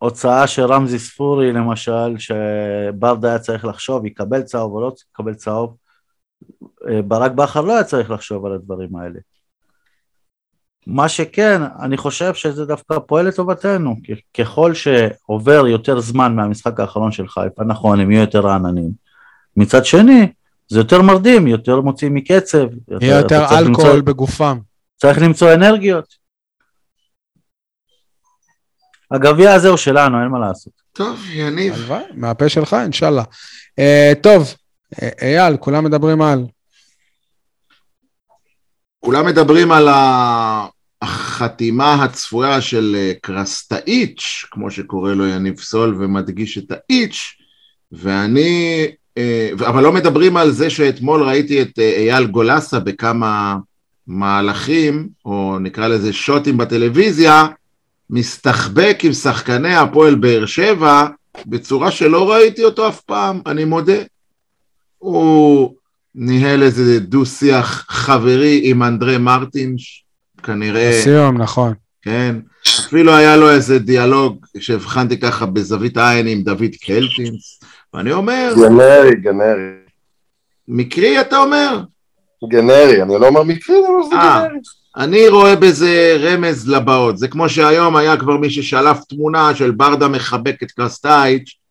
ההוצאה 0.00 0.46
של 0.46 0.62
רמזי 0.62 0.98
ספורי, 0.98 1.52
למשל, 1.52 2.14
שברדה 2.18 3.28
היה 3.28 3.38
צריך 3.38 3.64
לחשוב, 3.64 4.06
יקבל 4.06 4.42
צהוב 4.42 4.72
או 4.72 4.80
לא 4.80 4.92
יקבל 5.10 5.34
צהוב, 5.34 5.76
ברק 7.04 7.32
בכר 7.32 7.60
לא 7.60 7.72
היה 7.72 7.84
צריך 7.84 8.10
לחשוב 8.10 8.46
על 8.46 8.52
הדברים 8.52 8.96
האלה. 8.96 9.18
מה 10.86 11.08
שכן, 11.08 11.62
אני 11.82 11.96
חושב 11.96 12.34
שזה 12.34 12.64
דווקא 12.64 12.98
פועל 12.98 13.26
לטובתנו. 13.28 13.96
ככל 14.38 14.74
שעובר 14.74 15.66
יותר 15.66 16.00
זמן 16.00 16.36
מהמשחק 16.36 16.80
האחרון 16.80 17.12
של 17.12 17.28
חיפה, 17.28 17.64
נכון, 17.64 18.00
הם 18.00 18.10
יהיו 18.10 18.20
יותר 18.20 18.40
רעננים. 18.40 18.90
מצד 19.56 19.84
שני, 19.84 20.32
זה 20.68 20.78
יותר 20.80 21.02
מרדים, 21.02 21.46
יותר 21.46 21.80
מוציאים 21.80 22.14
מקצב. 22.14 22.66
יהיה 23.00 23.16
יותר 23.18 23.28
צריך 23.48 23.52
אלכוהול 23.52 23.88
למצוא- 23.96 24.00
בגופם. 24.04 24.58
צריך 24.96 25.18
למצוא 25.22 25.54
אנרגיות. 25.54 26.14
הגביע 29.10 29.52
הזה 29.52 29.68
הוא 29.68 29.76
שלנו, 29.76 30.20
אין 30.22 30.28
מה 30.28 30.38
לעשות. 30.38 30.72
טוב, 30.92 31.20
יניב. 31.32 31.74
הלוואי, 31.74 32.02
מהפה 32.14 32.48
שלך, 32.48 32.76
אינשאללה. 32.82 33.22
אה, 33.78 34.12
טוב, 34.22 34.42
אה, 34.42 34.54
אייל, 35.22 35.56
כולם 35.56 35.84
מדברים 35.84 36.22
על... 36.22 36.44
כולם 39.00 39.26
מדברים 39.26 39.72
על 39.72 39.88
החתימה 41.02 42.04
הצפויה 42.04 42.60
של 42.60 42.96
אה, 42.98 43.12
קרסטאיץ', 43.22 44.44
כמו 44.50 44.70
שקורא 44.70 45.12
לו 45.12 45.26
יניב 45.26 45.60
סול, 45.60 45.96
ומדגיש 45.98 46.58
את 46.58 46.70
האיץ', 46.70 47.20
ואני... 47.92 48.86
אה, 49.18 49.50
אבל 49.66 49.82
לא 49.82 49.92
מדברים 49.92 50.36
על 50.36 50.50
זה 50.50 50.70
שאתמול 50.70 51.22
ראיתי 51.22 51.62
את 51.62 51.78
אה, 51.78 51.96
אייל 51.96 52.26
גולסה 52.26 52.80
בכמה 52.80 53.56
מהלכים, 54.06 55.08
או 55.24 55.58
נקרא 55.60 55.88
לזה 55.88 56.12
שוטים 56.12 56.56
בטלוויזיה, 56.56 57.46
מסתחבק 58.10 58.98
עם 59.02 59.12
שחקני 59.12 59.74
הפועל 59.74 60.14
באר 60.14 60.46
שבע 60.46 61.06
בצורה 61.46 61.90
שלא 61.90 62.32
ראיתי 62.32 62.64
אותו 62.64 62.88
אף 62.88 63.00
פעם, 63.00 63.40
אני 63.46 63.64
מודה. 63.64 64.02
הוא 65.02 65.74
ניהל 66.14 66.62
איזה 66.62 67.00
דו-שיח 67.00 67.84
חברי 67.88 68.60
עם 68.64 68.82
אנדרי 68.82 69.18
מרטינש, 69.18 70.04
כנראה, 70.42 71.00
סיום, 71.02 71.38
נכון. 71.38 71.74
כן. 72.02 72.36
אפילו 72.86 73.14
היה 73.14 73.36
לו 73.36 73.50
איזה 73.50 73.78
דיאלוג 73.78 74.46
שהבחנתי 74.58 75.20
ככה 75.20 75.46
בזווית 75.46 75.96
העין 75.96 76.26
עם 76.26 76.42
דוד 76.42 76.70
קלטינס, 76.84 77.60
ואני 77.94 78.12
אומר, 78.12 78.54
גנרי, 78.56 79.16
גנרי. 79.16 79.70
מקרי 80.68 81.20
אתה 81.20 81.38
אומר? 81.38 81.82
גנרי, 82.48 83.02
אני 83.02 83.14
לא 83.20 83.28
אומר 83.28 83.42
מקרי, 83.42 83.76
אני 83.76 83.86
אומר 83.86 84.06
שזה 84.06 84.14
אה. 84.14 84.42
גנרי. 84.48 84.58
אני 84.96 85.28
רואה 85.28 85.56
בזה 85.56 86.16
רמז 86.20 86.68
לבאות. 86.68 87.18
זה 87.18 87.28
כמו 87.28 87.48
שהיום 87.48 87.96
היה 87.96 88.16
כבר 88.16 88.36
מי 88.36 88.50
ששלף 88.50 88.98
תמונה 89.08 89.54
של 89.54 89.70
ברדה 89.70 90.08
מחבק 90.08 90.62
את 90.62 90.70
קרסטייץ' 90.70 91.61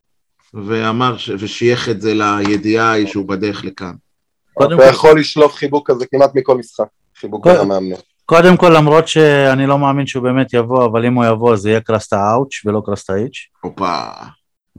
ואמר, 0.53 1.17
ש... 1.17 1.29
ושייך 1.39 1.89
את 1.89 2.01
זה 2.01 2.13
לידיעה 2.13 2.91
ההיא 2.91 3.07
שהוא 3.07 3.27
בדרך 3.27 3.65
לכאן. 3.65 3.93
קודם 4.53 4.75
אתה 4.77 4.83
כל- 4.85 4.89
יכול 4.89 5.19
לשלוף 5.19 5.55
חיבוק 5.55 5.91
כזה 5.91 6.05
כמעט 6.11 6.31
מכל 6.35 6.57
משחק. 6.57 6.85
חיבוק 7.19 7.43
כל- 7.43 7.53
כזה 7.55 7.63
מאמנים. 7.65 7.95
קודם 8.25 8.57
כל, 8.57 8.73
למרות 8.77 9.07
שאני 9.07 9.67
לא 9.67 9.77
מאמין 9.79 10.07
שהוא 10.07 10.23
באמת 10.23 10.53
יבוא, 10.53 10.85
אבל 10.85 11.05
אם 11.05 11.13
הוא 11.13 11.25
יבוא 11.25 11.55
זה 11.55 11.69
יהיה 11.69 11.81
קרסטה 11.81 12.31
אאוץ' 12.33 12.65
ולא 12.65 12.81
קרסטה 12.85 13.15
איץ'. 13.15 13.37
הופה. 13.61 13.99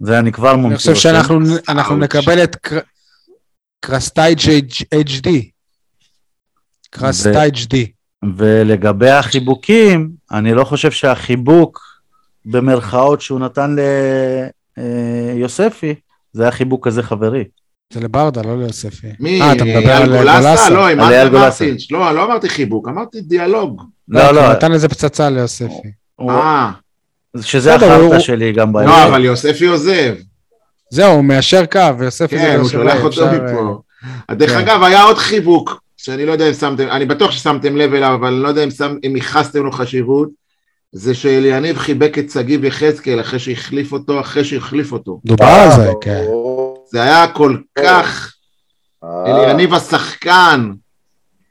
זה 0.01 0.19
אני 0.19 0.33
כבר 0.33 0.57
מומציא. 0.57 0.91
אני 0.91 0.95
חושב 0.95 0.95
שאנחנו. 0.95 1.97
נקבל 1.97 2.45
את 2.45 2.57
קר- 2.57 2.81
קרסטייג' 3.81 4.39
HD. 4.95 5.29
קרסטייג' 6.91 7.55
D. 7.57 7.77
ולגבי 8.37 9.11
החיבוקים, 9.11 10.11
אני 10.33 10.55
לא 10.55 10.65
חושב 10.65 10.91
שהחיבוק, 10.91 11.81
במרכאות, 12.45 13.21
שהוא 13.21 13.41
נתן 13.41 13.77
ליוספי, 15.35 15.95
זה 16.33 16.43
היה 16.43 16.53
חיבוק 16.53 16.87
כזה 16.87 17.03
חברי. 17.03 17.45
זה 17.93 18.01
לברדה, 18.01 18.43
לא 18.43 18.59
ליוספי. 18.59 19.07
מי? 19.21 19.43
אה, 19.43 19.53
אתה 19.53 19.65
מדבר 19.65 19.93
על 19.93 20.09
גולסה? 20.09 20.41
גולסה? 20.41 20.71
לא, 20.71 20.89
עם 20.89 20.99
גולסה. 21.31 21.65
מרטינש. 21.65 21.93
לא, 21.93 22.13
לא 22.13 22.25
אמרתי 22.25 22.49
חיבוק, 22.49 22.89
אמרתי 22.89 23.21
דיאלוג. 23.21 23.83
לא, 24.09 24.27
הוא 24.27 24.33
לא, 24.33 24.53
נתן 24.53 24.73
איזה 24.73 24.89
פצצה 24.89 25.31
ליוספי. 25.31 25.93
אה, 26.21 26.71
שזה 27.41 27.75
החרטא 27.75 28.19
שלי 28.19 28.53
גם 28.53 28.69
לא, 28.69 28.73
בערב. 28.73 29.09
אבל 29.09 29.25
יוספי 29.25 29.67
עוזב. 29.67 30.15
זהו, 30.91 31.13
הוא 31.13 31.25
מיישר 31.25 31.67
קו, 31.67 31.99
ויוספי 31.99 32.39
זה 32.39 32.43
כן, 32.43 32.59
הוא 32.61 32.69
שולח 32.69 32.97
אותו 32.97 33.09
אפשר, 33.09 33.25
אה, 33.25 33.53
מפה. 33.53 33.81
דרך 34.33 34.51
כן. 34.51 34.59
אגב, 34.59 34.83
היה 34.83 35.03
עוד 35.03 35.19
חיבוק, 35.19 35.81
שאני 35.97 36.27
לא 36.27 36.33
יודע 36.33 36.49
אם 36.49 36.55
שמתם, 36.55 36.89
אני 36.89 37.07
בטוח 37.07 37.31
ששמתם 37.31 37.77
לב 37.77 37.95
אליו, 37.95 38.15
אבל 38.15 38.29
אני 38.29 38.43
לא 38.43 38.49
יודע 38.49 38.65
אם 39.07 39.17
ייחסתם 39.17 39.65
לו 39.65 39.73
חשיבות, 39.73 40.29
זה 40.93 41.15
שאליניב 41.15 41.79
חיבק 41.79 42.19
את 42.19 42.31
שגיב 42.31 42.65
יחזקאל 42.65 43.21
אחרי 43.21 43.39
שהחליף 43.39 43.93
אותו, 43.93 44.21
אחרי 44.21 44.45
שהחליף 44.45 44.93
אותו. 44.93 45.21
דובר 45.25 45.45
על 45.45 45.71
זה, 45.77 45.93
כן. 46.01 46.25
זה 46.91 47.03
היה 47.03 47.33
כל 47.33 47.57
כך, 47.79 48.35
אה, 49.05 49.45
אליניב 49.45 49.75
השחקן, 49.75 50.73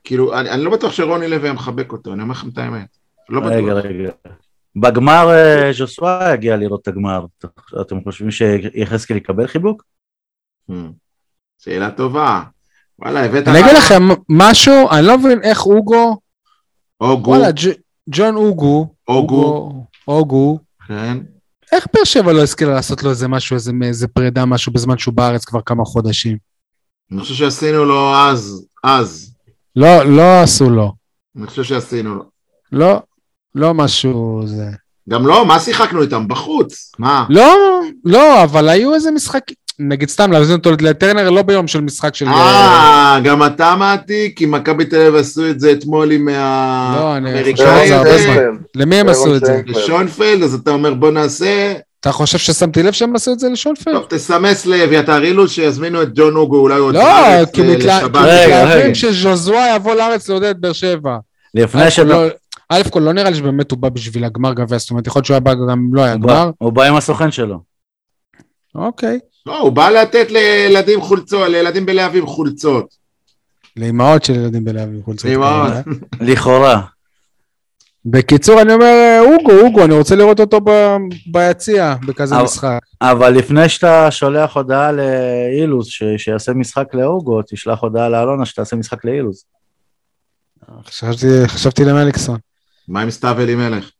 כאילו, 0.03 0.39
אני 0.39 0.49
אני 0.49 0.63
לא 0.63 0.71
בטוח 0.71 0.91
שרוני 0.91 1.27
לוי 1.27 1.47
היה 1.47 1.53
מחבק 1.53 1.91
אותו, 1.91 2.13
אני 2.13 2.21
אומר 2.21 2.31
לכם 2.31 2.49
את 2.49 2.57
האמת. 2.57 2.97
לא 3.29 3.41
רגע, 3.45 3.75
בטוח. 3.75 3.85
רגע. 3.85 4.11
בגמר 4.75 5.29
אה, 5.29 5.73
ז'וסווה 5.73 6.33
יגיע 6.33 6.57
לראות 6.57 6.81
את 6.81 6.87
הגמר. 6.87 7.25
אתם 7.81 8.03
חושבים 8.03 8.31
שיחזקאל 8.31 9.17
יקבל 9.17 9.47
חיבוק? 9.47 9.83
Hmm. 10.71 10.73
שאלה 11.57 11.91
טובה. 11.91 12.43
וואלה, 12.99 13.25
הבאת... 13.25 13.47
אני 13.47 13.59
אגיד. 13.59 13.71
לכם 13.77 14.03
משהו, 14.29 14.89
אני 14.91 15.07
לא 15.07 15.17
מבין 15.17 15.43
איך 15.43 15.65
אוגו, 15.65 16.17
אוגו, 17.01 17.29
וואלה, 17.29 17.47
ג'ון 18.09 18.35
אוגו, 18.35 18.93
אוגו, 19.11 19.85
אוגו, 20.07 20.59
כן. 20.87 21.17
איך 21.71 21.87
באר 21.93 22.03
שבע 22.03 22.33
לא 22.33 22.43
השכילה 22.43 22.73
לעשות 22.73 23.03
לו 23.03 23.09
איזה 23.09 23.27
משהו, 23.27 23.55
איזה, 23.55 23.71
איזה 23.83 24.07
פרידה, 24.07 24.45
משהו, 24.45 24.73
בזמן 24.73 24.97
שהוא 24.97 25.13
בארץ 25.13 25.45
כבר 25.45 25.61
כמה 25.61 25.85
חודשים? 25.85 26.37
אני 27.11 27.21
חושב 27.21 27.33
שעשינו 27.33 27.85
לו 27.85 28.15
אז, 28.15 28.65
אז. 28.83 29.33
לא, 29.75 30.03
לא 30.03 30.41
עשו 30.41 30.69
לו. 30.69 30.93
אני 31.37 31.47
חושב 31.47 31.63
שעשינו 31.63 32.15
לו. 32.15 32.23
לא, 32.71 33.01
לא 33.55 33.73
משהו 33.73 34.41
זה. 34.45 34.65
גם 35.09 35.27
לא, 35.27 35.45
מה 35.45 35.59
שיחקנו 35.59 36.01
איתם? 36.01 36.27
בחוץ. 36.27 36.91
מה? 36.99 37.25
לא, 37.29 37.55
לא, 38.05 38.43
אבל 38.43 38.69
היו 38.69 38.93
איזה 38.93 39.11
משחקים, 39.11 39.55
נגיד 39.89 40.09
סתם 40.09 40.31
להזמין 40.31 40.57
אותו 40.57 40.71
לטרנר 40.81 41.29
לא 41.29 41.41
ביום 41.41 41.67
של 41.67 41.81
משחק 41.81 42.15
של... 42.15 42.27
אה, 42.27 43.19
גם 43.23 43.45
אתה 43.45 43.75
מעתיק? 43.75 44.37
כי 44.37 44.45
מכבי 44.45 44.85
תל 44.85 44.95
אביב 44.95 45.15
עשו 45.15 45.49
את 45.49 45.59
זה 45.59 45.71
אתמול 45.71 46.11
עם 46.11 46.29
לא, 46.29 47.17
אני 47.17 47.29
האמריקאי 47.29 47.53
חושב 47.65 47.67
על 47.67 47.87
זה 47.87 47.97
הרבה 47.97 48.15
הזה, 48.15 48.23
זמן. 48.23 48.57
למי 48.75 48.95
הם 48.95 49.09
עשו 49.09 49.35
את 49.35 49.45
זה? 49.45 49.61
לשונפלד, 49.65 50.43
אז 50.43 50.53
אתה 50.53 50.71
אומר 50.71 50.93
בוא 50.93 51.11
נעשה, 51.11 51.73
אתה 51.99 52.11
חושב 52.11 52.37
ששמתי 52.37 52.83
לב 52.83 52.91
שהם 52.93 53.15
עשו 53.15 53.31
את 53.33 53.39
זה 53.39 53.49
לשונפלד? 53.49 53.93
טוב 53.93 54.05
תסמס 54.09 54.65
לאביתר 54.65 55.23
אילוז 55.23 55.51
שיזמינו 55.51 56.01
את 56.01 56.09
ג'ון 56.15 56.35
אוגו 56.35 56.57
אולי 56.59 56.79
עוד 56.79 56.95
לא, 56.95 57.01
בארץ 57.03 57.49
כי 57.51 57.61
ל- 57.61 57.75
מתלה- 57.75 57.97
לשבת. 57.97 58.11
כי 58.17 58.21
רגע, 58.25 58.65
מתלהבים. 58.65 58.95
שז'וזואה 58.95 59.75
יבוא 59.75 59.95
לארץ 59.95 60.29
לעודד 60.29 60.55
באר 60.61 60.73
שבע. 60.73 61.17
לפני 61.55 61.83
א' 61.85 61.89
ש... 61.89 61.99
כל 61.99 62.03
לא- 62.05 62.27
א' 62.69 62.81
כל 62.89 62.99
לא 62.99 63.13
נראה 63.13 63.29
לי 63.29 63.35
שבאמת 63.35 63.71
הוא 63.71 63.79
בא 63.79 63.89
בשביל 63.89 64.23
הגמר 64.25 64.53
גביע, 64.53 64.77
זאת 64.77 64.89
אומרת, 64.89 65.07
יכול 65.07 65.19
להיות 65.19 65.25
שהוא 65.25 65.33
היה 65.35 65.39
בא 65.39 65.53
גם 65.53 65.69
אם 65.69 65.93
לא 65.95 66.01
היה 66.01 66.15
גמר. 66.15 66.25
בא- 66.25 66.49
הוא 66.57 66.73
בא 66.73 66.83
עם 66.83 66.95
הסוכן 66.95 67.31
שלו. 67.31 67.59
אוקיי. 68.75 69.19
לא, 69.45 69.59
הוא 69.59 69.71
בא 69.71 69.89
לתת 69.89 70.27
לילדים 70.31 71.01
חולצות, 71.01 71.49
לילדים 71.49 71.85
בלהבים 71.85 72.25
חולצות. 72.27 72.95
לאימהות 73.77 74.23
של 74.23 74.33
ילדים 74.35 74.65
בלהבים 74.65 75.03
חולצות. 75.03 75.25
לאימהות. 75.25 75.71
כאלה. 75.73 76.31
לכאורה. 76.31 76.81
בקיצור, 78.05 78.61
אני 78.61 78.73
אומר, 78.73 79.19
אוגו, 79.21 79.51
אוגו, 79.61 79.85
אני 79.85 79.93
רוצה 79.93 80.15
לראות 80.15 80.39
אותו 80.39 80.59
ב- 80.61 80.97
ביציע, 81.31 81.95
בכזה 82.07 82.35
אבל- 82.35 82.43
משחק. 82.43 82.79
אבל 83.01 83.29
לפני 83.33 83.69
שאתה 83.69 84.11
שולח 84.11 84.55
הודעה 84.57 84.91
לאילוז 84.91 85.87
ש- 85.87 86.03
שיעשה 86.17 86.53
משחק 86.53 86.87
לאוגו, 86.93 87.41
תשלח 87.41 87.79
הודעה 87.79 88.09
לאלונה 88.09 88.45
שתעשה 88.45 88.75
משחק 88.75 89.05
לאילוז. 89.05 89.43
חשבתי- 90.85 91.47
חשבתי 91.47 91.85
למליקסון. 91.85 92.37
מה 92.87 93.01
עם 93.01 93.11
סתיו 93.11 93.35
אלימלך? 93.41 93.91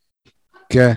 כן. 0.69 0.93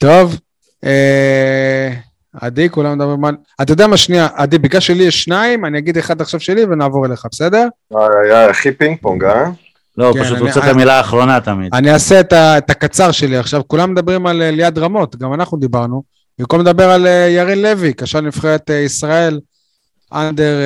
טוב, 0.00 0.38
אה, 0.84 1.94
עדי, 2.40 2.70
כולם 2.70 2.98
מדברים 2.98 3.24
על... 3.24 3.34
אתה 3.62 3.72
יודע 3.72 3.86
מה, 3.86 3.96
שנייה, 3.96 4.28
עדי, 4.34 4.58
בגלל 4.58 4.80
שלי 4.80 5.04
יש 5.04 5.24
שניים, 5.24 5.64
אני 5.64 5.78
אגיד 5.78 5.98
אחד 5.98 6.20
עכשיו 6.20 6.40
שלי 6.40 6.64
ונעבור 6.64 7.06
אליך, 7.06 7.26
בסדר? 7.30 7.68
היה 8.24 8.50
הכי 8.50 8.72
פינג 8.72 8.96
פונג, 9.00 9.24
אה? 9.24 9.44
לא, 9.98 10.06
הוא 10.08 10.14
כן, 10.16 10.22
פשוט 10.24 10.36
אני- 10.38 10.46
רוצה 10.46 10.60
את 10.60 10.64
המילה 10.64 10.94
האחרונה 10.98 11.40
תמיד. 11.40 11.74
אני 11.74 11.92
אעשה 11.92 12.20
את, 12.20 12.32
ה, 12.32 12.58
את 12.58 12.70
הקצר 12.70 13.10
שלי 13.10 13.36
עכשיו. 13.36 13.62
כולם 13.66 13.90
מדברים 13.92 14.26
על 14.26 14.42
אה, 14.42 14.50
ליעד 14.50 14.78
רמות, 14.78 15.16
גם 15.16 15.34
אנחנו 15.34 15.58
דיברנו. 15.58 16.02
במקום 16.38 16.60
לדבר 16.60 16.90
על 16.90 17.06
אה, 17.06 17.12
ירין 17.30 17.62
לוי, 17.62 17.92
קשר 17.92 18.20
נבחרת 18.20 18.70
אה, 18.70 18.76
ישראל, 18.76 19.40
אנדר 20.12 20.56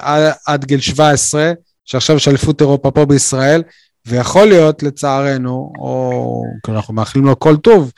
עד- 0.00 0.32
עד 0.46 0.64
גיל 0.64 0.80
17, 0.80 1.52
שעכשיו 1.84 2.16
יש 2.16 2.28
אליפות 2.28 2.60
אירופה 2.60 2.90
פה 2.90 3.06
בישראל, 3.06 3.62
ויכול 4.06 4.48
להיות, 4.48 4.82
לצערנו, 4.82 5.72
או 5.78 6.42
אנחנו 6.68 6.94
מאחלים 6.94 7.24
לו 7.24 7.38
כל 7.38 7.56
טוב, 7.56 7.92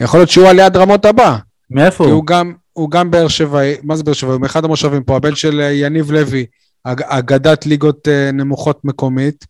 יכול 0.00 0.20
להיות 0.20 0.30
שהוא 0.30 0.48
על 0.48 0.58
יד 0.58 0.76
רמות 0.76 1.04
הבא. 1.04 1.36
מאיפה 1.74 2.04
כי 2.04 2.10
הוא? 2.10 2.16
הוא 2.16 2.26
גם, 2.26 2.52
הוא 2.72 2.90
גם 2.90 3.10
באר 3.10 3.28
שבעי, 3.28 3.74
מה 3.82 3.96
זה 3.96 4.04
באר 4.04 4.14
שבעי? 4.14 4.32
הוא 4.32 4.40
מאחד 4.40 4.64
המושבים 4.64 5.02
פה, 5.04 5.16
הבן 5.16 5.34
של 5.34 5.60
אה, 5.60 5.72
יניב 5.72 6.10
לוי, 6.12 6.46
אג- 6.84 7.02
אגדת 7.02 7.66
ליגות 7.66 8.08
אה, 8.08 8.30
נמוכות 8.32 8.84
מקומית, 8.84 9.44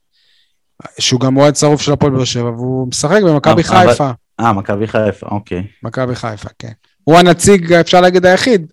שהוא 0.98 1.20
גם 1.20 1.36
אוהד 1.36 1.56
שרוף 1.56 1.82
של 1.82 1.92
הפועל 1.92 2.12
באר 2.12 2.24
שבע, 2.24 2.50
והוא 2.50 2.88
משחק 2.88 3.22
במכבי 3.22 3.62
חיפה. 3.64 4.10
אה, 4.40 4.52
מכבי 4.52 4.86
חיפה, 4.86 5.26
אוקיי. 5.30 5.62
מכבי 5.82 6.14
חיפה, 6.14 6.48
כן. 6.58 6.72
הוא 7.04 7.16
הנציג, 7.16 7.72
אפשר 7.72 8.00
להגיד, 8.00 8.26
היחיד 8.26 8.66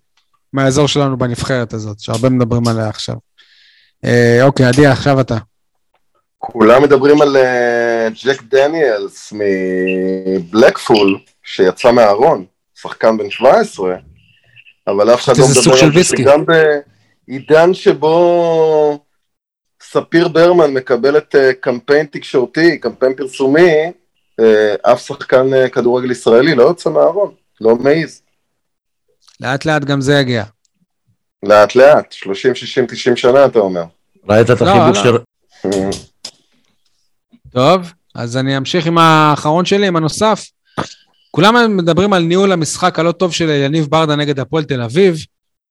מהאזור 0.52 0.88
שלנו 0.88 1.18
בנבחרת 1.18 1.72
הזאת, 1.72 2.00
שהרבה 2.00 2.28
מדברים 2.28 2.68
עליה 2.68 2.88
עכשיו. 2.88 3.16
אה, 4.04 4.38
אוקיי, 4.42 4.66
עדי, 4.66 4.86
עכשיו 4.86 5.20
אתה. 5.20 5.36
כולם 6.38 6.82
מדברים 6.82 7.22
על 7.22 7.36
אה, 7.36 8.08
ג'ק 8.24 8.42
דניאלס 8.42 9.32
מבלקפול, 10.36 11.18
שיצא 11.44 11.92
מהארון, 11.92 12.44
שחקן 12.82 13.18
בן 13.18 13.30
17, 13.30 13.96
אבל 14.86 15.14
אף 15.14 15.24
אחד 15.24 15.36
לא 15.38 15.44
מדבר 15.44 15.62
סוג 15.62 15.76
של 15.76 15.86
על 15.86 15.92
זה 15.92 15.98
ויסקי. 15.98 16.22
שגם 16.22 16.44
בעידן 17.26 17.74
שבו 17.74 19.04
ספיר 19.82 20.28
ברמן 20.28 20.70
מקבלת 20.70 21.34
אה, 21.34 21.52
קמפיין 21.60 22.06
תקשורתי, 22.06 22.78
קמפיין 22.78 23.14
פרסומי, 23.14 23.70
אה, 24.40 24.74
אף 24.92 25.06
שחקן 25.06 25.54
אה, 25.54 25.68
כדורגל 25.68 26.10
ישראלי 26.10 26.54
לא 26.54 26.62
יוצא 26.62 26.90
מהארון, 26.90 27.34
לא 27.60 27.76
מעז. 27.76 28.22
לאט 29.40 29.64
לאט 29.64 29.84
גם 29.84 30.00
זה 30.00 30.14
יגיע. 30.14 30.44
לאט 31.42 31.74
לאט, 31.74 32.12
30, 32.12 32.54
60, 32.54 32.86
90 32.86 33.16
שנה 33.16 33.46
אתה 33.46 33.58
אומר. 33.58 33.84
ראית 34.28 34.50
את 34.50 34.60
לא, 34.60 34.68
החיבוק 34.68 34.96
לא. 34.96 35.02
של... 35.02 35.16
טוב, 37.52 37.92
אז 38.14 38.36
אני 38.36 38.56
אמשיך 38.56 38.86
עם 38.86 38.98
האחרון 38.98 39.64
שלי, 39.64 39.86
עם 39.86 39.96
הנוסף. 39.96 40.44
כולם 41.34 41.76
מדברים 41.76 42.12
על 42.12 42.22
ניהול 42.22 42.52
המשחק 42.52 42.98
הלא 42.98 43.12
טוב 43.12 43.32
של 43.32 43.48
יניב 43.48 43.86
ברדה 43.86 44.16
נגד 44.16 44.40
הפועל 44.40 44.64
תל 44.64 44.82
אביב, 44.82 45.16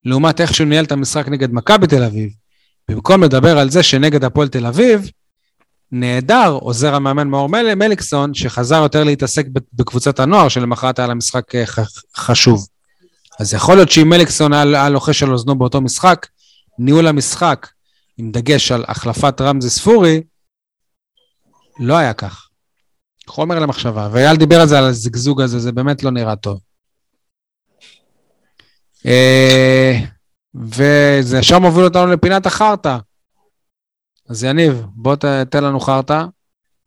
לעומת 0.06 0.42
איך 0.42 0.54
שהוא 0.54 0.68
ניהל 0.68 0.86
את 0.86 0.92
המשחק 0.92 1.28
נגד 1.28 1.54
מכבי 1.54 1.88
תל 1.88 2.04
אביב. 2.04 2.30
במקום 2.90 3.24
לדבר 3.24 3.58
על 3.58 3.70
זה 3.70 3.84
שנגד 3.84 4.24
הפועל 4.24 4.48
תל 4.48 4.66
אביב, 4.66 5.10
נהדר 5.92 6.58
עוזר 6.62 6.96
המאמן 6.96 7.28
מאור 7.28 7.50
מל- 7.50 7.76
מליקסון, 7.76 8.34
שחזר 8.34 8.76
יותר 8.76 9.04
להתעסק 9.04 9.46
בקבוצת 9.74 10.20
הנוער, 10.20 10.50
שלמחרת 10.50 11.00
היה 11.00 11.08
לה 11.08 11.14
משחק 11.14 11.56
אה, 11.56 11.64
חשוב. 12.16 12.68
אז 13.40 13.54
יכול 13.54 13.76
להיות 13.76 13.92
שאם 13.92 14.10
מליקסון 14.10 14.54
היה 14.54 14.90
לוחש 14.90 15.24
על 15.24 15.32
אוזנו 15.32 15.56
באותו 15.56 15.82
משחק, 15.82 16.28
ניהול 16.80 17.08
המשחק, 17.08 17.68
עם 18.18 18.32
דגש 18.32 18.72
על 18.72 18.86
החלפת 18.88 19.42
רמזי 19.42 19.70
ספורי, 19.70 20.22
לא 21.80 21.98
היה 21.98 22.14
כך. 22.14 22.51
חומר 23.32 23.60
למחשבה. 23.60 24.10
ואייל 24.12 24.36
דיבר 24.36 24.62
על 24.62 24.68
זה, 24.68 24.78
על 24.78 24.84
הזגזוג 24.84 25.42
הזה, 25.42 25.60
זה 25.60 25.72
באמת 25.72 26.04
לא 26.04 26.12
נראה 26.12 26.36
טוב. 26.36 26.60
אה, 29.06 30.00
וזה 30.56 31.38
ישר 31.38 31.60
מוביל 31.60 31.84
אותנו 31.84 32.08
לפינת 32.08 32.46
החרטא. 32.46 32.98
אז 34.30 34.44
יניב, 34.44 34.86
בוא 34.96 35.16
ת- 35.16 35.26
תן 35.50 35.64
לנו 35.64 35.80
חרטא. 35.80 36.24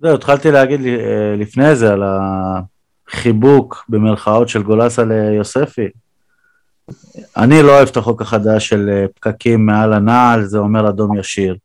זהו, 0.00 0.14
התחלתי 0.14 0.50
להגיד 0.50 0.80
אה, 0.86 1.34
לפני 1.38 1.76
זה 1.76 1.92
על 1.92 2.02
החיבוק 3.08 3.84
במרכאות 3.88 4.48
של 4.48 4.62
גולסה 4.62 5.02
ליוספי. 5.04 5.88
אני 7.36 7.62
לא 7.62 7.76
אוהב 7.76 7.88
את 7.88 7.96
החוק 7.96 8.22
החדש 8.22 8.68
של 8.68 8.88
אה, 8.92 9.04
פקקים 9.14 9.66
מעל 9.66 9.92
הנעל, 9.92 10.44
זה 10.44 10.58
אומר 10.58 10.88
אדום 10.88 11.18
ישיר. 11.18 11.56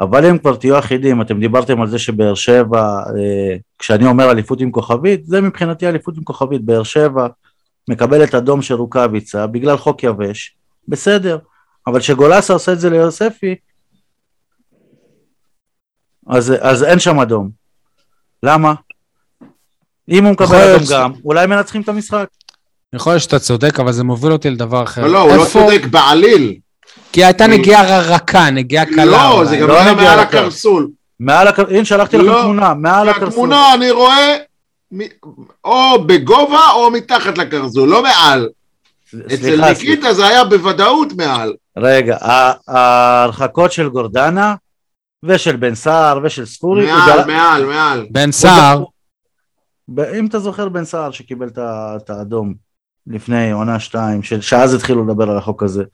אבל 0.00 0.26
אם 0.26 0.38
כבר 0.38 0.56
תהיו 0.56 0.78
אחידים, 0.78 1.22
אתם 1.22 1.40
דיברתם 1.40 1.80
על 1.80 1.88
זה 1.88 1.98
שבאר 1.98 2.34
שבע, 2.34 2.82
אה, 2.98 3.56
כשאני 3.78 4.06
אומר 4.06 4.30
אליפות 4.30 4.60
עם 4.60 4.70
כוכבית, 4.70 5.26
זה 5.26 5.40
מבחינתי 5.40 5.88
אליפות 5.88 6.16
עם 6.16 6.24
כוכבית. 6.24 6.64
באר 6.64 6.82
שבע 6.82 7.26
מקבלת 7.90 8.34
אדום 8.34 8.62
של 8.62 8.74
רוקאביצה 8.74 9.46
בגלל 9.46 9.76
חוק 9.76 10.02
יבש, 10.02 10.56
בסדר. 10.88 11.38
אבל 11.86 12.00
כשגולסה 12.00 12.52
עושה 12.52 12.72
את 12.72 12.80
זה 12.80 12.90
ליוספי, 12.90 13.54
אז, 16.26 16.52
אז 16.60 16.84
אין 16.84 16.98
שם 16.98 17.20
אדום. 17.20 17.50
למה? 18.42 18.74
אם 20.08 20.24
הוא 20.24 20.32
מקבל 20.32 20.56
אדום 20.56 20.84
ש- 20.86 20.90
גם, 20.92 21.12
אולי 21.24 21.46
מנצחים 21.46 21.80
את 21.82 21.88
המשחק. 21.88 22.28
יכול 22.94 23.12
להיות 23.12 23.22
שאתה 23.22 23.38
צודק, 23.38 23.80
אבל 23.80 23.92
זה 23.92 24.04
מוביל 24.04 24.32
אותי 24.32 24.50
לדבר 24.50 24.82
אחר. 24.82 25.02
לא, 25.02 25.08
לא, 25.12 25.20
הוא 25.22 25.36
לא 25.36 25.44
צודק 25.52 25.82
בעליל. 25.90 26.58
כי 27.14 27.24
הייתה 27.24 27.46
נגיעה 27.46 28.00
רכה, 28.00 28.50
נגיעה 28.50 28.86
קלה. 28.86 29.04
לא. 29.04 29.44
זה 29.44 29.56
גם 29.56 29.68
לא 29.68 29.74
לא 29.74 29.80
היה 29.80 29.94
מעל. 29.94 30.18
הקרסול. 30.20 30.88
מעל 31.20 31.48
הקר... 31.48 31.64
הנה 31.70 31.84
שלחתי 31.84 32.16
לכם 32.16 32.26
לא. 32.26 32.42
תמונה, 32.42 32.74
מעל 32.74 33.08
הקרסול. 33.08 33.48
מהתמונה 33.48 33.74
אני 33.74 33.90
רואה 33.90 34.36
או 35.64 36.04
בגובה 36.06 36.70
או 36.74 36.90
מתחת 36.90 37.38
לקרסול, 37.38 37.88
לא 37.88 38.02
מעל. 38.02 38.48
אצל. 39.34 39.68
ניקיטה 39.68 40.12
זה 40.14 40.26
היה 40.26 40.44
בוודאות 40.44 41.12
מעל. 41.16 41.52
רגע, 41.78 42.18
ההרחקות 42.68 43.72
של 43.72 43.88
גורדנה 43.88 44.54
ושל 45.22 45.56
בן 45.56 45.74
סער 45.74 46.20
ושל 46.24 46.46
ספורי, 46.46 46.86
מעל, 46.86 47.24
מעל, 47.26 47.64
מעל. 47.64 48.06
בן 48.10 48.32
סער, 48.32 48.84
אם 50.18 50.26
אתה 50.26 50.38
זוכר 50.38 50.68
בן 50.68 50.84
סער 50.84 51.10
שקיבל 51.10 51.48
את 51.96 52.10
האדום 52.10 52.54
לפני 53.06 53.52
עונה 53.52 53.80
שתיים, 53.80 54.22
ש- 54.22 54.34
שאז 54.34 54.74
התחילו 54.74 55.04
לדבר 55.06 55.30
על 55.30 55.38
החוק 55.38 55.62
הזה. 55.62 55.84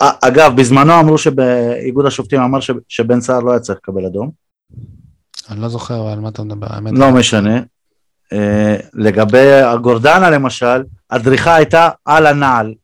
אגב, 0.00 0.56
בזמנו 0.56 1.00
אמרו 1.00 1.18
שבאיגוד 1.18 2.06
השופטים 2.06 2.40
אמר 2.40 2.60
ש- 2.60 2.70
שבן 2.88 3.20
סער 3.20 3.40
לא 3.40 3.50
היה 3.50 3.60
צריך 3.60 3.78
לקבל 3.82 4.06
אדום. 4.06 4.30
אני 5.50 5.60
לא 5.60 5.68
זוכר 5.68 6.06
על 6.08 6.20
מה 6.20 6.28
אתה 6.28 6.42
מדבר, 6.42 6.66
האמת. 6.70 6.92
לא 6.96 7.10
משנה. 7.10 7.60
אה, 8.32 8.76
לגבי 8.94 9.52
הגורדנה 9.52 10.30
למשל, 10.30 10.82
הדריכה 11.10 11.54
הייתה 11.54 11.88
על 12.04 12.26
הנעל, 12.26 12.74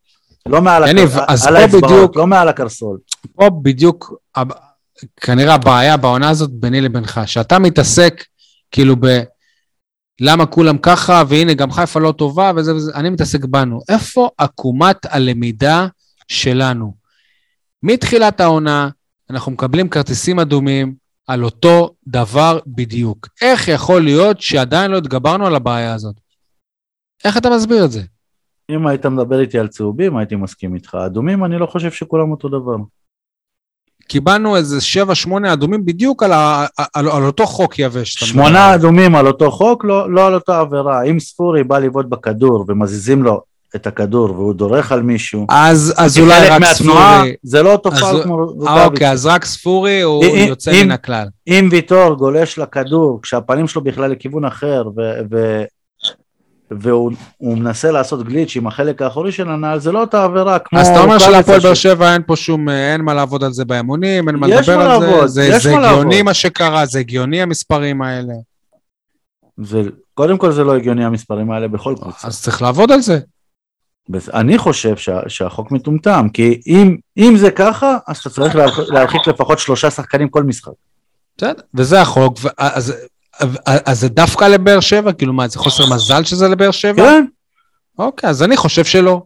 לא 0.47 0.63
מעל 0.63 0.89
יניב, 0.89 1.17
על 1.47 1.57
האצבעות, 1.57 1.85
בדיוק- 1.85 2.17
לא 2.17 2.27
מעל 2.27 2.49
הקרסול. 2.49 2.99
פה 3.35 3.51
בדיוק, 3.63 4.15
כנראה 5.17 5.55
הבעיה 5.55 5.97
בעונה 5.97 6.29
הזאת 6.31 6.51
ביני 6.53 6.81
לבינך, 6.81 7.21
שאתה 7.27 7.59
מתעסק 7.59 8.25
כאילו 8.71 8.97
ב... 9.01 9.07
למה 10.21 10.47
כולם 10.47 10.79
ככה, 10.79 11.23
והנה 11.29 11.55
גם 11.55 11.71
חיפה 11.73 12.01
לא 12.01 12.13
טובה, 12.13 12.53
וזה 12.57 12.75
וזה, 12.75 12.93
אני 12.95 13.11
מתעסק 13.11 13.45
בנו. 13.45 13.81
איפה 13.89 14.29
עקומת 14.39 14.97
הלמידה 15.11 15.87
שלנו? 16.29 16.95
מתחילת 17.83 18.41
העונה, 18.41 18.89
אנחנו 19.31 19.53
מקבלים 19.53 19.89
כרטיסים 19.89 20.41
אדומים 20.41 20.95
על 21.27 21.45
אותו 21.45 21.95
דבר 22.07 22.59
בדיוק. 22.67 23.29
איך 23.43 23.69
יכול 23.69 24.03
להיות 24.03 24.41
שעדיין 24.41 24.91
לא 24.91 24.99
התגברנו 24.99 25.47
על 25.47 25.55
הבעיה 25.55 25.95
הזאת? 25.95 26.15
איך 27.25 27.37
אתה 27.37 27.51
מסביר 27.51 27.85
את 27.85 27.93
זה? 27.93 28.03
אם 28.71 28.87
היית 28.87 29.07
מדבר 29.07 29.41
איתי 29.41 29.59
על 29.59 29.69
צהובים, 29.69 30.17
הייתי 30.17 30.37
מסכים 30.37 30.75
איתך. 30.75 30.95
אדומים, 31.07 31.45
אני 31.45 31.59
לא 31.59 31.67
חושב 31.67 31.91
שכולם 31.91 32.31
אותו 32.31 32.49
דבר. 32.49 32.77
קיבלנו 34.09 34.57
איזה 34.57 34.79
7-8 35.29 35.53
אדומים 35.53 35.85
בדיוק 35.85 36.23
על, 36.23 36.33
ה, 36.33 36.67
על, 36.95 37.09
על 37.09 37.23
אותו 37.23 37.47
חוק 37.47 37.79
יבש. 37.79 38.17
אתה 38.17 38.25
מדבר 38.25 38.43
שמונה 38.43 38.67
עליו. 38.67 38.81
אדומים 38.81 39.15
על 39.17 39.27
אותו 39.27 39.51
חוק, 39.51 39.85
לא, 39.85 40.13
לא 40.13 40.27
על 40.27 40.35
אותה 40.35 40.61
עבירה. 40.61 41.03
אם 41.03 41.21
ספורי 41.21 41.65
בא 41.65 41.79
לבעוט 41.79 42.07
בכדור 42.07 42.65
ומזיזים 42.69 43.23
לו 43.23 43.43
את 43.77 43.87
הכדור 43.87 44.31
והוא 44.31 44.55
דורך 44.55 44.93
על 44.93 45.03
מישהו, 45.03 45.47
אז, 45.49 45.95
אז 45.97 46.19
אולי 46.19 46.49
רק 46.49 46.61
מהתנועה, 46.61 47.17
ספורי. 47.19 47.35
זה 47.43 47.63
לא 47.63 47.73
אותו 47.73 47.89
אז 47.93 47.99
כמו 48.25 48.39
אה, 48.39 48.45
רוקאביצה. 48.45 48.85
אוקיי, 48.85 49.11
אז 49.11 49.27
רק 49.27 49.45
ספורי 49.45 50.01
הוא 50.03 50.25
אם- 50.25 50.49
יוצא 50.49 50.71
אם- 50.73 50.87
מן 50.87 50.91
הכלל. 50.91 51.27
אם 51.49 51.69
ויטור 51.71 52.15
גולש 52.15 52.59
לכדור 52.59 53.21
כשהפנים 53.23 53.69
שלו 53.69 53.85
בכלל 53.85 54.11
לכיוון 54.11 54.45
אחר 54.45 54.85
ו- 54.97 55.01
ו- 55.31 55.65
והוא 56.71 57.13
הוא 57.39 57.59
מנסה 57.59 57.91
לעשות 57.91 58.23
גליץ' 58.27 58.57
עם 58.57 58.67
החלק 58.67 59.03
האחורי 59.03 59.33
של 59.33 59.49
הנעל, 59.51 59.81
זה 59.81 59.93
לא 59.93 60.01
אותה 60.01 60.25
עבירה 60.25 60.59
כמו... 60.59 60.79
אז 60.79 60.87
אתה 60.89 61.01
אומר 61.01 61.15
רוקאביצה 61.15 61.27
שלהפועל 61.33 61.61
ש- 61.61 61.65
באר 61.65 61.75
שבע 61.75 62.13
אין 62.13 62.23
פה 62.27 62.37
שום, 62.37 62.69
אה, 62.69 62.93
אין 62.93 63.01
מה 63.01 63.15
לעבוד 63.15 63.45
על 63.45 63.53
זה 63.53 63.65
באימונים, 63.65 64.29
אין 64.29 64.37
מה 64.37 64.47
לדבר 64.47 64.59
על 64.81 65.01
זה, 65.01 65.07
לעבוד, 65.07 65.27
זה, 65.27 65.59
זה 65.59 65.75
מה 65.77 65.91
הגיוני. 65.91 66.23
מה 66.23 66.35
שקרה, 66.35 66.87
זה 66.87 66.99
הגיוני 66.99 67.43
המספרים 67.43 68.03
האלה. 68.03 68.33
זה, 69.63 69.83
קודם 70.15 70.39
כל 70.39 70.53
זה 70.53 70.65
לא 70.65 70.77
הגיוני 70.77 71.05
המספרים 71.05 71.51
האלה 71.51 71.69
בכל 71.69 71.95
קבוצה. 72.01 72.29
אז 72.29 72.43
צריך 72.43 72.63
לעבוד 72.63 72.93
על 72.93 73.01
זה. 73.01 73.19
אני 74.35 74.59
חושב 74.59 74.97
שה, 74.97 75.21
שהחוק 75.29 75.73
מטומטם, 75.73 76.27
כי 76.33 76.61
אם, 76.67 76.97
אם 77.17 77.35
זה 77.37 77.51
ככה, 77.51 77.97
אז 78.09 78.19
אתה 78.19 78.31
צריך 78.31 78.57
להרחיק, 78.89 79.29
לפחות 79.29 79.59
שלושה 79.59 79.91
שחקנים 79.91 80.29
כל 80.29 80.43
משחק. 80.43 80.73
בסדר, 81.39 81.63
וזה 81.75 82.01
החוק, 82.01 82.39
ו- 82.43 82.49
אז, 82.59 82.95
אז 83.65 84.01
זה 84.01 84.09
דווקא 84.09 84.45
לבאר 84.45 84.81
שבע? 84.81 85.13
כאילו 85.13 85.33
מה, 85.33 85.49
זה 85.49 85.59
חוסר 85.59 85.85
מזל 85.95 86.25
שזה 86.25 86.49
לבאר 86.49 86.71
שבע? 86.71 87.03
כן, 87.03 87.25
אוקיי, 87.99 88.31
אז 88.31 88.43
אני 88.43 88.57
חושב 88.57 88.85
שלא. 88.85 89.23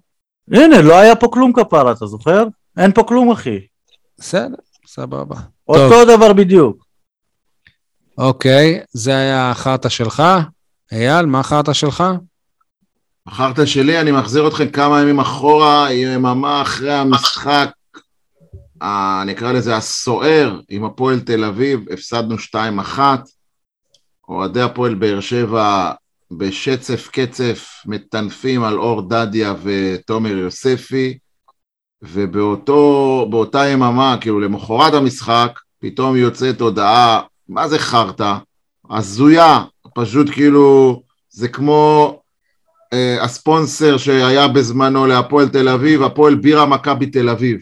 הנה, 0.53 0.83
לא 0.83 0.99
היה 0.99 1.17
פה 1.17 1.29
כלום 1.33 1.53
כפרה, 1.53 1.93
אתה 1.93 2.07
זוכר? 2.07 2.45
אין 2.79 2.93
פה 2.93 3.03
כלום, 3.03 3.31
אחי. 3.31 3.59
בסדר, 4.19 4.55
סבבה. 4.87 5.37
אותו 5.69 6.05
דבר 6.05 6.33
בדיוק. 6.33 6.85
אוקיי, 8.19 8.81
זה 8.93 9.17
היה 9.17 9.51
החרטא 9.51 9.89
שלך. 9.89 10.23
אייל, 10.93 11.27
מה 11.27 11.41
החרטא 11.41 11.73
שלך? 11.73 12.05
החרטא 13.27 13.67
שלי, 13.67 14.01
אני 14.01 14.13
מחזיר 14.13 14.49
אתכם 14.49 14.71
כמה 14.71 15.01
ימים 15.01 15.21
אחורה, 15.21 15.93
יממה 15.93 16.63
אחרי 16.63 16.93
המשחק, 16.93 17.71
ה- 18.81 19.25
נקרא 19.25 19.53
לזה 19.53 19.77
הסוער, 19.77 20.61
עם 20.69 20.85
הפועל 20.85 21.21
תל 21.21 21.45
אביב, 21.45 21.81
הפסדנו 21.93 22.39
2-1. 22.39 22.99
אוהדי 24.29 24.63
הפועל 24.63 24.95
באר 24.95 25.21
שבע 25.21 25.93
בשצף 26.31 27.09
קצף 27.13 27.69
מטנפים 27.87 28.65
על 28.65 28.79
אור 28.79 29.09
דדיה 29.09 29.55
ותומר 29.63 30.31
יוספי, 30.37 31.19
ובאותה 32.03 33.67
יממה, 33.69 34.17
כאילו 34.21 34.41
למחרת 34.41 34.95
המשחק, 34.95 35.59
פתאום 35.79 36.17
יוצאת 36.17 36.61
הודעה, 36.61 37.21
מה 37.49 37.69
זה 37.69 37.79
חרטא? 37.79 38.35
הזויה, 38.91 39.65
פשוט 39.95 40.31
כאילו, 40.31 41.03
זה 41.31 41.49
כמו 41.49 42.15
אה, 42.17 42.20
הספונסר 43.21 43.97
שהיה 43.97 44.49
בזמנו 44.49 45.07
להפועל 45.07 45.49
תל 45.49 45.69
אביב, 45.69 46.03
הפועל 46.03 46.35
בירה 46.35 46.67
מכבי 46.67 47.07
תל 47.07 47.29
אביב. 47.29 47.59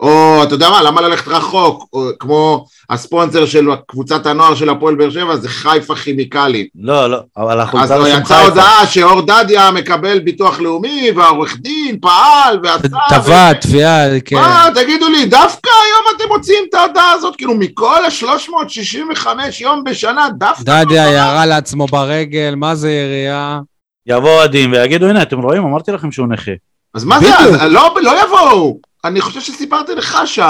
או, 0.00 0.42
אתה 0.42 0.54
יודע 0.54 0.70
מה, 0.70 0.82
למה 0.82 1.00
ללכת 1.00 1.28
רחוק? 1.28 1.88
או, 1.92 2.08
כמו 2.18 2.66
הספונסר 2.90 3.46
של 3.46 3.66
קבוצת 3.88 4.26
הנוער 4.26 4.54
של 4.54 4.68
הפועל 4.68 4.94
באר 4.94 5.10
שבע, 5.10 5.36
זה 5.36 5.48
חיפה 5.48 5.94
כימיקלים. 5.94 6.66
לא, 6.74 7.10
לא, 7.10 7.18
אבל 7.36 7.60
אנחנו... 7.60 7.82
אז 7.82 7.90
לא 7.90 8.08
יצאה 8.08 8.44
הודעה 8.44 8.86
שאור 8.86 9.20
דדיה 9.20 9.70
מקבל 9.70 10.18
ביטוח 10.18 10.60
לאומי, 10.60 11.10
והעורך 11.16 11.56
דין 11.60 11.98
פעל, 12.00 12.58
ועשה... 12.62 12.88
תבע, 13.10 13.52
תביעה, 13.52 14.20
כן. 14.20 14.36
מה, 14.36 14.68
תגידו 14.74 15.08
לי, 15.08 15.26
דווקא 15.26 15.70
היום 15.84 16.16
אתם 16.16 16.34
מוציאים 16.34 16.64
את 16.68 16.74
ההודעה 16.74 17.12
הזאת? 17.12 17.36
כאילו, 17.36 17.54
מכל 17.54 18.04
ה-365 18.04 19.26
יום 19.60 19.84
בשנה, 19.84 20.28
דווקא... 20.38 20.62
דדיה 20.62 21.10
ירה 21.10 21.46
לעצמו 21.46 21.86
ברגל, 21.86 22.54
מה 22.56 22.74
זה 22.74 22.90
ירייה? 22.90 23.60
יבואו 24.06 24.32
אוהדים 24.32 24.72
ויגידו, 24.72 25.06
הנה, 25.06 25.22
אתם 25.22 25.40
רואים, 25.40 25.62
אמרתי 25.64 25.92
לכם 25.92 26.12
שהוא 26.12 26.26
נכה. 26.26 26.52
אז 26.94 27.04
מה 27.04 27.20
זה, 27.20 27.38
אז, 27.38 27.72
לא, 27.72 27.94
לא 28.02 28.24
יבואו. 28.24 28.78
אני 29.04 29.20
חושב 29.20 29.40
שסיפרתי 29.40 29.94
לך, 29.94 30.18
שי. 30.26 30.40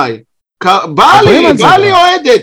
באה 0.95 1.23
לי, 1.23 1.53
באה 1.59 1.79
לי 1.79 1.93
אוהדת, 1.93 2.43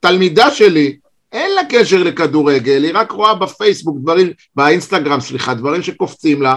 תלמידה 0.00 0.50
שלי, 0.50 0.96
אין 1.32 1.54
לה 1.54 1.62
קשר 1.68 2.02
לכדורגל, 2.02 2.84
היא 2.84 2.92
רק 2.94 3.12
רואה 3.12 3.34
בפייסבוק 3.34 3.98
דברים, 4.02 4.32
באינסטגרם, 4.56 5.20
סליחה, 5.20 5.54
דברים 5.54 5.82
שקופצים 5.82 6.42
לה. 6.42 6.56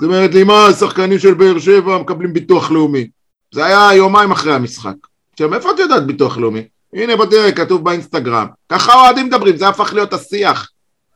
זאת 0.00 0.06
אומרת 0.06 0.34
לי, 0.34 0.44
מה, 0.44 0.66
השחקנים 0.66 1.18
של 1.18 1.34
באר 1.34 1.58
שבע 1.58 1.98
מקבלים 1.98 2.32
ביטוח 2.32 2.70
לאומי. 2.70 3.06
זה 3.54 3.64
היה 3.64 3.96
יומיים 3.96 4.30
אחרי 4.30 4.54
המשחק. 4.54 4.94
עכשיו, 5.32 5.48
מאיפה 5.48 5.70
את 5.70 5.78
יודעת 5.78 6.06
ביטוח 6.06 6.38
לאומי? 6.38 6.62
הנה, 6.94 7.16
בוא 7.16 7.26
כתוב 7.56 7.84
באינסטגרם. 7.84 8.46
ככה 8.68 8.94
אוהדים 8.94 9.26
מדברים, 9.26 9.56
זה 9.56 9.68
הפך 9.68 9.92
להיות 9.94 10.12
השיח. 10.12 10.70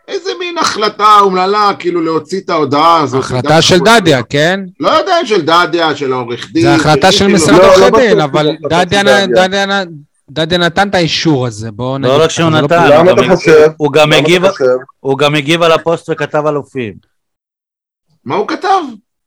איזה 0.09 0.31
מין 0.39 0.59
החלטה 0.59 1.19
אומללה, 1.21 1.71
כאילו 1.79 2.01
להוציא 2.03 2.41
את 2.41 2.51
ההודעה 2.51 3.01
הזאת. 3.01 3.21
החלטה 3.25 3.63
של 3.63 3.79
דדיה, 3.79 4.23
כן? 4.23 4.61
לא 4.81 4.91
יודע 4.91 5.21
אם 5.21 5.27
של 5.27 5.43
דדיה, 5.43 5.97
של 5.97 6.13
העורך 6.13 6.53
דין. 6.53 6.63
זה 6.63 6.75
החלטה 6.75 7.13
של 7.13 7.27
משרד 7.27 7.59
לא, 7.59 7.67
עורכי 7.67 7.81
לא 7.81 7.91
דין, 7.91 8.21
אבל 8.21 8.51
דדיה 10.31 10.59
נתן 10.59 10.89
את 10.89 10.95
האישור 10.95 11.47
הזה, 11.47 11.71
בואו 11.71 11.99
נגיד. 11.99 12.11
לא 12.11 12.25
רק 12.25 12.31
שהוא 12.31 12.51
נתן, 12.51 12.89
הוא 15.01 15.19
גם 15.19 15.35
הגיב 15.35 15.63
על 15.63 15.73
הפוסט 15.73 16.11
וכתב 16.11 16.47
אלופים. 16.47 16.95
מה 18.25 18.35
הוא 18.35 18.49
כתב? 18.49 18.69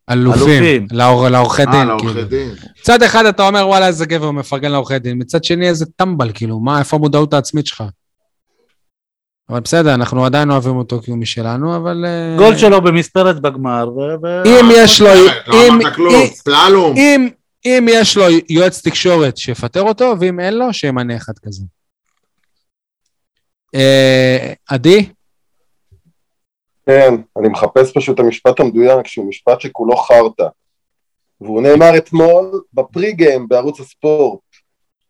אלופים, 0.09 0.87
לעורכי 0.91 1.65
דין. 1.65 1.73
אה, 1.75 1.85
לעורכי 1.85 2.23
דין. 2.23 2.53
מצד 2.81 3.03
אחד 3.03 3.25
אתה 3.25 3.47
אומר 3.47 3.67
וואלה 3.67 3.87
איזה 3.87 4.05
גבר 4.05 4.31
מפרגן 4.31 4.71
לעורכי 4.71 4.99
דין, 4.99 5.17
מצד 5.21 5.43
שני 5.43 5.69
איזה 5.69 5.85
טמבל, 5.95 6.31
כאילו, 6.33 6.59
מה, 6.59 6.79
איפה 6.79 6.97
המודעות 6.97 7.33
העצמית 7.33 7.67
שלך? 7.67 7.83
אבל 9.49 9.59
בסדר, 9.59 9.93
אנחנו 9.93 10.25
עדיין 10.25 10.51
אוהבים 10.51 10.75
אותו 10.75 11.01
כי 11.01 11.11
הוא 11.11 11.19
משלנו, 11.19 11.75
אבל... 11.75 12.05
אה, 12.05 12.35
גול 12.37 12.57
שלו 12.57 12.81
במספרת 12.81 13.39
בגמר. 13.39 13.89
אם 14.45 14.69
יש 14.71 15.01
לו... 15.01 15.09
לא 16.47 16.93
אם 17.65 17.87
יש 17.89 18.17
לו 18.17 18.23
יועץ 18.49 18.87
תקשורת 18.87 19.37
שיפטר 19.37 19.81
אותו, 19.81 20.13
ואם 20.19 20.39
אין 20.39 20.53
לו, 20.53 20.73
שימנה 20.73 21.15
אחד 21.15 21.33
כזה. 21.45 21.63
אה, 23.75 24.53
עדי? 24.69 25.09
כן, 26.85 27.13
אני 27.39 27.49
מחפש 27.49 27.91
פשוט 27.97 28.15
את 28.15 28.19
המשפט 28.19 28.59
המדויק, 28.59 29.07
שהוא 29.07 29.29
משפט 29.29 29.61
שכולו 29.61 29.95
חרטא. 29.95 30.47
והוא 31.41 31.61
נאמר 31.61 31.97
אתמול 31.97 32.61
בפרי 32.73 33.13
גיים 33.13 33.47
בערוץ 33.47 33.79
הספורט. 33.79 34.39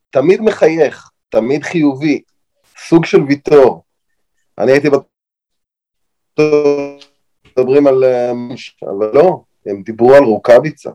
תמיד 0.10 0.42
מחייך, 0.42 1.10
תמיד 1.30 1.64
חיובי, 1.64 2.22
סוג 2.88 3.06
של 3.06 3.22
ויטור. 3.22 3.84
אני 4.60 4.72
הייתי 4.72 4.90
בטוח 4.90 5.06
מדברים 7.46 7.88
על... 7.88 8.04
אה, 8.04 8.32
אבל 8.82 9.10
לא, 9.14 9.44
הם 9.66 9.84
דיברו 9.84 10.14
על 10.14 10.24
רוקאביצה. 10.24 10.90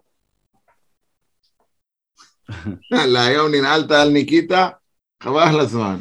להיום 2.90 3.54
ננעלת 3.54 3.90
על 3.90 4.08
ניקיטה? 4.10 4.68
חבל 5.22 5.42
על 5.42 5.60
הזמן. 5.60 5.98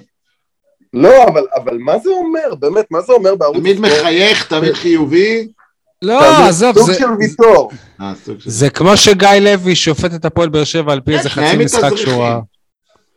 לא, 0.93 1.23
אבל, 1.27 1.41
אבל 1.55 1.77
מה 1.77 1.99
זה 1.99 2.09
אומר? 2.09 2.55
באמת, 2.59 2.85
מה 2.91 3.01
זה 3.01 3.13
אומר 3.13 3.35
בערוץ... 3.35 3.57
תמיד 3.57 3.79
מחייך, 3.79 4.47
תמיד 4.47 4.73
חיובי. 4.73 5.47
לא, 6.01 6.47
עזוב, 6.47 6.79
זה... 6.79 6.83
סוג 6.83 6.93
של 6.93 7.05
ויטור. 7.19 7.71
אה, 8.01 8.13
זה 8.45 8.69
כמו 8.69 8.97
שגיא 8.97 9.29
לוי 9.29 9.75
שופט 9.75 10.13
את 10.13 10.25
הפועל 10.25 10.49
באר 10.49 10.63
שבע 10.63 10.93
על 10.93 11.01
פי 11.01 11.17
איזה 11.17 11.29
חצי 11.29 11.57
משחק 11.65 11.95
שהוא 11.95 12.23
ראה. 12.23 12.39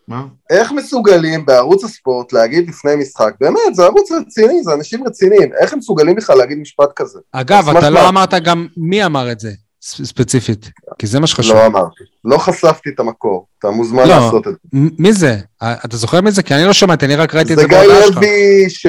מה? 0.08 0.24
איך 0.50 0.72
מסוגלים 0.72 1.46
בערוץ 1.46 1.84
הספורט 1.84 2.32
להגיד 2.32 2.68
לפני 2.68 2.96
משחק, 2.96 3.32
באמת, 3.40 3.74
זה 3.74 3.84
ערוץ 3.84 4.12
רציני, 4.12 4.62
זה 4.62 4.74
אנשים 4.74 5.06
רציניים, 5.06 5.50
איך 5.60 5.72
הם 5.72 5.78
מסוגלים 5.78 6.16
בכלל 6.16 6.36
להגיד 6.38 6.58
משפט 6.58 6.88
כזה? 6.96 7.18
אגב, 7.32 7.68
אתה 7.68 7.90
לא 7.90 8.08
אמרת 8.08 8.34
גם 8.34 8.66
מי 8.76 9.04
אמר 9.06 9.32
את 9.32 9.40
זה, 9.40 9.50
ספציפית, 9.80 10.70
כי 10.98 11.06
זה 11.06 11.20
מה 11.20 11.26
שחשוב. 11.26 11.56
לא 11.56 11.66
אמרתי, 11.66 12.04
לא 12.24 12.38
חשפתי 12.38 12.90
את 12.90 13.00
המקור, 13.00 13.46
אתה 13.58 13.70
מוזמן 13.70 14.08
לא, 14.08 14.16
לעשות 14.16 14.48
את 14.48 14.52
זה. 14.52 14.78
מי 14.98 15.12
זה? 15.12 15.36
אתה 15.62 15.96
זוכר 15.96 16.20
מי 16.20 16.30
זה? 16.30 16.42
כי 16.42 16.54
אני 16.54 16.64
לא 16.64 16.72
שמעתי, 16.72 17.06
אני 17.06 17.16
רק 17.16 17.34
ראיתי 17.34 17.52
את 17.52 17.58
זה 17.58 17.66
בהודעה 17.68 18.02
שלך. 18.06 18.14
זה 18.14 18.20
גיא 18.20 18.28
לוי 18.28 18.70
ש... 18.70 18.86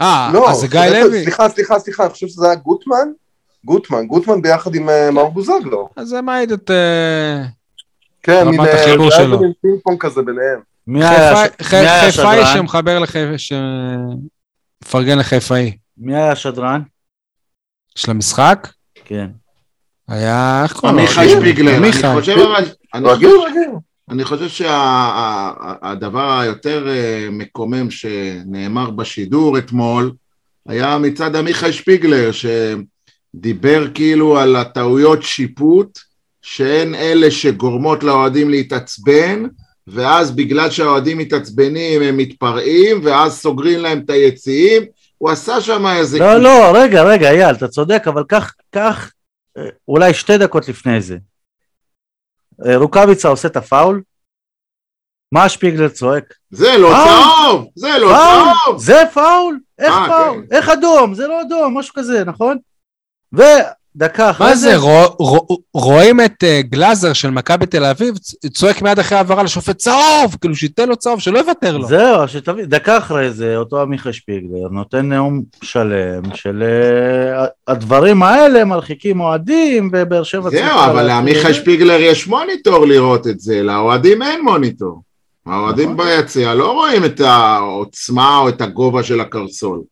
אה, 0.00 0.30
לא, 0.32 0.50
אז 0.50 0.56
זה 0.56 0.66
גיא 0.66 0.80
לוי. 0.80 1.22
סליחה, 1.22 1.48
סליחה, 1.48 1.78
סליחה, 1.78 2.04
אני 2.04 2.12
חושב 2.12 2.26
שזה 2.26 2.46
היה 2.46 2.54
גוטמן, 2.54 3.08
גוטמן, 3.64 4.06
גוטמן 4.06 4.42
ביחד 4.42 4.74
עם 4.74 4.88
אה, 4.88 5.10
מאור 5.10 5.30
בוזגלו. 5.30 5.88
אז 5.96 6.08
זה 6.08 6.20
מעיד 6.20 6.52
את... 6.52 6.70
כן, 8.26 8.48
מין 8.48 8.60
אה, 8.60 8.94
פינג 9.60 9.80
פונג 9.82 10.00
כזה 10.00 10.22
ביניהם. 10.22 10.60
מי 10.86 11.04
היה 11.04 11.34
חיפאי 11.62 12.46
שמחבר 12.46 12.98
לחיפאי, 12.98 13.38
שמפרגן 13.38 15.18
לחיפאי. 15.18 15.76
מי 15.98 16.16
היה 16.16 16.32
השדרן? 16.32 16.82
של 17.94 18.10
המשחק? 18.10 18.68
כן. 19.04 19.26
היה, 20.08 20.60
איך 20.62 20.72
קוראים 20.72 20.96
לו? 20.96 21.02
עמיחי 21.02 21.28
שפיגלר. 21.28 21.76
אני 21.76 21.92
חושב 21.92 22.36
אני 24.10 24.24
חושב 24.24 24.48
שהדבר 24.48 26.38
היותר 26.40 26.88
אה, 26.88 27.28
מקומם 27.30 27.90
שנאמר 27.90 28.90
בשידור 28.90 29.58
אתמול 29.58 30.12
היה 30.68 30.98
מצד 30.98 31.36
עמיחי 31.36 31.72
שפיגלר, 31.72 32.30
שדיבר 32.32 33.86
כאילו 33.94 34.38
על 34.38 34.56
הטעויות 34.56 35.22
שיפוט 35.22 35.98
שהן 36.48 36.94
אלה 36.94 37.30
שגורמות 37.30 38.02
לאוהדים 38.02 38.50
להתעצבן, 38.50 39.42
ואז 39.86 40.30
בגלל 40.30 40.70
שהאוהדים 40.70 41.18
מתעצבנים 41.18 42.02
הם 42.02 42.16
מתפרעים, 42.16 43.00
ואז 43.04 43.38
סוגרים 43.38 43.80
להם 43.80 43.98
את 44.04 44.10
היציעים, 44.10 44.82
הוא 45.18 45.30
עשה 45.30 45.60
שם 45.60 45.86
איזה... 45.86 46.18
לא, 46.18 46.40
לא, 46.40 46.72
רגע, 46.74 47.02
רגע, 47.02 47.30
אייל, 47.30 47.54
אתה 47.54 47.68
צודק, 47.68 48.02
אבל 48.06 48.24
קח, 48.28 48.54
קח 48.70 49.12
אה, 49.58 49.62
אולי 49.88 50.14
שתי 50.14 50.38
דקות 50.38 50.68
לפני 50.68 51.00
זה. 51.00 51.16
אה, 52.66 52.76
רוקאביצה 52.76 53.28
עושה 53.28 53.48
את 53.48 53.56
הפאול, 53.56 54.02
מה 55.32 55.48
שפיגלר 55.48 55.88
צועק? 55.88 56.34
זה 56.50 56.78
לא 56.78 56.88
צהוב! 56.88 57.68
זה 57.74 57.98
לא 58.00 58.08
צהוב! 58.08 58.78
זה 58.78 59.02
פאול? 59.14 59.58
איך 59.78 59.94
פאול? 60.06 60.44
כן. 60.48 60.56
איך 60.56 60.68
אדום? 60.68 61.14
זה 61.14 61.26
לא 61.26 61.42
אדום, 61.42 61.78
משהו 61.78 61.94
כזה, 61.94 62.24
נכון? 62.24 62.58
דקה 63.96 64.30
אחרי 64.30 64.56
זה... 64.56 64.74
מה 64.74 64.78
זה, 64.78 64.88
רואים 65.74 66.20
את 66.20 66.44
אה, 66.44 66.60
גלאזר 66.62 67.12
של 67.12 67.30
מכבי 67.30 67.66
תל 67.66 67.84
אביב, 67.84 68.14
צועק 68.52 68.82
מיד 68.82 68.98
אחרי 68.98 69.18
העברה 69.18 69.42
לשופט 69.42 69.76
צהוב, 69.76 70.36
כאילו 70.40 70.54
שייתן 70.54 70.88
לו 70.88 70.96
צהוב, 70.96 71.20
שלא 71.20 71.38
יוותר 71.38 71.76
לו. 71.76 71.86
זהו, 71.86 72.28
שתבין, 72.28 72.64
דקה 72.64 72.98
אחרי 72.98 73.30
זה, 73.30 73.56
אותו 73.56 73.82
עמיחי 73.82 74.12
שפיגלר 74.12 74.68
נותן 74.70 75.08
נאום 75.08 75.42
שלם 75.62 76.34
של 76.34 76.62
אה, 76.62 77.46
הדברים 77.66 78.22
האלה 78.22 78.64
מרחיקים 78.64 79.20
אוהדים, 79.20 79.90
ובאר 79.92 80.22
שבע... 80.22 80.50
זהו, 80.50 80.84
אבל 80.84 81.02
לעמיחי 81.02 81.54
שפיגלר 81.54 82.00
יש 82.00 82.26
מוניטור 82.26 82.86
לראות 82.86 83.26
את 83.26 83.40
זה, 83.40 83.62
לאוהדים 83.62 84.22
אין 84.22 84.44
מוניטור. 84.44 85.02
האוהדים 85.46 85.92
נכון. 85.92 86.06
ביציע 86.06 86.54
לא 86.54 86.72
רואים 86.72 87.04
את 87.04 87.20
העוצמה 87.20 88.38
או 88.38 88.48
את 88.48 88.60
הגובה 88.60 89.02
של 89.02 89.20
הקרסול. 89.20 89.82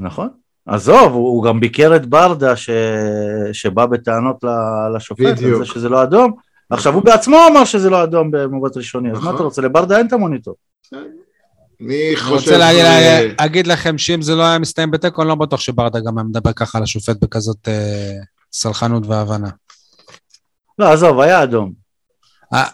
נכון. 0.00 0.39
עזוב, 0.66 1.12
הוא 1.12 1.44
גם 1.44 1.60
ביקר 1.60 1.96
את 1.96 2.06
ברדה 2.06 2.56
ש... 2.56 2.70
שבא 3.52 3.86
בטענות 3.86 4.44
לשופט 4.96 5.42
על 5.42 5.58
זה 5.58 5.64
שזה 5.64 5.88
לא 5.88 6.02
אדום. 6.02 6.32
עכשיו 6.70 6.94
הוא 6.94 7.02
בעצמו 7.02 7.36
אמר 7.50 7.64
שזה 7.64 7.90
לא 7.90 8.02
אדום 8.02 8.30
במובט 8.30 8.76
ראשוני, 8.76 9.10
אז 9.12 9.18
מה 9.18 9.22
אתה 9.22 9.32
נכון. 9.32 9.46
רוצה? 9.46 9.62
לברדה 9.62 9.98
אין 9.98 10.06
את 10.06 10.12
המוניטור. 10.12 10.54
אני 10.92 12.14
רוצה 12.28 12.58
להגיד 13.38 13.66
לכם 13.66 13.98
שאם 13.98 14.22
זה 14.22 14.34
לא 14.34 14.42
היה 14.42 14.58
מסתיים 14.58 14.90
בתיקו, 14.90 15.22
אני 15.22 15.28
לא 15.28 15.34
בטוח 15.34 15.60
שברדה 15.60 16.00
גם 16.00 16.18
היה 16.18 16.24
מדבר 16.24 16.52
ככה 16.52 16.78
על 16.78 16.84
השופט 16.84 17.16
בכזאת 17.20 17.68
אה, 17.68 18.12
סלחנות 18.52 19.06
והבנה. 19.06 19.48
לא, 20.78 20.92
עזוב, 20.92 21.20
היה 21.20 21.42
אדום. 21.42 21.72
אה, 22.54 22.64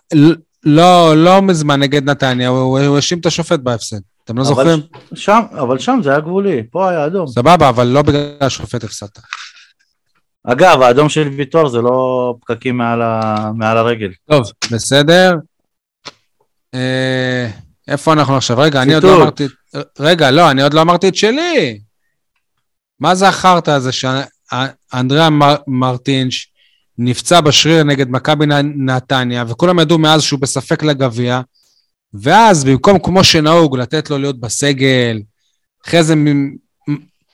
לא, 0.64 1.16
לא 1.16 1.42
מזמן 1.42 1.80
נגד 1.80 2.10
נתניה, 2.10 2.48
הוא 2.48 2.78
האשים 2.78 3.18
את 3.18 3.26
השופט 3.26 3.60
בהפסד. 3.60 4.00
אתם 4.26 4.36
לא 4.38 4.42
אבל 4.42 4.48
זוכרים? 4.48 4.78
שם, 5.14 5.40
אבל 5.52 5.78
שם 5.78 6.00
זה 6.02 6.10
היה 6.10 6.20
גבולי, 6.20 6.62
פה 6.70 6.90
היה 6.90 7.06
אדום. 7.06 7.26
סבבה, 7.26 7.68
אבל 7.68 7.86
לא 7.86 8.02
בגלל 8.02 8.36
השופט 8.40 8.84
הפסדת. 8.84 9.18
אגב, 10.44 10.82
האדום 10.82 11.08
של 11.08 11.28
ויטור 11.28 11.68
זה 11.68 11.78
לא 11.80 12.34
פקקים 12.40 12.76
מעל, 12.78 13.02
ה... 13.02 13.50
מעל 13.56 13.76
הרגל. 13.78 14.10
טוב, 14.30 14.42
בסדר. 14.72 15.34
אה, 16.74 17.50
איפה 17.88 18.12
אנחנו 18.12 18.36
עכשיו? 18.36 18.58
רגע, 18.58 18.82
אני 18.82 18.94
עוד 18.94 19.04
לא. 19.04 19.16
אמרתי... 19.22 19.46
רגע, 19.98 20.30
לא, 20.30 20.50
אני 20.50 20.62
עוד 20.62 20.74
לא 20.74 20.80
אמרתי 20.80 21.08
את 21.08 21.16
שלי. 21.16 21.78
מה 23.00 23.14
זה 23.14 23.28
החרטא 23.28 23.70
הזה 23.70 23.90
שאנדריאה 23.92 25.30
מר- 25.30 25.56
מרטינש 25.66 26.48
נפצע 26.98 27.40
בשריר 27.40 27.82
נגד 27.82 28.10
מכבי 28.10 28.46
נתניה, 28.76 29.44
וכולם 29.48 29.78
ידעו 29.78 29.98
מאז 29.98 30.22
שהוא 30.22 30.40
בספק 30.40 30.82
לגביע, 30.82 31.40
ואז 32.22 32.64
במקום 32.64 32.98
כמו 32.98 33.24
שנהוג 33.24 33.78
לתת 33.78 34.10
לו 34.10 34.18
להיות 34.18 34.40
בסגל, 34.40 35.20
אחרי 35.86 36.02
זה 36.04 36.14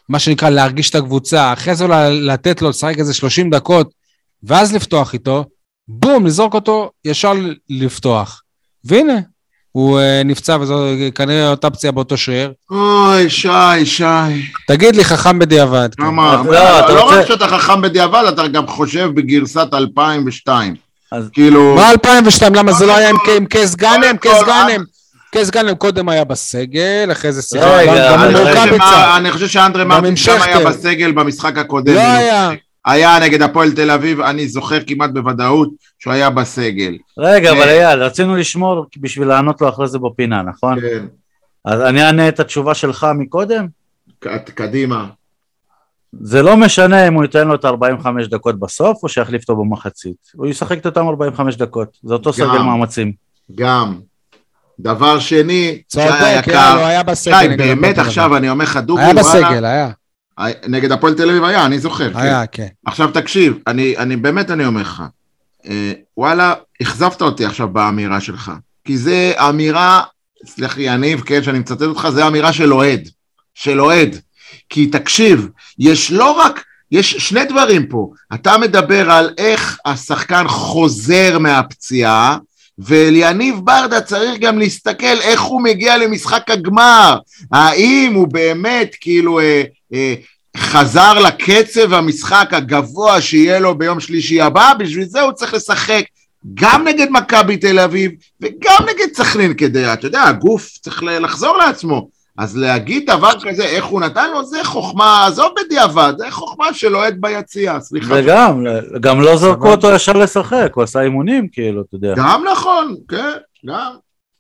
מה 0.09 0.18
שנקרא 0.18 0.48
להרגיש 0.48 0.90
את 0.90 0.94
הקבוצה, 0.94 1.52
אחרי 1.52 1.74
זה 1.74 1.86
לתת 2.10 2.62
לו 2.62 2.68
לשחק 2.68 2.98
איזה 2.98 3.14
30 3.14 3.50
דקות, 3.50 3.90
ואז 4.42 4.74
לפתוח 4.74 5.12
איתו, 5.12 5.44
בום, 5.88 6.26
לזרוק 6.26 6.54
אותו 6.54 6.90
ישר 7.04 7.32
לפתוח. 7.70 8.42
והנה, 8.84 9.18
הוא 9.72 10.00
uh, 10.00 10.24
נפצע 10.24 10.56
וזו 10.60 10.84
כנראה 11.14 11.48
אותה 11.48 11.70
פציעה 11.70 11.92
באותו 11.92 12.16
שריר. 12.16 12.52
אוי, 12.70 13.30
שי, 13.30 13.48
שי. 13.84 14.04
תגיד 14.68 14.96
לי, 14.96 15.04
חכם 15.04 15.38
בדיעבד. 15.38 15.88
כן. 15.96 16.02
למה? 16.02 16.42
לא, 16.46 16.80
אתה 16.80 16.94
לא 16.94 17.02
רוצה- 17.04 17.20
רק 17.20 17.26
שאתה 17.28 17.48
חכם 17.48 17.82
בדיעבד, 17.82 18.24
אתה 18.28 18.48
גם 18.48 18.66
חושב 18.66 19.10
בגרסת 19.14 19.68
2002. 19.74 20.74
אז- 21.12 21.30
כאילו... 21.32 21.74
מה 21.74 21.90
2002? 21.90 22.55
למה 22.55 22.72
זה 22.72 22.86
לא 22.86 22.97
היה 22.97 23.10
עם 23.36 23.47
קייס 23.47 23.74
גאנם? 23.74 24.16
קייס 24.20 24.39
כל, 24.40 24.47
גאנם. 24.47 24.84
קייס 25.32 25.51
גאנם 25.51 25.74
קודם 25.74 26.09
היה 26.09 26.24
בסגל, 26.24 27.09
אחרי 27.12 27.32
זה 27.32 27.43
שיחק. 27.43 27.64
רגע, 27.66 27.93
גם- 28.10 28.12
גם 28.14 28.22
אני 28.22 28.28
עם 28.30 28.36
אני 28.36 28.44
חושב 28.44 28.59
רוקאביצה. 28.59 28.84
שמה- 28.86 29.16
אני 29.16 29.32
חושב 29.32 29.47
שאנדרי 29.48 29.82
גם 29.82 29.89
מרטין 29.89 30.16
שם 30.16 30.36
היה. 30.43 30.59
בסגל 30.66 31.12
במשחק 31.12 31.59
הקודם. 31.59 31.94
לא 31.94 32.01
היה. 32.01 32.51
היה 32.86 33.18
נגד 33.18 33.43
הפועל 33.43 33.72
תל 33.72 33.90
אביב, 33.90 34.20
אני 34.20 34.48
זוכר 34.48 34.78
כמעט 34.86 35.10
בוודאות 35.10 35.68
שהוא 35.98 36.12
היה 36.12 36.30
בסגל. 36.30 36.97
רגע. 37.18 37.51
אבל 37.52 37.68
אייל, 37.68 38.02
רצינו 38.02 38.36
לשמור 38.36 38.86
בשביל 39.01 39.28
לענות 39.28 39.60
לו 39.60 39.68
אחרי 39.68 39.89
זה 39.89 39.98
בפינה, 39.98 40.43
נכון? 40.43 40.80
כן, 40.80 41.05
אז 41.64 41.80
אני 41.80 42.02
אענה 42.06 42.28
את 42.28 42.40
התשובה 42.40 42.74
שלך 42.74 43.06
מקודם. 43.18 43.66
קדימה. 44.55 45.06
זה 46.20 46.43
לא 46.43 46.56
משנה 46.56 47.09
אם 47.09 47.14
הוא 47.14 47.22
ייתן 47.22 47.48
לו 47.48 47.55
את 47.55 47.64
ה-45 47.64 48.06
דקות 48.30 48.59
בסוף, 48.59 49.02
או 49.02 49.09
שיחליף 49.09 49.43
אותו 49.43 49.56
במחצית. 49.56 50.16
הוא 50.34 50.47
ישחק 50.47 50.78
את 50.78 50.86
אותם 50.86 51.09
45 51.09 51.56
דקות. 51.56 51.98
זה 52.02 52.14
אותו 52.14 52.32
סגל 52.32 52.59
מאמצים. 52.59 53.12
גם. 53.55 53.94
דבר 54.80 55.18
שני, 55.18 55.82
שי 55.93 56.02
הוא 56.02 56.10
היקר, 56.10 56.84
היה 56.84 57.02
בסגל. 57.02 57.39
שי, 57.40 57.56
באמת 57.56 57.98
עכשיו 57.98 58.36
אני 58.36 58.51
אומר 58.51 58.64
לך. 58.64 58.76
דובי, 58.76 59.02
היה 59.02 59.14
בסגל, 59.14 59.64
היה. 59.64 59.90
נגד 60.68 60.93
הפועל 60.93 61.14
תל 61.14 61.30
אביב 61.30 61.44
היה, 61.44 61.66
אני 61.66 61.78
זוכר. 61.78 62.12
כן. 62.12 62.18
היה, 62.18 62.47
כן. 62.47 62.66
עכשיו 62.86 63.10
תקשיב, 63.14 63.59
אני, 63.66 63.97
אני 63.98 64.16
באמת 64.16 64.51
אני 64.51 64.64
אומר 64.64 64.80
לך, 64.80 65.02
אה, 65.66 65.93
וואלה, 66.16 66.55
אכזבת 66.82 67.22
אותי 67.22 67.44
עכשיו 67.44 67.68
באמירה 67.68 68.20
שלך, 68.20 68.52
כי 68.84 68.98
זה 68.98 69.32
אמירה, 69.48 70.02
סלח 70.47 70.76
לי 70.76 70.82
יניב, 70.82 71.20
כן, 71.20 71.43
שאני 71.43 71.59
מצטט 71.59 71.82
אותך, 71.82 72.09
זה 72.09 72.26
אמירה 72.26 72.52
של 72.52 72.72
אוהד, 72.72 73.09
של 73.55 73.80
אוהד, 73.80 74.16
כי 74.69 74.87
תקשיב, 74.87 75.49
יש 75.79 76.12
לא 76.12 76.31
רק, 76.31 76.65
יש 76.91 77.16
שני 77.16 77.45
דברים 77.45 77.87
פה, 77.87 78.11
אתה 78.35 78.59
מדבר 78.59 79.11
על 79.11 79.31
איך 79.39 79.79
השחקן 79.85 80.49
חוזר 80.49 81.39
מהפציעה, 81.39 82.39
וליניב 82.79 83.57
ברדה 83.65 84.01
צריך 84.01 84.41
גם 84.41 84.59
להסתכל 84.59 85.20
איך 85.20 85.41
הוא 85.41 85.62
מגיע 85.62 85.97
למשחק 85.97 86.51
הגמר, 86.51 87.19
האם 87.53 88.12
הוא 88.15 88.29
באמת 88.29 88.97
כאילו 89.01 89.41
אה, 89.41 89.62
אה, 89.95 90.15
חזר 90.57 91.19
לקצב 91.19 91.93
המשחק 91.93 92.49
הגבוה 92.53 93.20
שיהיה 93.20 93.61
לו 93.61 93.79
ביום 93.79 94.01
שלישי 94.01 94.41
הבא, 94.41 94.73
בשביל 94.79 95.05
זה 95.05 95.20
הוא 95.20 95.33
צריך 95.33 95.55
לשחק 95.55 96.05
גם 96.55 96.89
נגד 96.89 97.07
מכבי 97.11 97.57
תל 97.57 97.79
אביב 97.79 98.11
וגם 98.41 98.83
נגד 98.83 99.15
סכנין 99.15 99.55
כדי, 99.55 99.93
אתה 99.93 100.07
יודע, 100.07 100.23
הגוף 100.23 100.69
צריך 100.83 101.03
לחזור 101.03 101.57
לעצמו. 101.57 102.09
אז 102.38 102.56
להגיד 102.56 103.10
דבר 103.10 103.30
כזה, 103.42 103.64
איך 103.64 103.84
הוא 103.84 104.00
נתן 104.00 104.30
לו, 104.30 104.44
זה 104.44 104.64
חוכמה, 104.64 105.26
עזוב 105.26 105.52
בדיעבד, 105.64 106.12
זה 106.18 106.30
חוכמה 106.30 106.74
של 106.74 106.96
אוהד 106.96 107.16
ביציע, 107.20 107.80
סליחה. 107.80 108.14
וגם, 108.16 108.64
גם 109.00 109.20
לא 109.20 109.36
זרקו. 109.36 109.70
אותו 109.70 109.90
ישר 109.90 110.12
לשחק, 110.12 110.72
הוא 110.74 110.84
עשה 110.84 111.00
אימונים, 111.00 111.48
כאילו, 111.52 111.82
אתה 111.82 111.94
יודע. 111.96 112.14
גם 112.16 112.44
נכון, 112.52 112.94
כן, 113.09 113.32
גם. 113.66 113.92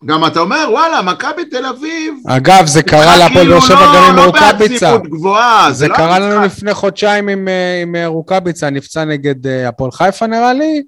גם 0.04 0.26
אתה 0.26 0.40
אומר, 0.40 0.66
וואלה, 0.70 1.02
מכבי 1.02 1.44
תל 1.44 1.66
אביב... 1.66 2.14
אגב, 2.28 2.66
זה 2.66 2.82
קרה 2.82 3.16
להפועל 3.16 3.44
כאילו 3.44 3.50
באר 3.50 3.60
שבע 3.60 3.80
לא- 3.80 3.94
גם 3.96 4.02
עם 4.10 4.16
לא 4.16 4.24
רוקאביצה. 4.24 4.96
זה 5.70 5.88
לא 5.88 5.94
קרה 5.96 6.18
לנו. 6.18 6.44
לפני 6.44 6.74
חודשיים 6.74 7.28
עם, 7.28 7.48
אה, 7.48 7.82
עם 7.82 7.96
רוקאביצה, 8.06 8.70
נפצע 8.70 9.04
נגד 9.04 9.46
אה, 9.46 9.68
הפועל 9.68 9.90
חיפה 9.90 10.26
נראה 10.26 10.52
לי, 10.52 10.82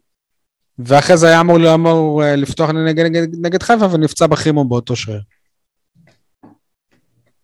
ואחרי 0.78 1.16
זה 1.16 1.26
היה 1.26 1.40
אמור, 1.40 2.22
אה, 2.22 2.36
לפתוח 2.36 2.70
נגד, 2.70 3.04
נגד, 3.04 3.26
נגד 3.40 3.62
חיפה 3.62 3.86
ונפצע 3.90 4.26
בחימום 4.26 4.68
באותו 4.68 4.96
שריר. 4.96 5.20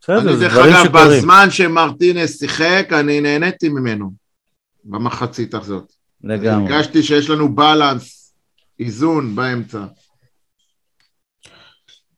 בסדר, 0.02 0.20
אני 0.20 0.36
זה 0.36 0.44
דרך 0.44 0.52
דברים 0.52 0.74
אגב, 0.74 0.84
שקורים. 0.84 1.18
בזמן 1.18 1.46
שמרטינס 1.50 2.38
שיחק, 2.38 2.88
אני 2.92 3.20
נהניתי 3.20 3.68
ממנו, 3.68 4.12
במחצית 4.84 5.54
הזאת. 5.54 5.92
לגמרי. 6.24 6.74
הרגשתי 6.74 7.02
שיש 7.02 7.30
לנו 7.30 7.54
בלנס, 7.54 8.34
איזון 8.80 9.36
באמצע. 9.36 9.78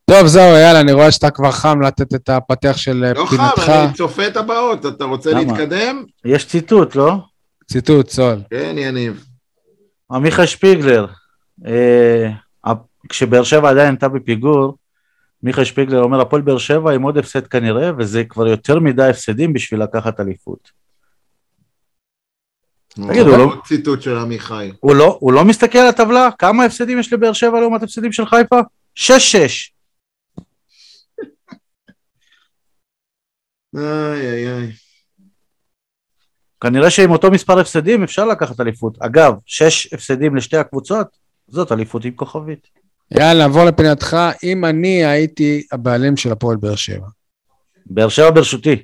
טוב, 0.05 0.27
זהו, 0.27 0.43
יאללה, 0.57 0.81
אני 0.81 0.93
רואה 0.93 1.13
שאתה 1.13 1.31
כבר 1.31 1.51
חם 1.51 1.83
לתת 1.83 2.15
את 2.15 2.29
הפתח 2.29 2.77
של 2.77 3.05
אה, 3.05 3.13
לא 3.13 3.27
פינתך. 3.31 3.59
חם, 3.61 3.73
אני 3.73 3.95
צופה 3.95 4.27
את 4.27 4.37
הבאות, 4.37 4.87
אתה 4.87 5.05
רוצה 5.05 5.31
למה? 5.31 5.41
להתקדם? 5.41 6.05
יש 6.25 6.47
ציטוט, 6.47 6.97
לא? 6.97 7.17
ציטוט, 7.71 8.09
סול. 8.11 8.43
כן, 8.51 8.75
יניב. 8.79 9.25
עמיחי 10.13 10.47
שפיגלר, 10.47 11.07
אה, 11.67 12.31
כשבאר 13.09 13.43
שבע 13.43 13.71
עדיין 13.71 13.89
הייתה 13.89 14.09
בפיגור, 14.09 14.77
מיכאל 15.43 15.65
שפיגלר 15.65 16.03
אומר, 16.03 16.21
הפועל 16.21 16.43
באר 16.43 16.59
שבע 16.59 16.93
עם 16.93 17.03
עוד 17.03 17.19
הפסד 17.19 17.47
כנראה, 17.47 17.91
וזה 17.99 18.25
כבר 18.25 18.47
יותר 18.47 18.79
מדי 18.79 19.05
הפסדים 19.05 19.53
בשביל 19.53 19.83
לקחת 19.83 20.21
אליפות. 20.21 20.71
תגיד, 22.89 23.27
הוא 23.27 23.37
לא- 23.39 23.45
עוד 23.45 23.59
ציטוט 23.65 24.03
של 24.03 24.17
עמיחי. 24.17 24.73
הוא 24.81 24.95
לא, 24.97 25.17
הוא 25.21 25.33
לא 25.33 25.45
מסתכל 25.45 25.79
על 25.79 25.89
הטבלה? 25.89 26.29
כמה 26.39 26.65
הפסדים 26.65 26.99
יש 26.99 27.13
לבאר 27.13 27.33
שבע 27.33 27.61
לעומת 27.61 27.83
הפסדים 27.83 28.13
של 28.13 28.27
חיפה? 28.27 28.61
שש-שש. 28.95 29.73
איי 33.77 34.31
איי 34.31 34.49
איי. 34.49 34.73
כנראה 36.61 36.91
שעם 36.91 37.11
אותו 37.11 37.31
מספר 37.31 37.59
הפסדים 37.59 38.03
אפשר 38.03 38.25
לקחת 38.25 38.61
אליפות. 38.61 38.99
אגב, 39.03 39.35
שש 39.47 39.95
הפסדים 39.95 40.37
לשתי 40.37 40.57
הקבוצות, 40.57 41.07
זאת 41.49 41.73
אליפות 41.73 42.05
עם 42.05 42.15
כוכבית. 42.15 42.82
יאללה, 43.19 43.45
נעבור 43.47 43.65
לפינתך. 43.65 44.17
אם 44.45 44.65
אני 44.65 45.05
הייתי 45.05 45.63
הבעלים 45.73 46.17
של 46.17 46.33
הפועל 46.33 46.57
באר 46.57 46.75
שבע. 46.77 47.07
באר 47.87 48.09
שבע 48.09 48.31
ברשותי. 48.31 48.77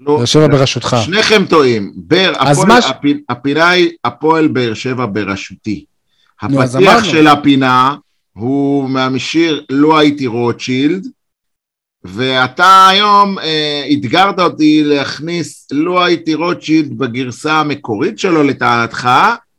לא, 0.00 0.16
באר 0.16 0.24
שבע 0.24 0.46
בראשותך. 0.48 0.96
שניכם 1.04 1.44
טועים. 1.48 1.92
בר, 1.96 2.32
אז 2.38 2.58
הפועל- 2.58 2.68
מה 2.68 2.82
ש- 2.82 2.90
הפ- 2.90 3.04
הפינה 3.28 3.70
היא 3.70 3.90
הפועל 4.04 4.48
באר 4.48 4.74
שבע 4.74 5.06
אז 6.62 6.76
הפתיח. 6.76 7.12
של 7.12 7.26
הפינה 7.26 7.94
הוא 8.32 8.90
מהשיר 8.90 9.64
"לא 9.70 9.98
הייתי 9.98 10.26
רוטשילד", 10.26 11.06
ואתה 12.04 12.88
היום 12.88 13.38
אה, 13.38 13.84
אתגרת 13.92 14.38
אותי 14.38 14.82
להכניס 14.84 15.66
"לא 15.72 16.04
הייתי 16.04 16.34
רוטשילד" 16.34 16.98
בגרסה 16.98 17.52
המקורית 17.52 18.18
שלו 18.18 18.42
לטענתך, 18.42 19.08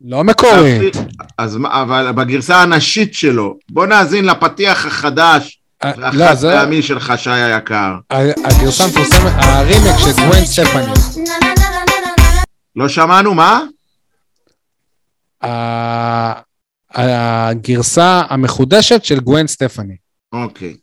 לא 0.04 0.24
מקורית. 0.24 0.96
אז 1.38 1.58
מה- 1.58 1.82
אבל 1.82 2.12
בגרסה 2.12 2.62
הנשית 2.62 3.14
שלו. 3.14 3.58
בוא 3.72 3.86
נאזין 3.86 4.26
לפתיח 4.26 4.86
החדש 4.86 5.60
אה, 5.84 5.92
והחד 5.98 6.18
לא, 6.44 6.52
פעמי 6.54 6.82
שלך, 6.82 7.14
שי 7.18 7.30
היקר. 7.30 7.96
הגרסה 8.10 8.84
המפורסמת, 8.84 9.32
הרימק 9.36 9.96
של 10.00 10.12
גווין 10.26 10.46
סטפני. 10.46 10.94
לא 12.76 12.90
שמענו, 12.90 13.34
מה? 13.34 13.62
הגרסה 16.94 18.22
המחודשת 18.30 19.04
של 19.06 19.20
גווין 19.20 19.48
סטפני. 19.48 19.96
אוקיי. 20.34 20.76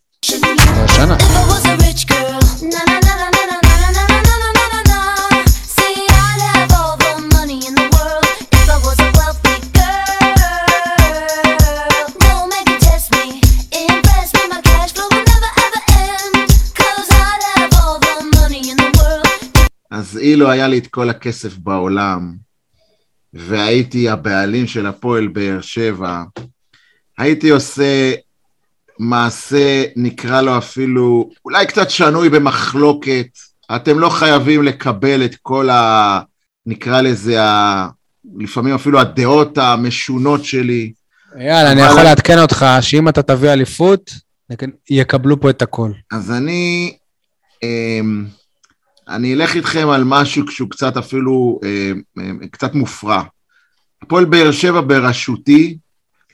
השנה. 0.84 1.16
אז 20.00 20.18
אילו 20.18 20.50
היה 20.50 20.68
לי 20.68 20.78
את 20.78 20.86
כל 20.86 21.10
הכסף 21.10 21.56
בעולם, 21.56 22.34
והייתי 23.34 24.08
הבעלים 24.08 24.66
של 24.66 24.86
הפועל 24.86 25.28
באר 25.28 25.60
שבע, 25.60 26.22
הייתי 27.18 27.50
עושה 27.50 28.12
מעשה, 28.98 29.84
נקרא 29.96 30.40
לו 30.40 30.58
אפילו, 30.58 31.30
אולי 31.44 31.66
קצת 31.66 31.90
שנוי 31.90 32.28
במחלוקת. 32.28 33.26
אתם 33.76 33.98
לא 33.98 34.08
חייבים 34.08 34.62
לקבל 34.62 35.24
את 35.24 35.34
כל 35.42 35.70
ה... 35.70 36.20
נקרא 36.66 37.00
לזה, 37.00 37.42
ה... 37.42 37.88
לפעמים 38.38 38.74
אפילו 38.74 39.00
הדעות 39.00 39.58
המשונות 39.58 40.44
שלי. 40.44 40.92
אייל, 41.38 41.66
אני 41.66 41.80
יכול 41.80 42.02
לעדכן 42.02 42.38
אותך 42.38 42.66
שאם 42.80 43.08
אתה 43.08 43.22
תביא 43.22 43.52
אליפות, 43.52 44.10
יקבלו 44.90 45.40
פה 45.40 45.50
את 45.50 45.62
הכל. 45.62 45.92
אז 46.12 46.30
אני, 46.30 46.92
אמ, 47.62 48.26
אני 49.10 49.34
אלך 49.34 49.56
איתכם 49.56 49.88
על 49.88 50.02
משהו 50.04 50.50
שהוא 50.50 50.70
קצת 50.70 50.96
אפילו, 50.96 51.60
אמ, 51.64 52.00
אמ, 52.18 52.38
קצת 52.50 52.74
מופרע. 52.74 53.22
הפועל 54.02 54.24
באר 54.24 54.52
שבע 54.52 54.80
בראשותי 54.80 55.78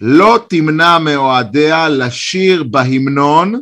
לא 0.01 0.39
תמנע 0.49 0.99
מאוהדיה 0.99 1.89
לשיר 1.89 2.63
בהמנון 2.63 3.61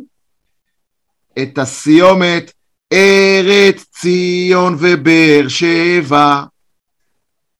את 1.41 1.57
הסיומת 1.57 2.51
ארץ 2.93 3.85
ציון 3.91 4.75
ובאר 4.79 5.47
שבע. 5.47 6.43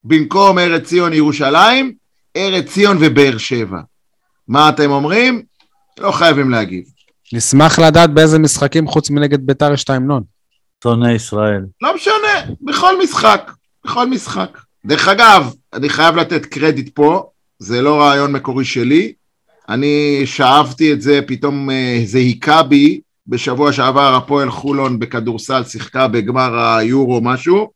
במקום 0.03 0.60
ארץ 0.60 0.88
ציון 0.88 1.14
ירושלים, 1.14 1.94
ארץ 2.36 2.65
ציון 2.65 2.98
ובאר 2.99 3.38
שבע. 3.38 3.80
מה 4.48 4.69
אתם 4.69 4.91
אומרים? 4.91 5.44
לא 5.99 6.11
חייבים 6.11 6.49
להגיב. 6.49 6.84
נשמח 7.34 7.80
לדעת 7.80 8.14
באיזה 8.14 8.40
משחקים 8.40 8.88
חוץ 8.88 9.10
מנגד 9.10 9.45
ביתר 9.45 9.73
יש 9.73 9.84
את 9.84 9.90
ההמנון. 9.90 10.35
שונא 10.86 11.07
ישראל. 11.07 11.66
לא 11.82 11.95
משנה, 11.95 12.53
בכל 12.62 13.03
משחק, 13.03 13.52
בכל 13.86 14.10
משחק. 14.10 14.60
דרך 14.86 15.07
אגב, 15.07 15.53
אני 15.74 15.90
חייב 15.90 16.16
לתת 16.16 16.45
קרדיט 16.45 16.95
פה, 16.95 17.24
זה 17.60 17.82
לא 17.82 18.02
רעיון 18.02 18.32
מקורי 18.32 18.66
שלי, 18.66 19.14
אני 19.70 20.22
שאבתי 20.26 20.94
את 20.94 21.02
זה, 21.02 21.20
פתאום 21.28 21.70
אה, 21.70 22.02
זה 22.06 22.18
היכה 22.18 22.64
בי, 22.64 23.02
בשבוע 23.28 23.74
שעבר 23.74 24.16
הפועל 24.16 24.52
חולון 24.52 24.99
בכדורסל 24.99 25.64
שיחקה 25.64 26.07
בגמר 26.07 26.60
היורו 26.60 27.22
משהו, 27.22 27.70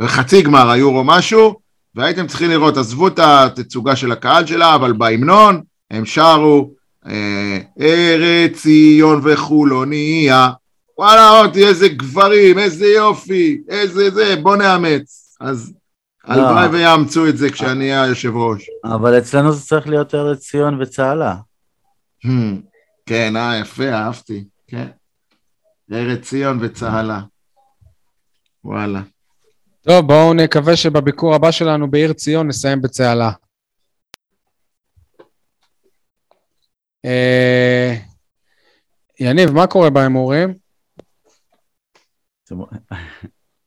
חצי 0.00 0.42
גמר 0.42 0.70
היורו 0.70 1.04
משהו, 1.04 1.54
והייתם 1.94 2.26
צריכים 2.26 2.50
לראות, 2.50 2.76
עזבו 2.76 3.08
את 3.08 3.18
התצוגה 3.18 3.96
של 3.96 4.12
הקהל 4.12 4.46
שלה, 4.46 4.74
אבל 4.74 4.92
בהמנון 4.92 5.62
הם 5.90 6.06
שרו, 6.06 6.70
אה, 7.06 7.58
ארץ 7.80 8.52
ציון 8.52 9.20
וחולוניה, 9.24 10.50
וואלה, 10.98 11.40
אותי, 11.40 11.66
איזה 11.66 11.88
גברים, 11.88 12.58
איזה 12.58 12.86
יופי, 12.86 13.62
איזה 13.68 14.10
זה, 14.10 14.36
בוא 14.42 14.56
נאמץ. 14.56 15.36
אז 15.40 15.74
הלוואי 16.24 16.66
לא. 16.66 16.72
ויאמצו 16.72 17.28
את 17.28 17.36
זה 17.36 17.50
כשאני 17.50 17.84
אהיה 17.84 18.02
היושב 18.02 18.36
ראש. 18.36 18.66
אבל 18.84 19.18
אצלנו 19.18 19.52
זה 19.52 19.66
צריך 19.66 19.88
להיות 19.88 20.14
ארץ 20.14 20.38
ציון 20.38 20.82
וצהלה. 20.82 21.36
Hmm, 22.26 22.60
כן, 23.06 23.36
אה, 23.36 23.58
יפה, 23.58 23.88
אהבתי, 23.88 24.44
כן. 24.66 24.88
ארץ 25.92 26.28
ציון 26.28 26.58
וצהלה. 26.60 27.20
וואלה. 28.64 29.00
טוב, 29.82 30.06
בואו 30.06 30.34
נקווה 30.34 30.76
שבביקור 30.76 31.34
הבא 31.34 31.50
שלנו 31.50 31.90
בעיר 31.90 32.12
ציון 32.12 32.48
נסיים 32.48 32.82
בצהלה. 32.82 33.30
אה, 37.04 37.94
יניב, 39.20 39.50
מה 39.50 39.66
קורה 39.66 39.90
בהימורים? 39.90 40.67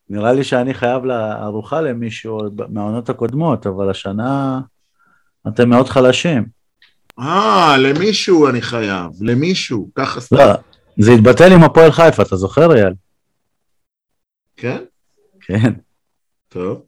נראה 0.09 0.33
לי 0.33 0.43
שאני 0.43 0.73
חייב 0.73 1.05
לארוחה 1.05 1.81
למישהו 1.81 2.39
מהעונות 2.69 3.09
הקודמות, 3.09 3.67
אבל 3.67 3.89
השנה 3.89 4.59
אתם 5.47 5.69
מאוד 5.69 5.89
חלשים. 5.89 6.45
אה, 7.19 7.77
למישהו 7.77 8.47
אני 8.49 8.61
חייב, 8.61 9.11
למישהו, 9.21 9.89
ככה 9.95 10.21
סתם. 10.21 10.35
לא, 10.35 10.53
זה 10.97 11.11
התבטל 11.11 11.53
עם 11.53 11.63
הפועל 11.63 11.91
חיפה, 11.91 12.23
אתה 12.23 12.35
זוכר 12.35 12.75
אייל? 12.75 12.93
כן? 14.57 14.83
כן. 15.41 15.73
טוב. 16.49 16.81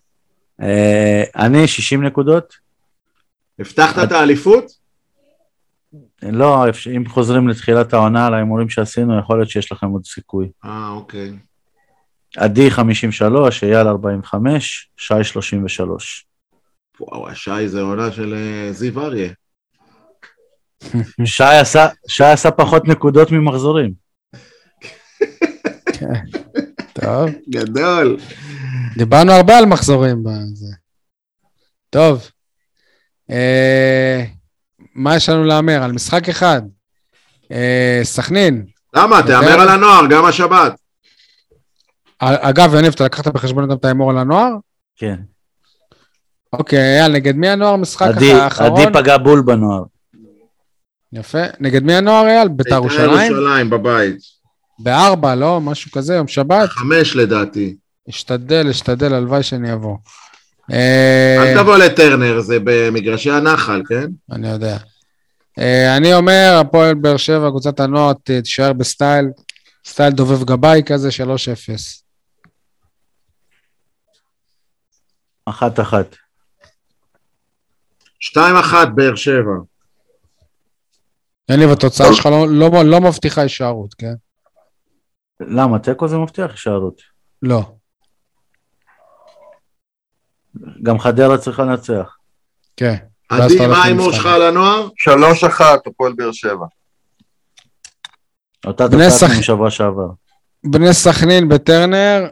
אה, 0.62 1.24
אני 1.36 1.68
60 1.68 2.04
נקודות. 2.04 2.54
הבטחת 3.60 4.04
את 4.04 4.12
האליפות? 4.12 4.84
לא, 6.22 6.66
אם 6.96 7.10
חוזרים 7.10 7.48
לתחילת 7.48 7.94
העונה 7.94 8.28
על 8.28 8.34
ההימורים 8.34 8.70
שעשינו, 8.70 9.20
יכול 9.20 9.38
להיות 9.38 9.50
שיש 9.50 9.72
לכם 9.72 9.88
עוד 9.88 10.06
סיכוי. 10.06 10.50
אה, 10.66 10.90
אוקיי. 10.90 11.32
עדי 12.38 12.72
53, 12.72 13.64
אייל 13.64 13.88
45, 13.88 14.90
שי 14.98 15.24
33. 15.24 16.26
וואו, 17.00 17.30
השי 17.30 17.68
זה 17.68 17.82
עונה 17.82 18.12
של 18.12 18.34
אה, 18.34 18.72
זיו 18.72 19.00
אריה. 19.02 19.32
שי 21.26 21.44
עשה, 21.44 21.88
שי 22.08 22.24
עשה 22.24 22.52
פחות 22.52 22.88
נקודות 22.88 23.32
ממחזורים. 23.32 23.94
טוב, 27.02 27.30
גדול. 27.50 28.18
דיברנו 28.98 29.32
הרבה 29.32 29.58
על 29.58 29.66
מחזורים 29.66 30.24
בזה. 30.24 30.76
טוב, 31.90 32.30
אה, 33.32 34.24
מה 34.96 35.16
יש 35.16 35.30
לנו 35.30 35.44
להמר? 35.44 35.84
על 35.84 35.92
משחק 35.92 36.30
אחד. 36.30 36.62
אה, 37.52 38.00
סכנין. 38.04 38.66
למה? 38.96 39.22
תהמר 39.24 39.62
על 39.62 39.70
הנוער, 39.70 40.06
גם 40.10 40.26
השבת. 40.26 40.83
אגב, 42.26 42.74
יניב, 42.74 42.94
אתה 42.94 43.06
לקחת 43.06 43.28
בחשבון 43.28 43.70
גם 43.70 43.78
את 43.78 43.86
ההימור 43.86 44.10
על 44.10 44.18
הנוער? 44.18 44.52
כן. 44.96 45.16
אוקיי, 46.54 47.00
אייל, 47.00 47.12
נגד 47.12 47.36
מי 47.36 47.50
הנוער 47.50 47.76
משחק 47.76 48.08
עדי, 48.08 48.34
האחרון? 48.34 48.82
עדי 48.82 48.94
פגע 48.94 49.18
בול 49.18 49.42
בנוער. 49.42 49.84
יפה. 51.14 51.44
נגד 51.60 51.84
מי 51.84 51.94
הנוער, 51.94 52.26
אייל? 52.26 52.48
ביתר 52.48 52.76
ירושלים? 52.76 53.32
ירושלים, 53.32 53.70
בבית. 53.70 54.18
בארבע, 54.80 55.36
לא? 55.36 55.62
משהו 55.62 55.92
כזה, 55.92 56.16
יום 56.16 56.28
שבת? 56.28 56.70
חמש 56.70 57.16
לדעתי. 57.16 57.76
אשתדל, 58.10 58.70
אשתדל, 58.70 59.14
הלוואי 59.14 59.44
שאני 59.44 59.74
אבוא. 59.74 59.98
אה, 60.72 61.44
אל 61.44 61.62
תבוא 61.62 61.78
לטרנר, 61.78 62.40
זה 62.40 62.58
במגרשי 62.64 63.32
הנחל, 63.32 63.82
כן? 63.88 64.06
אני 64.32 64.50
יודע. 64.50 64.78
אה, 65.60 65.98
אני 65.98 66.14
אומר, 66.14 66.58
הפועל 66.62 66.94
באר 66.94 67.18
שבע, 67.18 67.50
קבוצת 67.50 67.80
הנוער, 67.80 68.14
תישאר 68.14 68.74
בסטייל, 68.74 69.26
סטייל 69.86 70.14
דובב 70.14 70.44
גבאי 70.44 70.82
כזה, 70.86 71.10
3-0. 71.10 72.03
אחת 75.46 75.80
אחת. 75.80 76.16
שתיים 78.20 78.56
אחת, 78.56 78.88
באר 78.96 79.16
שבע. 79.16 79.52
יניב, 81.52 81.70
התוצאה 81.70 82.14
שלך 82.14 82.26
לא- 82.26 82.48
לא- 82.50 82.84
לא 82.86 83.02
מבטיחה 83.02 83.42
הישארות, 83.42 83.94
כן? 83.94 84.14
למה? 85.40 85.80
תיקו 85.80 86.08
זה 86.08 86.18
מבטיח 86.18 86.52
הישארות. 86.52 87.02
לא. 87.42 87.62
גם 90.84 91.00
חדרה 91.00 91.38
צריכה 91.38 91.64
לנצח. 91.64 92.16
כן. 92.78 92.96
עדי, 93.30 93.68
מה 93.68 93.78
ההימור. 93.84 94.12
שלך 94.12 94.26
על 94.26 94.42
הנוער? 94.42 94.90
שלוש 94.98 95.44
אחת, 95.44 95.88
הפועל 95.88 96.14
באר 96.14 96.32
שבע. 96.32 96.66
אותה 98.66 98.84
תוצאה 98.90 99.30
כמו 99.34 99.44
שבוע 99.44 99.72
שעבר. 99.72 100.08
בני 100.64 100.94
סכנין 100.94 101.50
בטרנר. 101.50 102.30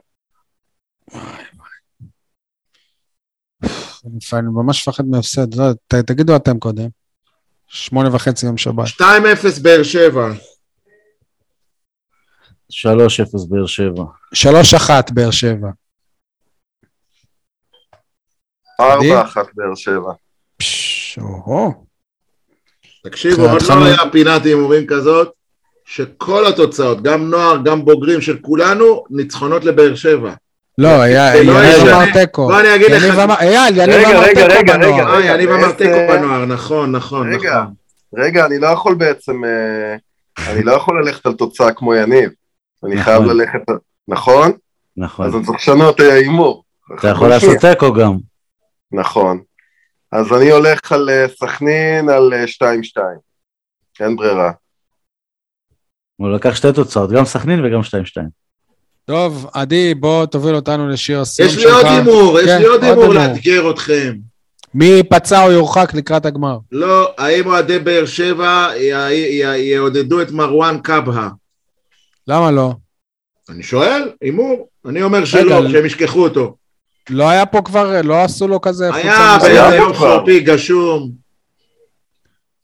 אני 4.06 4.42
ממש 4.54 4.88
מפחד 4.88 5.06
מהפסד, 5.06 5.54
לא, 5.56 5.66
תגידו 5.88 6.36
אתם 6.36 6.60
קודם. 6.60 6.88
שמונה 7.68 8.16
וחצי 8.16 8.46
יום 8.46 8.58
שבת. 8.58 8.88
שתיים 8.88 9.26
אפס, 9.26 9.60
באר 9.60 9.84
שבע. 9.84 10.28
3-0 12.72 13.46
באר 13.50 13.66
שבע. 13.66 14.04
שלוש 14.34 14.74
אחת 14.74 15.12
באר 15.12 15.32
שבע. 15.32 15.70
עדי? 18.80 19.12
ארבע 19.14 19.22
אחת 19.22 19.46
באר 19.56 19.76
שבע. 19.76 20.12
פש, 20.58 21.20
או-הו. 21.22 21.86
תקשיבו, 23.04 23.36
כן, 23.36 23.42
עוד 23.42 23.52
לא 23.52 23.58
התחלנו- 23.58 23.86
היה 23.86 24.12
פינת 24.12 24.46
הימורים 24.46 24.88
כזאת, 24.88 25.32
שכל 25.86 26.48
התוצאות, 26.48 27.04
גם 27.04 27.30
נוער, 27.30 27.58
גם 27.66 27.86
בוגרים 27.86 28.22
של 28.22 28.38
כולנו, 28.42 29.04
ניצחונות 29.10 29.64
לבאר 29.66 29.96
שבע. 29.96 30.34
לא, 30.78 31.02
היה- 31.02 31.32
זה 31.38 31.44
לא 31.44 31.52
יניב. 31.64 31.88
אמר 31.88 32.06
תיקו. 32.14 32.48
בוא 32.48 32.60
אני 32.60 32.76
אגיד 32.76 32.88
לך- 32.92 33.20
אייל, 33.40 33.78
יניב 33.78 34.00
אמר 34.06 34.28
תיקו 34.28 34.74
בנוער. 34.74 35.16
רגע. 35.18 35.30
אה, 35.30 35.36
יניב 35.36 35.50
אמר 35.52 35.72
תיקו 35.72 35.98
בנוער, 36.10 36.46
נכון, 36.46 36.92
נכון. 36.92 37.30
נכון. 37.30 37.74
רגע, 38.18 38.46
אני 38.46 38.60
לא 38.60 38.68
יכול 38.68 38.96
בעצם, 38.96 39.46
אה, 39.46 39.96
אני 40.52 40.64
לא 40.64 40.72
יכול 40.72 41.06
ללכת 41.06 41.26
על 41.26 41.34
תוצאה 41.34 41.74
כמו 41.74 41.96
יניב. 41.96 42.30
אני 42.84 42.96
נכון. 42.96 43.04
חייב 43.04 43.22
ללכת, 43.24 43.70
על- 43.70 43.78
נכון? 44.08 44.48
אז 44.52 44.54
נכון. 44.98 45.34
אני 45.36 45.46
צריך 45.46 45.58
לשנות 45.58 45.96
את 45.96 46.06
ההימור. 46.12 46.64
אתה 47.00 47.08
יכול 47.08 47.30
לעשות 47.30 47.58
תיקו 47.58 47.94
גם. 47.94 48.18
נכון. 48.92 49.42
אז 50.12 50.34
אני 50.34 50.50
הולך 50.52 50.92
על 50.92 51.10
אה, 51.10 51.26
סכנין 51.40 52.10
על 52.10 52.34
אה, 52.34 52.48
2-2. 52.48 53.02
אין 54.00 54.16
ברירה. 54.16 54.52
הוא 56.16 56.30
לקח 56.30 56.56
שתי 56.56 56.68
תוצאות, 56.76 57.12
גם 57.12 57.26
סכנין 57.26 57.66
וגם 57.66 57.80
2-2. 57.84 58.22
טוב, 59.06 59.48
עדי, 59.54 59.94
בוא 59.94 60.26
תוביל 60.26 60.56
אותנו 60.56 60.90
לשיר 60.90 61.22
הסיום 61.22 61.50
יש 61.50 61.56
שלך. 61.56 61.66
לי 61.66 61.72
עוד 61.72 61.86
הימור, 61.86 62.40
יש 62.40 62.46
כן, 62.46 62.58
לי 62.58 62.66
עוד 62.66 62.84
הימור. 62.84 63.14
לאתגר 63.14 63.72
אתכם. 63.72 64.14
מי 64.74 65.04
פצע 65.10 65.46
או 65.46 65.52
יורחק 65.52 65.94
לקראת 65.94 66.26
הגמר? 66.26 66.58
לא, 66.72 67.14
האם 67.18 67.48
אוהדי 67.48 67.80
באר 67.80 68.06
שבע 68.06 68.68
יעודדו 69.58 70.22
את 70.22 70.32
מרואן 70.32 70.78
קבהה? 70.84 71.30
למה 72.28 72.52
לא? 72.52 72.74
אני 73.50 73.64
שואל, 73.64 74.10
הימור. 74.22 74.68
אני 74.86 75.04
אומר 75.04 75.26
שלא, 75.26 75.70
שהם 75.70 75.86
ישכחו 75.86 76.24
אותו. 76.24 76.56
לא 77.10 77.30
היה 77.30 77.46
פה 77.46 77.62
כבר, 77.62 78.02
לא 78.04 78.24
עשו 78.24 78.48
לו 78.48 78.62
כזה 78.62 78.94
היה 78.94 78.94
חולצה 78.94 79.46
היה 79.48 79.64
באיזה 79.64 79.78
פה 79.78 79.84
יום 79.84 79.94
כבר. 79.94 80.18
חורפי 80.18 80.40
גשום. 80.40 81.12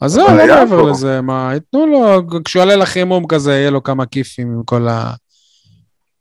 אז 0.02 0.12
זהו, 0.12 0.28
לא 0.28 0.34
מעבר. 0.48 0.82
לזה, 0.82 1.22
מה, 1.22 1.52
ייתנו 1.54 1.88
לו, 1.88 2.22
כשהוא 2.46 2.60
יעלה 2.60 2.76
לחימום 2.76 3.28
כזה, 3.28 3.52
יהיה 3.52 3.70
לו 3.70 3.84
כמה 3.84 4.06
כיפים 4.06 4.48
עם 4.48 4.64
כל 4.66 4.88
ה... 4.88 5.14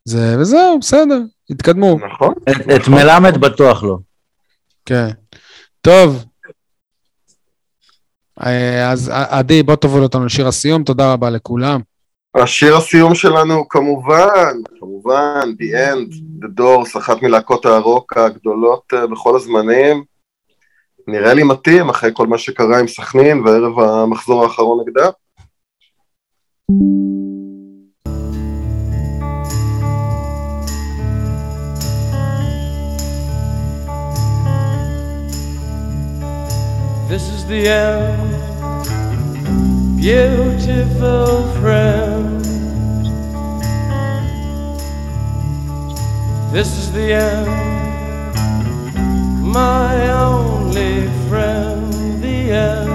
זה, 0.06 0.36
וזהו, 0.38 0.78
בסדר, 0.78 1.18
התקדמו, 1.50 1.98
נכון. 2.12 2.34
את, 2.50 2.56
את 2.76 2.88
מלמד 2.88 3.38
בטוח 3.40 3.82
לא. 3.82 3.96
כן. 4.84 5.08
טוב. 5.80 6.24
אה, 8.46 8.90
אז 8.92 9.10
עדי, 9.14 9.62
בוא 9.62 9.76
תוביל 9.76 10.02
אותנו 10.02 10.24
לשיר 10.24 10.48
הסיום, 10.48 10.84
תודה 10.84 11.12
רבה 11.12 11.30
לכולם. 11.30 11.80
השיר 12.34 12.76
הסיום 12.76 13.14
שלנו 13.14 13.68
כמובן, 13.68 14.54
כמובן, 14.80 15.50
The 15.60 15.74
End, 15.74 16.14
The 16.42 16.60
Doors, 16.60 16.98
אחת 16.98 17.22
מלהקות 17.22 17.66
הרוק 17.66 18.16
הגדולות 18.16 18.82
אה, 18.94 19.06
בכל 19.06 19.36
הזמנים. 19.36 20.04
נראה 21.08 21.34
לי 21.34 21.42
מתאים 21.42 21.88
אחרי 21.88 22.10
כל 22.14 22.26
מה 22.26 22.38
שקרה 22.38 22.78
עם 22.78 22.88
סכנין 22.88 23.40
וערב 23.40 23.78
המחזור 23.78 24.44
האחרון 24.44 24.84
נגדה. 24.86 25.10
This 37.08 37.28
is 37.28 37.46
the 37.46 37.68
end, 37.68 38.32
beautiful 39.96 41.52
friend. 41.60 42.44
This 46.52 46.76
is 46.76 46.90
the 46.90 47.12
end, 47.12 47.46
my 49.40 50.10
only 50.10 51.06
friend, 51.28 51.92
the 52.20 52.50
end 52.50 52.90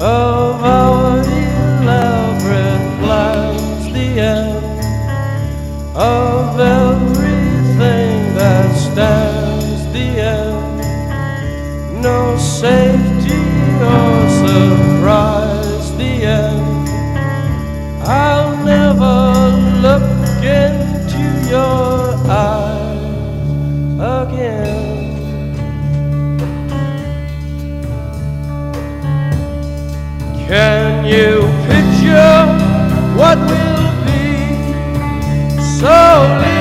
of 0.00 0.60
our 0.60 1.20
elaborate 1.20 2.98
plans, 3.00 3.84
the 3.92 4.18
end 4.18 4.64
of 5.94 6.58
everything 6.58 8.34
that 8.34 8.76
stands 8.76 9.43
no 12.04 12.36
safety 12.36 13.40
or 13.80 14.28
surprise. 14.28 15.96
The 15.96 16.12
end. 16.38 16.88
I'll 18.06 18.54
never 18.62 19.16
look 19.80 20.02
into 20.44 21.24
your 21.48 22.14
eyes 22.28 23.00
again. 24.22 24.84
Can 30.46 31.06
you 31.06 31.30
picture 31.68 32.40
what 33.16 33.38
will 33.48 33.94
be 34.04 34.22
so? 35.80 36.53